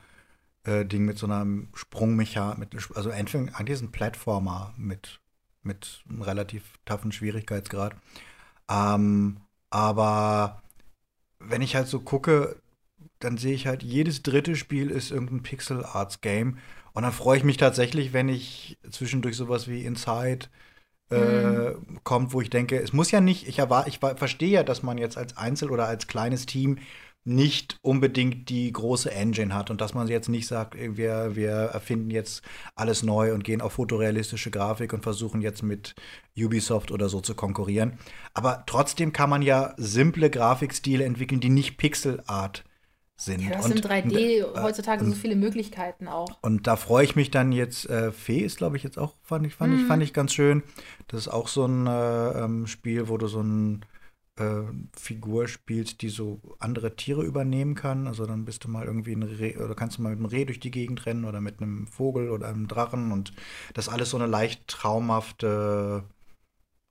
äh, 0.63 0.85
Ding 0.85 1.05
mit 1.05 1.17
so 1.17 1.25
einem 1.25 1.69
Sprungmechanik, 1.73 2.69
also 2.95 3.09
eigentlich 3.11 3.69
ist 3.69 3.81
ein 3.81 3.91
Plattformer 3.91 4.73
mit, 4.77 5.19
mit 5.63 6.03
einem 6.09 6.21
relativ 6.21 6.77
toughen 6.85 7.11
Schwierigkeitsgrad. 7.11 7.95
Ähm, 8.69 9.37
aber 9.69 10.61
wenn 11.39 11.61
ich 11.61 11.75
halt 11.75 11.87
so 11.87 11.99
gucke, 11.99 12.61
dann 13.19 13.37
sehe 13.37 13.53
ich 13.53 13.67
halt, 13.67 13.83
jedes 13.83 14.23
dritte 14.23 14.55
Spiel 14.55 14.89
ist 14.89 15.11
irgendein 15.11 15.43
Pixel 15.43 15.83
Arts 15.85 16.21
Game. 16.21 16.57
Und 16.93 17.03
dann 17.03 17.11
freue 17.11 17.37
ich 17.37 17.43
mich 17.43 17.57
tatsächlich, 17.57 18.13
wenn 18.13 18.29
ich 18.29 18.77
zwischendurch 18.89 19.37
sowas 19.37 19.67
wie 19.67 19.85
Inside 19.85 20.47
äh, 21.09 21.71
mhm. 21.71 22.03
kommt, 22.03 22.33
wo 22.33 22.41
ich 22.41 22.49
denke, 22.49 22.79
es 22.81 22.93
muss 22.93 23.11
ja 23.11 23.21
nicht, 23.21 23.47
ich, 23.47 23.59
erwarte, 23.59 23.89
ich 23.89 23.99
verstehe 23.99 24.49
ja, 24.49 24.63
dass 24.63 24.83
man 24.83 24.97
jetzt 24.97 25.17
als 25.17 25.37
Einzel- 25.37 25.71
oder 25.71 25.87
als 25.87 26.07
kleines 26.07 26.45
Team 26.45 26.79
nicht 27.23 27.77
unbedingt 27.81 28.49
die 28.49 28.71
große 28.71 29.11
Engine 29.11 29.53
hat 29.53 29.69
und 29.69 29.79
dass 29.79 29.93
man 29.93 30.07
jetzt 30.07 30.29
nicht 30.29 30.47
sagt, 30.47 30.75
wir, 30.75 31.35
wir 31.35 31.51
erfinden 31.51 32.09
jetzt 32.09 32.41
alles 32.75 33.03
neu 33.03 33.33
und 33.33 33.43
gehen 33.43 33.61
auf 33.61 33.73
fotorealistische 33.73 34.49
Grafik 34.49 34.91
und 34.93 35.03
versuchen 35.03 35.41
jetzt 35.41 35.61
mit 35.61 35.93
Ubisoft 36.35 36.91
oder 36.91 37.09
so 37.09 37.21
zu 37.21 37.35
konkurrieren. 37.35 37.99
Aber 38.33 38.63
trotzdem 38.65 39.13
kann 39.13 39.29
man 39.29 39.43
ja 39.43 39.75
simple 39.77 40.31
Grafikstile 40.31 41.03
entwickeln, 41.03 41.41
die 41.41 41.49
nicht 41.49 41.77
Pixel 41.77 42.23
Art 42.25 42.63
sind. 43.17 43.41
Ja, 43.41 43.51
das 43.51 43.65
und, 43.65 43.85
3D 43.85 44.15
äh, 44.15 44.43
heutzutage 44.61 45.05
so 45.05 45.11
viele 45.11 45.35
Möglichkeiten 45.35 46.07
auch. 46.07 46.27
Und 46.41 46.65
da 46.65 46.75
freue 46.75 47.03
ich 47.03 47.15
mich 47.15 47.29
dann 47.29 47.51
jetzt, 47.51 47.87
äh, 47.87 48.11
Fee 48.11 48.39
ist, 48.39 48.57
glaube 48.57 48.77
ich, 48.77 48.83
jetzt 48.83 48.97
auch, 48.97 49.15
fand 49.21 49.45
ich, 49.45 49.53
fand, 49.53 49.73
mhm. 49.73 49.81
ich, 49.81 49.85
fand 49.85 50.03
ich 50.03 50.13
ganz 50.13 50.33
schön. 50.33 50.63
Das 51.07 51.21
ist 51.21 51.27
auch 51.27 51.47
so 51.47 51.65
ein 51.65 51.85
äh, 51.85 52.43
ähm, 52.43 52.67
Spiel, 52.67 53.07
wo 53.09 53.17
du 53.17 53.27
so 53.27 53.41
ein 53.41 53.85
äh, 54.41 54.63
Figur 54.93 55.47
spielt, 55.47 56.01
die 56.01 56.09
so 56.09 56.39
andere 56.59 56.95
Tiere 56.95 57.23
übernehmen 57.23 57.75
kann. 57.75 58.07
Also 58.07 58.25
dann 58.25 58.45
bist 58.45 58.63
du 58.63 58.69
mal 58.69 58.85
irgendwie 58.85 59.13
ein 59.13 59.23
Reh, 59.23 59.57
oder 59.57 59.75
kannst 59.75 59.97
du 59.97 60.01
mal 60.01 60.09
mit 60.09 60.19
einem 60.19 60.25
Reh 60.25 60.45
durch 60.45 60.59
die 60.59 60.71
Gegend 60.71 61.05
rennen 61.05 61.25
oder 61.25 61.41
mit 61.41 61.61
einem 61.61 61.87
Vogel 61.87 62.29
oder 62.29 62.47
einem 62.47 62.67
Drachen 62.67 63.11
und 63.11 63.33
das 63.73 63.89
alles 63.89 64.09
so 64.09 64.17
eine 64.17 64.27
leicht 64.27 64.67
traumhafte 64.67 66.03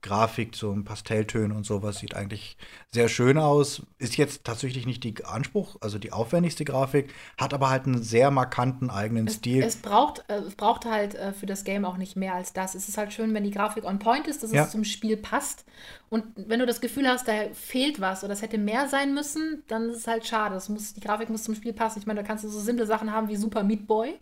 Grafik, 0.01 0.55
so 0.55 0.71
ein 0.71 0.83
Pastelltönen 0.83 1.51
und 1.51 1.65
sowas 1.65 1.99
sieht 1.99 2.15
eigentlich 2.15 2.57
sehr 2.91 3.07
schön 3.07 3.37
aus. 3.37 3.83
Ist 3.99 4.17
jetzt 4.17 4.43
tatsächlich 4.43 4.85
nicht 4.85 5.03
die 5.03 5.23
Anspruch, 5.23 5.77
also 5.81 5.99
die 5.99 6.11
aufwendigste 6.11 6.65
Grafik, 6.65 7.13
hat 7.37 7.53
aber 7.53 7.69
halt 7.69 7.85
einen 7.85 8.01
sehr 8.01 8.31
markanten 8.31 8.89
eigenen 8.89 9.27
es, 9.27 9.35
Stil. 9.35 9.63
Es 9.63 9.75
braucht, 9.77 10.23
äh, 10.27 10.39
es 10.39 10.55
braucht 10.55 10.85
halt 10.85 11.15
äh, 11.15 11.33
für 11.33 11.45
das 11.45 11.63
Game 11.63 11.85
auch 11.85 11.97
nicht 11.97 12.15
mehr 12.15 12.33
als 12.33 12.53
das. 12.53 12.73
Es 12.73 12.89
ist 12.89 12.97
halt 12.97 13.13
schön, 13.13 13.33
wenn 13.33 13.43
die 13.43 13.51
Grafik 13.51 13.85
on 13.85 13.99
point 13.99 14.27
ist, 14.27 14.41
dass 14.41 14.51
ja. 14.51 14.63
es 14.63 14.71
zum 14.71 14.83
Spiel 14.83 15.17
passt. 15.17 15.65
Und 16.09 16.25
wenn 16.35 16.59
du 16.59 16.65
das 16.65 16.81
Gefühl 16.81 17.07
hast, 17.07 17.27
da 17.27 17.33
fehlt 17.53 18.01
was 18.01 18.23
oder 18.23 18.33
es 18.33 18.41
hätte 18.41 18.57
mehr 18.57 18.87
sein 18.87 19.13
müssen, 19.13 19.63
dann 19.67 19.89
ist 19.89 19.97
es 19.97 20.07
halt 20.07 20.25
schade. 20.25 20.55
Das 20.55 20.67
muss, 20.67 20.93
die 20.93 21.01
Grafik 21.01 21.29
muss 21.29 21.43
zum 21.43 21.55
Spiel 21.55 21.73
passen. 21.73 21.99
Ich 21.99 22.07
meine, 22.07 22.21
da 22.21 22.27
kannst 22.27 22.43
du 22.43 22.49
so 22.49 22.59
simple 22.59 22.85
Sachen 22.85 23.11
haben 23.11 23.27
wie 23.27 23.35
Super 23.35 23.63
Meat 23.63 23.85
Boy. 23.87 24.19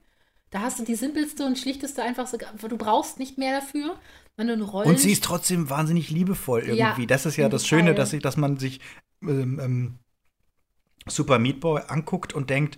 Da 0.52 0.62
hast 0.62 0.80
du 0.80 0.84
die 0.84 0.96
simpelste 0.96 1.46
und 1.46 1.60
schlichteste 1.60 2.02
einfachste, 2.02 2.40
du 2.40 2.78
brauchst 2.78 3.20
nicht 3.20 3.38
mehr 3.38 3.60
dafür. 3.60 3.96
Und 4.88 5.00
sie 5.00 5.12
ist 5.12 5.24
trotzdem 5.24 5.70
wahnsinnig 5.70 6.10
liebevoll 6.10 6.62
irgendwie. 6.62 7.02
Ja, 7.02 7.08
das 7.08 7.26
ist 7.26 7.36
ja 7.36 7.50
das 7.50 7.68
Schöne, 7.68 7.94
dass, 7.94 8.14
ich, 8.14 8.22
dass 8.22 8.38
man 8.38 8.58
sich 8.58 8.80
ähm, 9.22 9.60
ähm, 9.62 10.00
Super 11.08 11.40
Meat 11.40 11.60
Boy 11.60 11.82
anguckt 11.88 12.34
und 12.34 12.50
denkt, 12.50 12.78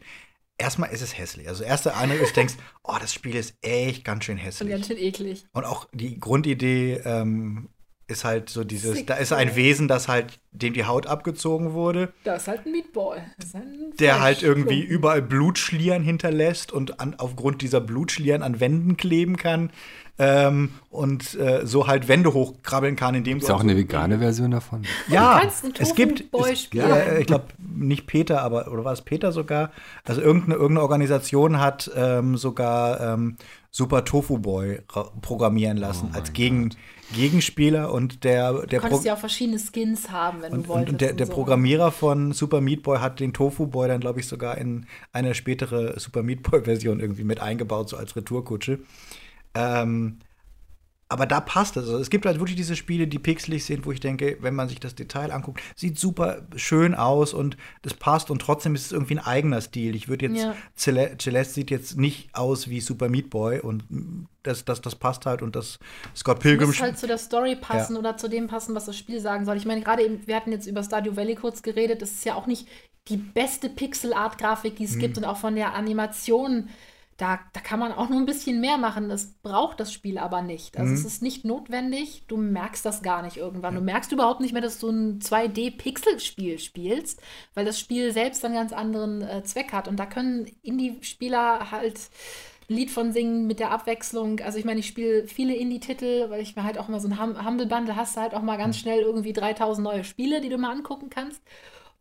erstmal 0.57 0.91
ist 0.91 1.01
es 1.01 1.17
hässlich. 1.17 1.47
Also 1.47 1.63
erste 1.63 1.95
Eindruck 1.95 2.21
ist, 2.21 2.35
denkst, 2.35 2.55
oh, 2.83 2.95
das 2.99 3.13
Spiel 3.13 3.35
ist 3.35 3.55
echt 3.61 4.03
ganz 4.03 4.25
schön 4.25 4.37
hässlich. 4.37 4.67
Und 4.67 4.75
ganz 4.75 4.87
schön 4.87 4.97
eklig. 4.97 5.45
Und 5.53 5.65
auch 5.65 5.87
die 5.93 6.19
Grundidee 6.19 7.01
ähm, 7.05 7.69
ist 8.07 8.23
halt 8.23 8.49
so 8.49 8.63
dieses, 8.63 8.97
Sick 8.97 9.07
da 9.07 9.15
ist 9.15 9.33
ein 9.33 9.55
Wesen, 9.55 9.87
das 9.87 10.07
halt, 10.07 10.39
dem 10.51 10.73
die 10.73 10.85
Haut 10.85 11.07
abgezogen 11.07 11.73
wurde. 11.73 12.13
Das 12.23 12.43
ist 12.43 12.47
halt 12.47 12.65
ein 12.65 12.71
Meatball. 12.71 13.25
Ein 13.53 13.93
der 13.99 14.21
halt 14.21 14.43
irgendwie 14.43 14.81
überall 14.81 15.21
Blutschlieren 15.21 16.03
hinterlässt 16.03 16.71
und 16.71 16.99
an, 16.99 17.15
aufgrund 17.17 17.61
dieser 17.61 17.81
Blutschlieren 17.81 18.43
an 18.43 18.59
Wänden 18.59 18.97
kleben 18.97 19.37
kann. 19.37 19.71
Ähm, 20.17 20.73
und 20.89 21.35
äh, 21.35 21.65
so 21.65 21.87
halt 21.87 22.07
Wände 22.07 22.33
hochkrabbeln 22.33 22.95
kann, 22.95 23.15
indem 23.15 23.37
Ist 23.37 23.49
auch 23.49 23.61
eine 23.61 23.75
vegane 23.75 24.19
Version 24.19 24.51
davon. 24.51 24.83
Ja, 25.07 25.41
es 25.79 25.95
gibt, 25.95 26.25
es, 26.31 26.69
ja, 26.73 27.17
ich 27.17 27.27
glaube 27.27 27.45
nicht 27.57 28.07
Peter, 28.07 28.41
aber 28.41 28.71
oder 28.71 28.83
war 28.83 28.93
es 28.93 29.01
Peter 29.01 29.31
sogar? 29.31 29.71
Also 30.03 30.21
irgendeine, 30.21 30.55
irgendeine 30.55 30.81
Organisation 30.81 31.59
hat 31.59 31.89
ähm, 31.95 32.37
sogar 32.37 32.99
ähm, 33.13 33.37
Super 33.71 34.03
Tofu 34.03 34.37
Boy 34.37 34.81
programmieren 35.21 35.77
lassen 35.77 36.09
oh 36.11 36.15
als 36.15 36.33
Gegen, 36.33 36.69
Gott. 36.69 36.77
Gegenspieler 37.13 37.91
und 37.91 38.23
der 38.23 38.53
der 38.53 38.79
du 38.79 38.79
konntest 38.79 39.05
ja 39.05 39.15
auch 39.15 39.19
verschiedene 39.19 39.59
Skins 39.59 40.11
haben, 40.11 40.41
wenn 40.41 40.53
und, 40.53 40.63
du 40.63 40.67
wolltest. 40.69 40.91
Und 40.91 41.01
der, 41.01 41.13
der 41.13 41.27
so. 41.27 41.33
Programmierer 41.33 41.91
von 41.91 42.33
Super 42.33 42.61
Meat 42.61 42.83
Boy 42.83 42.99
hat 42.99 43.19
den 43.19 43.33
Tofu 43.33 43.67
Boy 43.67 43.87
dann 43.87 44.01
glaube 44.01 44.19
ich 44.19 44.27
sogar 44.27 44.57
in 44.57 44.85
eine 45.11 45.35
spätere 45.35 45.99
Super 45.99 46.23
Meat 46.23 46.43
Boy 46.43 46.63
Version 46.63 46.99
irgendwie 46.99 47.23
mit 47.23 47.39
eingebaut 47.39 47.89
so 47.89 47.97
als 47.97 48.15
Retourkutsche. 48.15 48.79
Ähm, 49.53 50.19
aber 51.11 51.25
da 51.25 51.41
passt 51.41 51.75
es. 51.75 51.83
Also 51.83 51.97
es 51.97 52.09
gibt 52.09 52.25
halt 52.25 52.39
wirklich 52.39 52.55
diese 52.55 52.77
Spiele, 52.77 53.05
die 53.05 53.19
pixelig 53.19 53.65
sind, 53.65 53.85
wo 53.85 53.91
ich 53.91 53.99
denke, 53.99 54.37
wenn 54.39 54.55
man 54.55 54.69
sich 54.69 54.79
das 54.79 54.95
Detail 54.95 55.33
anguckt, 55.33 55.59
sieht 55.75 55.99
super 55.99 56.43
schön 56.55 56.95
aus 56.95 57.33
und 57.33 57.57
das 57.81 57.93
passt 57.93 58.31
und 58.31 58.41
trotzdem 58.41 58.75
ist 58.75 58.85
es 58.85 58.91
irgendwie 58.93 59.15
ein 59.15 59.25
eigener 59.25 59.59
Stil. 59.59 59.93
Ich 59.93 60.07
würde 60.07 60.27
jetzt, 60.27 60.41
ja. 60.41 60.55
Celeste 60.73 61.53
sieht 61.53 61.69
jetzt 61.69 61.97
nicht 61.97 62.33
aus 62.33 62.69
wie 62.69 62.79
Super 62.79 63.09
Meat 63.09 63.29
Boy 63.29 63.59
und 63.59 63.83
das, 64.43 64.63
das, 64.63 64.79
das 64.79 64.95
passt 64.95 65.25
halt 65.25 65.41
und 65.41 65.53
das 65.57 65.79
Scott 66.15 66.39
Pilgrim. 66.39 66.69
muss 66.69 66.81
halt 66.81 66.97
zu 66.97 67.07
der 67.07 67.17
Story 67.17 67.57
passen 67.57 67.95
ja. 67.95 67.99
oder 67.99 68.15
zu 68.15 68.29
dem 68.29 68.47
passen, 68.47 68.73
was 68.73 68.85
das 68.85 68.97
Spiel 68.97 69.19
sagen 69.19 69.43
soll. 69.43 69.57
Ich 69.57 69.65
meine, 69.65 69.81
gerade 69.81 70.05
eben, 70.05 70.25
wir 70.25 70.37
hatten 70.37 70.53
jetzt 70.53 70.65
über 70.65 70.81
Stardew 70.81 71.17
Valley 71.17 71.35
kurz 71.35 71.61
geredet, 71.61 72.01
das 72.01 72.11
ist 72.11 72.23
ja 72.23 72.35
auch 72.35 72.47
nicht 72.47 72.69
die 73.09 73.17
beste 73.17 73.67
Pixel-Art-Grafik, 73.67 74.77
die 74.77 74.85
es 74.85 74.93
hm. 74.93 74.99
gibt 74.99 75.17
und 75.17 75.25
auch 75.25 75.37
von 75.37 75.55
der 75.55 75.75
Animation 75.75 76.69
da, 77.21 77.39
da 77.53 77.59
kann 77.59 77.79
man 77.79 77.91
auch 77.91 78.09
nur 78.09 78.19
ein 78.19 78.25
bisschen 78.25 78.59
mehr 78.61 78.77
machen. 78.77 79.07
Das 79.07 79.33
braucht 79.43 79.79
das 79.79 79.93
Spiel 79.93 80.17
aber 80.17 80.41
nicht. 80.41 80.77
Also 80.77 80.89
Mhm. 80.91 80.97
es 80.97 81.05
ist 81.05 81.21
nicht 81.21 81.45
notwendig. 81.45 82.23
Du 82.27 82.35
merkst 82.37 82.83
das 82.85 83.03
gar 83.03 83.21
nicht 83.21 83.37
irgendwann. 83.37 83.75
Du 83.75 83.81
merkst 83.81 84.11
überhaupt 84.11 84.41
nicht 84.41 84.53
mehr, 84.53 84.61
dass 84.61 84.79
du 84.79 84.89
ein 84.89 85.19
2D-Pixel-Spiel 85.21 86.57
spielst, 86.59 87.21
weil 87.53 87.65
das 87.65 87.79
Spiel 87.79 88.11
selbst 88.11 88.43
einen 88.43 88.55
ganz 88.55 88.73
anderen 88.73 89.21
äh, 89.21 89.43
Zweck 89.43 89.71
hat. 89.71 89.87
Und 89.87 89.97
da 89.99 90.07
können 90.07 90.47
Indie-Spieler 90.63 91.69
halt 91.71 91.99
ein 92.69 92.75
Lied 92.75 92.89
von 92.89 93.11
singen 93.11 93.45
mit 93.45 93.59
der 93.59 93.69
Abwechslung. 93.71 94.39
Also 94.39 94.57
ich 94.57 94.65
meine, 94.65 94.79
ich 94.79 94.87
spiele 94.87 95.27
viele 95.27 95.55
Indie-Titel, 95.55 96.29
weil 96.29 96.41
ich 96.41 96.55
mir 96.55 96.63
halt 96.63 96.79
auch 96.79 96.89
immer 96.89 96.99
so 96.99 97.07
ein 97.07 97.21
hum 97.21 97.45
Humble 97.45 97.67
Bundle 97.67 97.95
hast 97.95 98.15
du 98.17 98.21
halt 98.21 98.33
auch 98.33 98.41
mal 98.41 98.57
ganz 98.57 98.77
schnell 98.77 99.01
irgendwie 99.01 99.33
3000 99.33 99.83
neue 99.83 100.03
Spiele, 100.03 100.41
die 100.41 100.49
du 100.49 100.57
mal 100.57 100.71
angucken 100.71 101.09
kannst. 101.11 101.41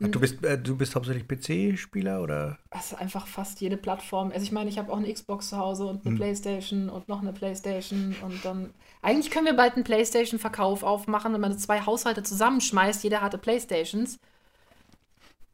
Du 0.01 0.18
bist, 0.18 0.42
äh, 0.44 0.59
du 0.59 0.76
bist 0.76 0.94
hauptsächlich 0.94 1.28
PC-Spieler 1.28 2.22
oder? 2.22 2.59
Also 2.70 2.96
einfach 2.96 3.26
fast 3.26 3.61
jede 3.61 3.76
Plattform. 3.76 4.32
Also 4.32 4.44
ich 4.44 4.53
meine, 4.53 4.70
ich 4.70 4.78
habe 4.78 4.90
auch 4.90 4.96
eine 4.96 5.12
Xbox 5.12 5.51
zu 5.51 5.59
Hause 5.59 5.84
und 5.84 6.07
eine 6.07 6.16
Playstation 6.16 6.88
und 6.88 7.09
noch 7.09 7.20
eine 7.20 7.34
Playstation 7.34 8.16
und 8.22 8.42
dann. 8.42 8.70
Eigentlich 9.03 9.30
können 9.30 9.44
wir 9.44 9.55
bald 9.55 9.74
einen 9.74 9.84
Playstation-Verkauf 9.84 10.82
aufmachen, 10.82 11.34
wenn 11.34 11.40
man 11.40 11.59
zwei 11.59 11.84
Haushalte 11.84 12.22
zusammenschmeißt, 12.22 13.05
jeder 13.05 13.20
hatte 13.20 13.36
Playstations. 13.36 14.18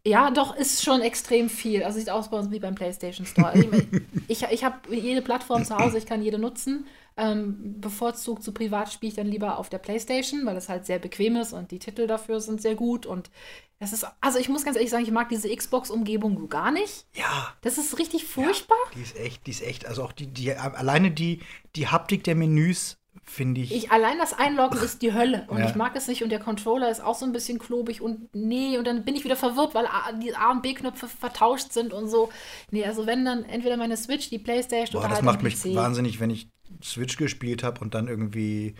Ja, 0.06 0.30
doch, 0.30 0.54
ist 0.54 0.84
schon 0.84 1.00
extrem 1.00 1.50
viel. 1.50 1.82
Also 1.82 1.98
sieht 1.98 2.10
aus 2.10 2.30
bei 2.30 2.38
uns 2.38 2.52
wie 2.52 2.60
beim 2.60 2.76
PlayStation 2.76 3.26
Store. 3.26 3.48
Also 3.48 3.68
ich 3.72 3.86
ich, 4.28 4.42
ich 4.52 4.64
habe 4.64 4.76
jede 4.94 5.22
Plattform 5.22 5.64
zu 5.64 5.76
Hause, 5.76 5.98
ich 5.98 6.06
kann 6.06 6.22
jede 6.22 6.38
nutzen. 6.38 6.86
Ähm, 7.18 7.80
bevorzugt 7.80 8.42
zu 8.42 8.52
privat 8.52 8.92
spiele 8.92 9.08
ich 9.08 9.16
dann 9.16 9.26
lieber 9.26 9.58
auf 9.58 9.70
der 9.70 9.78
PlayStation, 9.78 10.44
weil 10.44 10.54
das 10.54 10.68
halt 10.68 10.84
sehr 10.84 10.98
bequem 10.98 11.36
ist 11.36 11.54
und 11.54 11.70
die 11.70 11.78
Titel 11.78 12.06
dafür 12.06 12.40
sind 12.40 12.60
sehr 12.60 12.74
gut. 12.74 13.06
Und 13.06 13.30
das 13.78 13.94
ist, 13.94 14.06
also 14.20 14.38
ich 14.38 14.50
muss 14.50 14.64
ganz 14.64 14.76
ehrlich 14.76 14.90
sagen, 14.90 15.04
ich 15.04 15.10
mag 15.10 15.30
diese 15.30 15.48
Xbox-Umgebung 15.54 16.48
gar 16.50 16.70
nicht. 16.72 17.06
Ja. 17.14 17.54
Das 17.62 17.78
ist 17.78 17.98
richtig 17.98 18.26
furchtbar. 18.26 18.76
Die 18.94 19.00
ist 19.00 19.16
echt, 19.16 19.46
die 19.46 19.50
ist 19.52 19.62
echt, 19.62 19.86
also 19.86 20.02
auch 20.02 20.12
die, 20.12 20.26
die 20.26 20.52
alleine 20.54 21.10
die, 21.10 21.40
die 21.74 21.88
Haptik 21.88 22.22
der 22.24 22.34
Menüs 22.34 22.98
finde 23.24 23.62
ich, 23.62 23.74
Ich, 23.74 23.90
allein 23.90 24.18
das 24.18 24.34
Einloggen 24.34 24.78
ist 24.82 25.00
die 25.02 25.12
Hölle 25.14 25.46
und 25.48 25.58
Ja. 25.58 25.66
ich 25.68 25.74
mag 25.74 25.96
es 25.96 26.06
nicht 26.06 26.22
und 26.22 26.28
der 26.28 26.38
Controller 26.38 26.90
ist 26.90 27.02
auch 27.02 27.14
so 27.14 27.24
ein 27.24 27.32
bisschen 27.32 27.58
klobig 27.58 28.00
und 28.00 28.32
nee 28.34 28.76
und 28.78 28.86
dann 28.86 29.04
bin 29.04 29.16
ich 29.16 29.24
wieder 29.24 29.36
verwirrt, 29.36 29.74
weil 29.74 29.86
A, 29.86 30.12
die 30.12 30.36
A 30.36 30.50
und 30.52 30.62
B-Knöpfe 30.62 31.08
vertauscht 31.08 31.72
sind 31.72 31.92
und 31.94 32.08
so. 32.08 32.28
Nee, 32.70 32.84
also 32.84 33.06
wenn 33.06 33.24
dann 33.24 33.42
entweder 33.44 33.76
meine 33.78 33.96
Switch, 33.96 34.28
die 34.30 34.38
Playstation 34.38 35.00
Boah, 35.00 35.06
oder 35.06 35.08
das 35.08 35.16
halt 35.16 35.24
macht 35.24 35.42
mich 35.42 35.60
PC. 35.60 35.74
wahnsinnig, 35.74 36.20
wenn 36.20 36.30
ich 36.30 36.48
Switch 36.82 37.16
gespielt 37.16 37.62
habe 37.62 37.80
und 37.80 37.94
dann 37.94 38.08
irgendwie 38.08 38.74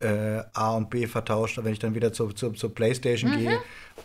äh, 0.00 0.42
A 0.52 0.74
und 0.76 0.90
B 0.90 1.06
vertauscht, 1.06 1.58
wenn 1.62 1.72
ich 1.72 1.78
dann 1.78 1.94
wieder 1.94 2.12
zur, 2.12 2.34
zur, 2.34 2.54
zur 2.54 2.74
Playstation 2.74 3.30
Mhm. 3.30 3.38
gehe. 3.38 3.58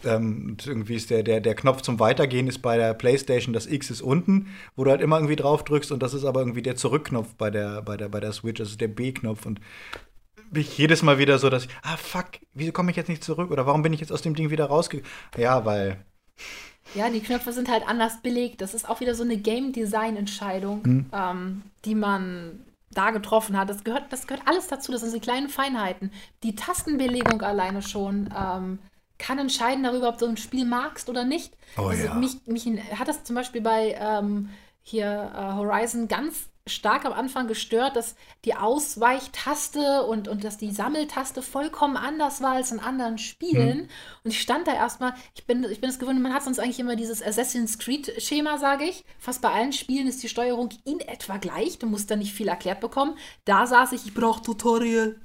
Ähm, 0.05 0.45
und 0.51 0.67
irgendwie 0.67 0.95
ist 0.95 1.09
der, 1.09 1.23
der, 1.23 1.41
der 1.41 1.55
Knopf 1.55 1.81
zum 1.81 1.99
Weitergehen 1.99 2.47
ist 2.47 2.59
bei 2.61 2.77
der 2.77 2.93
Playstation, 2.93 3.51
das 3.53 3.65
X 3.65 3.89
ist 3.89 4.01
unten, 4.01 4.47
wo 4.75 4.83
du 4.83 4.91
halt 4.91 5.01
immer 5.01 5.17
irgendwie 5.17 5.35
drauf 5.35 5.63
drückst 5.63 5.91
und 5.91 6.03
das 6.03 6.13
ist 6.13 6.23
aber 6.23 6.41
irgendwie 6.41 6.61
der 6.61 6.75
Zurückknopf 6.75 7.33
bei 7.35 7.49
der, 7.49 7.81
bei 7.81 7.97
der, 7.97 8.09
bei 8.09 8.19
der 8.19 8.31
Switch, 8.31 8.59
das 8.59 8.69
ist 8.69 8.79
der 8.81 8.89
B-Knopf 8.89 9.45
und 9.47 9.59
ich 10.53 10.77
jedes 10.77 11.01
Mal 11.01 11.17
wieder 11.17 11.39
so, 11.39 11.49
dass 11.49 11.65
ich, 11.65 11.71
ah 11.81 11.97
fuck, 11.97 12.27
wieso 12.53 12.71
komme 12.71 12.91
ich 12.91 12.97
jetzt 12.97 13.09
nicht 13.09 13.23
zurück 13.23 13.49
oder 13.49 13.65
warum 13.65 13.81
bin 13.81 13.91
ich 13.91 13.99
jetzt 13.99 14.11
aus 14.11 14.21
dem 14.21 14.35
Ding 14.35 14.49
wieder 14.51 14.65
rausgegangen? 14.65 15.09
Ja, 15.35 15.65
weil 15.65 16.05
Ja, 16.93 17.09
die 17.09 17.19
Knöpfe 17.21 17.51
sind 17.51 17.69
halt 17.69 17.83
anders 17.87 18.21
belegt. 18.21 18.61
Das 18.61 18.73
ist 18.73 18.87
auch 18.87 18.99
wieder 19.01 19.13
so 19.15 19.23
eine 19.23 19.37
Game-Design-Entscheidung, 19.37 20.81
Mhm. 20.85 21.05
ähm, 21.11 21.63
die 21.85 21.95
man 21.95 22.59
da 22.97 23.11
getroffen 23.11 23.57
hat. 23.57 23.69
Das 23.69 23.83
gehört, 23.83 24.11
das 24.11 24.27
gehört 24.27 24.47
alles 24.47 24.67
dazu. 24.67 24.91
Das 24.91 25.01
sind 25.01 25.13
die 25.13 25.19
kleinen 25.19 25.49
Feinheiten. 25.49 26.11
Die 26.43 26.55
Tastenbelegung 26.55 27.41
alleine 27.41 27.81
schon 27.81 28.33
ähm, 28.37 28.79
kann 29.17 29.39
entscheiden 29.39 29.83
darüber, 29.83 30.09
ob 30.09 30.17
du 30.17 30.25
ein 30.25 30.37
Spiel 30.37 30.65
magst 30.65 31.09
oder 31.09 31.23
nicht. 31.23 31.55
Oh 31.77 31.83
also 31.83 32.05
ja. 32.05 32.13
mich, 32.15 32.45
mich 32.45 32.65
hat 32.97 33.07
das 33.07 33.23
zum 33.23 33.35
Beispiel 33.35 33.61
bei 33.61 33.95
ähm, 33.99 34.49
hier 34.81 35.31
äh, 35.35 35.55
Horizon 35.55 36.07
ganz 36.07 36.49
stark 36.67 37.05
am 37.05 37.13
Anfang 37.13 37.47
gestört, 37.47 37.95
dass 37.95 38.15
die 38.45 38.55
Ausweichtaste 38.55 40.03
und, 40.03 40.27
und 40.27 40.43
dass 40.43 40.57
die 40.57 40.71
Sammeltaste 40.71 41.41
vollkommen 41.41 41.97
anders 41.97 42.41
war 42.41 42.53
als 42.53 42.71
in 42.71 42.79
anderen 42.79 43.17
Spielen. 43.17 43.79
Hm. 43.79 43.89
Und 44.23 44.31
ich 44.31 44.41
stand 44.41 44.67
da 44.67 44.73
erstmal, 44.73 45.13
ich 45.35 45.45
bin, 45.45 45.63
ich 45.63 45.81
bin 45.81 45.89
es 45.89 45.99
gewöhnt, 45.99 46.21
man 46.21 46.33
hat 46.33 46.43
sonst 46.43 46.59
eigentlich 46.59 46.79
immer 46.79 46.95
dieses 46.95 47.21
Assassin's 47.21 47.79
Creed-Schema, 47.79 48.57
sage 48.57 48.85
ich. 48.85 49.05
Fast 49.19 49.41
bei 49.41 49.51
allen 49.51 49.73
Spielen 49.73 50.07
ist 50.07 50.21
die 50.23 50.29
Steuerung 50.29 50.69
in 50.85 50.99
etwa 50.99 51.37
gleich. 51.37 51.79
Du 51.79 51.87
musst 51.87 52.11
da 52.11 52.15
nicht 52.15 52.33
viel 52.33 52.47
erklärt 52.47 52.79
bekommen. 52.79 53.17
Da 53.45 53.67
saß 53.67 53.93
ich, 53.93 54.05
ich 54.05 54.13
brauche 54.13 54.41
Tutorial. 54.41 55.15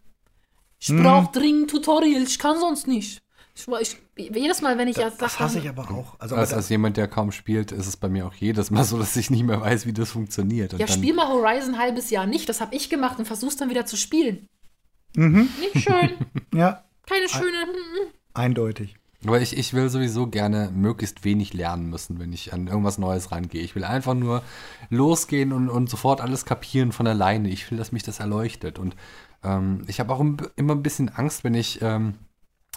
Ich 0.79 0.89
Hm. 0.89 1.03
brauche 1.03 1.33
dringend 1.33 1.71
Tutorial, 1.71 2.23
ich 2.23 2.39
kann 2.39 2.59
sonst 2.59 2.89
nicht. 2.89 3.23
Ich, 3.55 3.97
jedes 4.17 4.63
Mal, 4.63 4.79
wenn 4.79 4.89
ich 4.89 4.97
das, 4.97 5.19
das 5.19 5.33
Sachen- 5.35 5.45
hasse 5.45 5.59
ich 5.59 5.69
aber 5.69 5.91
auch. 5.91 6.19
Also, 6.19 6.37
Als, 6.37 6.53
als 6.55 6.69
jemand, 6.71 6.97
der 6.97 7.07
kaum 7.07 7.33
spielt, 7.33 7.71
ist 7.71 7.87
es 7.87 7.97
bei 7.99 8.09
mir 8.09 8.27
auch 8.27 8.33
jedes 8.35 8.71
Mal 8.71 8.83
so, 8.85 8.99
dass 8.99 9.15
ich 9.17 9.29
nicht 9.31 9.43
mehr 9.45 9.61
weiß, 9.61 9.85
wie 9.87 9.93
das 9.93 10.11
funktioniert. 10.11 10.73
Und 10.73 10.81
Ja, 10.81 10.87
dann, 10.87 10.97
spiel 10.97 11.13
mal 11.15 11.29
Horizon 11.29 11.75
ein 11.75 11.79
halbes 11.81 12.09
Jahr 12.11 12.27
nicht. 12.27 12.49
Das 12.49 12.61
habe 12.63 12.75
ich 12.75 12.89
gemacht 12.89 13.19
und 13.19 13.27
versuch's 13.27 13.57
dann 13.57 13.69
wieder 13.69 13.85
zu 13.85 13.97
spielen. 13.97 14.49
Mhm. 15.15 15.51
Nicht 15.61 15.85
schön. 15.87 16.11
ja, 16.55 16.83
Keine 17.07 17.29
schöne. 17.29 17.67
eindeutig. 18.35 18.97
Aber 19.25 19.41
ich, 19.41 19.57
ich 19.57 19.73
will 19.75 19.89
sowieso 19.89 20.27
gerne 20.27 20.71
möglichst 20.75 21.23
wenig 21.25 21.53
lernen 21.55 21.91
müssen, 21.91 22.19
wenn 22.19 22.33
ich 22.33 22.53
an 22.53 22.67
irgendwas 22.67 22.99
Neues 22.99 23.31
rangehe. 23.31 23.63
Ich 23.63 23.75
will 23.77 23.85
einfach 23.85 24.15
nur 24.15 24.43
losgehen 24.91 25.53
und, 25.53 25.69
und 25.69 25.89
sofort 25.89 26.21
alles 26.21 26.45
kapieren 26.45 26.91
von 26.91 27.07
alleine. 27.07 27.49
Ich 27.51 27.71
will, 27.71 27.79
dass 27.79 27.93
mich 27.93 28.03
das 28.03 28.19
erleuchtet. 28.19 28.79
Und 28.81 28.97
ähm, 29.45 29.85
ich 29.87 30.01
habe 30.01 30.13
auch 30.13 30.19
im- 30.21 30.39
immer 30.57 30.75
ein 30.75 30.83
bisschen 30.83 31.09
Angst, 31.09 31.45
wenn 31.45 31.55
ich 31.55 31.81
ähm, 31.83 32.15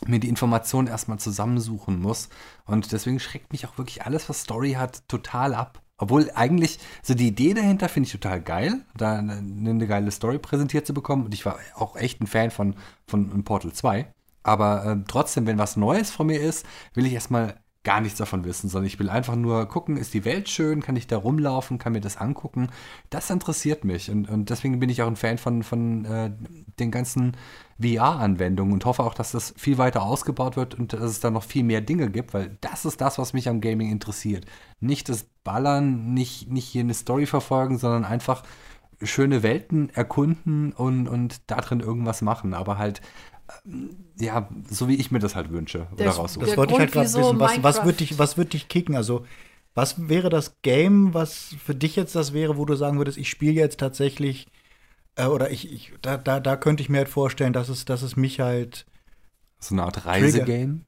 mir 0.05 0.19
die 0.19 0.29
Informationen 0.29 0.87
erstmal 0.87 1.19
zusammensuchen 1.19 1.99
muss. 1.99 2.29
Und 2.65 2.91
deswegen 2.91 3.19
schreckt 3.19 3.51
mich 3.51 3.65
auch 3.65 3.77
wirklich 3.77 4.05
alles, 4.05 4.29
was 4.29 4.41
Story 4.41 4.73
hat, 4.73 5.07
total 5.07 5.53
ab. 5.53 5.81
Obwohl 5.97 6.29
eigentlich, 6.35 6.79
so 7.01 7.13
die 7.13 7.27
Idee 7.27 7.53
dahinter 7.53 7.87
finde 7.87 8.07
ich 8.07 8.11
total 8.11 8.41
geil, 8.41 8.81
da 8.97 9.17
eine, 9.17 9.37
eine 9.37 9.87
geile 9.87 10.11
Story 10.11 10.39
präsentiert 10.39 10.85
zu 10.85 10.93
bekommen. 10.93 11.25
Und 11.25 11.33
ich 11.33 11.45
war 11.45 11.57
auch 11.75 11.95
echt 11.95 12.21
ein 12.21 12.27
Fan 12.27 12.51
von, 12.51 12.75
von 13.07 13.43
Portal 13.43 13.71
2. 13.71 14.11
Aber 14.43 14.85
ähm, 14.85 15.05
trotzdem, 15.07 15.47
wenn 15.47 15.57
was 15.57 15.77
Neues 15.77 16.11
von 16.11 16.27
mir 16.27 16.39
ist, 16.39 16.65
will 16.93 17.05
ich 17.05 17.13
erstmal 17.13 17.55
gar 17.85 18.01
nichts 18.01 18.17
davon 18.17 18.43
wissen, 18.43 18.69
sondern 18.69 18.87
ich 18.87 18.99
will 18.99 19.09
einfach 19.09 19.37
nur 19.37 19.65
gucken, 19.67 19.95
ist 19.95 20.13
die 20.13 20.25
Welt 20.25 20.49
schön, 20.49 20.81
kann 20.81 20.97
ich 20.97 21.07
da 21.07 21.15
rumlaufen, 21.17 21.77
kann 21.77 21.93
mir 21.93 22.01
das 22.01 22.17
angucken. 22.17 22.69
Das 23.09 23.29
interessiert 23.29 23.85
mich 23.85 24.11
und, 24.11 24.27
und 24.27 24.49
deswegen 24.49 24.79
bin 24.79 24.89
ich 24.89 25.01
auch 25.01 25.07
ein 25.07 25.15
Fan 25.15 25.37
von, 25.37 25.63
von 25.63 26.03
äh, 26.03 26.31
den 26.79 26.91
ganzen 26.91 27.37
VR-Anwendungen 27.81 28.73
und 28.73 28.85
hoffe 28.85 29.03
auch, 29.03 29.13
dass 29.13 29.31
das 29.31 29.53
viel 29.55 29.77
weiter 29.77 30.03
ausgebaut 30.03 30.57
wird 30.57 30.75
und 30.75 30.91
dass 30.91 31.01
es 31.01 31.21
da 31.21 31.31
noch 31.31 31.43
viel 31.43 31.63
mehr 31.63 31.81
Dinge 31.81 32.09
gibt, 32.09 32.33
weil 32.33 32.57
das 32.59 32.83
ist 32.83 32.99
das, 32.99 33.17
was 33.17 33.33
mich 33.33 33.47
am 33.47 33.61
Gaming 33.61 33.91
interessiert. 33.91 34.45
Nicht 34.81 35.07
das 35.07 35.23
Ballern, 35.43 36.13
nicht, 36.13 36.51
nicht 36.51 36.65
hier 36.65 36.81
eine 36.81 36.93
Story 36.93 37.25
verfolgen, 37.25 37.77
sondern 37.77 38.03
einfach 38.03 38.43
schöne 39.01 39.43
Welten 39.43 39.89
erkunden 39.89 40.71
und, 40.73 41.07
und 41.07 41.41
da 41.47 41.57
drin 41.57 41.81
irgendwas 41.81 42.21
machen, 42.21 42.53
aber 42.53 42.77
halt 42.77 43.01
ja, 44.17 44.49
so 44.69 44.87
wie 44.87 44.95
ich 44.95 45.11
mir 45.11 45.19
das 45.19 45.35
halt 45.35 45.51
wünsche 45.51 45.87
oder 45.93 46.05
Das- 46.05 46.17
raussuche. 46.17 46.45
Das 46.45 46.57
wollte 46.57 46.73
ich 46.73 46.79
halt 46.79 46.91
gerade 46.91 47.07
wieso 47.07 47.19
wissen. 47.19 47.39
Was, 47.39 47.63
was, 47.63 47.85
wird 47.85 47.99
dich, 47.99 48.17
was 48.17 48.37
wird 48.37 48.53
dich 48.53 48.67
kicken? 48.67 48.95
Also, 48.95 49.25
was 49.73 50.07
wäre 50.09 50.29
das 50.29 50.61
Game, 50.61 51.13
was 51.13 51.55
für 51.63 51.75
dich 51.75 51.95
jetzt 51.95 52.15
das 52.15 52.33
wäre, 52.33 52.57
wo 52.57 52.65
du 52.65 52.75
sagen 52.75 52.97
würdest, 52.97 53.17
ich 53.17 53.29
spiele 53.29 53.53
jetzt 53.53 53.79
tatsächlich, 53.79 54.47
äh, 55.15 55.25
oder 55.25 55.51
ich, 55.51 55.71
ich 55.71 55.93
da, 56.01 56.17
da, 56.17 56.39
da 56.39 56.55
könnte 56.55 56.81
ich 56.81 56.89
mir 56.89 56.99
halt 56.99 57.09
vorstellen, 57.09 57.53
dass 57.53 57.69
es, 57.69 57.85
dass 57.85 58.01
es 58.01 58.15
mich 58.15 58.39
halt. 58.39 58.85
So 59.59 59.75
eine 59.75 59.83
Art 59.83 60.05
Reisegame. 60.05 60.81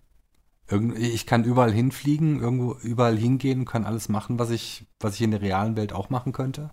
Irgend- 0.70 0.97
Ich 0.99 1.26
kann 1.26 1.43
überall 1.45 1.72
hinfliegen, 1.72 2.41
irgendwo 2.41 2.74
überall 2.82 3.18
hingehen, 3.18 3.66
kann 3.66 3.86
alles 3.86 4.10
machen, 4.10 4.38
was 4.39 4.49
ich, 4.49 4.86
was 4.99 5.16
ich 5.16 5.22
in 5.22 5.32
der 5.32 5.41
realen 5.41 5.76
Welt 5.78 5.93
auch 5.93 6.10
machen 6.10 6.34
könnte. 6.34 6.72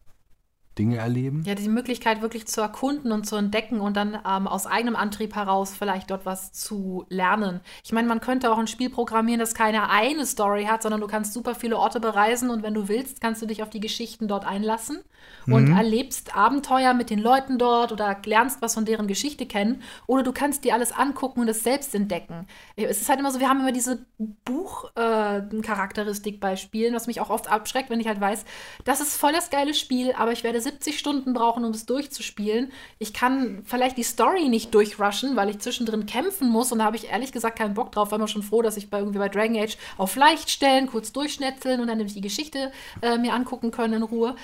Dinge 0.78 0.96
erleben. 0.96 1.42
Ja, 1.46 1.54
die 1.54 1.68
Möglichkeit 1.68 2.22
wirklich 2.22 2.46
zu 2.46 2.60
erkunden 2.60 3.12
und 3.12 3.26
zu 3.26 3.36
entdecken 3.36 3.80
und 3.80 3.96
dann 3.96 4.18
ähm, 4.26 4.48
aus 4.48 4.66
eigenem 4.66 4.96
Antrieb 4.96 5.34
heraus 5.34 5.74
vielleicht 5.76 6.10
dort 6.10 6.26
was 6.26 6.52
zu 6.52 7.04
lernen. 7.08 7.60
Ich 7.84 7.92
meine, 7.92 8.08
man 8.08 8.20
könnte 8.20 8.50
auch 8.50 8.58
ein 8.58 8.66
Spiel 8.66 8.90
programmieren, 8.90 9.40
das 9.40 9.54
keine 9.54 9.90
eine 9.90 10.26
Story 10.26 10.64
hat, 10.64 10.82
sondern 10.82 11.00
du 11.00 11.06
kannst 11.06 11.32
super 11.32 11.54
viele 11.54 11.78
Orte 11.78 12.00
bereisen 12.00 12.50
und 12.50 12.62
wenn 12.62 12.74
du 12.74 12.88
willst, 12.88 13.20
kannst 13.20 13.42
du 13.42 13.46
dich 13.46 13.62
auf 13.62 13.70
die 13.70 13.80
Geschichten 13.80 14.28
dort 14.28 14.46
einlassen 14.46 14.98
und 15.46 15.76
erlebst 15.76 16.36
Abenteuer 16.36 16.94
mit 16.94 17.10
den 17.10 17.18
Leuten 17.18 17.58
dort 17.58 17.92
oder 17.92 18.16
lernst 18.24 18.62
was 18.62 18.74
von 18.74 18.84
deren 18.84 19.06
Geschichte 19.06 19.46
kennen 19.46 19.82
oder 20.06 20.22
du 20.22 20.32
kannst 20.32 20.64
dir 20.64 20.74
alles 20.74 20.92
angucken 20.92 21.40
und 21.40 21.48
es 21.48 21.62
selbst 21.62 21.94
entdecken. 21.94 22.46
Es 22.76 23.00
ist 23.00 23.08
halt 23.08 23.20
immer 23.20 23.30
so, 23.30 23.40
wir 23.40 23.48
haben 23.48 23.60
immer 23.60 23.72
diese 23.72 24.04
Buchcharakteristik 24.18 26.40
bei 26.40 26.56
Spielen, 26.56 26.94
was 26.94 27.06
mich 27.06 27.20
auch 27.20 27.30
oft 27.30 27.50
abschreckt, 27.50 27.90
wenn 27.90 28.00
ich 28.00 28.08
halt 28.08 28.20
weiß, 28.20 28.44
das 28.84 29.00
ist 29.00 29.16
voll 29.16 29.32
das 29.32 29.50
geile 29.50 29.74
Spiel, 29.74 30.12
aber 30.12 30.32
ich 30.32 30.44
werde 30.44 30.60
70 30.64 30.98
Stunden 30.98 31.32
brauchen, 31.32 31.64
um 31.64 31.70
es 31.70 31.86
durchzuspielen. 31.86 32.72
Ich 32.98 33.12
kann 33.12 33.62
vielleicht 33.64 33.96
die 33.96 34.02
Story 34.02 34.48
nicht 34.48 34.74
durchrushen, 34.74 35.36
weil 35.36 35.50
ich 35.50 35.60
zwischendrin 35.60 36.06
kämpfen 36.06 36.48
muss 36.48 36.72
und 36.72 36.80
da 36.80 36.84
habe 36.84 36.96
ich 36.96 37.08
ehrlich 37.10 37.32
gesagt 37.32 37.58
keinen 37.58 37.74
Bock 37.74 37.92
drauf. 37.92 38.10
War 38.10 38.18
mir 38.18 38.28
schon 38.28 38.42
froh, 38.42 38.62
dass 38.62 38.76
ich 38.76 38.90
bei 38.90 38.98
irgendwie 38.98 39.18
bei 39.18 39.28
Dragon 39.28 39.56
Age 39.56 39.76
auf 39.96 40.16
leicht 40.16 40.50
stellen, 40.50 40.88
kurz 40.88 41.12
durchschnetzeln 41.12 41.80
und 41.80 41.86
dann 41.86 41.98
nämlich 41.98 42.14
die 42.14 42.20
Geschichte 42.20 42.72
äh, 43.02 43.16
mir 43.18 43.34
angucken 43.34 43.70
können 43.70 43.94
in 43.94 44.02
Ruhe. 44.02 44.34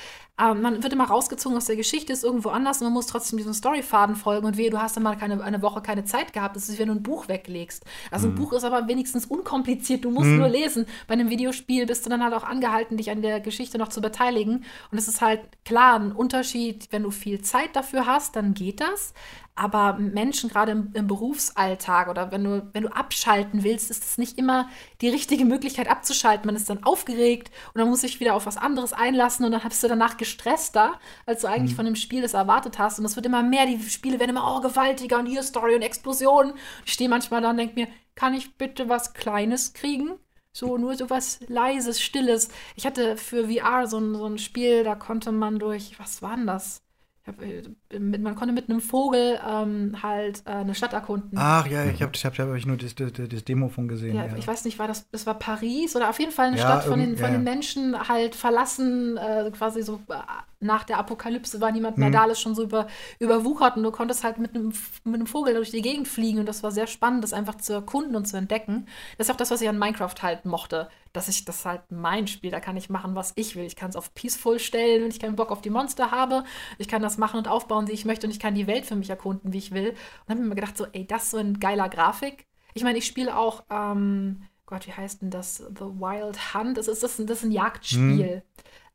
Aber 0.41 0.55
man 0.55 0.83
wird 0.83 0.95
immer 0.95 1.05
rausgezogen 1.05 1.59
aus 1.59 1.67
der 1.67 1.77
Geschichte, 1.77 2.15
ist 2.15 2.25
irgendwo 2.25 2.49
anders 2.49 2.81
und 2.81 2.87
man 2.87 2.95
muss 2.95 3.07
trotzdem 3.07 3.37
diesem 3.37 3.53
Storyfaden 3.53 4.17
folgen 4.17 4.47
und 4.47 4.57
wehe, 4.57 4.71
du 4.71 4.81
hast 4.81 4.97
dann 4.97 5.03
mal 5.03 5.15
keine, 5.17 5.45
eine 5.45 5.61
Woche 5.61 5.83
keine 5.83 6.07
Zeit 6.07 6.33
gehabt. 6.33 6.57
Das 6.57 6.67
ist, 6.67 6.77
wie 6.77 6.79
wenn 6.79 6.89
du 6.89 6.95
ein 6.95 7.03
Buch 7.03 7.29
weglegst. 7.29 7.85
Also 8.11 8.29
ein 8.29 8.37
Buch 8.37 8.55
ist 8.55 8.65
aber 8.65 8.89
wenigstens 8.89 9.27
unkompliziert, 9.27 10.03
du 10.03 10.11
musst 10.11 10.31
nur 10.31 10.49
lesen. 10.49 10.87
Bei 11.07 11.13
einem 11.13 11.29
Videospiel 11.29 11.85
bist 11.85 12.07
du 12.07 12.11
dann 12.11 12.25
halt 12.25 12.33
auch 12.33 12.45
angehalten, 12.45 12.97
dich 12.97 13.11
an 13.11 13.21
der 13.21 13.41
Geschichte 13.41 13.77
noch 13.77 13.89
zu 13.89 14.01
beteiligen. 14.01 14.65
Und 14.91 14.97
es 14.97 15.09
ist 15.09 15.21
halt 15.21 15.43
klar 15.67 15.99
ein 15.99 16.13
Unterschied, 16.13 16.89
wenn 16.91 17.03
du 17.03 17.11
viel 17.11 17.43
Zeit 17.43 17.77
dafür 17.77 18.07
hast, 18.07 18.35
dann 18.35 18.55
geht 18.55 18.81
das. 18.81 19.13
Aber 19.61 19.99
Menschen 19.99 20.49
gerade 20.49 20.73
im, 20.73 20.91
im 20.95 21.07
Berufsalltag 21.07 22.09
oder 22.09 22.33
wenn 22.33 22.45
du, 22.45 22.67
wenn 22.73 22.85
du 22.85 22.89
abschalten 22.89 23.63
willst, 23.63 23.91
ist 23.91 24.03
es 24.03 24.17
nicht 24.17 24.39
immer 24.39 24.71
die 25.03 25.11
richtige 25.11 25.45
Möglichkeit 25.45 25.87
abzuschalten. 25.87 26.47
Man 26.47 26.57
ist 26.57 26.71
dann 26.71 26.83
aufgeregt 26.83 27.51
und 27.75 27.79
dann 27.79 27.91
muss 27.91 28.01
sich 28.01 28.21
wieder 28.21 28.35
auf 28.35 28.47
was 28.47 28.57
anderes 28.57 28.95
einlassen 28.95 29.45
und 29.45 29.53
dann 29.53 29.61
bist 29.61 29.83
du 29.83 29.89
danach 29.89 30.17
gestresster, 30.17 30.99
als 31.27 31.43
du 31.43 31.47
eigentlich 31.47 31.75
von 31.75 31.85
dem 31.85 31.95
Spiel 31.95 32.23
das 32.23 32.33
erwartet 32.33 32.79
hast. 32.79 32.99
Und 32.99 33.05
es 33.05 33.17
wird 33.17 33.27
immer 33.27 33.43
mehr, 33.43 33.67
die 33.67 33.79
Spiele 33.83 34.19
werden 34.19 34.31
immer 34.31 34.57
oh, 34.57 34.63
gewaltiger 34.63 35.19
und 35.19 35.27
hier 35.27 35.43
Story 35.43 35.75
und 35.75 35.83
Explosionen. 35.83 36.55
Ich 36.87 36.95
stehe 36.95 37.11
manchmal 37.11 37.43
da 37.43 37.51
und 37.51 37.59
denke 37.59 37.75
mir, 37.75 37.89
kann 38.15 38.33
ich 38.33 38.57
bitte 38.57 38.89
was 38.89 39.13
Kleines 39.13 39.75
kriegen? 39.75 40.13
So, 40.55 40.79
nur 40.79 40.95
so 40.95 41.11
was 41.11 41.39
Leises, 41.49 42.01
Stilles. 42.01 42.49
Ich 42.77 42.87
hatte 42.87 43.19
für 43.19 43.51
VR 43.51 43.87
so 43.87 43.99
ein, 43.99 44.15
so 44.15 44.25
ein 44.25 44.39
Spiel, 44.39 44.85
da 44.85 44.95
konnte 44.95 45.33
man 45.33 45.59
durch, 45.59 45.99
was 45.99 46.23
war 46.23 46.37
denn 46.37 46.47
das? 46.47 46.81
Hab, 47.27 47.43
äh, 47.43 47.63
man 47.99 48.35
konnte 48.35 48.55
mit 48.55 48.71
einem 48.71 48.81
Vogel 48.81 49.39
ähm, 49.47 50.03
halt 50.03 50.43
äh, 50.47 50.51
eine 50.53 50.75
Stadt 50.75 50.95
erkunden. 50.95 51.39
Ach 51.39 51.67
ja, 51.67 51.85
ich 51.85 52.03
habe 52.03 52.13
ich 52.15 52.25
hab, 52.25 52.39
hab 52.39 52.55
ich 52.55 52.67
nur 52.67 52.79
das, 52.79 52.95
das, 52.95 53.13
das 53.13 53.45
Demo 53.45 53.69
von 53.69 53.89
gesehen. 53.89 54.17
Ja, 54.17 54.27
Ja, 54.27 54.37
ich 54.37 54.47
weiß 54.49 54.65
nicht, 54.65 54.79
war 54.79 54.89
das, 54.89 55.09
das 55.11 55.27
war 55.27 55.35
Paris 55.35 55.95
oder 55.97 56.09
auf 56.09 56.19
jeden 56.19 56.33
Fall 56.33 56.47
eine 56.49 56.57
Ja, 56.57 56.63
Stadt 56.65 56.85
von 56.85 56.99
den, 56.99 57.17
von 57.17 57.31
den. 57.33 57.45
Menschen 57.45 58.09
halt 58.09 58.35
verlassen, 58.35 59.19
äh, 59.19 59.51
quasi 59.53 59.83
so 59.83 60.01
äh, 60.09 60.15
nach 60.61 60.85
der 60.85 60.99
Apokalypse 60.99 61.61
war 61.61 61.73
niemand 61.73 61.99
mehr 61.99 62.11
da, 62.11 62.23
alles 62.23 62.41
schon 62.41 62.55
so 62.55 62.63
über, 62.63 62.87
überwuchert 63.19 63.77
und 63.77 63.83
du 63.83 63.91
konntest 63.91 64.25
halt 64.25 64.39
mit 64.39 64.55
einem, 64.55 64.73
mit 65.05 65.15
einem 65.15 65.27
Vogel 65.27 65.55
durch 65.55 65.71
die 65.71 65.81
Gegend 65.83 66.07
fliegen 66.09 66.39
und 66.39 66.47
das 66.47 66.63
war 66.63 66.71
sehr 66.71 66.87
spannend, 66.87 67.25
das 67.25 67.33
einfach 67.33 67.57
zu 67.57 67.73
erkunden 67.73 68.15
und 68.17 68.27
zu 68.29 68.37
entdecken. 68.37 68.87
Das 69.17 69.29
ist 69.29 69.33
auch 69.33 69.37
das, 69.39 69.51
was 69.51 69.61
ich 69.63 69.69
an 69.69 69.79
Minecraft 69.79 70.15
halt 70.23 70.45
mochte, 70.45 70.89
dass 71.13 71.29
ich 71.29 71.45
das 71.45 71.65
halt 71.65 71.83
mein 71.91 72.27
Spiel, 72.27 72.51
da 72.51 72.61
kann 72.61 72.77
ich 72.77 72.89
machen, 72.91 73.15
was 73.15 73.33
ich 73.37 73.57
will. 73.57 73.65
Ich 73.65 73.77
kann 73.77 73.91
es 73.91 73.97
auf 73.97 74.15
Peaceful 74.15 74.59
stellen, 74.59 75.03
wenn 75.03 75.11
ich 75.11 75.19
keinen 75.21 75.37
Bock 75.37 75.51
auf 75.51 75.61
die 75.61 75.71
Monster 75.71 76.11
habe. 76.11 76.45
Ich 76.79 76.89
kann 76.89 77.03
das 77.03 77.19
machen 77.19 77.39
und 77.39 77.49
aufbauen, 77.49 77.89
wie 77.89 77.93
ich 77.93 78.05
möchte 78.05 78.27
und 78.27 78.33
ich 78.33 78.39
kann 78.41 78.55
die 78.55 78.67
Welt 78.67 78.87
für 78.87 78.97
mich 78.97 79.11
erkunden, 79.11 79.53
wie 79.53 79.59
ich 79.59 79.73
will. 79.73 79.91
Und 79.91 80.29
habe 80.31 80.41
mir 80.41 80.47
mal 80.49 80.55
gedacht, 80.55 80.77
so, 80.77 80.87
ey, 80.93 81.07
das 81.07 81.25
ist 81.25 81.31
so 81.33 81.39
ein 81.39 81.59
geiler 81.61 81.89
Grafik. 81.89 82.47
Ich 82.75 82.85
meine, 82.85 82.99
ich 82.99 83.07
spiele 83.07 83.37
auch, 83.37 83.65
ähm, 83.71 84.43
Gott, 84.67 84.87
wie 84.87 84.93
heißt 84.93 85.23
denn 85.23 85.31
das? 85.31 85.57
The 85.57 85.81
Wild 85.85 86.55
Hunt. 86.55 86.79
Das 86.79 86.87
ist, 86.87 87.03
das 87.03 87.13
ist, 87.15 87.19
ein- 87.19 87.27
das 87.27 87.39
ist 87.39 87.45
ein 87.45 87.51
Jagdspiel. 87.53 88.43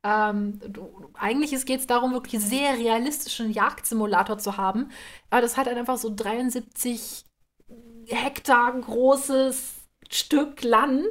Ähm, 0.04 0.60
du, 0.70 1.10
eigentlich 1.16 1.66
geht 1.66 1.80
es 1.82 1.88
darum, 1.88 2.14
wirklich 2.14 2.40
sehr 2.42 2.78
realistischen 2.78 3.52
Jagdsimulator 3.52 4.38
zu 4.38 4.56
haben. 4.56 4.90
Aber 5.32 5.42
das 5.42 5.58
hat 5.58 5.68
halt 5.68 5.78
einfach 5.78 5.98
so 5.98 6.14
73 6.16 7.26
Hektar 8.08 8.80
großes 8.80 9.74
Stück 10.10 10.64
Land, 10.64 11.08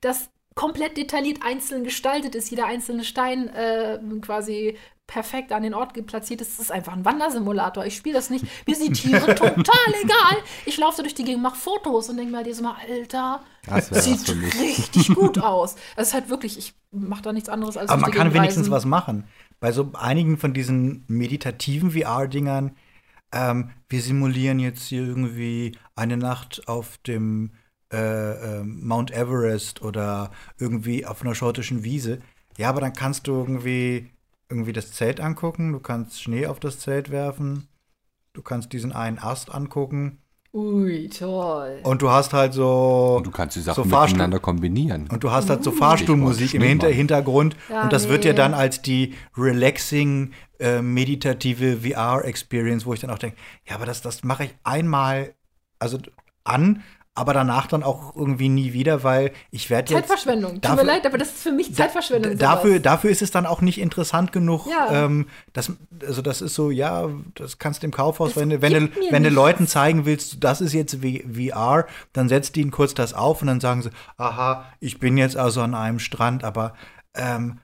das 0.00 0.30
komplett 0.58 0.96
detailliert 0.96 1.38
einzeln 1.44 1.84
gestaltet 1.84 2.34
ist. 2.34 2.50
Jeder 2.50 2.66
einzelne 2.66 3.04
Stein 3.04 3.46
äh, 3.46 4.00
quasi 4.20 4.76
perfekt 5.06 5.52
an 5.52 5.62
den 5.62 5.72
Ort 5.72 5.94
platziert 6.08 6.40
ist. 6.40 6.58
Das 6.58 6.64
ist 6.64 6.72
einfach 6.72 6.94
ein 6.94 7.04
Wandersimulator. 7.04 7.86
Ich 7.86 7.94
spiele 7.94 8.16
das 8.16 8.28
nicht. 8.28 8.44
Mir 8.66 8.74
sind 8.74 8.88
die 8.88 9.08
Tiere 9.08 9.20
total 9.36 9.94
egal. 10.02 10.42
Ich 10.66 10.76
laufe 10.76 10.96
so 10.96 11.02
durch 11.02 11.14
die 11.14 11.22
Gegend, 11.22 11.44
mache 11.44 11.54
Fotos 11.54 12.08
und 12.08 12.16
denke 12.16 12.32
mir 12.32 12.38
halt 12.38 12.48
jedes 12.48 12.60
Mal, 12.60 12.74
Alter, 12.90 13.40
Das 13.66 13.88
sieht 14.04 14.28
richtig 14.60 15.14
gut 15.14 15.38
aus. 15.38 15.76
Es 15.94 16.08
ist 16.08 16.14
halt 16.14 16.28
wirklich, 16.28 16.58
ich 16.58 16.74
mache 16.90 17.22
da 17.22 17.32
nichts 17.32 17.48
anderes 17.48 17.76
als 17.76 17.88
Aber 17.88 18.00
man 18.02 18.10
kann 18.10 18.34
wenigstens 18.34 18.64
reisen. 18.64 18.72
was 18.72 18.84
machen. 18.84 19.28
Bei 19.60 19.70
so 19.70 19.92
einigen 19.94 20.38
von 20.38 20.54
diesen 20.54 21.04
meditativen 21.06 21.92
VR-Dingern, 21.92 22.74
ähm, 23.30 23.70
wir 23.88 24.02
simulieren 24.02 24.58
jetzt 24.58 24.88
hier 24.88 25.06
irgendwie 25.06 25.78
eine 25.94 26.16
Nacht 26.16 26.66
auf 26.66 26.98
dem 27.06 27.52
äh, 27.92 28.58
ähm, 28.60 28.86
Mount 28.86 29.10
Everest 29.10 29.82
oder 29.82 30.30
irgendwie 30.58 31.06
auf 31.06 31.22
einer 31.22 31.34
schottischen 31.34 31.84
Wiese. 31.84 32.20
Ja, 32.56 32.68
aber 32.70 32.80
dann 32.80 32.92
kannst 32.92 33.26
du 33.26 33.32
irgendwie, 33.32 34.10
irgendwie 34.48 34.72
das 34.72 34.92
Zelt 34.92 35.20
angucken, 35.20 35.72
du 35.72 35.80
kannst 35.80 36.22
Schnee 36.22 36.46
auf 36.46 36.60
das 36.60 36.80
Zelt 36.80 37.10
werfen, 37.10 37.68
du 38.32 38.42
kannst 38.42 38.72
diesen 38.72 38.92
einen 38.92 39.18
Ast 39.18 39.54
angucken 39.54 40.18
Ui, 40.52 41.08
toll. 41.10 41.80
und 41.82 42.00
du 42.00 42.10
hast 42.10 42.32
halt 42.32 42.54
so. 42.54 43.16
Und 43.18 43.26
du 43.26 43.30
kannst 43.30 43.54
die 43.56 43.60
Sachen 43.60 43.84
so 43.84 43.96
miteinander 43.96 44.40
kombinieren. 44.40 45.06
Und 45.08 45.22
du 45.22 45.30
hast 45.30 45.50
halt 45.50 45.62
so 45.62 45.70
Fahrstuhlmusik 45.70 46.54
im 46.54 46.62
Hinter. 46.62 46.88
Hintergrund. 46.88 47.54
Ja, 47.68 47.82
und 47.82 47.92
das 47.92 48.08
wird 48.08 48.24
ja 48.24 48.32
nee. 48.32 48.38
dann 48.38 48.54
als 48.54 48.80
die 48.80 49.14
relaxing, 49.36 50.32
äh, 50.58 50.80
meditative 50.80 51.78
VR-Experience, 51.82 52.86
wo 52.86 52.94
ich 52.94 53.00
dann 53.00 53.10
auch 53.10 53.18
denke, 53.18 53.36
ja, 53.68 53.74
aber 53.74 53.84
das, 53.84 54.00
das 54.00 54.24
mache 54.24 54.44
ich 54.44 54.54
einmal 54.64 55.34
also 55.78 55.98
an, 56.44 56.82
aber 57.18 57.34
danach 57.34 57.66
dann 57.66 57.82
auch 57.82 58.14
irgendwie 58.16 58.48
nie 58.48 58.72
wieder, 58.72 59.02
weil 59.02 59.32
ich 59.50 59.68
werde 59.70 59.92
jetzt. 59.92 60.08
Zeitverschwendung. 60.08 60.54
Tut 60.54 60.64
dafür- 60.64 60.84
mir 60.84 60.90
leid, 60.92 61.06
aber 61.06 61.18
das 61.18 61.28
ist 61.28 61.42
für 61.42 61.52
mich 61.52 61.74
Zeitverschwendung. 61.74 62.38
Dafür, 62.38 62.78
dafür 62.80 63.10
ist 63.10 63.22
es 63.22 63.30
dann 63.30 63.44
auch 63.46 63.60
nicht 63.60 63.78
interessant 63.80 64.32
genug. 64.32 64.66
Ja. 64.66 65.04
Ähm, 65.04 65.26
das, 65.52 65.72
also 66.06 66.22
das 66.22 66.40
ist 66.40 66.54
so, 66.54 66.70
ja, 66.70 67.08
das 67.34 67.58
kannst 67.58 67.82
du 67.82 67.86
im 67.86 67.92
Kaufhaus, 67.92 68.34
Das 68.34 68.40
wenn 68.40 68.50
du, 68.50 68.62
wenn 68.62 68.72
du, 68.72 68.90
wenn 69.10 69.22
du. 69.24 69.30
Leuten 69.30 69.66
zeigen 69.66 70.04
willst, 70.06 70.42
das 70.42 70.60
ist 70.60 70.72
jetzt 70.72 70.98
VR, 71.02 71.86
dann 72.12 72.28
setzt 72.28 72.56
ihnen 72.56 72.70
kurz 72.70 72.94
das 72.94 73.14
auf 73.14 73.40
und 73.42 73.48
dann 73.48 73.60
sagen 73.60 73.82
sie, 73.82 73.90
aha, 74.16 74.64
ich 74.80 74.98
bin 74.98 75.16
jetzt 75.16 75.36
also 75.36 75.60
an 75.60 75.74
einem 75.74 75.98
Strand, 75.98 76.44
aber 76.44 76.74
ähm, 77.14 77.58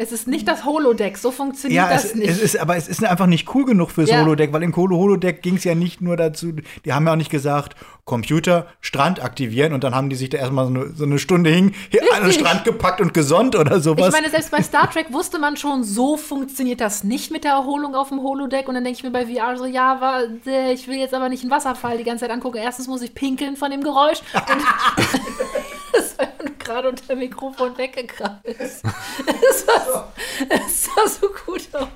Es 0.00 0.12
ist 0.12 0.28
nicht 0.28 0.46
das 0.46 0.64
Holodeck, 0.64 1.18
so 1.18 1.32
funktioniert 1.32 1.76
ja, 1.76 1.92
das 1.92 2.04
es, 2.04 2.14
nicht. 2.14 2.30
es 2.30 2.38
ist, 2.40 2.56
aber 2.60 2.76
es 2.76 2.86
ist 2.86 3.04
einfach 3.04 3.26
nicht 3.26 3.52
cool 3.52 3.64
genug 3.64 3.90
fürs 3.90 4.08
Ja. 4.08 4.20
Holodeck, 4.20 4.52
weil 4.52 4.62
im 4.62 4.74
Holo- 4.76 4.96
Holodeck 4.96 5.42
ging 5.42 5.56
es 5.56 5.64
ja 5.64 5.74
nicht 5.74 6.00
nur 6.00 6.16
dazu, 6.16 6.52
die 6.84 6.92
haben 6.92 7.04
ja 7.04 7.14
auch 7.14 7.16
nicht 7.16 7.30
gesagt, 7.32 7.74
Computer, 8.04 8.68
Strand 8.80 9.20
aktivieren 9.24 9.72
und 9.72 9.82
dann 9.82 9.96
haben 9.96 10.08
die 10.08 10.14
sich 10.14 10.30
da 10.30 10.38
erstmal 10.38 10.66
so 10.66 10.70
eine, 10.72 10.92
so 10.94 11.02
eine 11.04 11.18
Stunde 11.18 11.50
hin, 11.50 11.74
hier 11.90 12.02
an 12.14 12.22
den. 12.22 12.32
Strand 12.32 12.62
gepackt 12.64 13.00
und 13.00 13.12
gesonnt 13.12 13.56
oder 13.56 13.80
sowas. 13.80 14.06
ich 14.06 14.12
meine, 14.12 14.30
selbst 14.30 14.52
bei 14.52 14.62
Star 14.62 14.88
Trek 14.88 15.12
wusste 15.12 15.40
man 15.40 15.56
schon, 15.56 15.82
so 15.82 16.16
funktioniert 16.16 16.80
das 16.80 17.02
nicht 17.02 17.32
mit 17.32 17.42
der 17.42 17.54
Erholung 17.54 17.96
auf 17.96 18.10
dem 18.10 18.22
Holodeck. 18.22 18.68
Und 18.68 18.76
dann 18.76 18.84
denke 18.84 18.98
ich 18.98 19.02
mir 19.02 19.10
bei 19.10 19.26
VR 19.26 19.56
so, 19.56 19.66
ja, 19.66 20.00
warte, 20.00 20.72
ich 20.72 20.86
will 20.86 20.96
jetzt 20.96 21.12
aber 21.12 21.28
nicht 21.28 21.42
einen 21.42 21.50
Wasserfall 21.50 21.98
die 21.98 22.04
ganze 22.04 22.24
Zeit 22.24 22.30
angucken. 22.30 22.58
Erstens 22.58 22.86
muss 22.86 23.02
ich 23.02 23.14
pinkeln 23.14 23.56
von 23.56 23.72
dem 23.72 23.82
Geräusch. 23.82 24.20
Und 26.38 26.58
gerade 26.60 26.88
unter 26.88 27.06
dem 27.06 27.18
Mikrofon 27.18 27.76
weggekrabbelt. 27.76 28.58
Es 28.60 28.84
es 30.48 30.84
sah 30.84 31.08
so 31.08 31.28
gut 31.46 31.68
aus. 31.74 31.88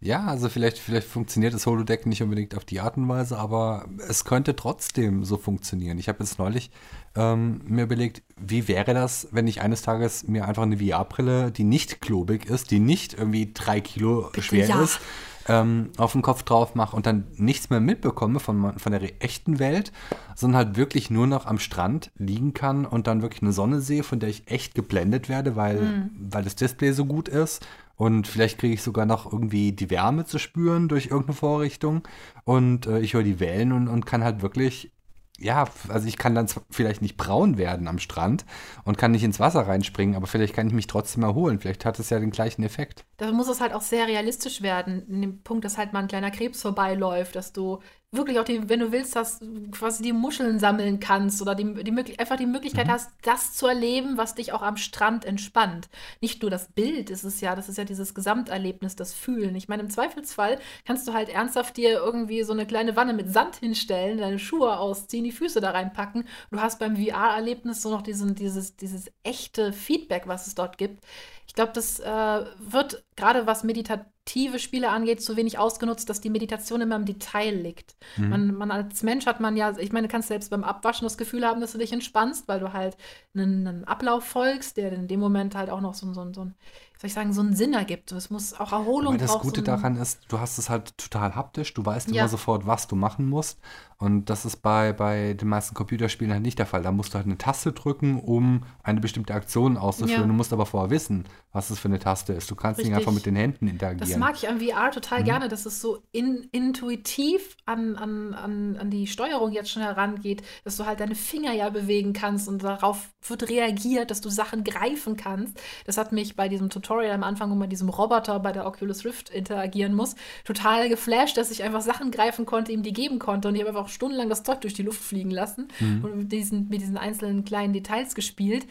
Ja, 0.00 0.24
also 0.26 0.48
vielleicht, 0.48 0.78
vielleicht 0.78 1.08
funktioniert 1.08 1.54
das 1.54 1.66
Holodeck 1.66 2.06
nicht 2.06 2.22
unbedingt 2.22 2.54
auf 2.54 2.64
die 2.64 2.80
Art 2.80 2.96
und 2.96 3.08
Weise, 3.08 3.38
aber 3.38 3.86
es 4.08 4.24
könnte 4.24 4.54
trotzdem 4.54 5.24
so 5.24 5.36
funktionieren. 5.36 5.98
Ich 5.98 6.08
habe 6.08 6.22
jetzt 6.22 6.38
neulich 6.38 6.70
ähm, 7.16 7.62
mir 7.66 7.84
überlegt, 7.84 8.22
wie 8.36 8.68
wäre 8.68 8.94
das, 8.94 9.28
wenn 9.32 9.46
ich 9.46 9.62
eines 9.62 9.82
Tages 9.82 10.28
mir 10.28 10.46
einfach 10.46 10.62
eine 10.62 10.78
VR-Brille, 10.78 11.50
die 11.50 11.64
nicht 11.64 12.00
klobig 12.02 12.46
ist, 12.46 12.70
die 12.70 12.78
nicht 12.78 13.14
irgendwie 13.14 13.50
drei 13.52 13.80
Kilo 13.80 14.30
schwer 14.38 14.68
ja. 14.68 14.82
ist, 14.82 15.00
ähm, 15.48 15.90
auf 15.96 16.12
den 16.12 16.22
Kopf 16.22 16.42
drauf 16.42 16.74
mache 16.74 16.96
und 16.96 17.06
dann 17.06 17.24
nichts 17.36 17.70
mehr 17.70 17.80
mitbekomme 17.80 18.40
von, 18.40 18.78
von 18.78 18.92
der 18.92 19.02
echten 19.22 19.58
Welt, 19.58 19.92
sondern 20.34 20.58
halt 20.58 20.76
wirklich 20.76 21.10
nur 21.10 21.26
noch 21.26 21.46
am 21.46 21.58
Strand 21.58 22.10
liegen 22.16 22.54
kann 22.54 22.84
und 22.84 23.06
dann 23.06 23.22
wirklich 23.22 23.42
eine 23.42 23.52
Sonne 23.52 23.80
sehe, 23.80 24.02
von 24.02 24.20
der 24.20 24.28
ich 24.28 24.50
echt 24.50 24.74
geblendet 24.74 25.28
werde, 25.28 25.56
weil, 25.56 26.10
weil 26.18 26.44
das 26.44 26.56
Display 26.56 26.92
so 26.92 27.04
gut 27.04 27.28
ist. 27.28 27.66
Und 27.96 28.26
vielleicht 28.26 28.58
kriege 28.58 28.74
ich 28.74 28.82
sogar 28.82 29.06
noch 29.06 29.32
irgendwie 29.32 29.72
die 29.72 29.88
Wärme 29.88 30.26
zu 30.26 30.38
spüren 30.38 30.88
durch 30.88 31.06
irgendeine 31.06 31.34
Vorrichtung. 31.34 32.02
Und 32.44 32.86
äh, 32.86 33.00
ich 33.00 33.14
höre 33.14 33.22
die 33.22 33.40
Wellen 33.40 33.72
und, 33.72 33.88
und 33.88 34.04
kann 34.04 34.22
halt 34.22 34.42
wirklich, 34.42 34.92
ja, 35.38 35.66
also 35.88 36.08
ich 36.08 36.16
kann 36.16 36.34
dann 36.34 36.48
vielleicht 36.70 37.02
nicht 37.02 37.16
braun 37.16 37.58
werden 37.58 37.88
am 37.88 37.98
Strand 37.98 38.44
und 38.84 38.96
kann 38.96 39.10
nicht 39.10 39.24
ins 39.24 39.40
Wasser 39.40 39.66
reinspringen, 39.66 40.16
aber 40.16 40.26
vielleicht 40.26 40.54
kann 40.54 40.66
ich 40.66 40.72
mich 40.72 40.86
trotzdem 40.86 41.22
erholen. 41.22 41.60
Vielleicht 41.60 41.84
hat 41.84 41.98
es 41.98 42.10
ja 42.10 42.18
den 42.18 42.30
gleichen 42.30 42.62
Effekt. 42.62 43.04
Da 43.18 43.30
muss 43.32 43.48
es 43.48 43.60
halt 43.60 43.72
auch 43.72 43.82
sehr 43.82 44.06
realistisch 44.06 44.62
werden, 44.62 45.06
in 45.08 45.20
dem 45.20 45.42
Punkt, 45.42 45.64
dass 45.64 45.78
halt 45.78 45.92
mal 45.92 46.00
ein 46.00 46.08
kleiner 46.08 46.30
Krebs 46.30 46.62
vorbeiläuft, 46.62 47.36
dass 47.36 47.52
du 47.52 47.80
wirklich 48.12 48.38
auch, 48.38 48.44
die, 48.44 48.68
wenn 48.68 48.80
du 48.80 48.92
willst, 48.92 49.16
dass 49.16 49.40
du 49.40 49.70
quasi 49.70 50.02
die 50.02 50.12
Muscheln 50.12 50.58
sammeln 50.58 51.00
kannst 51.00 51.42
oder 51.42 51.54
die, 51.54 51.74
die 51.84 52.18
einfach 52.18 52.36
die 52.36 52.46
Möglichkeit 52.46 52.88
hast, 52.88 53.10
das 53.22 53.54
zu 53.54 53.66
erleben, 53.66 54.16
was 54.16 54.34
dich 54.34 54.52
auch 54.52 54.62
am 54.62 54.76
Strand 54.76 55.24
entspannt. 55.24 55.88
Nicht 56.20 56.42
nur 56.42 56.50
das 56.50 56.68
Bild 56.68 57.10
ist 57.10 57.24
es 57.24 57.40
ja, 57.40 57.54
das 57.54 57.68
ist 57.68 57.78
ja 57.78 57.84
dieses 57.84 58.14
Gesamterlebnis, 58.14 58.96
das 58.96 59.12
Fühlen. 59.12 59.56
Ich 59.56 59.68
meine, 59.68 59.82
im 59.82 59.90
Zweifelsfall 59.90 60.58
kannst 60.86 61.06
du 61.08 61.12
halt 61.12 61.28
ernsthaft 61.28 61.76
dir 61.76 61.90
irgendwie 61.90 62.42
so 62.42 62.52
eine 62.52 62.66
kleine 62.66 62.96
Wanne 62.96 63.12
mit 63.12 63.32
Sand 63.32 63.56
hinstellen, 63.56 64.18
deine 64.18 64.38
Schuhe 64.38 64.78
ausziehen, 64.78 65.24
die 65.24 65.32
Füße 65.32 65.60
da 65.60 65.72
reinpacken. 65.72 66.24
Du 66.50 66.60
hast 66.60 66.78
beim 66.78 66.96
VR-Erlebnis 66.96 67.82
so 67.82 67.90
noch 67.90 68.02
diesen, 68.02 68.34
dieses, 68.34 68.76
dieses 68.76 69.10
echte 69.24 69.72
Feedback, 69.72 70.26
was 70.26 70.46
es 70.46 70.54
dort 70.54 70.78
gibt. 70.78 71.04
Ich 71.46 71.54
glaube, 71.54 71.72
das 71.72 72.00
äh, 72.00 72.44
wird 72.58 73.04
gerade 73.16 73.46
was 73.46 73.64
meditative 73.64 74.58
Spiele 74.58 74.90
angeht, 74.90 75.22
zu 75.22 75.36
wenig 75.36 75.58
ausgenutzt, 75.58 76.10
dass 76.10 76.20
die 76.20 76.28
Meditation 76.30 76.80
immer 76.80 76.96
im 76.96 77.04
Detail 77.06 77.54
liegt. 77.54 77.96
Man, 78.16 78.54
man 78.54 78.70
als 78.70 79.02
Mensch 79.02 79.24
hat 79.26 79.40
man 79.40 79.56
ja, 79.56 79.76
ich 79.78 79.92
meine, 79.92 80.08
du 80.08 80.12
kannst 80.12 80.28
selbst 80.28 80.50
beim 80.50 80.64
Abwaschen 80.64 81.06
das 81.06 81.16
Gefühl 81.16 81.46
haben, 81.46 81.60
dass 81.60 81.72
du 81.72 81.78
dich 81.78 81.92
entspannst, 81.92 82.46
weil 82.48 82.60
du 82.60 82.72
halt 82.72 82.96
einen, 83.34 83.66
einen 83.66 83.84
Ablauf 83.84 84.24
folgst, 84.24 84.76
der 84.76 84.92
in 84.92 85.08
dem 85.08 85.20
Moment 85.20 85.54
halt 85.54 85.70
auch 85.70 85.80
noch 85.80 85.94
so, 85.94 86.06
ein- 86.06 86.14
so, 86.14 86.30
so 86.32 86.44
ein 86.44 86.54
soll 86.98 87.08
ich 87.08 87.14
sagen, 87.14 87.32
so 87.34 87.42
einen 87.42 87.54
Sinn 87.54 87.74
ergibt. 87.74 88.10
Es 88.12 88.30
muss 88.30 88.54
auch 88.54 88.72
Erholung 88.72 89.14
Aber 89.14 89.18
das 89.18 89.38
Gute 89.38 89.60
so 89.60 89.66
daran 89.66 89.96
ist, 89.96 90.20
du 90.28 90.40
hast 90.40 90.56
es 90.58 90.70
halt 90.70 90.96
total 90.96 91.34
haptisch, 91.34 91.74
du 91.74 91.84
weißt 91.84 92.10
Ja. 92.10 92.22
immer 92.22 92.28
sofort, 92.28 92.66
was 92.66 92.88
du 92.88 92.96
machen 92.96 93.28
musst. 93.28 93.60
Und 93.98 94.26
das 94.26 94.44
ist 94.44 94.56
bei, 94.56 94.92
bei 94.92 95.32
den 95.32 95.48
meisten 95.48 95.74
Computerspielen 95.74 96.32
halt 96.32 96.42
nicht 96.42 96.58
der 96.58 96.66
Fall. 96.66 96.82
Da 96.82 96.92
musst 96.92 97.12
du 97.12 97.14
halt 97.14 97.26
eine 97.26 97.38
Taste 97.38 97.72
drücken, 97.72 98.20
um 98.20 98.62
eine 98.82 99.00
bestimmte 99.00 99.32
Aktion 99.32 99.78
auszuführen. 99.78 100.20
Ja. 100.22 100.26
Du 100.26 100.34
musst 100.34 100.52
aber 100.52 100.66
vorher 100.66 100.90
wissen, 100.90 101.24
was 101.52 101.68
das 101.68 101.78
für 101.78 101.88
eine 101.88 101.98
Taste 101.98 102.34
ist. 102.34 102.50
Du 102.50 102.54
kannst 102.56 102.78
nicht 102.78 102.88
Richtig. 102.88 102.98
einfach 102.98 103.12
mit 103.12 103.24
den 103.24 103.36
Händen 103.36 103.68
interagieren. 103.68 104.08
Das 104.10 104.18
mag 104.18 104.34
ich 104.36 104.48
an 104.48 104.60
VR 104.60 104.90
total 104.90 105.20
Mhm. 105.20 105.24
gerne, 105.24 105.48
dass 105.48 105.64
es 105.64 105.80
so 105.80 106.02
in, 106.12 106.46
intuitiv 106.52 107.56
an, 107.64 107.96
an, 107.96 108.34
an, 108.34 108.76
an 108.76 108.90
die 108.90 109.06
Steuerung 109.06 109.52
jetzt 109.52 109.70
schon 109.70 109.82
herangeht, 109.82 110.42
dass 110.64 110.76
du 110.76 110.84
halt 110.84 111.00
deine 111.00 111.14
Finger 111.14 111.52
ja 111.52 111.70
bewegen 111.70 112.12
kannst 112.12 112.48
und 112.48 112.62
darauf 112.62 113.08
wird 113.26 113.48
reagiert, 113.48 114.10
dass 114.10 114.20
du 114.20 114.28
Sachen 114.28 114.62
greifen 114.62 115.16
kannst. 115.16 115.58
Das 115.86 115.96
hat 115.96 116.12
mich 116.12 116.36
bei 116.36 116.48
diesem 116.48 116.68
Tutorial 116.70 117.12
am 117.14 117.22
Anfang, 117.22 117.48
wo 117.50 117.54
man 117.54 117.60
mit 117.60 117.72
diesem 117.72 117.88
Roboter 117.88 118.38
bei 118.40 118.52
der 118.52 118.66
Oculus 118.66 119.04
Rift 119.04 119.30
interagieren 119.30 119.94
muss, 119.94 120.14
total 120.44 120.88
geflasht, 120.88 121.36
dass 121.36 121.50
ich 121.50 121.62
einfach 121.62 121.80
Sachen 121.80 122.10
greifen 122.10 122.44
konnte, 122.46 122.72
ihm 122.72 122.82
die 122.82 122.92
geben 122.92 123.18
konnte. 123.18 123.48
Und 123.48 123.54
ich 123.54 123.62
habe 123.62 123.70
einfach 123.70 123.85
stundenlang 123.88 124.28
das 124.28 124.42
Zeug 124.42 124.60
durch 124.62 124.74
die 124.74 124.82
Luft 124.82 125.02
fliegen 125.02 125.30
lassen 125.30 125.68
und 126.02 126.16
mit 126.16 126.32
diesen, 126.32 126.68
mit 126.68 126.80
diesen 126.80 126.96
einzelnen 126.98 127.44
kleinen 127.44 127.72
Details 127.72 128.14
gespielt. 128.14 128.66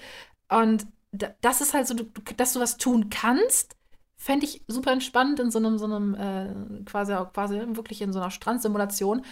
Und 0.50 0.86
da- 1.12 1.34
das 1.42 1.62
ist 1.62 1.74
halt 1.74 1.88
so, 1.88 1.96
dass 2.38 2.54
du 2.54 2.60
was 2.60 2.78
tun 2.78 3.10
kannst, 3.10 3.76
fände 4.18 4.46
ich 4.46 4.64
super 4.68 4.92
entspannt 4.92 5.40
in 5.40 5.52
so 5.52 5.60
einem, 5.60 5.78
so 5.78 5.86
einem 5.86 6.16
äh, 6.16 6.84
quasi, 6.86 7.14
quasi 7.34 7.60
wirklich 7.76 8.02
in 8.02 8.14
so 8.14 8.20
einer 8.20 8.32
Strandsimulation. 8.32 9.24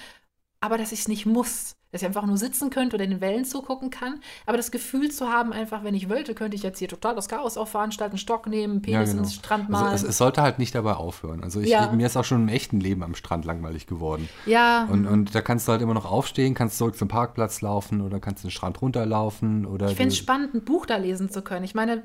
Aber 0.62 0.78
dass 0.78 0.92
ich 0.92 1.02
es 1.02 1.08
nicht 1.08 1.26
muss. 1.26 1.76
Dass 1.94 2.02
ich 2.02 2.06
einfach 2.08 2.26
nur 2.26 2.36
sitzen 2.38 2.70
könnte 2.70 2.96
oder 2.98 3.08
den 3.08 3.22
Wellen 3.22 3.46
zugucken 3.46 3.90
kann. 3.90 4.20
Aber 4.46 4.58
das 4.58 4.72
Gefühl 4.72 5.12
zu 5.12 5.30
haben, 5.32 5.54
einfach, 5.54 5.86
wenn 5.86 5.94
ich 5.94 6.10
wollte, 6.10 6.34
könnte 6.36 6.58
ich 6.58 6.64
jetzt 6.64 6.80
hier 6.80 6.90
total 6.90 7.16
das 7.16 7.30
Chaos 7.30 7.56
auch 7.56 7.68
veranstalten, 7.70 8.18
Stock 8.18 8.48
nehmen, 8.48 8.82
Penis 8.82 9.14
ins 9.14 9.36
Strand 9.36 9.70
malen. 9.70 9.86
Also 9.88 10.06
es, 10.08 10.10
es 10.12 10.18
sollte 10.18 10.42
halt 10.42 10.60
nicht 10.60 10.76
dabei 10.76 10.96
aufhören. 10.96 11.42
Also 11.44 11.62
ich, 11.62 11.70
Ja. 11.70 11.90
mir 11.92 12.08
ist 12.08 12.18
auch 12.18 12.26
schon 12.26 12.42
im 12.42 12.48
echten 12.50 12.80
Leben 12.82 13.04
am 13.04 13.16
Strand 13.16 13.46
langweilig 13.46 13.88
geworden. 13.88 14.28
ja, 14.46 14.86
Und, 14.92 15.06
und 15.08 15.34
da 15.36 15.42
kannst 15.42 15.68
du 15.68 15.72
halt 15.72 15.82
immer 15.84 15.94
noch 15.94 16.12
aufstehen, 16.12 16.56
kannst 16.56 16.78
zurück 16.80 16.98
zum 16.98 17.08
Parkplatz 17.08 17.62
laufen 17.62 18.02
oder 18.02 18.20
kannst 18.20 18.44
den 18.44 18.50
Strand 18.52 18.82
runterlaufen 18.82 19.66
oder 19.68 19.90
ich 19.90 19.96
finde 19.96 20.10
es 20.14 20.18
spannend, 20.18 20.56
ein 20.56 20.66
Buch 20.66 20.88
da 20.88 20.98
lesen 20.98 21.30
zu 21.30 21.44
können. 21.44 21.64
Ich 21.64 21.76
meine, 21.76 22.04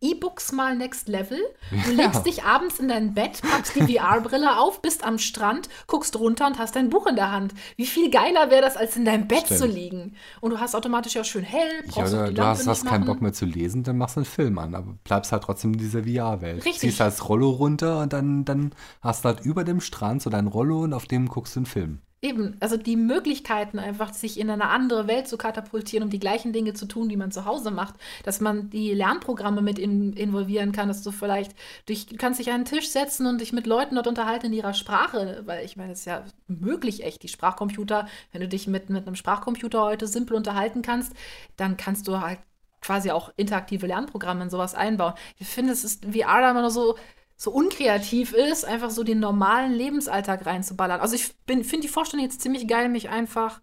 E-Books 0.00 0.52
mal 0.52 0.76
next 0.76 1.08
level. 1.08 1.38
Du 1.70 1.90
Ja. 1.92 2.06
legst 2.06 2.26
dich 2.26 2.42
abends 2.44 2.78
in 2.80 2.88
dein 2.88 3.14
Bett, 3.14 3.40
packst 3.42 3.76
die 3.76 3.96
VR-Brille 3.96 4.58
auf, 4.58 4.82
bist 4.82 5.04
am 5.04 5.18
Strand, 5.18 5.68
guckst 5.86 6.18
runter 6.18 6.46
und 6.46 6.58
hast 6.58 6.74
dein 6.76 6.90
Buch 6.90 7.06
in 7.06 7.16
der 7.16 7.30
Hand. 7.30 7.54
Wie 7.76 7.86
viel 7.86 8.10
geiler 8.10 8.50
wäre 8.50 8.62
das, 8.62 8.76
als 8.76 8.96
in 8.96 9.04
deinem 9.12 9.28
Bett 9.28 9.44
Stimmt. 9.46 9.60
zu 9.60 9.66
liegen? 9.66 10.14
Und 10.40 10.50
du 10.50 10.58
hast 10.60 10.74
automatisch 10.74 11.14
ja 11.14 11.24
schön 11.24 11.44
hell, 11.44 11.68
Ja, 11.86 11.92
brauchst 11.92 12.14
auch 12.14 12.26
die 12.26 12.34
du 12.34 12.40
Lampe 12.42 12.58
hast, 12.58 12.66
hast 12.66 12.86
keinen. 12.86 13.04
Bock 13.04 13.20
mehr 13.22 13.32
zu 13.32 13.44
lesen, 13.46 13.82
dann 13.82 13.98
machst 13.98 14.16
du 14.16 14.20
einen 14.20 14.24
Film 14.26 14.58
an, 14.58 14.74
aber 14.74 14.94
bleibst 15.04 15.32
halt 15.32 15.42
trotzdem 15.44 15.72
in 15.72 15.78
dieser 15.78 16.04
VR-Welt. 16.04 16.64
Richtig. 16.64 16.80
Ziehst 16.80 17.00
halt 17.00 17.12
das 17.12 17.28
Rollo 17.28 17.50
runter 17.50 18.00
und 18.00 18.12
dann, 18.12 18.44
dann 18.44 18.72
hast 19.00 19.24
du 19.24 19.28
halt 19.28 19.40
über 19.40 19.64
dem 19.64 19.80
Strand 19.80 20.22
so 20.22 20.30
dein 20.30 20.46
Rollo 20.46 20.82
und 20.82 20.92
auf 20.92 21.06
dem 21.06 21.28
guckst 21.28 21.56
du 21.56 21.60
einen 21.60 21.66
Film. 21.66 21.98
Eben, 22.24 22.56
also 22.60 22.76
die 22.76 22.94
Möglichkeiten 22.94 23.80
einfach, 23.80 24.14
sich 24.14 24.38
in 24.38 24.48
eine 24.48 24.68
andere 24.68 25.08
Welt 25.08 25.26
zu 25.26 25.36
katapultieren, 25.36 26.04
um 26.04 26.10
die 26.10 26.20
gleichen 26.20 26.52
Dinge 26.52 26.72
zu 26.72 26.86
tun, 26.86 27.08
die 27.08 27.16
man 27.16 27.32
zu 27.32 27.46
Hause 27.46 27.72
macht, 27.72 27.96
dass 28.22 28.40
man 28.40 28.70
die 28.70 28.94
Lernprogramme 28.94 29.60
mit 29.60 29.76
in, 29.76 30.12
involvieren 30.12 30.70
kann, 30.70 30.86
dass 30.86 31.02
du 31.02 31.10
vielleicht, 31.10 31.52
dich, 31.88 32.06
du 32.06 32.16
kannst 32.16 32.38
dich 32.38 32.50
an 32.50 32.54
einen 32.54 32.64
Tisch 32.64 32.90
setzen 32.90 33.26
und 33.26 33.40
dich 33.40 33.52
mit 33.52 33.66
Leuten 33.66 33.96
dort 33.96 34.06
unterhalten 34.06 34.46
in 34.46 34.52
ihrer 34.52 34.72
Sprache, 34.72 35.42
weil 35.46 35.64
ich 35.64 35.76
meine, 35.76 35.94
es 35.94 36.00
ist 36.00 36.04
ja 36.04 36.24
möglich 36.46 37.02
echt, 37.02 37.24
die 37.24 37.28
Sprachcomputer, 37.28 38.06
wenn 38.30 38.40
du 38.40 38.46
dich 38.46 38.68
mit, 38.68 38.88
mit 38.88 39.04
einem 39.04 39.16
Sprachcomputer 39.16 39.82
heute 39.82 40.06
simpel 40.06 40.36
unterhalten 40.36 40.82
kannst, 40.82 41.12
dann 41.56 41.76
kannst 41.76 42.06
du 42.06 42.20
halt 42.20 42.38
quasi 42.80 43.10
auch 43.10 43.32
interaktive 43.36 43.88
Lernprogramme 43.88 44.44
in 44.44 44.50
sowas 44.50 44.76
einbauen. 44.76 45.14
Ich 45.38 45.48
finde, 45.48 45.72
es 45.72 45.82
ist 45.82 46.04
VR 46.04 46.40
da 46.40 46.52
immer 46.52 46.60
nur 46.60 46.70
so, 46.70 46.96
so 47.42 47.50
unkreativ 47.50 48.34
ist, 48.34 48.64
einfach 48.64 48.90
so 48.90 49.02
den 49.02 49.18
normalen 49.18 49.72
Lebensalltag 49.72 50.46
reinzuballern. 50.46 51.00
Also 51.00 51.16
ich 51.16 51.34
finde 51.44 51.80
die 51.80 51.88
Vorstellung 51.88 52.24
jetzt 52.24 52.40
ziemlich 52.40 52.68
geil, 52.68 52.88
mich 52.88 53.08
einfach 53.08 53.60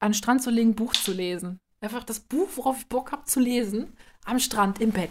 an 0.00 0.12
den 0.12 0.14
Strand 0.14 0.42
zu 0.42 0.48
legen, 0.48 0.74
Buch 0.74 0.94
zu 0.94 1.12
lesen. 1.12 1.60
Einfach 1.82 2.04
das 2.04 2.20
Buch, 2.20 2.48
worauf 2.56 2.78
ich 2.78 2.88
Bock 2.88 3.12
habe 3.12 3.26
zu 3.26 3.38
lesen, 3.38 3.92
am 4.24 4.38
Strand 4.38 4.80
im 4.80 4.92
Bett. 4.92 5.10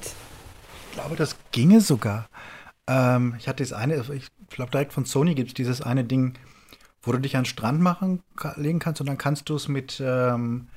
Ich 0.89 0.93
glaube, 0.95 1.15
das 1.15 1.35
ginge 1.51 1.79
sogar. 1.79 2.27
Ähm, 2.87 3.35
ich 3.37 3.47
hatte 3.47 3.61
das 3.61 3.71
eine, 3.71 4.03
ich 4.11 4.29
glaube, 4.49 4.71
direkt 4.71 4.93
von 4.93 5.05
Sony 5.05 5.35
gibt 5.35 5.49
es 5.49 5.53
dieses 5.53 5.83
eine 5.83 6.03
Ding, 6.03 6.39
wo 7.03 7.11
du 7.11 7.19
dich 7.19 7.37
an 7.37 7.43
den 7.43 7.49
Strand 7.49 7.81
machen, 7.81 8.23
legen 8.55 8.79
kannst 8.79 8.99
und 8.99 9.05
dann 9.05 9.19
kannst 9.19 9.47
du 9.47 9.55
es 9.55 9.67
mit 9.67 10.01
ähm, 10.03 10.69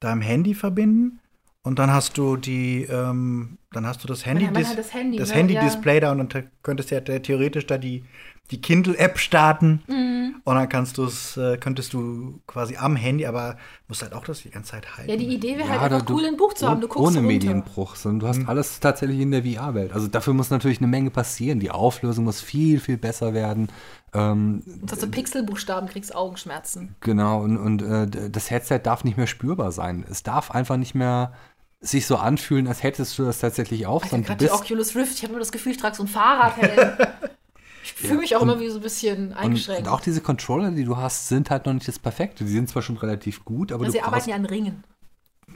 deinem 0.00 0.20
Handy 0.20 0.54
verbinden 0.54 1.20
und 1.62 1.78
dann 1.78 1.92
hast 1.92 2.16
du 2.18 2.36
die, 2.36 2.84
ähm, 2.84 3.58
dann 3.72 3.86
hast 3.86 4.02
du 4.02 4.08
das 4.08 4.24
Handy, 4.26 4.46
hat 4.46 4.56
halt 4.56 4.78
das 4.78 4.94
Handy, 4.94 5.18
das 5.18 5.28
ne? 5.30 5.34
Handy-Display 5.36 6.00
da 6.00 6.10
und 6.12 6.32
dann 6.34 6.50
könntest 6.62 6.90
du 6.90 6.94
ja 6.96 7.00
theoretisch 7.00 7.66
da 7.66 7.78
die, 7.78 8.04
die 8.50 8.60
Kindle-App 8.60 9.18
starten 9.18 9.82
Mhm. 9.86 10.36
und 10.42 10.54
dann 10.56 10.68
kannst 10.68 10.98
du 10.98 11.04
es, 11.04 11.36
äh, 11.36 11.56
könntest 11.58 11.92
du 11.92 12.40
quasi 12.48 12.76
am 12.76 12.96
Handy, 12.96 13.26
aber 13.26 13.56
musst 13.86 14.02
halt 14.02 14.12
auch 14.12 14.24
das 14.24 14.42
die 14.42 14.50
ganze 14.50 14.72
Zeit 14.72 14.96
halten. 14.96 15.08
Ja, 15.10 15.16
die 15.16 15.26
Idee 15.28 15.56
wäre 15.58 15.68
Ja, 15.68 15.80
halt 15.80 15.92
einfach 15.92 16.08
cool, 16.10 16.24
ein 16.24 16.36
Buch 16.36 16.54
zu 16.54 16.66
haben. 16.68 16.80
Du 16.80 16.88
guckst 16.88 16.98
ohne 17.06 17.18
runter. 17.18 17.22
Medienbruch, 17.32 17.94
sondern 17.94 18.20
du 18.20 18.26
hast 18.28 18.38
Mhm. 18.38 18.48
alles 18.48 18.80
tatsächlich 18.80 19.20
in 19.20 19.30
der 19.30 19.44
VR-Welt. 19.44 19.92
Also 19.92 20.08
dafür 20.08 20.32
muss 20.34 20.50
natürlich 20.50 20.78
eine 20.78 20.88
Menge 20.88 21.10
passieren. 21.10 21.60
Die 21.60 21.70
Auflösung 21.70 22.24
muss 22.24 22.40
viel, 22.40 22.80
viel 22.80 22.96
besser 22.96 23.34
werden. 23.34 23.68
Ähm, 24.12 24.62
Und 24.82 24.90
hast 24.90 25.02
du 25.02 25.06
Pixelbuchstaben, 25.08 25.88
kriegst 25.88 26.12
Augenschmerzen. 26.16 26.96
Genau, 27.00 27.42
und, 27.42 27.56
und 27.56 27.82
äh, 27.82 28.30
das 28.30 28.50
Headset 28.50 28.80
darf 28.82 29.04
nicht 29.04 29.16
mehr 29.16 29.28
spürbar 29.28 29.70
sein. 29.70 30.04
Es 30.10 30.24
darf 30.24 30.50
einfach 30.50 30.76
nicht 30.76 30.96
mehr 30.96 31.32
sich 31.80 32.06
so 32.06 32.16
anfühlen, 32.16 32.66
als 32.68 32.82
hättest 32.82 33.18
du 33.18 33.24
das 33.24 33.38
tatsächlich 33.40 33.86
auf, 33.86 34.04
Ich 34.04 34.12
habe 34.12 34.22
sondern 34.22 34.38
du 34.38 34.44
die 34.44 34.50
bist 34.50 34.60
Oculus 34.62 34.94
Rift, 34.96 35.14
ich 35.14 35.22
habe 35.22 35.32
immer 35.32 35.40
das 35.40 35.52
Gefühl, 35.52 35.72
ich 35.72 35.78
trage 35.78 35.96
so 35.96 36.02
ein 36.02 36.08
Fahrradhelm. 36.08 36.96
ich 37.84 37.92
fühle 37.94 38.18
mich 38.18 38.36
auch 38.36 38.42
und- 38.42 38.50
immer 38.50 38.60
wie 38.60 38.68
so 38.68 38.76
ein 38.78 38.82
bisschen 38.82 39.32
eingeschränkt. 39.32 39.86
und 39.86 39.92
auch 39.92 40.00
diese 40.00 40.20
Controller, 40.20 40.70
die 40.72 40.84
du 40.84 40.96
hast, 40.98 41.28
sind 41.28 41.48
halt 41.50 41.64
noch 41.66 41.72
nicht 41.72 41.88
das 41.88 41.98
Perfekte. 41.98 42.44
Die 42.44 42.50
sind 42.52 42.68
zwar 42.68 42.82
schon 42.82 42.98
relativ 42.98 43.44
gut, 43.44 43.72
aber 43.72 43.84
Also 43.84 43.92
du 43.92 43.98
sie 43.98 44.02
arbeiten 44.02 44.14
brauchst, 44.16 44.28
ja 44.28 44.34
an 44.36 44.44
Ringen. 44.46 44.84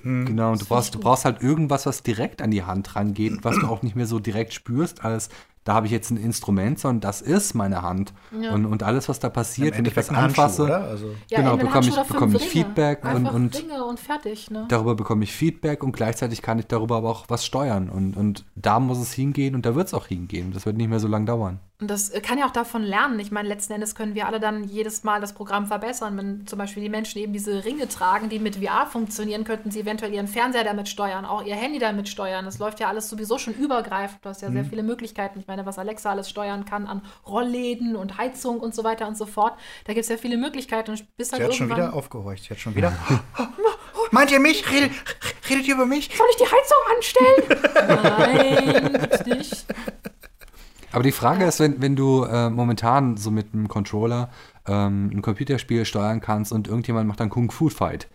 genau, 0.02 0.52
und 0.52 0.60
du 0.62 0.64
brauchst, 0.66 0.94
du 0.94 0.98
brauchst 1.00 1.24
halt 1.26 1.42
irgendwas, 1.42 1.84
was 1.86 2.02
direkt 2.02 2.40
an 2.42 2.50
die 2.50 2.62
Hand 2.62 2.96
rangeht, 2.96 3.44
was 3.44 3.56
du 3.58 3.66
auch 3.66 3.82
nicht 3.82 3.94
mehr 3.96 4.06
so 4.06 4.18
direkt 4.18 4.54
spürst, 4.54 5.04
als 5.04 5.28
da 5.64 5.74
habe 5.74 5.86
ich 5.86 5.92
jetzt 5.92 6.10
ein 6.10 6.16
Instrument, 6.18 6.78
sondern 6.78 7.00
das 7.00 7.22
ist 7.22 7.54
meine 7.54 7.82
Hand. 7.82 8.12
Ja. 8.38 8.52
Und, 8.52 8.66
und 8.66 8.82
alles, 8.82 9.08
was 9.08 9.18
da 9.18 9.30
passiert, 9.30 9.76
wenn 9.78 9.84
ich 9.86 9.94
das 9.94 10.10
Handschuh, 10.10 10.24
anfasse, 10.42 10.62
oder? 10.64 10.82
Also, 10.84 11.06
Ja, 11.30 11.38
Genau, 11.38 11.56
bekomme 11.56 11.74
Handschuh 11.74 12.00
ich- 12.02 12.06
bekomme 12.08 12.36
ich 12.36 12.42
Ringe. 12.42 12.50
Feedback 12.50 13.04
und- 13.04 13.10
Einfach 13.10 13.32
und- 13.34 13.56
Ringe 13.58 13.84
und 13.84 13.98
fertig, 13.98 14.50
ne? 14.50 14.66
darüber 14.68 14.94
bekomme 14.94 15.24
ich 15.24 15.32
Feedback 15.32 15.82
und 15.82 15.92
gleichzeitig 15.92 16.42
kann 16.42 16.58
ich 16.58 16.66
darüber 16.66 16.96
aber 16.96 17.08
auch 17.10 17.24
was 17.28 17.44
steuern. 17.46 17.88
Und, 17.88 18.16
und 18.16 18.44
da 18.56 18.78
muss 18.78 18.98
es 18.98 19.12
hingehen 19.12 19.54
und 19.54 19.64
da 19.66 19.74
wird 19.74 19.86
es 19.88 19.94
auch 19.94 20.06
hingehen. 20.06 20.52
Das 20.52 20.66
wird 20.66 20.76
nicht 20.76 20.88
mehr 20.90 21.00
so 21.00 21.08
lange 21.08 21.24
dauern. 21.24 21.60
Und 21.80 21.90
das 21.90 22.10
äh, 22.10 22.20
kann 22.20 22.38
ja 22.38 22.46
auch 22.46 22.52
davon 22.52 22.82
lernen. 22.82 23.18
Ich 23.18 23.32
meine, 23.32 23.48
letzten 23.48 23.72
Endes 23.72 23.96
können 23.96 24.14
wir 24.14 24.26
alle 24.28 24.38
dann 24.38 24.62
jedes 24.64 25.02
Mal 25.02 25.20
das 25.20 25.32
Programm 25.32 25.66
verbessern. 25.66 26.16
Wenn 26.16 26.46
zum 26.46 26.56
Beispiel 26.58 26.82
die 26.84 26.88
Menschen 26.88 27.18
eben 27.18 27.32
diese 27.32 27.64
Ringe 27.64 27.88
tragen, 27.88 28.28
die 28.28 28.38
mit 28.38 28.56
VR 28.56 28.86
funktionieren, 28.86 29.42
könnten 29.44 29.72
sie 29.72 29.80
eventuell 29.80 30.14
ihren 30.14 30.28
Fernseher 30.28 30.62
damit 30.62 30.88
steuern, 30.88 31.24
auch 31.24 31.42
ihr 31.44 31.56
Handy 31.56 31.80
damit 31.80 32.08
steuern. 32.08 32.44
Das 32.44 32.58
läuft 32.60 32.78
ja 32.78 32.86
alles 32.88 33.08
sowieso 33.10 33.38
schon 33.38 33.54
übergreifend. 33.54 34.24
Du 34.24 34.28
hast 34.28 34.40
ja 34.40 34.48
Mhm. 34.50 34.54
sehr 34.54 34.64
viele 34.66 34.82
Möglichkeiten. 34.84 35.40
Ich 35.40 35.48
meine, 35.48 35.66
was 35.66 35.78
Alexa 35.78 36.10
alles 36.10 36.30
steuern 36.30 36.64
kann 36.64 36.86
an 36.86 37.02
Rollläden 37.26 37.96
und 37.96 38.18
Heizung 38.18 38.60
und 38.60 38.72
so 38.74 38.84
weiter 38.84 39.08
und 39.08 39.16
so 39.16 39.26
fort. 39.26 39.54
Da 39.84 39.94
gibt 39.94 40.04
es 40.04 40.08
ja 40.08 40.16
viele 40.16 40.36
Möglichkeiten. 40.36 40.92
Und 40.92 41.16
bis 41.16 41.32
halt 41.32 41.42
sie 41.42 41.46
hat 41.48 41.54
schon 41.54 41.70
wieder 41.70 41.92
aufgehorcht. 41.92 42.44
Sie 42.44 42.50
hat 42.50 42.58
schon 42.60 42.76
wieder. 42.76 42.92
Meint 44.12 44.30
ihr 44.30 44.38
mich? 44.38 44.70
Redet, 44.70 44.92
redet 45.50 45.66
ihr 45.66 45.74
über 45.74 45.86
mich? 45.86 46.08
Soll 46.16 46.26
ich 46.30 46.36
die 46.36 46.44
Heizung 46.44 46.78
anstellen? 46.94 48.62
Nein, 48.86 49.08
nicht. 49.38 49.66
Aber 50.94 51.02
die 51.02 51.12
Frage 51.12 51.44
ist, 51.44 51.60
wenn, 51.60 51.82
wenn 51.82 51.96
du 51.96 52.24
äh, 52.24 52.50
momentan 52.50 53.16
so 53.16 53.30
mit 53.30 53.52
einem 53.52 53.68
Controller 53.68 54.30
ähm, 54.66 55.10
ein 55.12 55.22
Computerspiel 55.22 55.84
steuern 55.84 56.20
kannst 56.20 56.52
und 56.52 56.68
irgendjemand 56.68 57.08
macht 57.08 57.20
dann 57.20 57.30
Kung 57.30 57.50
Fu 57.50 57.68
Fight. 57.68 58.08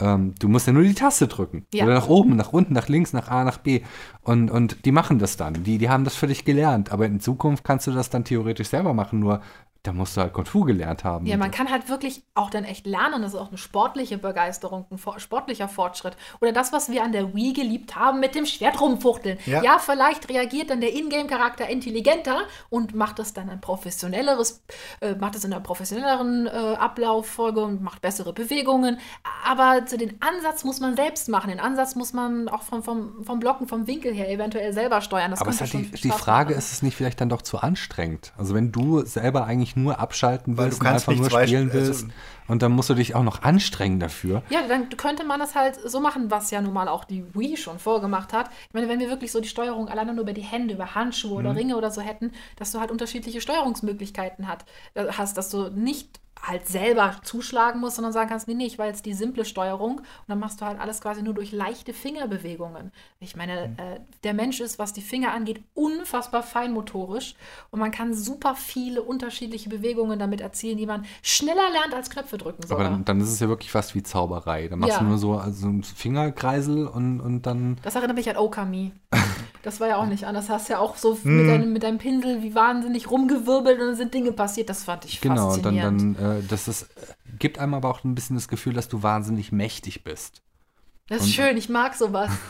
Ähm, 0.00 0.34
du 0.38 0.48
musst 0.48 0.66
ja 0.66 0.72
nur 0.72 0.82
die 0.82 0.94
Taste 0.94 1.28
drücken. 1.28 1.66
Ja. 1.74 1.84
Oder 1.84 1.94
nach 1.94 2.08
oben, 2.08 2.36
nach 2.36 2.52
unten, 2.52 2.72
nach 2.72 2.88
links, 2.88 3.12
nach 3.12 3.28
A, 3.28 3.44
nach 3.44 3.58
B. 3.58 3.82
Und, 4.22 4.50
und 4.50 4.84
die 4.84 4.92
machen 4.92 5.18
das 5.18 5.36
dann. 5.36 5.64
Die, 5.64 5.78
die 5.78 5.88
haben 5.88 6.04
das 6.04 6.14
völlig 6.14 6.44
gelernt. 6.44 6.92
Aber 6.92 7.06
in 7.06 7.20
Zukunft 7.20 7.64
kannst 7.64 7.86
du 7.86 7.92
das 7.92 8.10
dann 8.10 8.24
theoretisch 8.24 8.68
selber 8.68 8.94
machen. 8.94 9.20
Nur 9.20 9.40
da 9.84 9.92
musst 9.92 10.16
du 10.16 10.22
halt 10.22 10.32
Kung 10.32 10.46
Fu 10.46 10.62
gelernt 10.62 11.04
haben. 11.04 11.26
Ja, 11.26 11.36
man 11.36 11.50
kann 11.50 11.70
halt 11.70 11.90
wirklich 11.90 12.22
auch 12.34 12.48
dann 12.48 12.64
echt 12.64 12.86
lernen. 12.86 13.20
Das 13.20 13.34
ist 13.34 13.38
auch 13.38 13.50
eine 13.50 13.58
sportliche 13.58 14.16
Begeisterung, 14.16 14.86
ein 14.90 14.98
sportlicher 15.20 15.68
Fortschritt. 15.68 16.16
Oder 16.40 16.52
das, 16.52 16.72
was 16.72 16.90
wir 16.90 17.04
an 17.04 17.12
der 17.12 17.34
Wii 17.34 17.52
geliebt 17.52 17.94
haben 17.94 18.18
mit 18.18 18.34
dem 18.34 18.46
Schwert 18.46 18.80
rumfuchteln. 18.80 19.36
Ja. 19.44 19.62
Ja, 19.62 19.78
vielleicht 19.78 20.30
reagiert 20.30 20.70
dann 20.70 20.80
der 20.80 20.94
Ingame-Charakter 20.94 21.68
intelligenter 21.68 22.44
und 22.70 22.94
macht 22.94 23.18
es 23.18 23.34
dann 23.34 23.50
ein 23.50 23.60
professionelleres, 23.60 24.64
äh, 25.02 25.16
macht 25.16 25.36
es 25.36 25.44
in 25.44 25.52
einer 25.52 25.62
professionelleren 25.62 26.46
äh, 26.46 26.50
Ablauffolge 26.50 27.62
und 27.62 27.82
macht 27.82 28.00
bessere 28.00 28.32
Bewegungen. 28.32 28.98
Aber 29.46 29.84
zu 29.84 29.98
den 29.98 30.18
Ansatz 30.22 30.64
muss 30.64 30.80
man 30.80 30.96
selbst 30.96 31.28
machen. 31.28 31.50
Den 31.50 31.60
Ansatz 31.60 31.94
muss 31.94 32.14
man 32.14 32.48
auch 32.48 32.62
vom, 32.62 32.82
vom, 32.82 33.22
vom 33.22 33.38
Blocken, 33.38 33.68
vom 33.68 33.86
Winkel 33.86 34.14
her 34.14 34.30
eventuell 34.30 34.72
selber 34.72 35.02
steuern. 35.02 35.30
Das 35.30 35.42
Aber 35.42 35.50
es 35.50 35.60
halt 35.60 35.70
schon 35.70 35.82
die, 35.82 36.00
die 36.00 36.10
Frage, 36.10 36.52
machen. 36.52 36.58
ist 36.58 36.72
es 36.72 36.82
nicht 36.82 36.96
vielleicht 36.96 37.20
dann 37.20 37.28
doch 37.28 37.42
zu 37.42 37.58
anstrengend? 37.58 38.32
Also 38.38 38.54
wenn 38.54 38.72
du 38.72 39.04
selber 39.04 39.44
eigentlich 39.44 39.73
eigentlich 39.74 39.84
nur 39.84 39.98
abschalten 39.98 40.56
Weil 40.56 40.66
willst 40.66 40.80
du 40.80 40.86
und 40.86 40.92
einfach 40.92 41.14
nur 41.14 41.30
spielen 41.30 41.70
also- 41.70 41.86
willst. 41.86 42.06
Und 42.46 42.60
dann 42.60 42.72
musst 42.72 42.90
du 42.90 42.94
dich 42.94 43.14
auch 43.14 43.22
noch 43.22 43.40
anstrengen 43.42 43.98
dafür. 44.00 44.42
Ja, 44.50 44.60
dann 44.68 44.90
könnte 44.90 45.24
man 45.24 45.40
das 45.40 45.54
halt 45.54 45.78
so 45.82 45.98
machen, 46.00 46.30
was 46.30 46.50
ja 46.50 46.60
nun 46.60 46.74
mal 46.74 46.88
auch 46.88 47.04
die 47.04 47.24
Wii 47.34 47.56
schon 47.56 47.78
vorgemacht 47.78 48.34
hat. 48.34 48.50
Ich 48.68 48.74
meine, 48.74 48.86
wenn 48.88 49.00
wir 49.00 49.08
wirklich 49.08 49.32
so 49.32 49.40
die 49.40 49.48
Steuerung 49.48 49.88
alleine 49.88 50.12
nur 50.12 50.24
über 50.24 50.34
die 50.34 50.42
Hände, 50.42 50.74
über 50.74 50.94
Handschuhe 50.94 51.30
Mhm. 51.40 51.46
oder 51.46 51.56
Ringe 51.56 51.76
oder 51.76 51.90
so 51.90 52.02
hätten, 52.02 52.32
dass 52.56 52.70
du 52.70 52.80
halt 52.80 52.90
unterschiedliche 52.90 53.40
Steuerungsmöglichkeiten 53.40 54.46
hat, 54.46 54.66
äh, 54.92 55.06
hast, 55.16 55.38
dass 55.38 55.48
du 55.48 55.70
nicht 55.70 56.20
halt 56.46 56.66
selber 56.68 57.16
zuschlagen 57.22 57.80
musst, 57.80 57.96
sondern 57.96 58.12
sagen 58.12 58.28
kannst, 58.28 58.48
nee, 58.48 58.54
nee, 58.54 58.66
ich 58.66 58.78
war 58.78 58.86
jetzt 58.86 59.06
die 59.06 59.14
simple 59.14 59.44
Steuerung 59.44 59.98
und 59.98 60.04
dann 60.28 60.38
machst 60.38 60.60
du 60.60 60.66
halt 60.66 60.78
alles 60.78 61.00
quasi 61.00 61.22
nur 61.22 61.32
durch 61.34 61.52
leichte 61.52 61.92
Fingerbewegungen. 61.94 62.92
Ich 63.20 63.34
meine, 63.34 63.68
Mhm. 63.68 63.78
äh, 63.78 64.00
der 64.24 64.34
Mensch 64.34 64.60
ist, 64.60 64.78
was 64.78 64.92
die 64.92 65.00
Finger 65.00 65.32
angeht, 65.32 65.62
unfassbar 65.74 66.42
feinmotorisch 66.42 67.34
und 67.70 67.80
man 67.80 67.90
kann 67.90 68.12
super 68.14 68.54
viele 68.54 69.02
unterschiedliche 69.02 69.68
Bewegungen 69.68 70.18
damit 70.18 70.40
erzielen, 70.40 70.76
die 70.76 70.86
man 70.86 71.06
schneller 71.22 71.70
lernt 71.72 71.94
als 71.94 72.10
Knöpfe 72.10 72.36
drücken 72.36 72.58
Aber 72.64 72.68
sogar. 72.68 72.90
dann, 72.90 73.04
dann 73.04 73.20
ist 73.20 73.30
es 73.30 73.40
ja 73.40 73.48
wirklich 73.48 73.70
fast 73.70 73.94
wie 73.94 74.02
Zauberei. 74.02 74.68
Dann 74.68 74.80
machst 74.80 74.92
Ja. 74.94 74.98
du 75.00 75.04
nur 75.06 75.18
so 75.18 75.34
also 75.38 75.66
einen 75.68 75.82
Fingerkreisel 75.82 76.86
und, 76.86 77.20
und 77.20 77.42
dann. 77.46 77.78
Das 77.82 77.94
erinnert 77.94 78.16
mich 78.16 78.28
an 78.28 78.36
Okami. 78.36 78.92
Das 79.64 79.80
war 79.80 79.88
ja 79.88 79.96
auch 79.96 80.06
nicht 80.06 80.24
anders. 80.24 80.50
Hast 80.50 80.68
ja 80.68 80.78
auch 80.78 80.96
so 80.96 81.18
mit, 81.24 81.48
deinem, 81.48 81.72
mit 81.72 81.82
deinem 81.82 81.98
Pinsel 81.98 82.42
wie 82.42 82.54
wahnsinnig 82.54 83.10
rumgewirbelt 83.10 83.80
und 83.80 83.86
dann 83.86 83.96
sind 83.96 84.12
Dinge 84.12 84.30
passiert. 84.32 84.68
Das 84.68 84.84
fand 84.84 85.06
ich 85.06 85.20
Genau, 85.22 85.56
dann, 85.56 85.62
faszinierend. 85.62 86.18
dann 86.20 86.38
äh, 86.38 86.42
das 86.46 86.68
ist, 86.68 86.86
gibt 87.38 87.58
einem 87.58 87.72
aber 87.74 87.88
auch 87.88 88.04
ein 88.04 88.14
bisschen 88.14 88.36
das 88.36 88.46
Gefühl, 88.48 88.74
dass 88.74 88.88
du 88.88 89.02
wahnsinnig 89.02 89.52
mächtig 89.52 90.04
bist. 90.04 90.42
das 91.08 91.22
ist 91.22 91.34
schön, 91.34 91.56
ich 91.56 91.68
mag 91.68 91.94
sowas. 91.94 92.30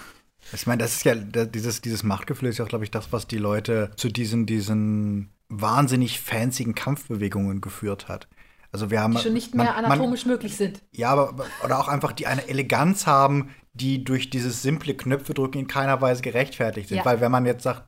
Ich 0.52 0.66
meine, 0.66 0.82
das 0.82 0.96
ist 0.96 1.04
ja, 1.04 1.14
dieses, 1.14 1.80
dieses 1.80 2.02
Machtgefühl 2.02 2.50
ist 2.50 2.58
ja, 2.58 2.66
glaube 2.66 2.84
ich, 2.84 2.90
das, 2.90 3.12
was 3.12 3.26
die 3.26 3.38
Leute 3.38 3.90
zu 3.96 4.10
diesen, 4.10 4.44
diesen 4.44 5.30
wahnsinnig 5.48 6.20
fancyen 6.20 6.74
Kampfbewegungen 6.74 7.62
geführt 7.62 8.08
hat. 8.08 8.28
Also 8.74 8.90
wir 8.90 9.00
haben 9.00 9.14
Die 9.14 9.20
schon 9.22 9.34
nicht 9.34 9.54
mehr 9.54 9.66
man- 9.66 9.74
man- 9.82 9.84
anatomisch 9.84 10.26
möglich 10.26 10.56
sind. 10.56 10.82
Ja, 10.90 11.10
aber 11.10 11.46
oder 11.64 11.78
auch 11.78 11.86
einfach 11.86 12.10
die 12.10 12.26
eine 12.26 12.48
Eleganz 12.48 13.06
haben, 13.06 13.50
die 13.72 14.02
durch 14.02 14.30
dieses 14.30 14.62
simple 14.62 14.94
Knöpfedrücken 14.94 15.60
in 15.60 15.68
keiner 15.68 16.00
Weise 16.00 16.22
gerechtfertigt 16.22 16.88
sind. 16.88 16.98
Ja. 16.98 17.04
Weil 17.04 17.20
wenn 17.20 17.30
man 17.30 17.46
jetzt 17.46 17.62
sagt, 17.62 17.84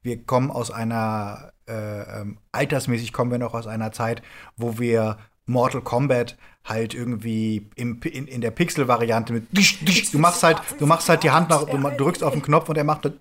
wir 0.00 0.24
kommen 0.24 0.50
aus 0.50 0.70
einer, 0.70 1.52
äh, 1.68 2.20
ähm, 2.22 2.38
altersmäßig 2.52 3.12
kommen 3.12 3.30
wir 3.30 3.36
noch 3.36 3.52
aus 3.52 3.66
einer 3.66 3.92
Zeit, 3.92 4.22
wo 4.56 4.78
wir 4.78 5.18
Mortal 5.44 5.82
Kombat 5.82 6.38
halt 6.64 6.94
irgendwie 6.94 7.68
im, 7.74 8.00
in, 8.04 8.26
in 8.26 8.40
der 8.40 8.50
Pixel-Variante 8.50 9.32
mit 9.34 9.46
du 9.52 10.18
machst 10.18 10.42
halt, 10.42 10.58
du 10.78 10.86
machst 10.86 11.08
halt 11.08 11.22
die 11.22 11.30
Hand 11.30 11.50
nach, 11.50 11.64
du 11.64 11.76
drückst 11.76 12.22
auf 12.22 12.32
den 12.32 12.42
Knopf 12.42 12.68
und 12.68 12.78
er 12.78 12.84
macht 12.84 13.04
dann 13.04 13.14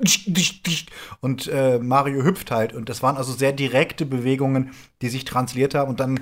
und 1.21 1.47
äh, 1.47 1.79
Mario 1.79 2.23
hüpft 2.23 2.51
halt 2.51 2.73
und 2.73 2.87
das 2.87 3.01
waren 3.03 3.17
also 3.17 3.33
sehr 3.33 3.51
direkte 3.51 4.05
Bewegungen, 4.05 4.71
die 5.01 5.09
sich 5.09 5.25
transliert 5.25 5.75
haben 5.75 5.89
und 5.89 5.99
dann 5.99 6.21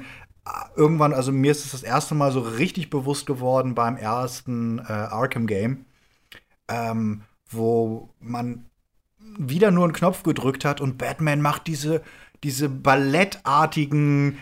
irgendwann, 0.76 1.14
also 1.14 1.32
mir 1.32 1.52
ist 1.52 1.66
es 1.66 1.72
das 1.72 1.84
erste 1.84 2.16
Mal 2.16 2.32
so 2.32 2.40
richtig 2.40 2.90
bewusst 2.90 3.26
geworden 3.26 3.76
beim 3.76 3.98
ersten 3.98 4.80
äh, 4.80 4.92
Arkham-Game, 4.92 5.86
ähm, 6.68 7.22
wo 7.50 8.10
man 8.20 8.66
wieder 9.20 9.72
nur 9.72 9.86
einen 9.86 9.94
Knopf 9.94 10.24
gedrückt 10.24 10.66
hat 10.66 10.82
und 10.82 10.98
Batman 10.98 11.42
macht 11.42 11.68
diese, 11.68 12.02
diese 12.44 12.70
ballettartigen 12.70 14.38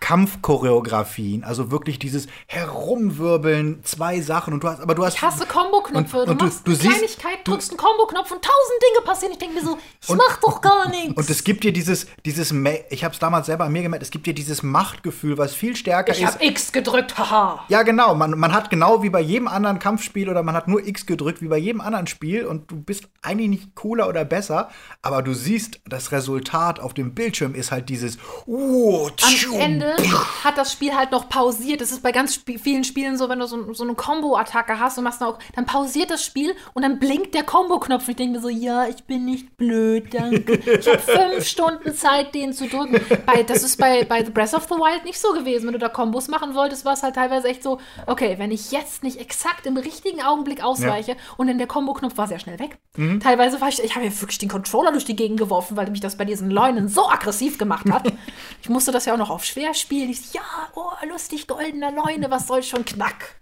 Kampfchoreografien, 0.00 1.44
also 1.44 1.70
wirklich 1.70 1.98
dieses 1.98 2.26
Herumwirbeln, 2.46 3.80
zwei 3.84 4.20
Sachen 4.20 4.54
und 4.54 4.64
du 4.64 4.68
hast, 4.68 4.80
aber 4.80 4.94
du 4.94 5.04
hast. 5.04 5.14
Ich 5.14 5.22
hasse 5.22 5.46
Kombo-Knöpfe. 5.46 6.18
Und- 6.18 6.26
Du 6.26 6.32
und 6.32 6.40
du- 6.40 6.44
machst 6.46 6.66
du 6.66 6.72
siehst- 6.74 6.90
Kleinigkeit, 6.90 7.38
du- 7.44 7.52
drückst 7.52 7.70
einen 7.70 7.78
Kombo-Knopf 7.78 8.30
und 8.30 8.42
tausend 8.42 8.82
Dinge 8.82 9.04
passieren. 9.04 9.32
Ich 9.32 9.38
denke 9.38 9.54
mir 9.56 9.62
so, 9.64 9.78
das 10.06 10.16
macht 10.16 10.42
doch 10.42 10.60
gar 10.60 10.88
nichts. 10.88 11.14
Und 11.16 11.30
es 11.30 11.44
gibt 11.44 11.64
dir 11.64 11.72
dieses, 11.72 12.06
dieses, 12.24 12.52
ich 12.90 13.04
habe 13.04 13.12
es 13.14 13.18
damals 13.20 13.46
selber 13.46 13.64
an 13.64 13.72
mir 13.72 13.82
gemerkt, 13.82 14.02
es 14.02 14.10
gibt 14.10 14.26
dir 14.26 14.34
dieses 14.34 14.62
Machtgefühl, 14.62 15.38
was 15.38 15.54
viel 15.54 15.76
stärker 15.76 16.12
ich 16.12 16.22
ist. 16.22 16.34
habe 16.34 16.44
X 16.44 16.72
gedrückt, 16.72 17.18
haha. 17.18 17.64
Ja, 17.68 17.82
genau. 17.82 18.14
Man, 18.14 18.38
man 18.38 18.52
hat 18.52 18.70
genau 18.70 19.02
wie 19.02 19.10
bei 19.10 19.20
jedem 19.20 19.48
anderen 19.48 19.78
Kampfspiel 19.78 20.28
oder 20.28 20.42
man 20.42 20.54
hat 20.54 20.68
nur 20.68 20.86
X 20.86 21.06
gedrückt 21.06 21.42
wie 21.42 21.48
bei 21.48 21.58
jedem 21.58 21.80
anderen 21.80 22.06
Spiel 22.06 22.46
und 22.46 22.70
du 22.70 22.76
bist 22.80 23.04
eigentlich 23.22 23.48
nicht 23.48 23.74
cooler 23.74 24.08
oder 24.08 24.24
besser, 24.24 24.70
aber 25.02 25.22
du 25.22 25.34
siehst, 25.34 25.80
das 25.86 26.12
Resultat 26.12 26.80
auf 26.80 26.94
dem 26.94 27.14
Bildschirm 27.14 27.54
ist 27.54 27.70
halt 27.70 27.88
dieses 27.88 28.18
uh, 28.46 29.06
Am 29.06 29.16
tschu, 29.16 29.58
Ende 29.90 30.44
hat 30.44 30.58
das 30.58 30.72
Spiel 30.72 30.94
halt 30.94 31.10
noch 31.10 31.28
pausiert. 31.28 31.80
Das 31.80 31.92
ist 31.92 32.02
bei 32.02 32.12
ganz 32.12 32.34
sp 32.36 32.58
vielen 32.58 32.84
Spielen 32.84 33.16
so, 33.16 33.28
wenn 33.28 33.38
du 33.38 33.46
so, 33.46 33.72
so 33.72 33.84
eine 33.84 33.94
Combo-Attacke 33.94 34.78
hast 34.78 34.98
und 34.98 35.04
machst 35.04 35.20
dann 35.20 35.28
auch, 35.28 35.38
dann 35.54 35.66
pausiert 35.66 36.10
das 36.10 36.24
Spiel 36.24 36.54
und 36.74 36.82
dann 36.82 36.98
blinkt 36.98 37.34
der 37.34 37.44
Combo-Knopf. 37.44 38.08
Ich 38.08 38.16
denke 38.16 38.36
mir 38.36 38.42
so, 38.42 38.48
ja, 38.48 38.86
ich 38.86 39.04
bin 39.04 39.24
nicht 39.24 39.56
blöd, 39.56 40.12
danke. 40.12 40.54
Ich 40.54 40.86
habe 40.86 40.98
fünf 40.98 41.46
Stunden 41.46 41.94
Zeit, 41.94 42.34
den 42.34 42.52
zu 42.52 42.66
drücken. 42.68 43.00
Bei, 43.26 43.42
das 43.42 43.62
ist 43.62 43.76
bei, 43.76 44.04
bei 44.04 44.24
The 44.24 44.30
Breath 44.30 44.54
of 44.54 44.64
the 44.64 44.74
Wild 44.74 45.04
nicht 45.04 45.20
so 45.20 45.32
gewesen. 45.32 45.66
Wenn 45.66 45.72
du 45.72 45.78
da 45.78 45.88
Kombos 45.88 46.28
machen 46.28 46.54
wolltest, 46.54 46.84
war 46.84 46.94
es 46.94 47.02
halt 47.02 47.14
teilweise 47.14 47.48
echt 47.48 47.62
so, 47.62 47.78
okay, 48.06 48.36
wenn 48.38 48.50
ich 48.50 48.72
jetzt 48.72 49.02
nicht 49.02 49.18
exakt 49.20 49.66
im 49.66 49.76
richtigen 49.76 50.22
Augenblick 50.22 50.62
ausweiche 50.62 51.16
und 51.36 51.46
dann 51.46 51.58
der 51.58 51.66
Combo-Knopf 51.66 52.16
war 52.16 52.26
sehr 52.26 52.38
schnell 52.38 52.58
weg. 52.58 52.78
Teilweise 53.20 53.60
war 53.60 53.68
ich, 53.68 53.82
ich 53.82 53.94
habe 53.94 54.04
ja 54.04 54.20
wirklich 54.20 54.38
den 54.38 54.48
Controller 54.48 54.92
durch 54.92 55.04
die 55.04 55.16
Gegend 55.16 55.38
geworfen, 55.38 55.76
weil 55.76 55.90
mich 55.90 56.00
das 56.00 56.16
bei 56.16 56.24
diesen 56.24 56.50
Leunen 56.50 56.88
so 56.88 57.08
aggressiv 57.08 57.58
gemacht 57.58 57.90
hat. 57.90 58.12
ich 58.62 58.68
musste 58.68 58.92
das 58.92 59.04
ja 59.06 59.14
auch 59.14 59.18
noch 59.18 59.30
auf 59.30 59.44
schwer 59.44 59.74
spielen. 59.80 60.10
Ich 60.10 60.20
so, 60.20 60.38
ja, 60.38 60.42
oh, 60.74 60.90
lustig, 61.08 61.46
goldener 61.46 61.90
Leune, 61.92 62.30
was 62.30 62.46
soll 62.46 62.62
schon 62.62 62.84
knack. 62.84 63.36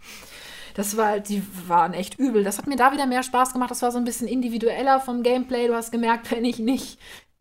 Das 0.75 0.97
war, 0.97 1.19
die 1.19 1.43
waren 1.67 1.93
echt 1.93 2.19
übel. 2.19 2.45
Das 2.45 2.59
hat 2.59 2.67
mir 2.69 2.77
da 2.77 2.93
wieder 2.93 3.07
mehr 3.07 3.23
Spaß 3.25 3.53
gemacht. 3.53 3.71
Das 3.71 3.83
war 3.83 3.91
so 3.91 3.99
ein 3.99 4.05
bisschen 4.05 4.29
individueller 4.29 5.01
vom 5.01 5.23
Gameplay. 5.25 5.67
Du 5.67 5.75
hast 5.75 5.91
gemerkt, 5.91 6.31
wenn 6.31 6.45
ich 6.45 6.59
nicht 6.61 6.99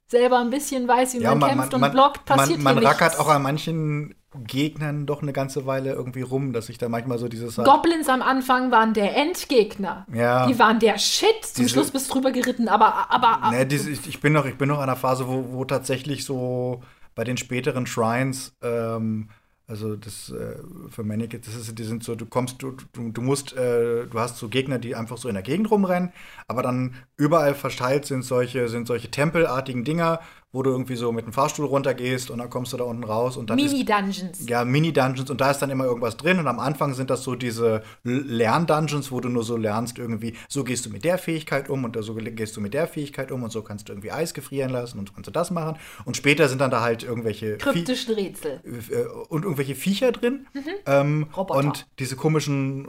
selber 0.08 0.40
ein 0.40 0.50
bisschen 0.50 0.88
weiß, 0.88 1.14
wie 1.14 1.20
Ja, 1.20 1.32
man, 1.32 1.40
man, 1.40 1.50
kämpft 1.50 1.72
man, 1.74 1.84
und 1.84 1.92
blockt, 1.92 2.26
passiert 2.26 2.60
man, 2.62 2.76
man 2.76 2.80
hier 2.80 2.90
rackert 2.90 3.10
nichts. 3.10 3.20
auch 3.20 3.28
an 3.30 3.44
manchen 3.44 4.16
Gegnern 4.46 5.06
doch 5.06 5.22
eine 5.22 5.34
ganze 5.34 5.66
Weile 5.66 5.94
irgendwie 5.94 6.22
rum, 6.22 6.54
dass 6.54 6.70
ich 6.70 6.78
da 6.78 6.90
manchmal 6.90 7.18
so 7.18 7.28
dieses 7.28 7.56
Goblins 7.58 8.08
am 8.10 8.22
Anfang 8.22 8.72
waren 8.72 8.94
der 8.94 9.16
Endgegner. 9.16 10.06
Ja. 10.14 10.48
Die 10.48 10.58
waren 10.60 10.80
der 10.80 10.98
Shit. 10.98 11.28
Zum 11.44 11.64
Diese- 11.64 11.70
Schluss 11.76 11.92
bist 11.92 12.10
du 12.10 12.14
drüber 12.14 12.32
geritten, 12.32 12.68
aber, 12.68 13.12
aber 13.12 13.52
Ne, 13.52 13.66
diese, 13.66 13.90
ich, 13.92 14.08
ich 14.08 14.20
bin 14.22 14.34
noch, 14.34 14.46
ich 14.46 14.58
bin 14.58 14.68
noch 14.70 14.78
an 14.78 14.84
einer 14.84 14.96
Phase, 14.96 15.28
wo, 15.28 15.46
wo 15.52 15.66
tatsächlich 15.66 16.24
so 16.26 16.82
bei 17.18 17.24
den 17.24 17.36
späteren 17.36 17.88
Shrines, 17.88 18.56
ähm, 18.62 19.30
also 19.66 19.96
das 19.96 20.30
äh, 20.30 20.56
für 20.92 21.04
Manic, 21.04 21.42
das 21.44 21.56
ist, 21.56 21.78
die 21.78 21.84
sind 21.84 22.04
so, 22.04 22.16
du 22.16 22.28
kommst, 22.28 22.62
du, 22.62 22.78
du, 22.94 23.12
du 23.12 23.22
musst, 23.24 23.58
äh, 23.58 24.06
du 24.06 24.20
hast 24.20 24.38
so 24.38 24.50
Gegner, 24.50 24.78
die 24.78 24.96
einfach 24.96 25.18
so 25.18 25.28
in 25.28 25.34
der 25.34 25.42
Gegend 25.42 25.72
rumrennen, 25.72 26.14
aber 26.48 26.62
dann 26.62 26.94
überall 27.18 27.56
verteilt 27.56 28.06
sind 28.06 28.24
solche, 28.24 28.70
sind 28.70 28.88
solche 28.88 29.10
tempelartigen 29.10 29.84
Dinger, 29.84 30.22
wo 30.58 30.64
du 30.64 30.72
irgendwie 30.72 30.96
so 30.96 31.12
mit 31.12 31.24
dem 31.28 31.34
Fahrstuhl 31.34 31.68
runtergehst 31.68 32.32
und 32.32 32.40
dann 32.40 32.50
kommst 32.50 32.74
du 32.74 32.78
da 32.78 32.84
unten 32.84 33.04
raus 33.04 33.38
und 33.38 33.52
dann 33.52 33.58
Mini-Dungeons. 33.58 34.50
ja, 34.50 34.66
Mini-Dungeons 34.66 35.30
und 35.30 35.40
da 35.40 35.52
ist 35.52 35.60
dann 35.60 35.70
immer 35.70 35.86
irgendwas 35.86 36.18
drin 36.18 36.40
und 36.40 36.48
am 36.48 36.58
Anfang 36.60 36.96
sind 36.96 37.12
das 37.12 37.24
so 37.24 37.36
diese 37.36 37.84
Lern-Dungeons, 38.04 39.12
wo 39.12 39.20
du 39.20 39.30
nur 39.30 39.44
so 39.44 39.56
lernst 39.56 40.00
irgendwie, 40.00 40.34
so 40.50 40.64
gehst 40.64 40.86
du 40.86 40.90
mit 40.90 41.04
der 41.04 41.18
Fähigkeit 41.20 41.70
um 41.70 41.84
und 41.84 41.96
so 42.04 42.16
gehst 42.16 42.58
du 42.58 42.62
mit 42.62 42.74
der 42.74 42.88
Fähigkeit 42.88 43.32
um 43.32 43.44
und 43.44 43.52
so 43.52 43.62
kannst 43.62 43.88
du 43.88 43.94
irgendwie 43.94 44.12
Eis 44.12 44.34
gefrieren 44.34 44.72
lassen 44.72 44.98
und 45.00 45.10
so 45.10 45.14
kannst 45.14 45.28
du 45.28 45.32
das 45.32 45.52
machen 45.52 45.78
und 46.06 46.18
später 46.18 46.50
sind 46.50 46.60
dann 46.60 46.72
da 46.72 46.82
halt 46.82 47.04
irgendwelche 47.04 47.54
Vie- 47.54 47.58
Kryptischen 47.58 48.16
Rätsel. 48.16 48.60
äh, 48.66 49.06
und 49.30 49.44
irgendwelche 49.44 49.76
Viecher 49.76 50.12
drin 50.12 50.48
ähm, 50.88 51.08
Mhm. 51.18 51.24
Roboter. 51.36 51.60
und 51.60 51.88
diese 52.00 52.16
komischen 52.16 52.88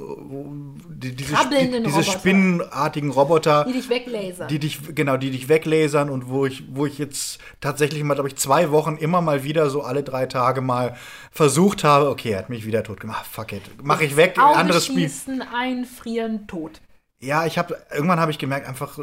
die, 0.89 1.15
diese, 1.15 1.35
Krabbelnden 1.35 1.85
diese 1.85 1.99
Roboter. 1.99 2.19
spinnenartigen 2.19 3.11
Roboter 3.11 3.65
Die 3.69 3.73
dich 3.75 3.89
weglasern. 3.91 4.49
die 4.49 4.59
dich 4.59 4.95
genau 4.95 5.17
die 5.19 5.31
dich 5.31 5.49
weglasern 5.49 6.09
und 6.11 6.29
wo 6.29 6.47
ich 6.47 6.65
wo 6.73 6.87
ich 6.87 6.99
jetzt 6.99 7.39
tatsächlich 7.61 8.03
mal 8.05 8.15
glaube 8.15 8.29
ich 8.29 8.37
zwei 8.37 8.71
Wochen 8.71 8.97
immer 8.97 9.21
mal 9.21 9.45
wieder 9.45 9.71
so 9.71 9.83
alle 9.83 10.03
drei 10.03 10.27
Tage 10.27 10.61
mal 10.61 10.97
versucht 11.31 11.85
habe 11.85 12.09
okay 12.09 12.31
er 12.33 12.39
hat 12.39 12.51
mich 12.51 12.67
wieder 12.67 12.83
tot 12.83 13.01
gemacht 13.01 13.27
fuck 13.31 13.53
it 13.53 13.63
mach 13.83 14.01
ich 14.01 14.17
weg 14.17 14.39
Auge 14.39 14.57
anderes 14.57 14.87
Spiel 14.87 15.09
schließen, 15.09 15.43
einfrieren, 15.43 16.47
tot. 16.47 16.81
Ja 17.21 17.47
ich 17.47 17.59
habe 17.59 17.77
irgendwann 17.93 18.21
habe 18.21 18.31
ich 18.31 18.39
gemerkt 18.39 18.69
einfach 18.69 18.99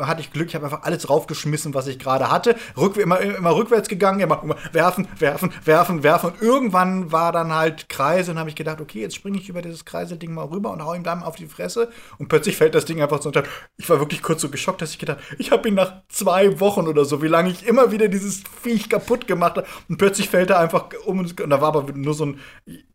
hatte 0.00 0.20
ich 0.22 0.32
Glück 0.32 0.48
ich 0.48 0.54
habe 0.54 0.64
einfach 0.64 0.82
alles 0.82 1.02
draufgeschmissen 1.02 1.74
was 1.74 1.86
ich 1.86 1.98
gerade 1.98 2.30
hatte. 2.30 2.56
Rück, 2.76 2.96
immer 2.96 3.20
immer 3.20 3.54
rückwärts 3.54 3.88
gegangen 3.88 4.20
immer, 4.20 4.42
immer 4.42 4.56
werfen 4.72 5.06
werfen 5.18 5.52
werfen 5.64 6.02
werfen. 6.02 6.30
Und 6.30 6.42
irgendwann 6.42 7.12
war 7.12 7.32
dann 7.32 7.52
halt 7.52 7.88
Kreise 7.88 8.30
und 8.30 8.38
habe 8.38 8.48
ich 8.48 8.56
gedacht 8.56 8.80
okay 8.80 9.00
jetzt 9.00 9.14
springe 9.14 9.38
ich 9.38 9.48
über 9.48 9.60
dieses 9.60 9.84
Kreiselding 9.84 10.32
mal 10.32 10.46
rüber 10.46 10.70
und 10.70 10.84
hau 10.84 10.94
ihm 10.94 11.02
dann 11.02 11.22
auf 11.22 11.36
die 11.36 11.46
Fresse. 11.46 11.90
Und 12.18 12.28
plötzlich 12.28 12.56
fällt 12.56 12.74
das 12.74 12.86
Ding 12.86 13.02
einfach 13.02 13.20
so 13.20 13.28
unter 13.28 13.42
ich 13.76 13.88
war 13.90 14.00
wirklich 14.00 14.22
kurz 14.22 14.40
so 14.40 14.48
geschockt 14.48 14.80
dass 14.80 14.92
ich 14.92 14.98
gedacht 14.98 15.18
ich 15.38 15.50
habe 15.50 15.68
ihn 15.68 15.74
nach 15.74 16.02
zwei 16.08 16.60
Wochen 16.60 16.88
oder 16.88 17.04
so 17.04 17.22
wie 17.22 17.28
lange 17.28 17.50
ich 17.50 17.66
immer 17.66 17.92
wieder 17.92 18.08
dieses 18.08 18.42
Viech 18.62 18.88
kaputt 18.88 19.26
gemacht 19.26 19.56
habe 19.56 19.66
und 19.88 19.98
plötzlich 19.98 20.30
fällt 20.30 20.50
er 20.50 20.58
einfach 20.58 20.86
um 21.04 21.18
und 21.18 21.38
da 21.38 21.60
war 21.60 21.74
aber 21.74 21.92
nur 21.92 22.14
so 22.14 22.24
ein 22.24 22.40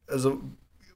also 0.08 0.42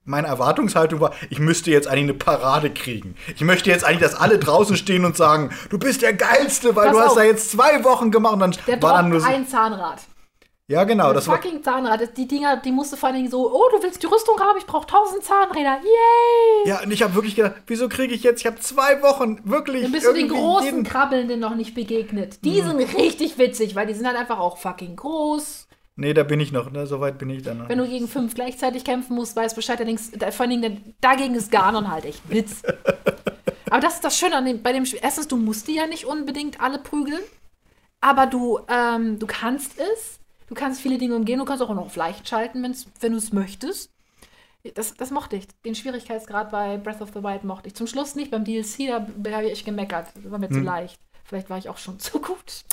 meine 0.04 0.26
Erwartungshaltung 0.28 1.00
war, 1.00 1.12
ich 1.28 1.38
müsste 1.38 1.70
jetzt 1.70 1.86
eigentlich 1.88 2.04
eine 2.04 2.14
Parade 2.14 2.70
kriegen. 2.70 3.14
Ich 3.34 3.42
möchte 3.42 3.70
jetzt 3.70 3.84
eigentlich, 3.84 4.00
dass 4.00 4.14
alle 4.14 4.38
draußen 4.38 4.76
stehen 4.76 5.04
und 5.04 5.16
sagen, 5.16 5.50
du 5.68 5.78
bist 5.78 6.02
der 6.02 6.14
Geilste, 6.14 6.74
weil 6.74 6.86
Pass 6.88 6.96
du 6.96 7.00
hast 7.02 7.10
auf. 7.10 7.16
da 7.18 7.22
jetzt 7.24 7.50
zwei 7.50 7.84
Wochen 7.84 8.10
gemacht 8.10 8.32
und 8.34 8.40
dann 8.40 8.56
Der 8.66 8.82
war 8.82 8.94
dann 8.94 9.10
nur 9.10 9.20
so, 9.20 9.26
ein 9.28 9.46
Zahnrad. 9.46 10.00
Ja, 10.68 10.84
genau, 10.84 11.12
das 11.12 11.26
war 11.26 11.36
fucking 11.36 11.64
Zahnrad. 11.64 12.00
Das- 12.00 12.14
Die 12.14 12.28
Dinger, 12.28 12.56
die 12.58 12.70
musst 12.70 12.92
du 12.92 12.96
vor 12.96 13.08
allen 13.08 13.16
Dingen 13.18 13.30
so, 13.30 13.52
oh, 13.52 13.68
du 13.76 13.82
willst 13.82 14.02
die 14.02 14.06
Rüstung 14.06 14.38
haben, 14.38 14.56
ich 14.56 14.66
brauche 14.66 14.86
tausend 14.86 15.24
Zahnräder. 15.24 15.78
Yay! 15.82 16.68
Ja, 16.68 16.80
und 16.82 16.92
ich 16.92 17.02
habe 17.02 17.14
wirklich 17.16 17.34
gedacht, 17.34 17.54
wieso 17.66 17.88
kriege 17.88 18.14
ich 18.14 18.22
jetzt, 18.22 18.40
ich 18.40 18.46
habe 18.46 18.60
zwei 18.60 19.02
Wochen 19.02 19.40
wirklich 19.42 19.82
Dann 19.82 19.90
bist 19.92 20.06
du 20.06 20.12
den 20.12 20.28
großen. 20.28 20.84
Krabbelnden 20.84 21.40
noch 21.40 21.56
nicht 21.56 21.74
begegnet. 21.74 22.44
Die 22.44 22.60
sind 22.62 22.78
richtig 22.96 23.36
witzig, 23.36 23.74
weil 23.74 23.88
die 23.88 23.94
sind 23.94 24.06
halt 24.06 24.16
einfach 24.16 24.38
auch 24.38 24.58
fucking 24.58 24.94
groß, 24.94 25.66
Nee, 26.00 26.14
da 26.14 26.22
bin 26.22 26.40
ich 26.40 26.50
noch, 26.50 26.70
ne? 26.70 26.86
so 26.86 26.98
weit 27.00 27.18
bin 27.18 27.28
ich 27.30 27.42
dann 27.42 27.58
noch. 27.58 27.68
Wenn 27.68 27.78
du 27.78 27.86
gegen 27.86 28.08
fünf 28.08 28.34
gleichzeitig 28.34 28.84
kämpfen 28.84 29.14
musst, 29.14 29.36
weißt 29.36 29.54
Bescheid, 29.54 29.78
allerdings, 29.78 30.10
da- 30.12 30.30
vor 30.30 30.46
allen 30.46 30.60
Dingen, 30.62 30.94
dagegen 31.00 31.34
ist 31.34 31.50
Ganon 31.52 31.90
halt 31.90 32.06
echt 32.06 32.22
Witz. 32.30 32.62
aber 33.70 33.80
das 33.80 33.94
ist 33.96 34.04
das 34.04 34.18
Schöne 34.18 34.36
an 34.36 34.46
dem, 34.46 34.62
bei 34.62 34.72
dem 34.72 34.86
Spiel. 34.86 35.00
Erstens, 35.02 35.28
du 35.28 35.36
musst 35.36 35.68
die 35.68 35.74
ja 35.74 35.86
nicht 35.86 36.06
unbedingt 36.06 36.60
alle 36.60 36.78
prügeln, 36.78 37.20
aber 38.00 38.26
du, 38.26 38.60
ähm, 38.68 39.18
du 39.18 39.26
kannst 39.26 39.78
es. 39.78 40.18
Du 40.48 40.54
kannst 40.54 40.80
viele 40.80 40.98
Dinge 40.98 41.14
umgehen, 41.14 41.38
du 41.38 41.44
kannst 41.44 41.62
auch 41.62 41.68
noch 41.72 41.86
auf 41.86 41.96
leicht 41.96 42.28
schalten, 42.28 42.62
wenn's, 42.62 42.86
wenn 43.00 43.12
du 43.12 43.18
es 43.18 43.32
möchtest. 43.32 43.90
Das, 44.74 44.94
das 44.94 45.10
mochte 45.10 45.36
ich. 45.36 45.46
Den 45.64 45.74
Schwierigkeitsgrad 45.74 46.50
bei 46.50 46.76
Breath 46.76 47.00
of 47.02 47.10
the 47.14 47.22
Wild 47.22 47.44
mochte 47.44 47.68
ich. 47.68 47.74
Zum 47.74 47.86
Schluss 47.86 48.14
nicht, 48.14 48.30
beim 48.30 48.44
DLC, 48.44 48.88
da 48.88 49.06
habe 49.32 49.46
ich 49.46 49.52
echt 49.52 49.64
gemeckert. 49.64 50.08
Das 50.14 50.30
war 50.30 50.38
mir 50.38 50.48
Hm. 50.48 50.54
zu 50.56 50.60
leicht. 50.62 50.98
Vielleicht 51.30 51.48
war 51.48 51.58
ich 51.58 51.68
auch 51.68 51.78
schon 51.78 51.98
zu 52.00 52.20
gut. 52.20 52.64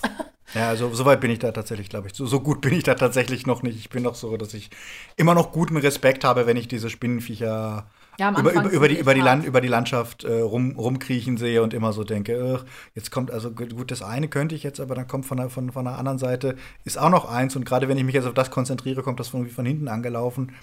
Ja, 0.56 0.70
also 0.70 0.92
so 0.92 1.06
weit 1.06 1.22
bin 1.22 1.30
ich 1.30 1.38
da 1.38 1.52
tatsächlich, 1.52 1.90
glaube 1.90 2.08
ich. 2.08 2.16
So, 2.16 2.26
so 2.26 2.40
gut 2.40 2.60
bin 2.62 2.74
ich 2.74 2.82
da 2.84 2.96
tatsächlich 2.96 3.46
noch 3.46 3.62
nicht. 3.62 3.78
Ich 3.78 3.90
bin 3.90 4.02
noch 4.02 4.16
so, 4.16 4.36
dass 4.36 4.56
ich 4.56 4.72
immer 5.16 5.36
noch 5.36 5.52
guten 5.52 5.78
Respekt 5.78 6.24
habe, 6.24 6.48
wenn 6.48 6.58
ich 6.58 6.68
diese 6.68 6.90
Spinnenviecher 6.90 7.86
Ja, 8.18 8.32
über, 8.32 8.52
über, 8.54 8.70
über, 8.72 8.88
die, 8.88 8.98
über, 8.98 9.14
die 9.14 9.22
Land, 9.22 9.46
über 9.46 9.62
die 9.62 9.68
Landschaft 9.68 10.24
äh, 10.24 10.40
rum, 10.40 10.72
rumkriechen 10.76 11.38
sehe 11.38 11.62
und 11.62 11.76
immer 11.76 11.94
so 11.94 12.04
denke, 12.04 12.66
jetzt 12.96 13.12
kommt, 13.12 13.30
also 13.30 13.52
gut, 13.52 13.92
das 13.92 14.02
eine 14.02 14.28
könnte 14.28 14.56
ich 14.56 14.64
jetzt, 14.64 14.80
aber 14.80 14.96
dann 14.96 15.08
kommt 15.08 15.28
von 15.28 15.38
der, 15.38 15.52
von, 15.52 15.72
von 15.72 15.86
der 15.86 16.00
anderen 16.00 16.18
Seite, 16.18 16.56
ist 16.84 16.98
auch 16.98 17.12
noch 17.12 17.26
eins 17.30 17.56
und 17.56 17.64
gerade 17.64 17.88
wenn 17.88 17.98
ich 18.00 18.06
mich 18.06 18.16
jetzt 18.16 18.26
auf 18.26 18.34
das 18.34 18.50
konzentriere, 18.50 19.04
kommt 19.04 19.20
das 19.20 19.34
irgendwie 19.36 19.52
von 19.52 19.68
hinten 19.68 19.88
angelaufen. 19.88 20.56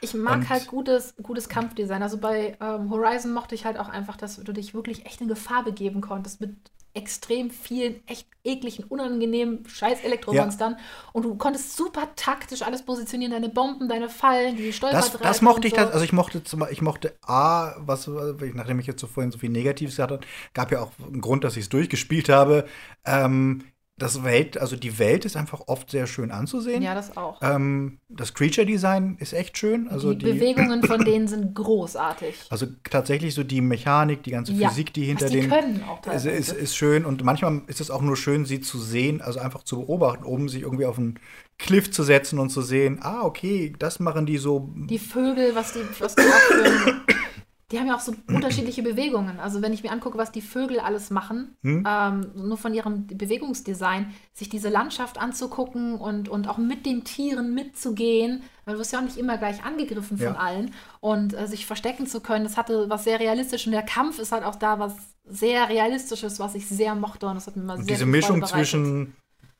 Ich 0.00 0.14
mag 0.14 0.38
Und- 0.38 0.48
halt 0.50 0.66
gutes, 0.66 1.14
gutes 1.22 1.48
Kampfdesign. 1.48 2.02
Also 2.02 2.18
bei 2.18 2.56
ähm, 2.60 2.90
Horizon 2.90 3.32
mochte 3.32 3.54
ich 3.54 3.64
halt 3.64 3.78
auch 3.78 3.88
einfach, 3.88 4.16
dass 4.16 4.36
du 4.42 4.52
dich 4.52 4.74
wirklich 4.74 5.06
echt 5.06 5.20
in 5.20 5.28
Gefahr 5.28 5.62
begeben 5.64 6.00
konntest 6.00 6.40
mit 6.40 6.50
extrem 6.96 7.50
vielen 7.50 8.06
echt 8.06 8.26
ekligen, 8.42 8.84
unangenehmen 8.84 9.68
scheiß 9.68 10.02
Elektromonstern. 10.02 10.76
Und 11.12 11.24
du 11.24 11.36
konntest 11.36 11.76
super 11.76 12.08
taktisch 12.16 12.62
alles 12.62 12.82
positionieren, 12.82 13.32
deine 13.32 13.48
Bomben, 13.48 13.88
deine 13.88 14.08
Fallen, 14.08 14.56
die 14.56 14.68
Das, 14.68 14.76
Stolperdreifen 14.76 15.22
das 15.22 15.42
mochte 15.42 15.66
ich, 15.66 15.74
so. 15.74 15.80
das, 15.80 15.90
also 15.92 16.04
ich 16.04 16.12
mochte 16.12 16.42
zum 16.42 16.66
ich 16.70 16.80
mochte 16.80 17.14
A, 17.22 17.74
was, 17.78 18.08
nachdem 18.54 18.80
ich 18.80 18.86
jetzt 18.86 19.00
so 19.00 19.06
vorhin 19.06 19.30
so 19.30 19.38
viel 19.38 19.50
Negatives 19.50 19.94
gesagt 19.94 20.12
habe, 20.12 20.26
gab 20.54 20.72
ja 20.72 20.80
auch 20.80 20.92
einen 21.04 21.20
Grund, 21.20 21.44
dass 21.44 21.56
ich 21.56 21.64
es 21.64 21.68
durchgespielt 21.68 22.28
habe. 22.28 22.66
Ähm, 23.04 23.64
das 23.98 24.22
Welt, 24.24 24.58
also 24.58 24.76
die 24.76 24.98
Welt 24.98 25.24
ist 25.24 25.36
einfach 25.36 25.62
oft 25.68 25.90
sehr 25.90 26.06
schön 26.06 26.30
anzusehen. 26.30 26.82
ja, 26.82 26.94
das 26.94 27.16
auch. 27.16 27.40
Ähm, 27.40 27.98
das 28.10 28.34
Creature-Design 28.34 29.16
ist 29.20 29.32
echt 29.32 29.56
schön. 29.56 29.88
Also 29.88 30.12
die, 30.12 30.18
die, 30.18 30.32
Bewegungen 30.32 30.82
von 30.82 31.02
denen 31.04 31.28
sind 31.28 31.54
großartig. 31.54 32.34
also 32.50 32.66
tatsächlich 32.90 33.34
so 33.34 33.42
die 33.42 33.62
Mechanik, 33.62 34.22
die 34.22 34.32
ganze 34.32 34.52
Ja, 34.52 34.68
Physik, 34.68 34.92
die 34.92 35.04
hinter 35.04 35.26
was 35.26 35.32
die 35.32 35.48
können 35.48 35.82
auch 35.84 36.06
ist, 36.12 36.26
ist, 36.26 36.52
ist 36.52 36.76
schön 36.76 37.06
und 37.06 37.24
manchmal 37.24 37.62
ist 37.68 37.80
es 37.80 37.90
auch 37.90 38.02
nur 38.02 38.18
schön, 38.18 38.44
sie 38.44 38.60
zu 38.60 38.78
sehen, 38.78 39.22
also 39.22 39.40
einfach 39.40 39.62
zu 39.62 39.80
beobachten, 39.80 40.24
oben 40.24 40.50
sich 40.50 40.62
irgendwie 40.62 40.84
auf 40.84 40.98
einen 40.98 41.18
Cliff 41.58 41.90
zu 41.90 42.02
setzen 42.02 42.38
und 42.38 42.50
zu 42.50 42.60
sehen, 42.60 42.98
ah, 43.00 43.22
okay, 43.22 43.72
das 43.78 43.98
machen 43.98 44.26
die 44.26 44.36
so. 44.36 44.70
Die 44.74 44.98
Vögel, 44.98 45.54
was 45.54 45.72
die, 45.72 45.80
was 45.98 46.14
die 46.14 46.22
auch 46.22 46.24
für, 46.24 47.00
die 47.72 47.78
haben 47.80 47.86
ja 47.88 47.96
auch 47.96 48.00
so 48.00 48.14
unterschiedliche 48.28 48.82
Bewegungen. 48.82 49.40
Also 49.40 49.60
wenn 49.62 49.72
ich 49.72 49.82
mir 49.82 49.90
angucke, 49.90 50.18
was 50.18 50.30
die 50.32 50.40
Vögel 50.40 50.78
alles 50.78 51.10
machen, 51.10 51.56
Hm? 51.62 51.84
ähm, 51.88 52.30
nur 52.36 52.56
von 52.56 52.72
ihrem 52.74 53.06
Bewegungsdesign, 53.06 54.12
sich 54.32 54.48
diese 54.48 54.68
Landschaft 54.68 55.18
anzugucken 55.20 55.96
und, 55.96 56.28
und 56.28 56.48
auch 56.48 56.58
mit 56.58 56.86
den 56.86 57.04
Tieren 57.04 57.54
mitzugehen, 57.54 58.42
weil 58.64 58.74
du 58.74 58.80
wirst 58.80 58.92
ja 58.92 59.00
auch 59.00 59.04
nicht 59.04 59.16
immer 59.16 59.36
gleich 59.38 59.64
angegriffen 59.64 60.16
von 60.18 60.34
Ja. 60.34 60.36
allen 60.36 60.72
und 61.00 61.34
äh, 61.34 61.46
sich 61.46 61.66
verstecken 61.66 62.06
zu 62.06 62.20
können, 62.20 62.44
das 62.44 62.56
hatte 62.56 62.88
was 62.88 63.04
sehr 63.04 63.18
realistisch 63.20 63.66
und 63.66 63.72
der 63.72 63.82
Kampf 63.82 64.18
ist 64.18 64.32
halt 64.32 64.44
auch 64.44 64.56
da 64.56 64.78
was 64.78 64.94
sehr 65.24 65.68
realistisches, 65.68 66.38
was 66.38 66.54
ich 66.54 66.66
sehr 66.68 66.94
mochte 66.94 67.26
und 67.26 67.34
das 67.34 67.46
hat 67.48 67.56
mir 67.56 67.64
mal 67.64 67.78
Und 67.78 67.84
sehr 67.86 67.94
diese 67.96 68.06
Mischung 68.06 68.44
zwischen 68.46 69.16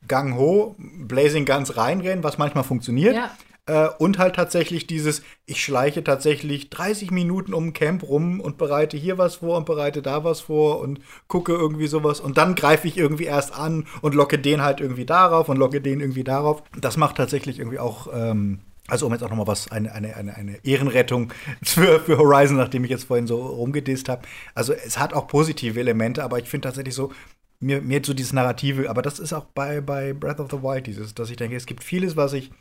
Gang 0.07 0.37
Ho, 0.37 0.77
Blazing 0.78 1.45
Guns 1.45 1.77
reinrennen, 1.77 2.23
was 2.23 2.39
manchmal 2.39 2.62
funktioniert, 2.62 3.16
Ja. 3.16 3.31
Äh, 3.66 3.88
und 3.98 4.18
halt 4.18 4.36
tatsächlich 4.36 4.86
dieses, 4.86 5.22
ich 5.44 5.62
schleiche 5.62 6.02
tatsächlich 6.05 6.70
30 6.70 7.10
Minuten 7.10 7.52
um 7.52 7.68
ein 7.68 7.72
Camp 7.72 8.05
rum 8.05 8.40
und 8.40 8.59
bereite 8.59 8.97
hier 8.97 9.18
was 9.18 9.36
vor 9.36 9.56
und 9.56 9.66
bereite 9.66 10.02
da 10.02 10.24
was 10.24 10.40
vor 10.40 10.80
und 10.80 11.01
gucke 11.26 11.52
irgendwie 11.52 11.88
sowas 11.88 12.20
und 12.20 12.38
dann 12.38 12.55
greife 12.55 12.86
ich 12.86 12.97
irgendwie 12.97 13.24
erst 13.24 13.52
an 13.52 13.86
und 14.02 14.14
locke 14.14 14.38
den 14.38 14.62
halt 14.62 14.80
irgendwie 14.80 15.05
darauf 15.05 15.48
und 15.48 15.56
locke 15.56 15.80
den 15.80 16.01
irgendwie 16.01 16.24
darauf. 16.24 16.62
Das 16.80 16.97
macht 16.97 17.16
tatsächlich 17.16 17.59
irgendwie 17.59 17.78
auch. 17.78 18.09
Ähm, 18.12 18.60
also 18.88 19.06
um 19.06 19.12
jetzt 19.12 19.24
auch 19.24 19.30
noch 19.30 19.36
mal 19.36 19.48
was, 19.48 19.72
eine, 19.72 19.90
eine, 19.93 20.14
eine, 20.14 20.36
eine 20.36 20.64
Ehrenrettung 20.64 21.32
für, 21.62 21.98
für 21.98 22.18
Horizon, 22.18 22.56
nachdem 22.56 22.84
ich 22.84 22.90
jetzt 22.90 23.05
vorhin 23.05 23.26
so 23.26 23.44
rumgedisst 23.44 24.09
habe. 24.09 24.22
Also 24.55 24.74
es 24.74 24.97
hat 24.97 25.12
auch 25.12 25.26
positive 25.26 25.80
Elemente, 25.80 26.22
aber 26.22 26.38
ich 26.38 26.48
finde 26.48 26.68
tatsächlich 26.68 26.94
so, 26.94 27.10
mir, 27.59 27.82
mir 27.82 28.01
so 28.05 28.14
dieses 28.14 28.32
Narrative, 28.32 28.88
aber 28.88 29.02
das 29.02 29.18
ist 29.18 29.32
auch 29.32 29.47
bei, 29.47 29.80
bei 29.80 30.12
Breath 30.12 30.38
of 30.38 30.52
the 30.52 30.62
Wild 30.62 30.86
dieses, 30.86 31.14
dass 31.14 31.30
ich 31.30 31.36
denke, 31.36 31.56
es 31.56 31.66
gibt 31.66 31.82
vieles, 31.82 32.16
was 32.16 32.32
ich 32.32 32.52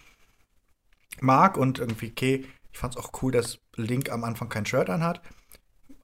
mag 1.21 1.57
und 1.57 1.79
irgendwie, 1.79 2.11
okay, 2.11 2.45
ich 2.71 2.77
fand 2.79 2.95
es 2.95 3.01
auch 3.03 3.11
cool, 3.21 3.31
dass 3.31 3.59
Link 3.75 4.11
am 4.11 4.23
Anfang 4.23 4.49
kein 4.49 4.65
Shirt 4.65 4.89
anhat. 4.89 5.21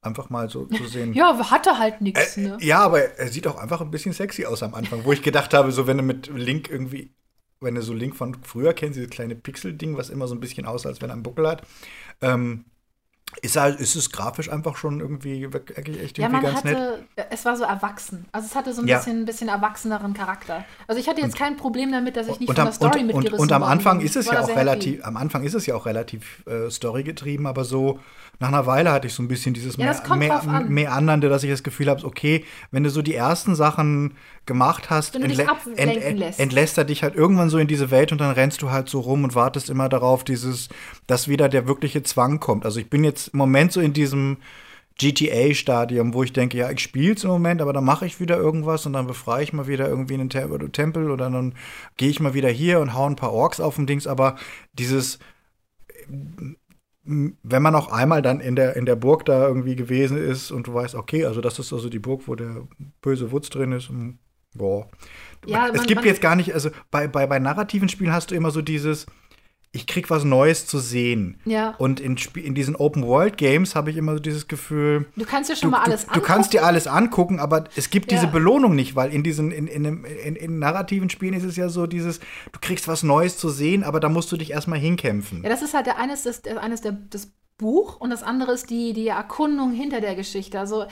Einfach 0.01 0.29
mal 0.29 0.49
so 0.49 0.65
zu 0.65 0.85
sehen. 0.87 1.13
Ja, 1.15 1.51
hatte 1.51 1.77
halt 1.77 2.01
nichts, 2.01 2.37
Äh, 2.37 2.41
ne? 2.41 2.57
Ja, 2.61 2.79
aber 2.79 3.01
er 3.19 3.27
sieht 3.27 3.45
auch 3.45 3.57
einfach 3.57 3.81
ein 3.81 3.91
bisschen 3.91 4.13
sexy 4.13 4.45
aus 4.45 4.63
am 4.63 4.73
Anfang, 4.73 5.03
wo 5.05 5.11
ich 5.11 5.21
gedacht 5.21 5.53
habe, 5.53 5.71
so 5.71 5.85
wenn 5.85 5.97
du 5.97 6.03
mit 6.03 6.27
Link 6.27 6.69
irgendwie, 6.69 7.13
wenn 7.59 7.75
du 7.75 7.83
so 7.83 7.93
Link 7.93 8.15
von 8.15 8.35
früher 8.43 8.73
kennst, 8.73 8.95
dieses 8.97 9.11
kleine 9.11 9.35
Pixel-Ding, 9.35 9.97
was 9.97 10.09
immer 10.09 10.27
so 10.27 10.33
ein 10.33 10.39
bisschen 10.39 10.65
aussah, 10.65 10.89
als 10.89 11.01
wenn 11.01 11.09
er 11.11 11.13
einen 11.13 11.23
Buckel 11.23 11.47
hat, 11.47 11.67
ähm, 12.21 12.65
ist, 13.41 13.55
halt, 13.55 13.79
ist 13.79 13.95
es 13.95 14.11
grafisch 14.11 14.49
einfach 14.51 14.75
schon 14.77 14.99
irgendwie 14.99 15.51
wirklich 15.53 16.01
echt 16.01 16.17
Ja, 16.17 16.25
irgendwie 16.25 16.43
man 16.45 16.53
ganz 16.53 16.63
nett. 16.63 16.77
hatte, 16.77 17.03
es 17.29 17.45
war 17.45 17.55
so 17.55 17.63
erwachsen. 17.63 18.25
Also 18.31 18.47
es 18.47 18.55
hatte 18.55 18.73
so 18.73 18.81
ein 18.81 18.87
Ja. 18.87 18.97
bisschen, 18.97 19.25
bisschen 19.25 19.47
erwachseneren 19.47 20.13
Charakter. 20.13 20.65
Also 20.87 20.99
ich 20.99 21.07
hatte 21.07 21.21
jetzt 21.21 21.37
kein 21.37 21.55
Problem 21.57 21.91
damit, 21.91 22.17
dass 22.17 22.27
ich 22.27 22.39
nicht 22.39 22.49
und 22.49 22.55
von 22.55 22.61
am, 22.61 22.67
der 22.67 22.73
Story 22.73 22.99
und, 22.99 23.09
und, 23.11 23.15
mitgerissen 23.15 23.39
und 23.41 23.51
am 23.51 23.61
worden 23.61 23.71
Anfang 23.71 24.01
ist 24.01 24.15
es 24.15 24.25
ja 24.25 24.41
auch 24.41 24.49
relativ, 24.49 24.95
happy. 24.99 25.03
am 25.03 25.17
Anfang 25.17 25.43
ist 25.43 25.53
es 25.53 25.65
ja 25.65 25.75
auch 25.75 25.85
relativ 25.85 26.43
äh, 26.45 26.69
storygetrieben, 26.69 27.47
aber 27.47 27.63
so 27.63 27.99
nach 28.41 28.49
einer 28.49 28.65
Weile 28.65 28.91
hatte 28.91 29.07
ich 29.07 29.13
so 29.13 29.23
ein 29.23 29.27
bisschen 29.29 29.53
dieses 29.53 29.77
Ja, 29.77 29.85
das 29.85 30.03
drauf 30.03 30.47
an. 30.47 30.67
Meandernde, 30.67 31.29
dass 31.29 31.43
ich 31.43 31.49
das 31.49 31.63
Gefühl 31.63 31.89
habe, 31.89 32.03
okay, 32.05 32.43
wenn 32.71 32.83
du 32.83 32.89
so 32.89 33.01
die 33.01 33.15
ersten 33.15 33.55
Sachen 33.55 34.15
gemacht 34.45 34.89
hast, 34.89 35.13
Wenn 35.13 35.21
du 35.21 35.27
dich 35.29 35.39
entlä- 35.39 35.47
ablenken 35.47 36.17
lässt. 36.17 36.39
entlässt 36.39 36.77
er 36.77 36.83
dich 36.83 37.03
halt 37.03 37.15
irgendwann 37.15 37.49
so 37.49 37.57
in 37.59 37.67
diese 37.67 37.91
Welt 37.91 38.11
und 38.11 38.19
dann 38.19 38.31
rennst 38.31 38.61
du 38.61 38.71
halt 38.71 38.89
so 38.89 38.99
rum 38.99 39.23
und 39.23 39.35
wartest 39.35 39.69
immer 39.69 39.87
darauf, 39.87 40.23
dieses, 40.23 40.67
dass 41.07 41.27
wieder 41.27 41.47
der 41.47 41.67
wirkliche 41.67 42.03
Zwang 42.03 42.39
kommt. 42.39 42.65
Also 42.65 42.79
ich 42.79 42.89
bin 42.89 43.03
jetzt 43.03 43.29
im 43.29 43.37
Moment 43.37 43.71
so 43.71 43.79
in 43.79 43.93
diesem 43.93 44.37
GTA-Stadium, 44.97 46.13
wo 46.13 46.23
ich 46.23 46.33
denke, 46.33 46.57
ja, 46.57 46.69
ich 46.69 46.79
spiele 46.79 47.13
es 47.13 47.23
im 47.23 47.29
Moment, 47.29 47.61
aber 47.61 47.73
dann 47.73 47.83
mache 47.85 48.05
ich 48.05 48.19
wieder 48.19 48.37
irgendwas 48.37 48.85
und 48.85 48.93
dann 48.93 49.07
befreie 49.07 49.43
ich 49.43 49.53
mal 49.53 49.67
wieder 49.67 49.87
irgendwie 49.87 50.15
einen 50.15 50.29
Tempel 50.29 51.09
oder 51.11 51.29
dann 51.29 51.53
gehe 51.97 52.09
ich 52.09 52.19
mal 52.19 52.33
wieder 52.33 52.49
hier 52.49 52.79
und 52.79 52.93
hau 52.93 53.05
ein 53.05 53.15
paar 53.15 53.31
Orks 53.33 53.59
auf 53.59 53.75
dem 53.75 53.85
Dings, 53.87 54.05
aber 54.07 54.35
dieses 54.73 55.19
wenn 57.03 57.61
man 57.61 57.73
auch 57.75 57.91
einmal 57.91 58.21
dann 58.21 58.39
in 58.39 58.55
der, 58.55 58.75
in 58.75 58.85
der 58.85 58.95
Burg 58.95 59.25
da 59.25 59.47
irgendwie 59.47 59.75
gewesen 59.75 60.17
ist 60.17 60.51
und 60.51 60.67
du 60.67 60.73
weißt, 60.73 60.93
okay, 60.95 61.25
also 61.25 61.41
das 61.41 61.57
ist 61.57 61.73
also 61.73 61.89
die 61.89 61.99
Burg, 61.99 62.27
wo 62.27 62.35
der 62.35 62.67
böse 63.01 63.31
Wutz 63.31 63.49
drin 63.49 63.71
ist, 63.71 63.89
boah. 64.53 64.87
Ja, 65.47 65.67
es 65.67 65.77
man- 65.77 65.87
gibt 65.87 66.01
man- 66.01 66.05
jetzt 66.05 66.21
gar 66.21 66.35
nicht, 66.35 66.53
also 66.53 66.69
bei, 66.91 67.07
bei, 67.07 67.25
bei 67.25 67.39
narrativen 67.39 67.89
Spielen 67.89 68.13
hast 68.13 68.29
du 68.31 68.35
immer 68.35 68.51
so 68.51 68.61
dieses, 68.61 69.07
ich 69.73 69.87
krieg 69.87 70.09
was 70.09 70.25
Neues 70.25 70.67
zu 70.67 70.79
sehen. 70.79 71.37
Ja. 71.45 71.75
Und 71.77 71.99
in, 72.01 72.17
in 72.35 72.55
diesen 72.55 72.75
Open-World-Games 72.75 73.73
habe 73.75 73.89
ich 73.89 73.97
immer 73.97 74.13
so 74.13 74.19
dieses 74.19 74.47
Gefühl, 74.47 75.05
Du 75.15 75.23
kannst 75.25 75.49
dir 75.49 75.53
du, 75.53 75.61
schon 75.61 75.69
mal 75.71 75.79
du, 75.85 75.91
alles 75.91 76.05
du 76.07 76.19
kannst 76.19 76.51
dir 76.53 76.59
angucken. 76.59 76.67
alles 76.67 76.87
angucken, 76.87 77.39
aber 77.39 77.63
es 77.75 77.89
gibt 77.89 78.11
Ja. 78.11 78.17
diese 78.17 78.31
Belohnung 78.31 78.75
nicht, 78.75 78.95
weil 78.95 79.13
in 79.13 79.23
diesen, 79.23 79.51
in, 79.51 79.67
in, 79.67 79.85
in, 80.03 80.35
in 80.35 80.59
narrativen 80.59 81.09
Spielen 81.09 81.33
ist 81.33 81.43
es 81.43 81.55
ja 81.55 81.69
so 81.69 81.87
dieses, 81.87 82.19
du 82.51 82.59
kriegst 82.59 82.87
was 82.89 83.03
Neues 83.03 83.37
zu 83.37 83.49
sehen, 83.49 83.83
aber 83.83 83.99
da 84.01 84.09
musst 84.09 84.31
du 84.31 84.37
dich 84.37 84.51
erstmal 84.51 84.79
hinkämpfen. 84.79 85.41
Ja, 85.43 85.49
das 85.49 85.61
ist 85.61 85.73
halt 85.73 85.85
der 85.85 85.97
eines, 85.97 86.23
des, 86.23 86.43
eines 86.45 86.81
der, 86.81 86.91
das 87.09 87.31
Buch 87.61 87.95
und 87.99 88.09
das 88.09 88.23
andere 88.23 88.51
ist 88.51 88.69
die, 88.69 88.91
die 88.91 89.07
Erkundung 89.07 89.71
hinter 89.71 90.01
der 90.01 90.15
Geschichte. 90.15 90.59
Also 90.59 90.85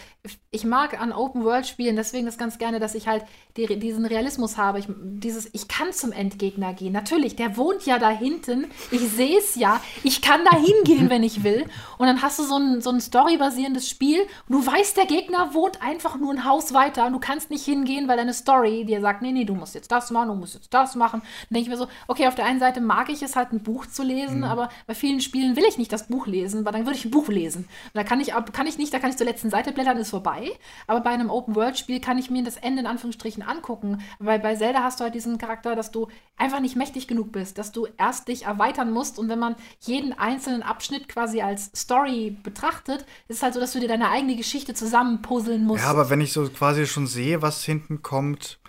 ich 0.51 0.63
mag 0.63 0.99
an 1.01 1.11
Open-World-Spielen 1.11 1.95
deswegen 1.95 2.25
das 2.25 2.37
ganz 2.37 2.57
gerne, 2.57 2.79
dass 2.79 2.95
ich 2.95 3.07
halt 3.07 3.25
die, 3.57 3.77
diesen 3.77 4.05
Realismus 4.05 4.57
habe. 4.57 4.79
Ich, 4.79 4.85
dieses, 4.87 5.49
ich 5.53 5.67
kann 5.67 5.91
zum 5.91 6.11
Endgegner 6.11 6.73
gehen. 6.73 6.93
Natürlich, 6.93 7.35
der 7.35 7.57
wohnt 7.57 7.85
ja 7.85 7.99
da 7.99 8.09
hinten. 8.09 8.67
Ich 8.91 9.01
sehe 9.01 9.37
es 9.37 9.55
ja. 9.55 9.81
Ich 10.03 10.21
kann 10.21 10.41
da 10.49 10.57
hingehen, 10.57 11.09
wenn 11.09 11.23
ich 11.23 11.43
will. 11.43 11.65
Und 11.97 12.07
dann 12.07 12.21
hast 12.21 12.39
du 12.39 12.43
so 12.43 12.55
ein, 12.55 12.81
so 12.81 12.91
ein 12.91 13.01
storybasierendes 13.01 13.89
Spiel 13.89 14.21
und 14.47 14.55
du 14.55 14.65
weißt, 14.65 14.95
der 14.95 15.05
Gegner 15.05 15.53
wohnt 15.53 15.81
einfach 15.81 16.17
nur 16.17 16.31
ein 16.31 16.45
Haus 16.45 16.73
weiter 16.73 17.07
und 17.07 17.13
du 17.13 17.19
kannst 17.19 17.49
nicht 17.49 17.65
hingehen, 17.65 18.07
weil 18.07 18.17
deine 18.17 18.33
Story 18.33 18.85
dir 18.85 19.01
sagt, 19.01 19.21
nee, 19.21 19.31
nee, 19.31 19.45
du 19.45 19.55
musst 19.55 19.75
jetzt 19.75 19.91
das 19.91 20.11
machen, 20.11 20.29
du 20.29 20.35
musst 20.35 20.53
jetzt 20.53 20.73
das 20.73 20.95
machen. 20.95 21.21
Dann 21.21 21.55
denke 21.55 21.63
ich 21.63 21.69
mir 21.69 21.77
so, 21.77 21.87
okay, 22.07 22.27
auf 22.27 22.35
der 22.35 22.45
einen 22.45 22.59
Seite 22.59 22.79
mag 22.79 23.09
ich 23.09 23.21
es 23.21 23.35
halt, 23.35 23.51
ein 23.51 23.63
Buch 23.63 23.87
zu 23.87 24.03
lesen, 24.03 24.43
aber 24.43 24.69
bei 24.85 24.93
vielen 24.93 25.21
Spielen 25.21 25.55
will 25.55 25.63
ich 25.67 25.77
nicht 25.77 25.91
das 25.91 26.07
Buch 26.07 26.27
lesen, 26.27 26.58
weil 26.65 26.73
dann 26.73 26.85
würde 26.85 26.97
ich 26.97 27.05
ein 27.05 27.11
Buch 27.11 27.27
lesen. 27.27 27.63
Und 27.63 27.95
da 27.95 28.03
kann 28.03 28.19
ich, 28.19 28.33
kann 28.53 28.67
ich 28.67 28.77
nicht, 28.77 28.93
da 28.93 28.99
kann 28.99 29.09
ich 29.09 29.17
zur 29.17 29.25
letzten 29.25 29.49
Seite 29.49 29.71
blättern, 29.71 29.97
ist 29.97 30.09
vorbei. 30.09 30.51
Aber 30.87 31.01
bei 31.01 31.11
einem 31.11 31.29
Open-World-Spiel 31.29 31.99
kann 31.99 32.17
ich 32.17 32.29
mir 32.29 32.43
das 32.43 32.57
Ende 32.57 32.81
in 32.81 32.87
Anführungsstrichen 32.87 33.43
angucken. 33.43 34.01
Weil 34.19 34.39
bei 34.39 34.55
Zelda 34.55 34.83
hast 34.83 34.99
du 34.99 35.03
halt 35.03 35.15
diesen 35.15 35.37
Charakter, 35.37 35.75
dass 35.75 35.91
du 35.91 36.07
einfach 36.37 36.59
nicht 36.59 36.75
mächtig 36.75 37.07
genug 37.07 37.31
bist, 37.31 37.57
dass 37.57 37.71
du 37.71 37.87
erst 37.97 38.27
dich 38.27 38.45
erweitern 38.45 38.91
musst. 38.91 39.19
Und 39.19 39.29
wenn 39.29 39.39
man 39.39 39.55
jeden 39.81 40.13
einzelnen 40.13 40.63
Abschnitt 40.63 41.07
quasi 41.07 41.41
als 41.41 41.71
Story 41.75 42.37
betrachtet, 42.43 43.05
ist 43.27 43.37
es 43.37 43.43
halt 43.43 43.53
so, 43.53 43.59
dass 43.59 43.73
du 43.73 43.79
dir 43.79 43.87
deine 43.87 44.09
eigene 44.09 44.35
Geschichte 44.35 44.73
zusammenpuzzeln 44.73 45.65
musst. 45.65 45.83
Ja, 45.83 45.89
aber 45.89 46.09
wenn 46.09 46.21
ich 46.21 46.33
so 46.33 46.47
quasi 46.49 46.85
schon 46.85 47.07
sehe, 47.07 47.41
was 47.41 47.63
hinten 47.63 48.01
kommt, 48.01 48.59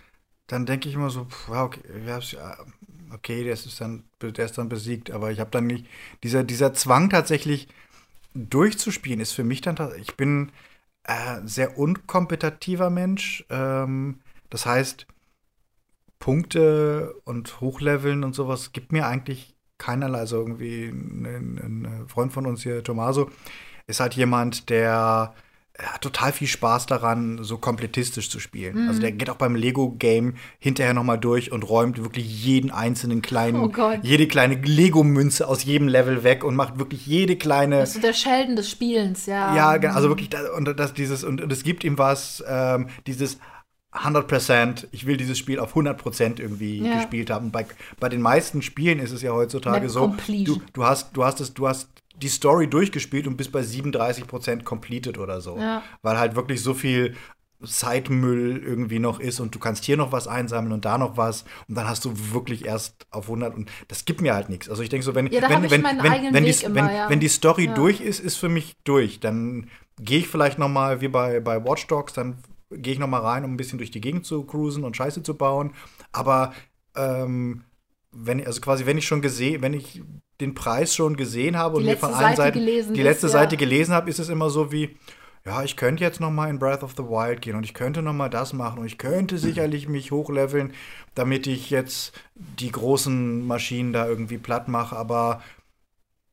dann 0.46 0.66
denke 0.66 0.88
ich 0.88 0.96
immer 0.96 1.10
so, 1.10 1.24
pff, 1.24 1.48
okay, 1.48 1.80
ja, 2.06 2.18
ist 2.18 2.32
ja, 2.32 2.56
okay, 3.14 3.44
der 3.44 3.54
ist 3.54 3.80
dann, 3.80 4.04
der 4.20 4.44
ist 4.44 4.58
dann 4.58 4.68
besiegt, 4.68 5.10
aber 5.10 5.30
ich 5.30 5.40
habe 5.40 5.50
dann 5.50 5.66
nicht, 5.66 5.86
dieser, 6.22 6.44
dieser 6.44 6.72
Zwang 6.74 7.10
tatsächlich 7.10 7.68
durchzuspielen 8.34 9.20
ist 9.20 9.32
für 9.32 9.44
mich 9.44 9.60
dann, 9.60 9.76
ich 10.00 10.16
bin 10.16 10.52
äh, 11.04 11.40
sehr 11.44 11.78
unkompetitiver 11.78 12.90
Mensch, 12.90 13.44
ähm, 13.50 14.20
das 14.50 14.66
heißt, 14.66 15.06
Punkte 16.18 17.14
und 17.24 17.60
Hochleveln 17.60 18.24
und 18.24 18.34
sowas 18.34 18.72
gibt 18.72 18.92
mir 18.92 19.06
eigentlich 19.06 19.54
keinerlei, 19.78 20.18
also 20.18 20.36
irgendwie 20.36 20.84
ein, 20.88 21.24
ein 21.24 22.08
Freund 22.08 22.32
von 22.32 22.46
uns 22.46 22.62
hier, 22.62 22.84
Tommaso, 22.84 23.30
ist 23.86 24.00
halt 24.00 24.14
jemand, 24.14 24.68
der 24.68 25.34
er 25.82 25.94
hat 25.94 26.02
total 26.02 26.32
viel 26.32 26.46
Spaß 26.46 26.86
daran, 26.86 27.42
so 27.42 27.58
komplettistisch 27.58 28.30
zu 28.30 28.40
spielen. 28.40 28.82
Mhm. 28.82 28.88
Also 28.88 29.00
der 29.00 29.12
geht 29.12 29.30
auch 29.30 29.36
beim 29.36 29.54
Lego-Game 29.54 30.34
hinterher 30.58 30.94
nochmal 30.94 31.18
durch 31.18 31.52
und 31.52 31.62
räumt 31.62 32.02
wirklich 32.02 32.44
jeden 32.44 32.70
einzelnen 32.70 33.22
kleinen, 33.22 33.56
oh 33.60 33.92
jede 34.02 34.26
kleine 34.28 34.56
Lego-Münze 34.56 35.48
aus 35.48 35.64
jedem 35.64 35.88
Level 35.88 36.22
weg 36.22 36.44
und 36.44 36.54
macht 36.54 36.78
wirklich 36.78 37.06
jede 37.06 37.36
kleine. 37.36 37.78
Das 37.78 37.94
ist 37.94 38.04
der 38.04 38.12
Sheldon 38.12 38.56
des 38.56 38.70
Spielens, 38.70 39.26
ja. 39.26 39.54
Ja, 39.54 39.90
also 39.90 40.08
wirklich, 40.08 40.30
und 40.56 40.78
das, 40.78 40.94
dieses, 40.94 41.24
und 41.24 41.40
es 41.50 41.62
gibt 41.62 41.84
ihm 41.84 41.98
was, 41.98 42.44
ähm, 42.46 42.88
dieses 43.06 43.38
100%, 43.92 44.86
ich 44.92 45.06
will 45.06 45.16
dieses 45.16 45.36
Spiel 45.38 45.58
auf 45.58 45.74
100% 45.74 46.40
irgendwie 46.40 46.78
ja. 46.78 46.96
gespielt 46.96 47.30
haben. 47.30 47.50
Bei, 47.50 47.66
bei 47.98 48.08
den 48.08 48.20
meisten 48.20 48.62
Spielen 48.62 49.00
ist 49.00 49.10
es 49.10 49.22
ja 49.22 49.32
heutzutage 49.32 49.88
so, 49.88 50.14
du, 50.28 50.62
du, 50.72 50.84
hast, 50.84 51.16
du 51.16 51.24
hast 51.24 51.40
es, 51.40 51.54
du 51.54 51.66
hast 51.66 51.88
die 52.20 52.28
Story 52.28 52.68
durchgespielt 52.68 53.26
und 53.26 53.36
bist 53.36 53.52
bei 53.52 53.60
37% 53.60 54.62
completed 54.64 55.18
oder 55.18 55.40
so. 55.40 55.58
Ja. 55.58 55.82
Weil 56.02 56.18
halt 56.18 56.36
wirklich 56.36 56.62
so 56.62 56.74
viel 56.74 57.14
Zeitmüll 57.64 58.62
irgendwie 58.64 58.98
noch 58.98 59.20
ist 59.20 59.38
und 59.40 59.54
du 59.54 59.58
kannst 59.58 59.84
hier 59.84 59.96
noch 59.96 60.12
was 60.12 60.26
einsammeln 60.26 60.72
und 60.72 60.84
da 60.84 60.96
noch 60.96 61.16
was 61.16 61.44
und 61.68 61.74
dann 61.74 61.86
hast 61.86 62.04
du 62.04 62.12
wirklich 62.32 62.64
erst 62.64 63.06
auf 63.10 63.24
100 63.24 63.54
und 63.54 63.70
das 63.88 64.04
gibt 64.06 64.22
mir 64.22 64.34
halt 64.34 64.48
nichts. 64.48 64.70
Also 64.70 64.82
ich 64.82 64.88
denke 64.88 65.04
so, 65.04 65.14
wenn, 65.14 65.26
ja, 65.26 65.42
wenn, 65.42 65.70
wenn, 65.70 65.84
wenn, 65.84 66.34
wenn, 66.34 66.44
die, 66.44 66.64
immer, 66.64 66.74
wenn, 66.74 66.86
ja. 66.86 67.10
wenn 67.10 67.20
die 67.20 67.28
Story 67.28 67.66
ja. 67.66 67.74
durch 67.74 68.00
ist, 68.00 68.20
ist 68.20 68.36
für 68.36 68.48
mich 68.48 68.76
durch. 68.84 69.20
Dann 69.20 69.68
gehe 70.00 70.20
ich 70.20 70.28
vielleicht 70.28 70.58
noch 70.58 70.68
mal 70.68 71.00
wie 71.00 71.08
bei, 71.08 71.40
bei 71.40 71.62
Watch 71.62 71.86
Dogs, 71.86 72.14
dann 72.14 72.38
gehe 72.70 72.94
ich 72.94 72.98
noch 72.98 73.08
mal 73.08 73.20
rein, 73.20 73.44
um 73.44 73.52
ein 73.52 73.56
bisschen 73.56 73.78
durch 73.78 73.90
die 73.90 74.00
Gegend 74.00 74.24
zu 74.24 74.44
cruisen 74.44 74.84
und 74.84 74.96
Scheiße 74.96 75.22
zu 75.22 75.36
bauen. 75.36 75.74
Aber 76.12 76.54
ähm, 76.96 77.64
wenn 78.10 78.44
also 78.44 78.60
quasi, 78.60 78.86
wenn 78.86 78.98
ich 78.98 79.06
schon 79.06 79.22
gesehen, 79.22 79.60
wenn 79.60 79.74
ich 79.74 80.02
den 80.40 80.54
Preis 80.54 80.94
schon 80.94 81.16
gesehen 81.16 81.56
habe 81.56 81.76
und 81.76 81.84
mir 81.84 81.96
von 81.96 82.14
allen 82.14 82.36
Seiten 82.36 82.58
die 82.58 83.02
letzte 83.02 83.26
ist, 83.26 83.32
Seite 83.32 83.56
ja. 83.56 83.58
gelesen 83.58 83.94
habe, 83.94 84.08
ist 84.10 84.18
es 84.18 84.28
immer 84.28 84.50
so 84.50 84.72
wie, 84.72 84.96
ja, 85.44 85.62
ich 85.62 85.76
könnte 85.76 86.04
jetzt 86.04 86.20
noch 86.20 86.30
mal 86.30 86.50
in 86.50 86.58
Breath 86.58 86.82
of 86.82 86.92
the 86.96 87.04
Wild 87.04 87.42
gehen 87.42 87.56
und 87.56 87.64
ich 87.64 87.74
könnte 87.74 88.02
noch 88.02 88.12
mal 88.12 88.28
das 88.28 88.52
machen 88.52 88.80
und 88.80 88.86
ich 88.86 88.98
könnte 88.98 89.38
sicherlich 89.38 89.88
mich 89.88 90.10
hochleveln, 90.12 90.72
damit 91.14 91.46
ich 91.46 91.70
jetzt 91.70 92.12
die 92.34 92.70
großen 92.70 93.46
Maschinen 93.46 93.92
da 93.92 94.06
irgendwie 94.06 94.38
platt 94.38 94.68
mache, 94.68 94.96
aber 94.96 95.42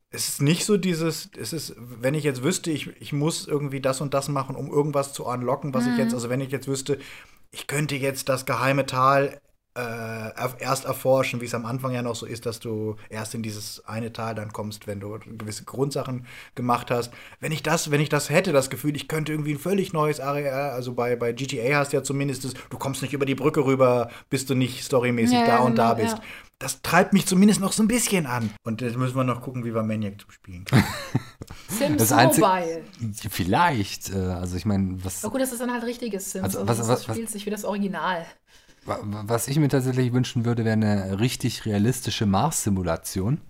es 0.10 0.30
ist 0.30 0.42
nicht 0.42 0.66
so 0.66 0.78
dieses, 0.78 1.30
es 1.38 1.54
ist, 1.54 1.76
wenn 1.78 2.14
ich 2.14 2.24
jetzt 2.24 2.44
wüsste, 2.44 2.72
ich, 2.72 2.90
ich 3.02 3.12
muss 3.12 3.48
irgendwie 3.48 3.82
das 3.82 4.02
und 4.02 4.14
das 4.14 4.30
machen, 4.30 4.56
um 4.56 4.72
irgendwas 4.72 5.14
zu 5.14 5.26
unlocken, 5.26 5.74
was 5.74 5.86
mhm. 5.86 5.94
ich 5.94 5.98
jetzt, 6.00 6.14
also 6.14 6.30
wenn 6.30 6.42
ich 6.42 6.52
jetzt 6.52 6.68
wüsste, 6.68 6.98
ich 7.52 7.68
könnte 7.68 7.96
jetzt 7.96 8.30
das 8.30 8.46
geheime 8.46 8.86
Tal 8.86 9.42
äh, 9.78 10.32
erst 10.60 10.86
erforschen, 10.86 11.40
wie 11.40 11.46
es 11.46 11.54
am 11.54 11.66
Anfang 11.66 11.94
ja 11.94 12.02
noch 12.02 12.16
so 12.16 12.26
ist, 12.26 12.46
dass 12.46 12.60
du 12.60 12.96
erst 13.10 13.36
in 13.36 13.44
dieses 13.44 13.86
eine 13.86 14.12
Tal 14.12 14.34
dann 14.34 14.52
kommst, 14.52 14.88
wenn 14.88 15.00
du 15.00 15.20
gewisse 15.38 15.66
Grundsachen 15.66 16.26
gemacht 16.56 16.90
hast. 16.90 17.14
Wenn 17.40 17.52
ich 17.52 17.62
das, 17.62 17.92
wenn 17.92 18.02
ich 18.02 18.10
das 18.10 18.30
hätte, 18.30 18.52
das 18.52 18.70
Gefühl, 18.70 18.96
ich 18.96 19.08
könnte 19.08 19.32
irgendwie 19.32 19.54
ein 19.54 19.60
völlig 19.60 19.94
neues 19.94 20.20
Areal, 20.20 20.72
also 20.72 20.94
bei, 20.94 21.16
bei 21.16 21.32
GTA 21.32 21.78
hast 21.78 21.94
du 21.94 21.98
ja 21.98 22.04
zumindest 22.04 22.44
das, 22.44 22.54
du 22.70 22.78
kommst 22.78 23.02
nicht 23.04 23.14
über 23.14 23.26
die 23.26 23.36
Brücke 23.36 23.66
rüber, 23.66 24.10
bis 24.30 24.46
du 24.46 24.56
nicht 24.56 24.84
storymäßig 24.84 25.38
ja, 25.38 25.46
da 25.46 25.58
und 25.60 25.76
genau, 25.76 25.90
da 25.90 25.94
bist. 25.94 26.18
Ja. 26.18 26.24
Das 26.60 26.82
treibt 26.82 27.14
mich 27.14 27.28
zumindest 27.28 27.60
noch 27.60 27.72
so 27.72 27.84
ein 27.84 27.88
bisschen 27.88 28.26
an. 28.26 28.50
Und 28.64 28.82
jetzt 28.82 28.98
müssen 28.98 29.16
wir 29.16 29.24
noch 29.24 29.44
gucken, 29.44 29.64
wie 29.64 29.76
wir 29.76 29.84
Maniac 29.84 30.26
spielen 30.30 30.66
können. 30.66 30.84
Sims 31.70 32.10
das 32.10 32.38
Mobile. 32.40 32.84
Vielleicht. 33.30 34.10
Äh, 34.10 34.18
also 34.18 34.56
ich 34.56 34.66
meine, 34.66 34.98
was. 35.04 35.24
Oh 35.24 35.30
gut, 35.30 35.42
das 35.42 35.52
ist 35.52 35.62
dann 35.62 35.72
halt 35.72 35.84
richtiges 35.84 36.32
Sims. 36.32 36.44
Also, 36.44 36.68
was, 36.68 36.80
also 36.80 36.92
was, 36.92 37.06
das 37.06 37.16
spielt 37.16 37.30
sich 37.30 37.46
wie 37.46 37.52
das 37.52 37.64
Original. 37.64 38.26
Was 38.88 39.48
ich 39.48 39.60
mir 39.60 39.68
tatsächlich 39.68 40.14
wünschen 40.14 40.46
würde, 40.46 40.64
wäre 40.64 40.74
eine 40.74 41.20
richtig 41.20 41.66
realistische 41.66 42.26
Mars-Simulation. 42.26 43.42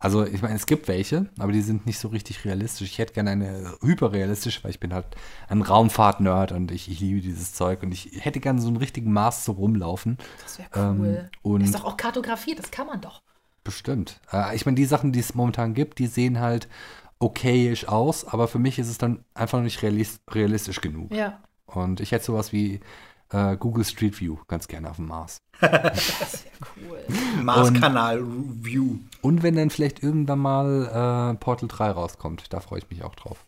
Also, 0.00 0.24
ich 0.24 0.42
meine, 0.42 0.54
es 0.54 0.66
gibt 0.66 0.86
welche, 0.86 1.26
aber 1.38 1.50
die 1.50 1.60
sind 1.60 1.84
nicht 1.84 1.98
so 1.98 2.06
richtig 2.08 2.44
realistisch. 2.44 2.88
Ich 2.88 2.98
hätte 2.98 3.14
gerne 3.14 3.30
eine 3.30 3.74
hyperrealistische, 3.82 4.62
weil 4.62 4.70
ich 4.70 4.78
bin 4.78 4.94
halt 4.94 5.06
ein 5.48 5.60
Raumfahrt-Nerd 5.60 6.52
und 6.52 6.70
ich, 6.70 6.88
ich, 6.88 7.00
liebe 7.00 7.20
dieses 7.20 7.52
Zeug 7.52 7.82
und 7.82 7.90
ich 7.90 8.24
hätte 8.24 8.38
gerne 8.38 8.60
so 8.60 8.68
einen 8.68 8.76
richtigen 8.76 9.12
Mars 9.12 9.44
so 9.44 9.52
rumlaufen. 9.52 10.16
Das 10.44 10.58
wäre 10.60 10.68
cool. 10.76 11.06
Ähm, 11.06 11.28
und 11.42 11.60
ist 11.62 11.74
doch 11.74 11.84
auch 11.84 11.96
kartografiert, 11.96 12.60
das 12.60 12.70
kann 12.70 12.86
man 12.86 13.00
doch. 13.00 13.22
Bestimmt. 13.64 14.20
Äh, 14.32 14.54
ich 14.54 14.66
meine, 14.66 14.76
die 14.76 14.84
Sachen, 14.84 15.10
die 15.10 15.18
es 15.18 15.34
momentan 15.34 15.74
gibt, 15.74 15.98
die 15.98 16.06
sehen 16.06 16.38
halt 16.38 16.68
okayisch 17.18 17.88
aus, 17.88 18.24
aber 18.24 18.46
für 18.46 18.60
mich 18.60 18.78
ist 18.78 18.88
es 18.88 18.98
dann 18.98 19.24
einfach 19.34 19.60
nicht 19.60 19.82
realistisch 19.82 20.80
genug. 20.80 21.12
Ja. 21.12 21.40
Und 21.66 22.00
ich 22.00 22.12
hätte 22.12 22.24
sowas 22.24 22.52
wie 22.52 22.80
äh, 23.30 23.56
Google 23.56 23.84
Street 23.84 24.20
View 24.20 24.38
ganz 24.46 24.68
gerne 24.68 24.90
auf 24.90 24.96
dem 24.96 25.06
Mars. 25.06 25.42
das 25.60 26.44
wäre 26.44 26.56
cool. 26.88 26.98
Mars-Kanal 27.42 28.22
View. 28.24 28.98
Und 29.22 29.42
wenn 29.42 29.56
dann 29.56 29.70
vielleicht 29.70 30.02
irgendwann 30.02 30.38
mal 30.38 31.32
äh, 31.32 31.38
Portal 31.38 31.68
3 31.68 31.90
rauskommt, 31.90 32.52
da 32.52 32.60
freue 32.60 32.78
ich 32.78 32.90
mich 32.90 33.02
auch 33.02 33.14
drauf. 33.14 33.46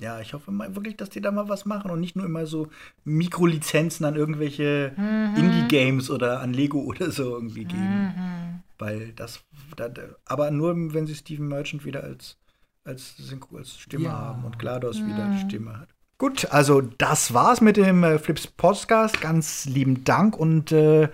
Ja, 0.00 0.18
ich 0.20 0.32
hoffe 0.32 0.50
mal 0.50 0.74
wirklich, 0.74 0.96
dass 0.96 1.10
die 1.10 1.20
da 1.20 1.30
mal 1.30 1.50
was 1.50 1.66
machen 1.66 1.90
und 1.90 2.00
nicht 2.00 2.16
nur 2.16 2.24
immer 2.24 2.46
so 2.46 2.68
Mikrolizenzen 3.04 4.06
an 4.06 4.16
irgendwelche 4.16 4.92
mhm. 4.96 5.36
Indie-Games 5.36 6.10
oder 6.10 6.40
an 6.40 6.54
Lego 6.54 6.80
oder 6.80 7.10
so 7.10 7.34
irgendwie 7.34 7.64
geben. 7.64 8.14
Mhm. 8.16 8.62
Weil 8.78 9.12
das, 9.12 9.44
das, 9.76 9.90
aber 10.24 10.50
nur 10.50 10.74
wenn 10.94 11.06
sie 11.06 11.14
Steven 11.14 11.46
Merchant 11.46 11.84
wieder 11.84 12.02
als, 12.02 12.38
als, 12.82 13.16
als 13.54 13.78
Stimme 13.78 14.04
ja. 14.06 14.12
haben 14.12 14.44
und 14.44 14.58
GLaDOS 14.58 15.00
mhm. 15.00 15.08
wieder 15.08 15.36
Stimme 15.38 15.78
hat. 15.78 15.88
Gut, 16.20 16.48
also 16.50 16.82
das 16.82 17.32
war's 17.32 17.62
mit 17.62 17.78
dem 17.78 18.04
äh, 18.04 18.18
Flips 18.18 18.46
Podcast. 18.46 19.22
Ganz 19.22 19.64
lieben 19.64 20.04
Dank 20.04 20.36
und 20.38 20.70
äh, 20.70 21.08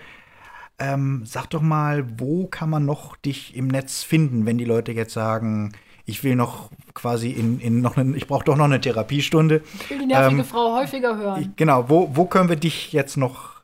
ähm, 0.80 1.22
sag 1.24 1.46
doch 1.50 1.62
mal, 1.62 2.04
wo 2.18 2.48
kann 2.48 2.70
man 2.70 2.84
noch 2.84 3.14
dich 3.14 3.54
im 3.54 3.68
Netz 3.68 4.02
finden, 4.02 4.46
wenn 4.46 4.58
die 4.58 4.64
Leute 4.64 4.90
jetzt 4.90 5.12
sagen, 5.12 5.70
ich 6.06 6.24
will 6.24 6.34
noch 6.34 6.70
quasi 6.92 7.30
in, 7.30 7.60
in 7.60 7.82
noch 7.82 7.96
eine, 7.96 8.16
ich 8.16 8.26
brauche 8.26 8.44
doch 8.44 8.56
noch 8.56 8.64
eine 8.64 8.80
Therapiestunde. 8.80 9.62
Ich 9.78 9.90
will 9.90 10.00
die 10.00 10.06
nervige 10.06 10.40
ähm, 10.40 10.44
Frau 10.44 10.74
häufiger 10.74 11.16
hören. 11.16 11.52
Genau, 11.54 11.88
wo, 11.88 12.10
wo 12.16 12.24
können 12.24 12.48
wir 12.48 12.56
dich 12.56 12.92
jetzt 12.92 13.16
noch 13.16 13.62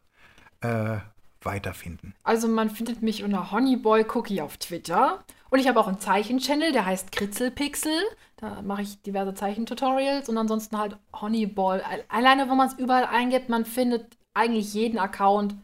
äh, 0.61 0.99
weiterfinden? 1.43 2.15
Also 2.23 2.47
man 2.47 2.71
findet 2.71 3.03
mich 3.03 3.25
unter 3.25 3.51
Honeyboy 3.51 4.07
Cookie 4.15 4.43
auf 4.43 4.59
Twitter 4.59 5.25
und 5.51 5.59
ich 5.59 5.67
habe 5.67 5.81
auch 5.81 5.89
einen 5.89 5.99
Zeichenchannel, 5.99 6.71
der 6.71 6.87
heißt 6.87 7.11
Kritzelpixel. 7.11 7.99
Da 8.43 8.61
mache 8.61 8.83
ich 8.83 9.01
diverse 9.03 9.35
Zeichentutorials 9.35 10.29
und 10.29 10.37
ansonsten 10.37 10.77
halt 10.77 10.97
Honeyball. 11.15 11.81
Alleine, 12.09 12.51
wenn 12.51 12.57
man 12.57 12.67
es 12.67 12.75
überall 12.75 13.05
eingibt, 13.05 13.49
man 13.49 13.65
findet 13.65 14.19
eigentlich 14.35 14.75
jeden 14.75 14.99
Account, 14.99 15.55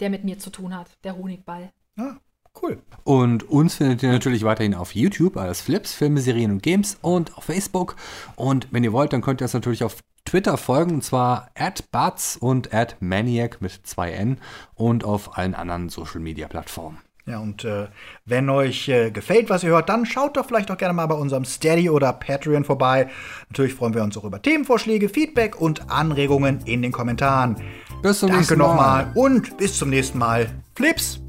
der 0.00 0.10
mit 0.10 0.24
mir 0.24 0.36
zu 0.36 0.50
tun 0.50 0.76
hat. 0.76 0.98
Der 1.04 1.16
Honigball. 1.16 1.70
Ah, 1.96 2.16
cool. 2.60 2.82
Und 3.04 3.48
uns 3.48 3.76
findet 3.76 4.02
ihr 4.02 4.10
natürlich 4.10 4.42
weiterhin 4.42 4.74
auf 4.74 4.96
YouTube 4.96 5.36
als 5.36 5.60
Flips, 5.60 5.94
Filme, 5.94 6.20
Serien 6.20 6.50
und 6.50 6.60
Games 6.64 6.98
und 7.02 7.38
auf 7.38 7.44
Facebook. 7.44 7.94
Und 8.34 8.66
wenn 8.72 8.82
ihr 8.82 8.92
wollt, 8.92 9.12
dann 9.12 9.22
könnt 9.22 9.40
ihr 9.40 9.44
uns 9.44 9.54
natürlich 9.54 9.84
auf 9.84 10.00
Twitter 10.24 10.56
folgen, 10.56 10.94
und 10.94 11.04
zwar 11.04 11.50
at 11.54 11.92
Butz 11.92 12.36
und 12.40 12.74
at 12.74 12.96
Maniac 12.98 13.60
mit 13.60 13.74
2N 13.86 14.38
und 14.74 15.04
auf 15.04 15.38
allen 15.38 15.54
anderen 15.54 15.88
Social 15.88 16.18
Media 16.18 16.48
Plattformen. 16.48 16.98
Ja, 17.26 17.38
und 17.38 17.64
äh, 17.64 17.86
wenn 18.26 18.50
euch 18.50 18.88
äh, 18.88 19.10
gefällt, 19.10 19.48
was 19.48 19.62
ihr 19.62 19.70
hört, 19.70 19.88
dann 19.88 20.04
schaut 20.04 20.36
doch 20.36 20.46
vielleicht 20.46 20.70
auch 20.70 20.76
gerne 20.76 20.92
mal 20.92 21.06
bei 21.06 21.14
unserem 21.14 21.46
Steady 21.46 21.88
oder 21.88 22.12
Patreon 22.12 22.64
vorbei. 22.64 23.08
Natürlich 23.48 23.74
freuen 23.74 23.94
wir 23.94 24.02
uns 24.02 24.18
auch 24.18 24.24
über 24.24 24.42
Themenvorschläge, 24.42 25.08
Feedback 25.08 25.58
und 25.58 25.90
Anregungen 25.90 26.60
in 26.66 26.82
den 26.82 26.92
Kommentaren. 26.92 27.56
Bis 28.02 28.18
zum 28.18 28.28
Danke 28.28 28.40
nächsten 28.40 28.58
Mal. 28.58 28.66
Danke 28.66 29.12
nochmal 29.12 29.12
und 29.14 29.56
bis 29.56 29.78
zum 29.78 29.88
nächsten 29.88 30.18
Mal. 30.18 30.50
Flips 30.74 31.20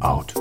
out. 0.00 0.32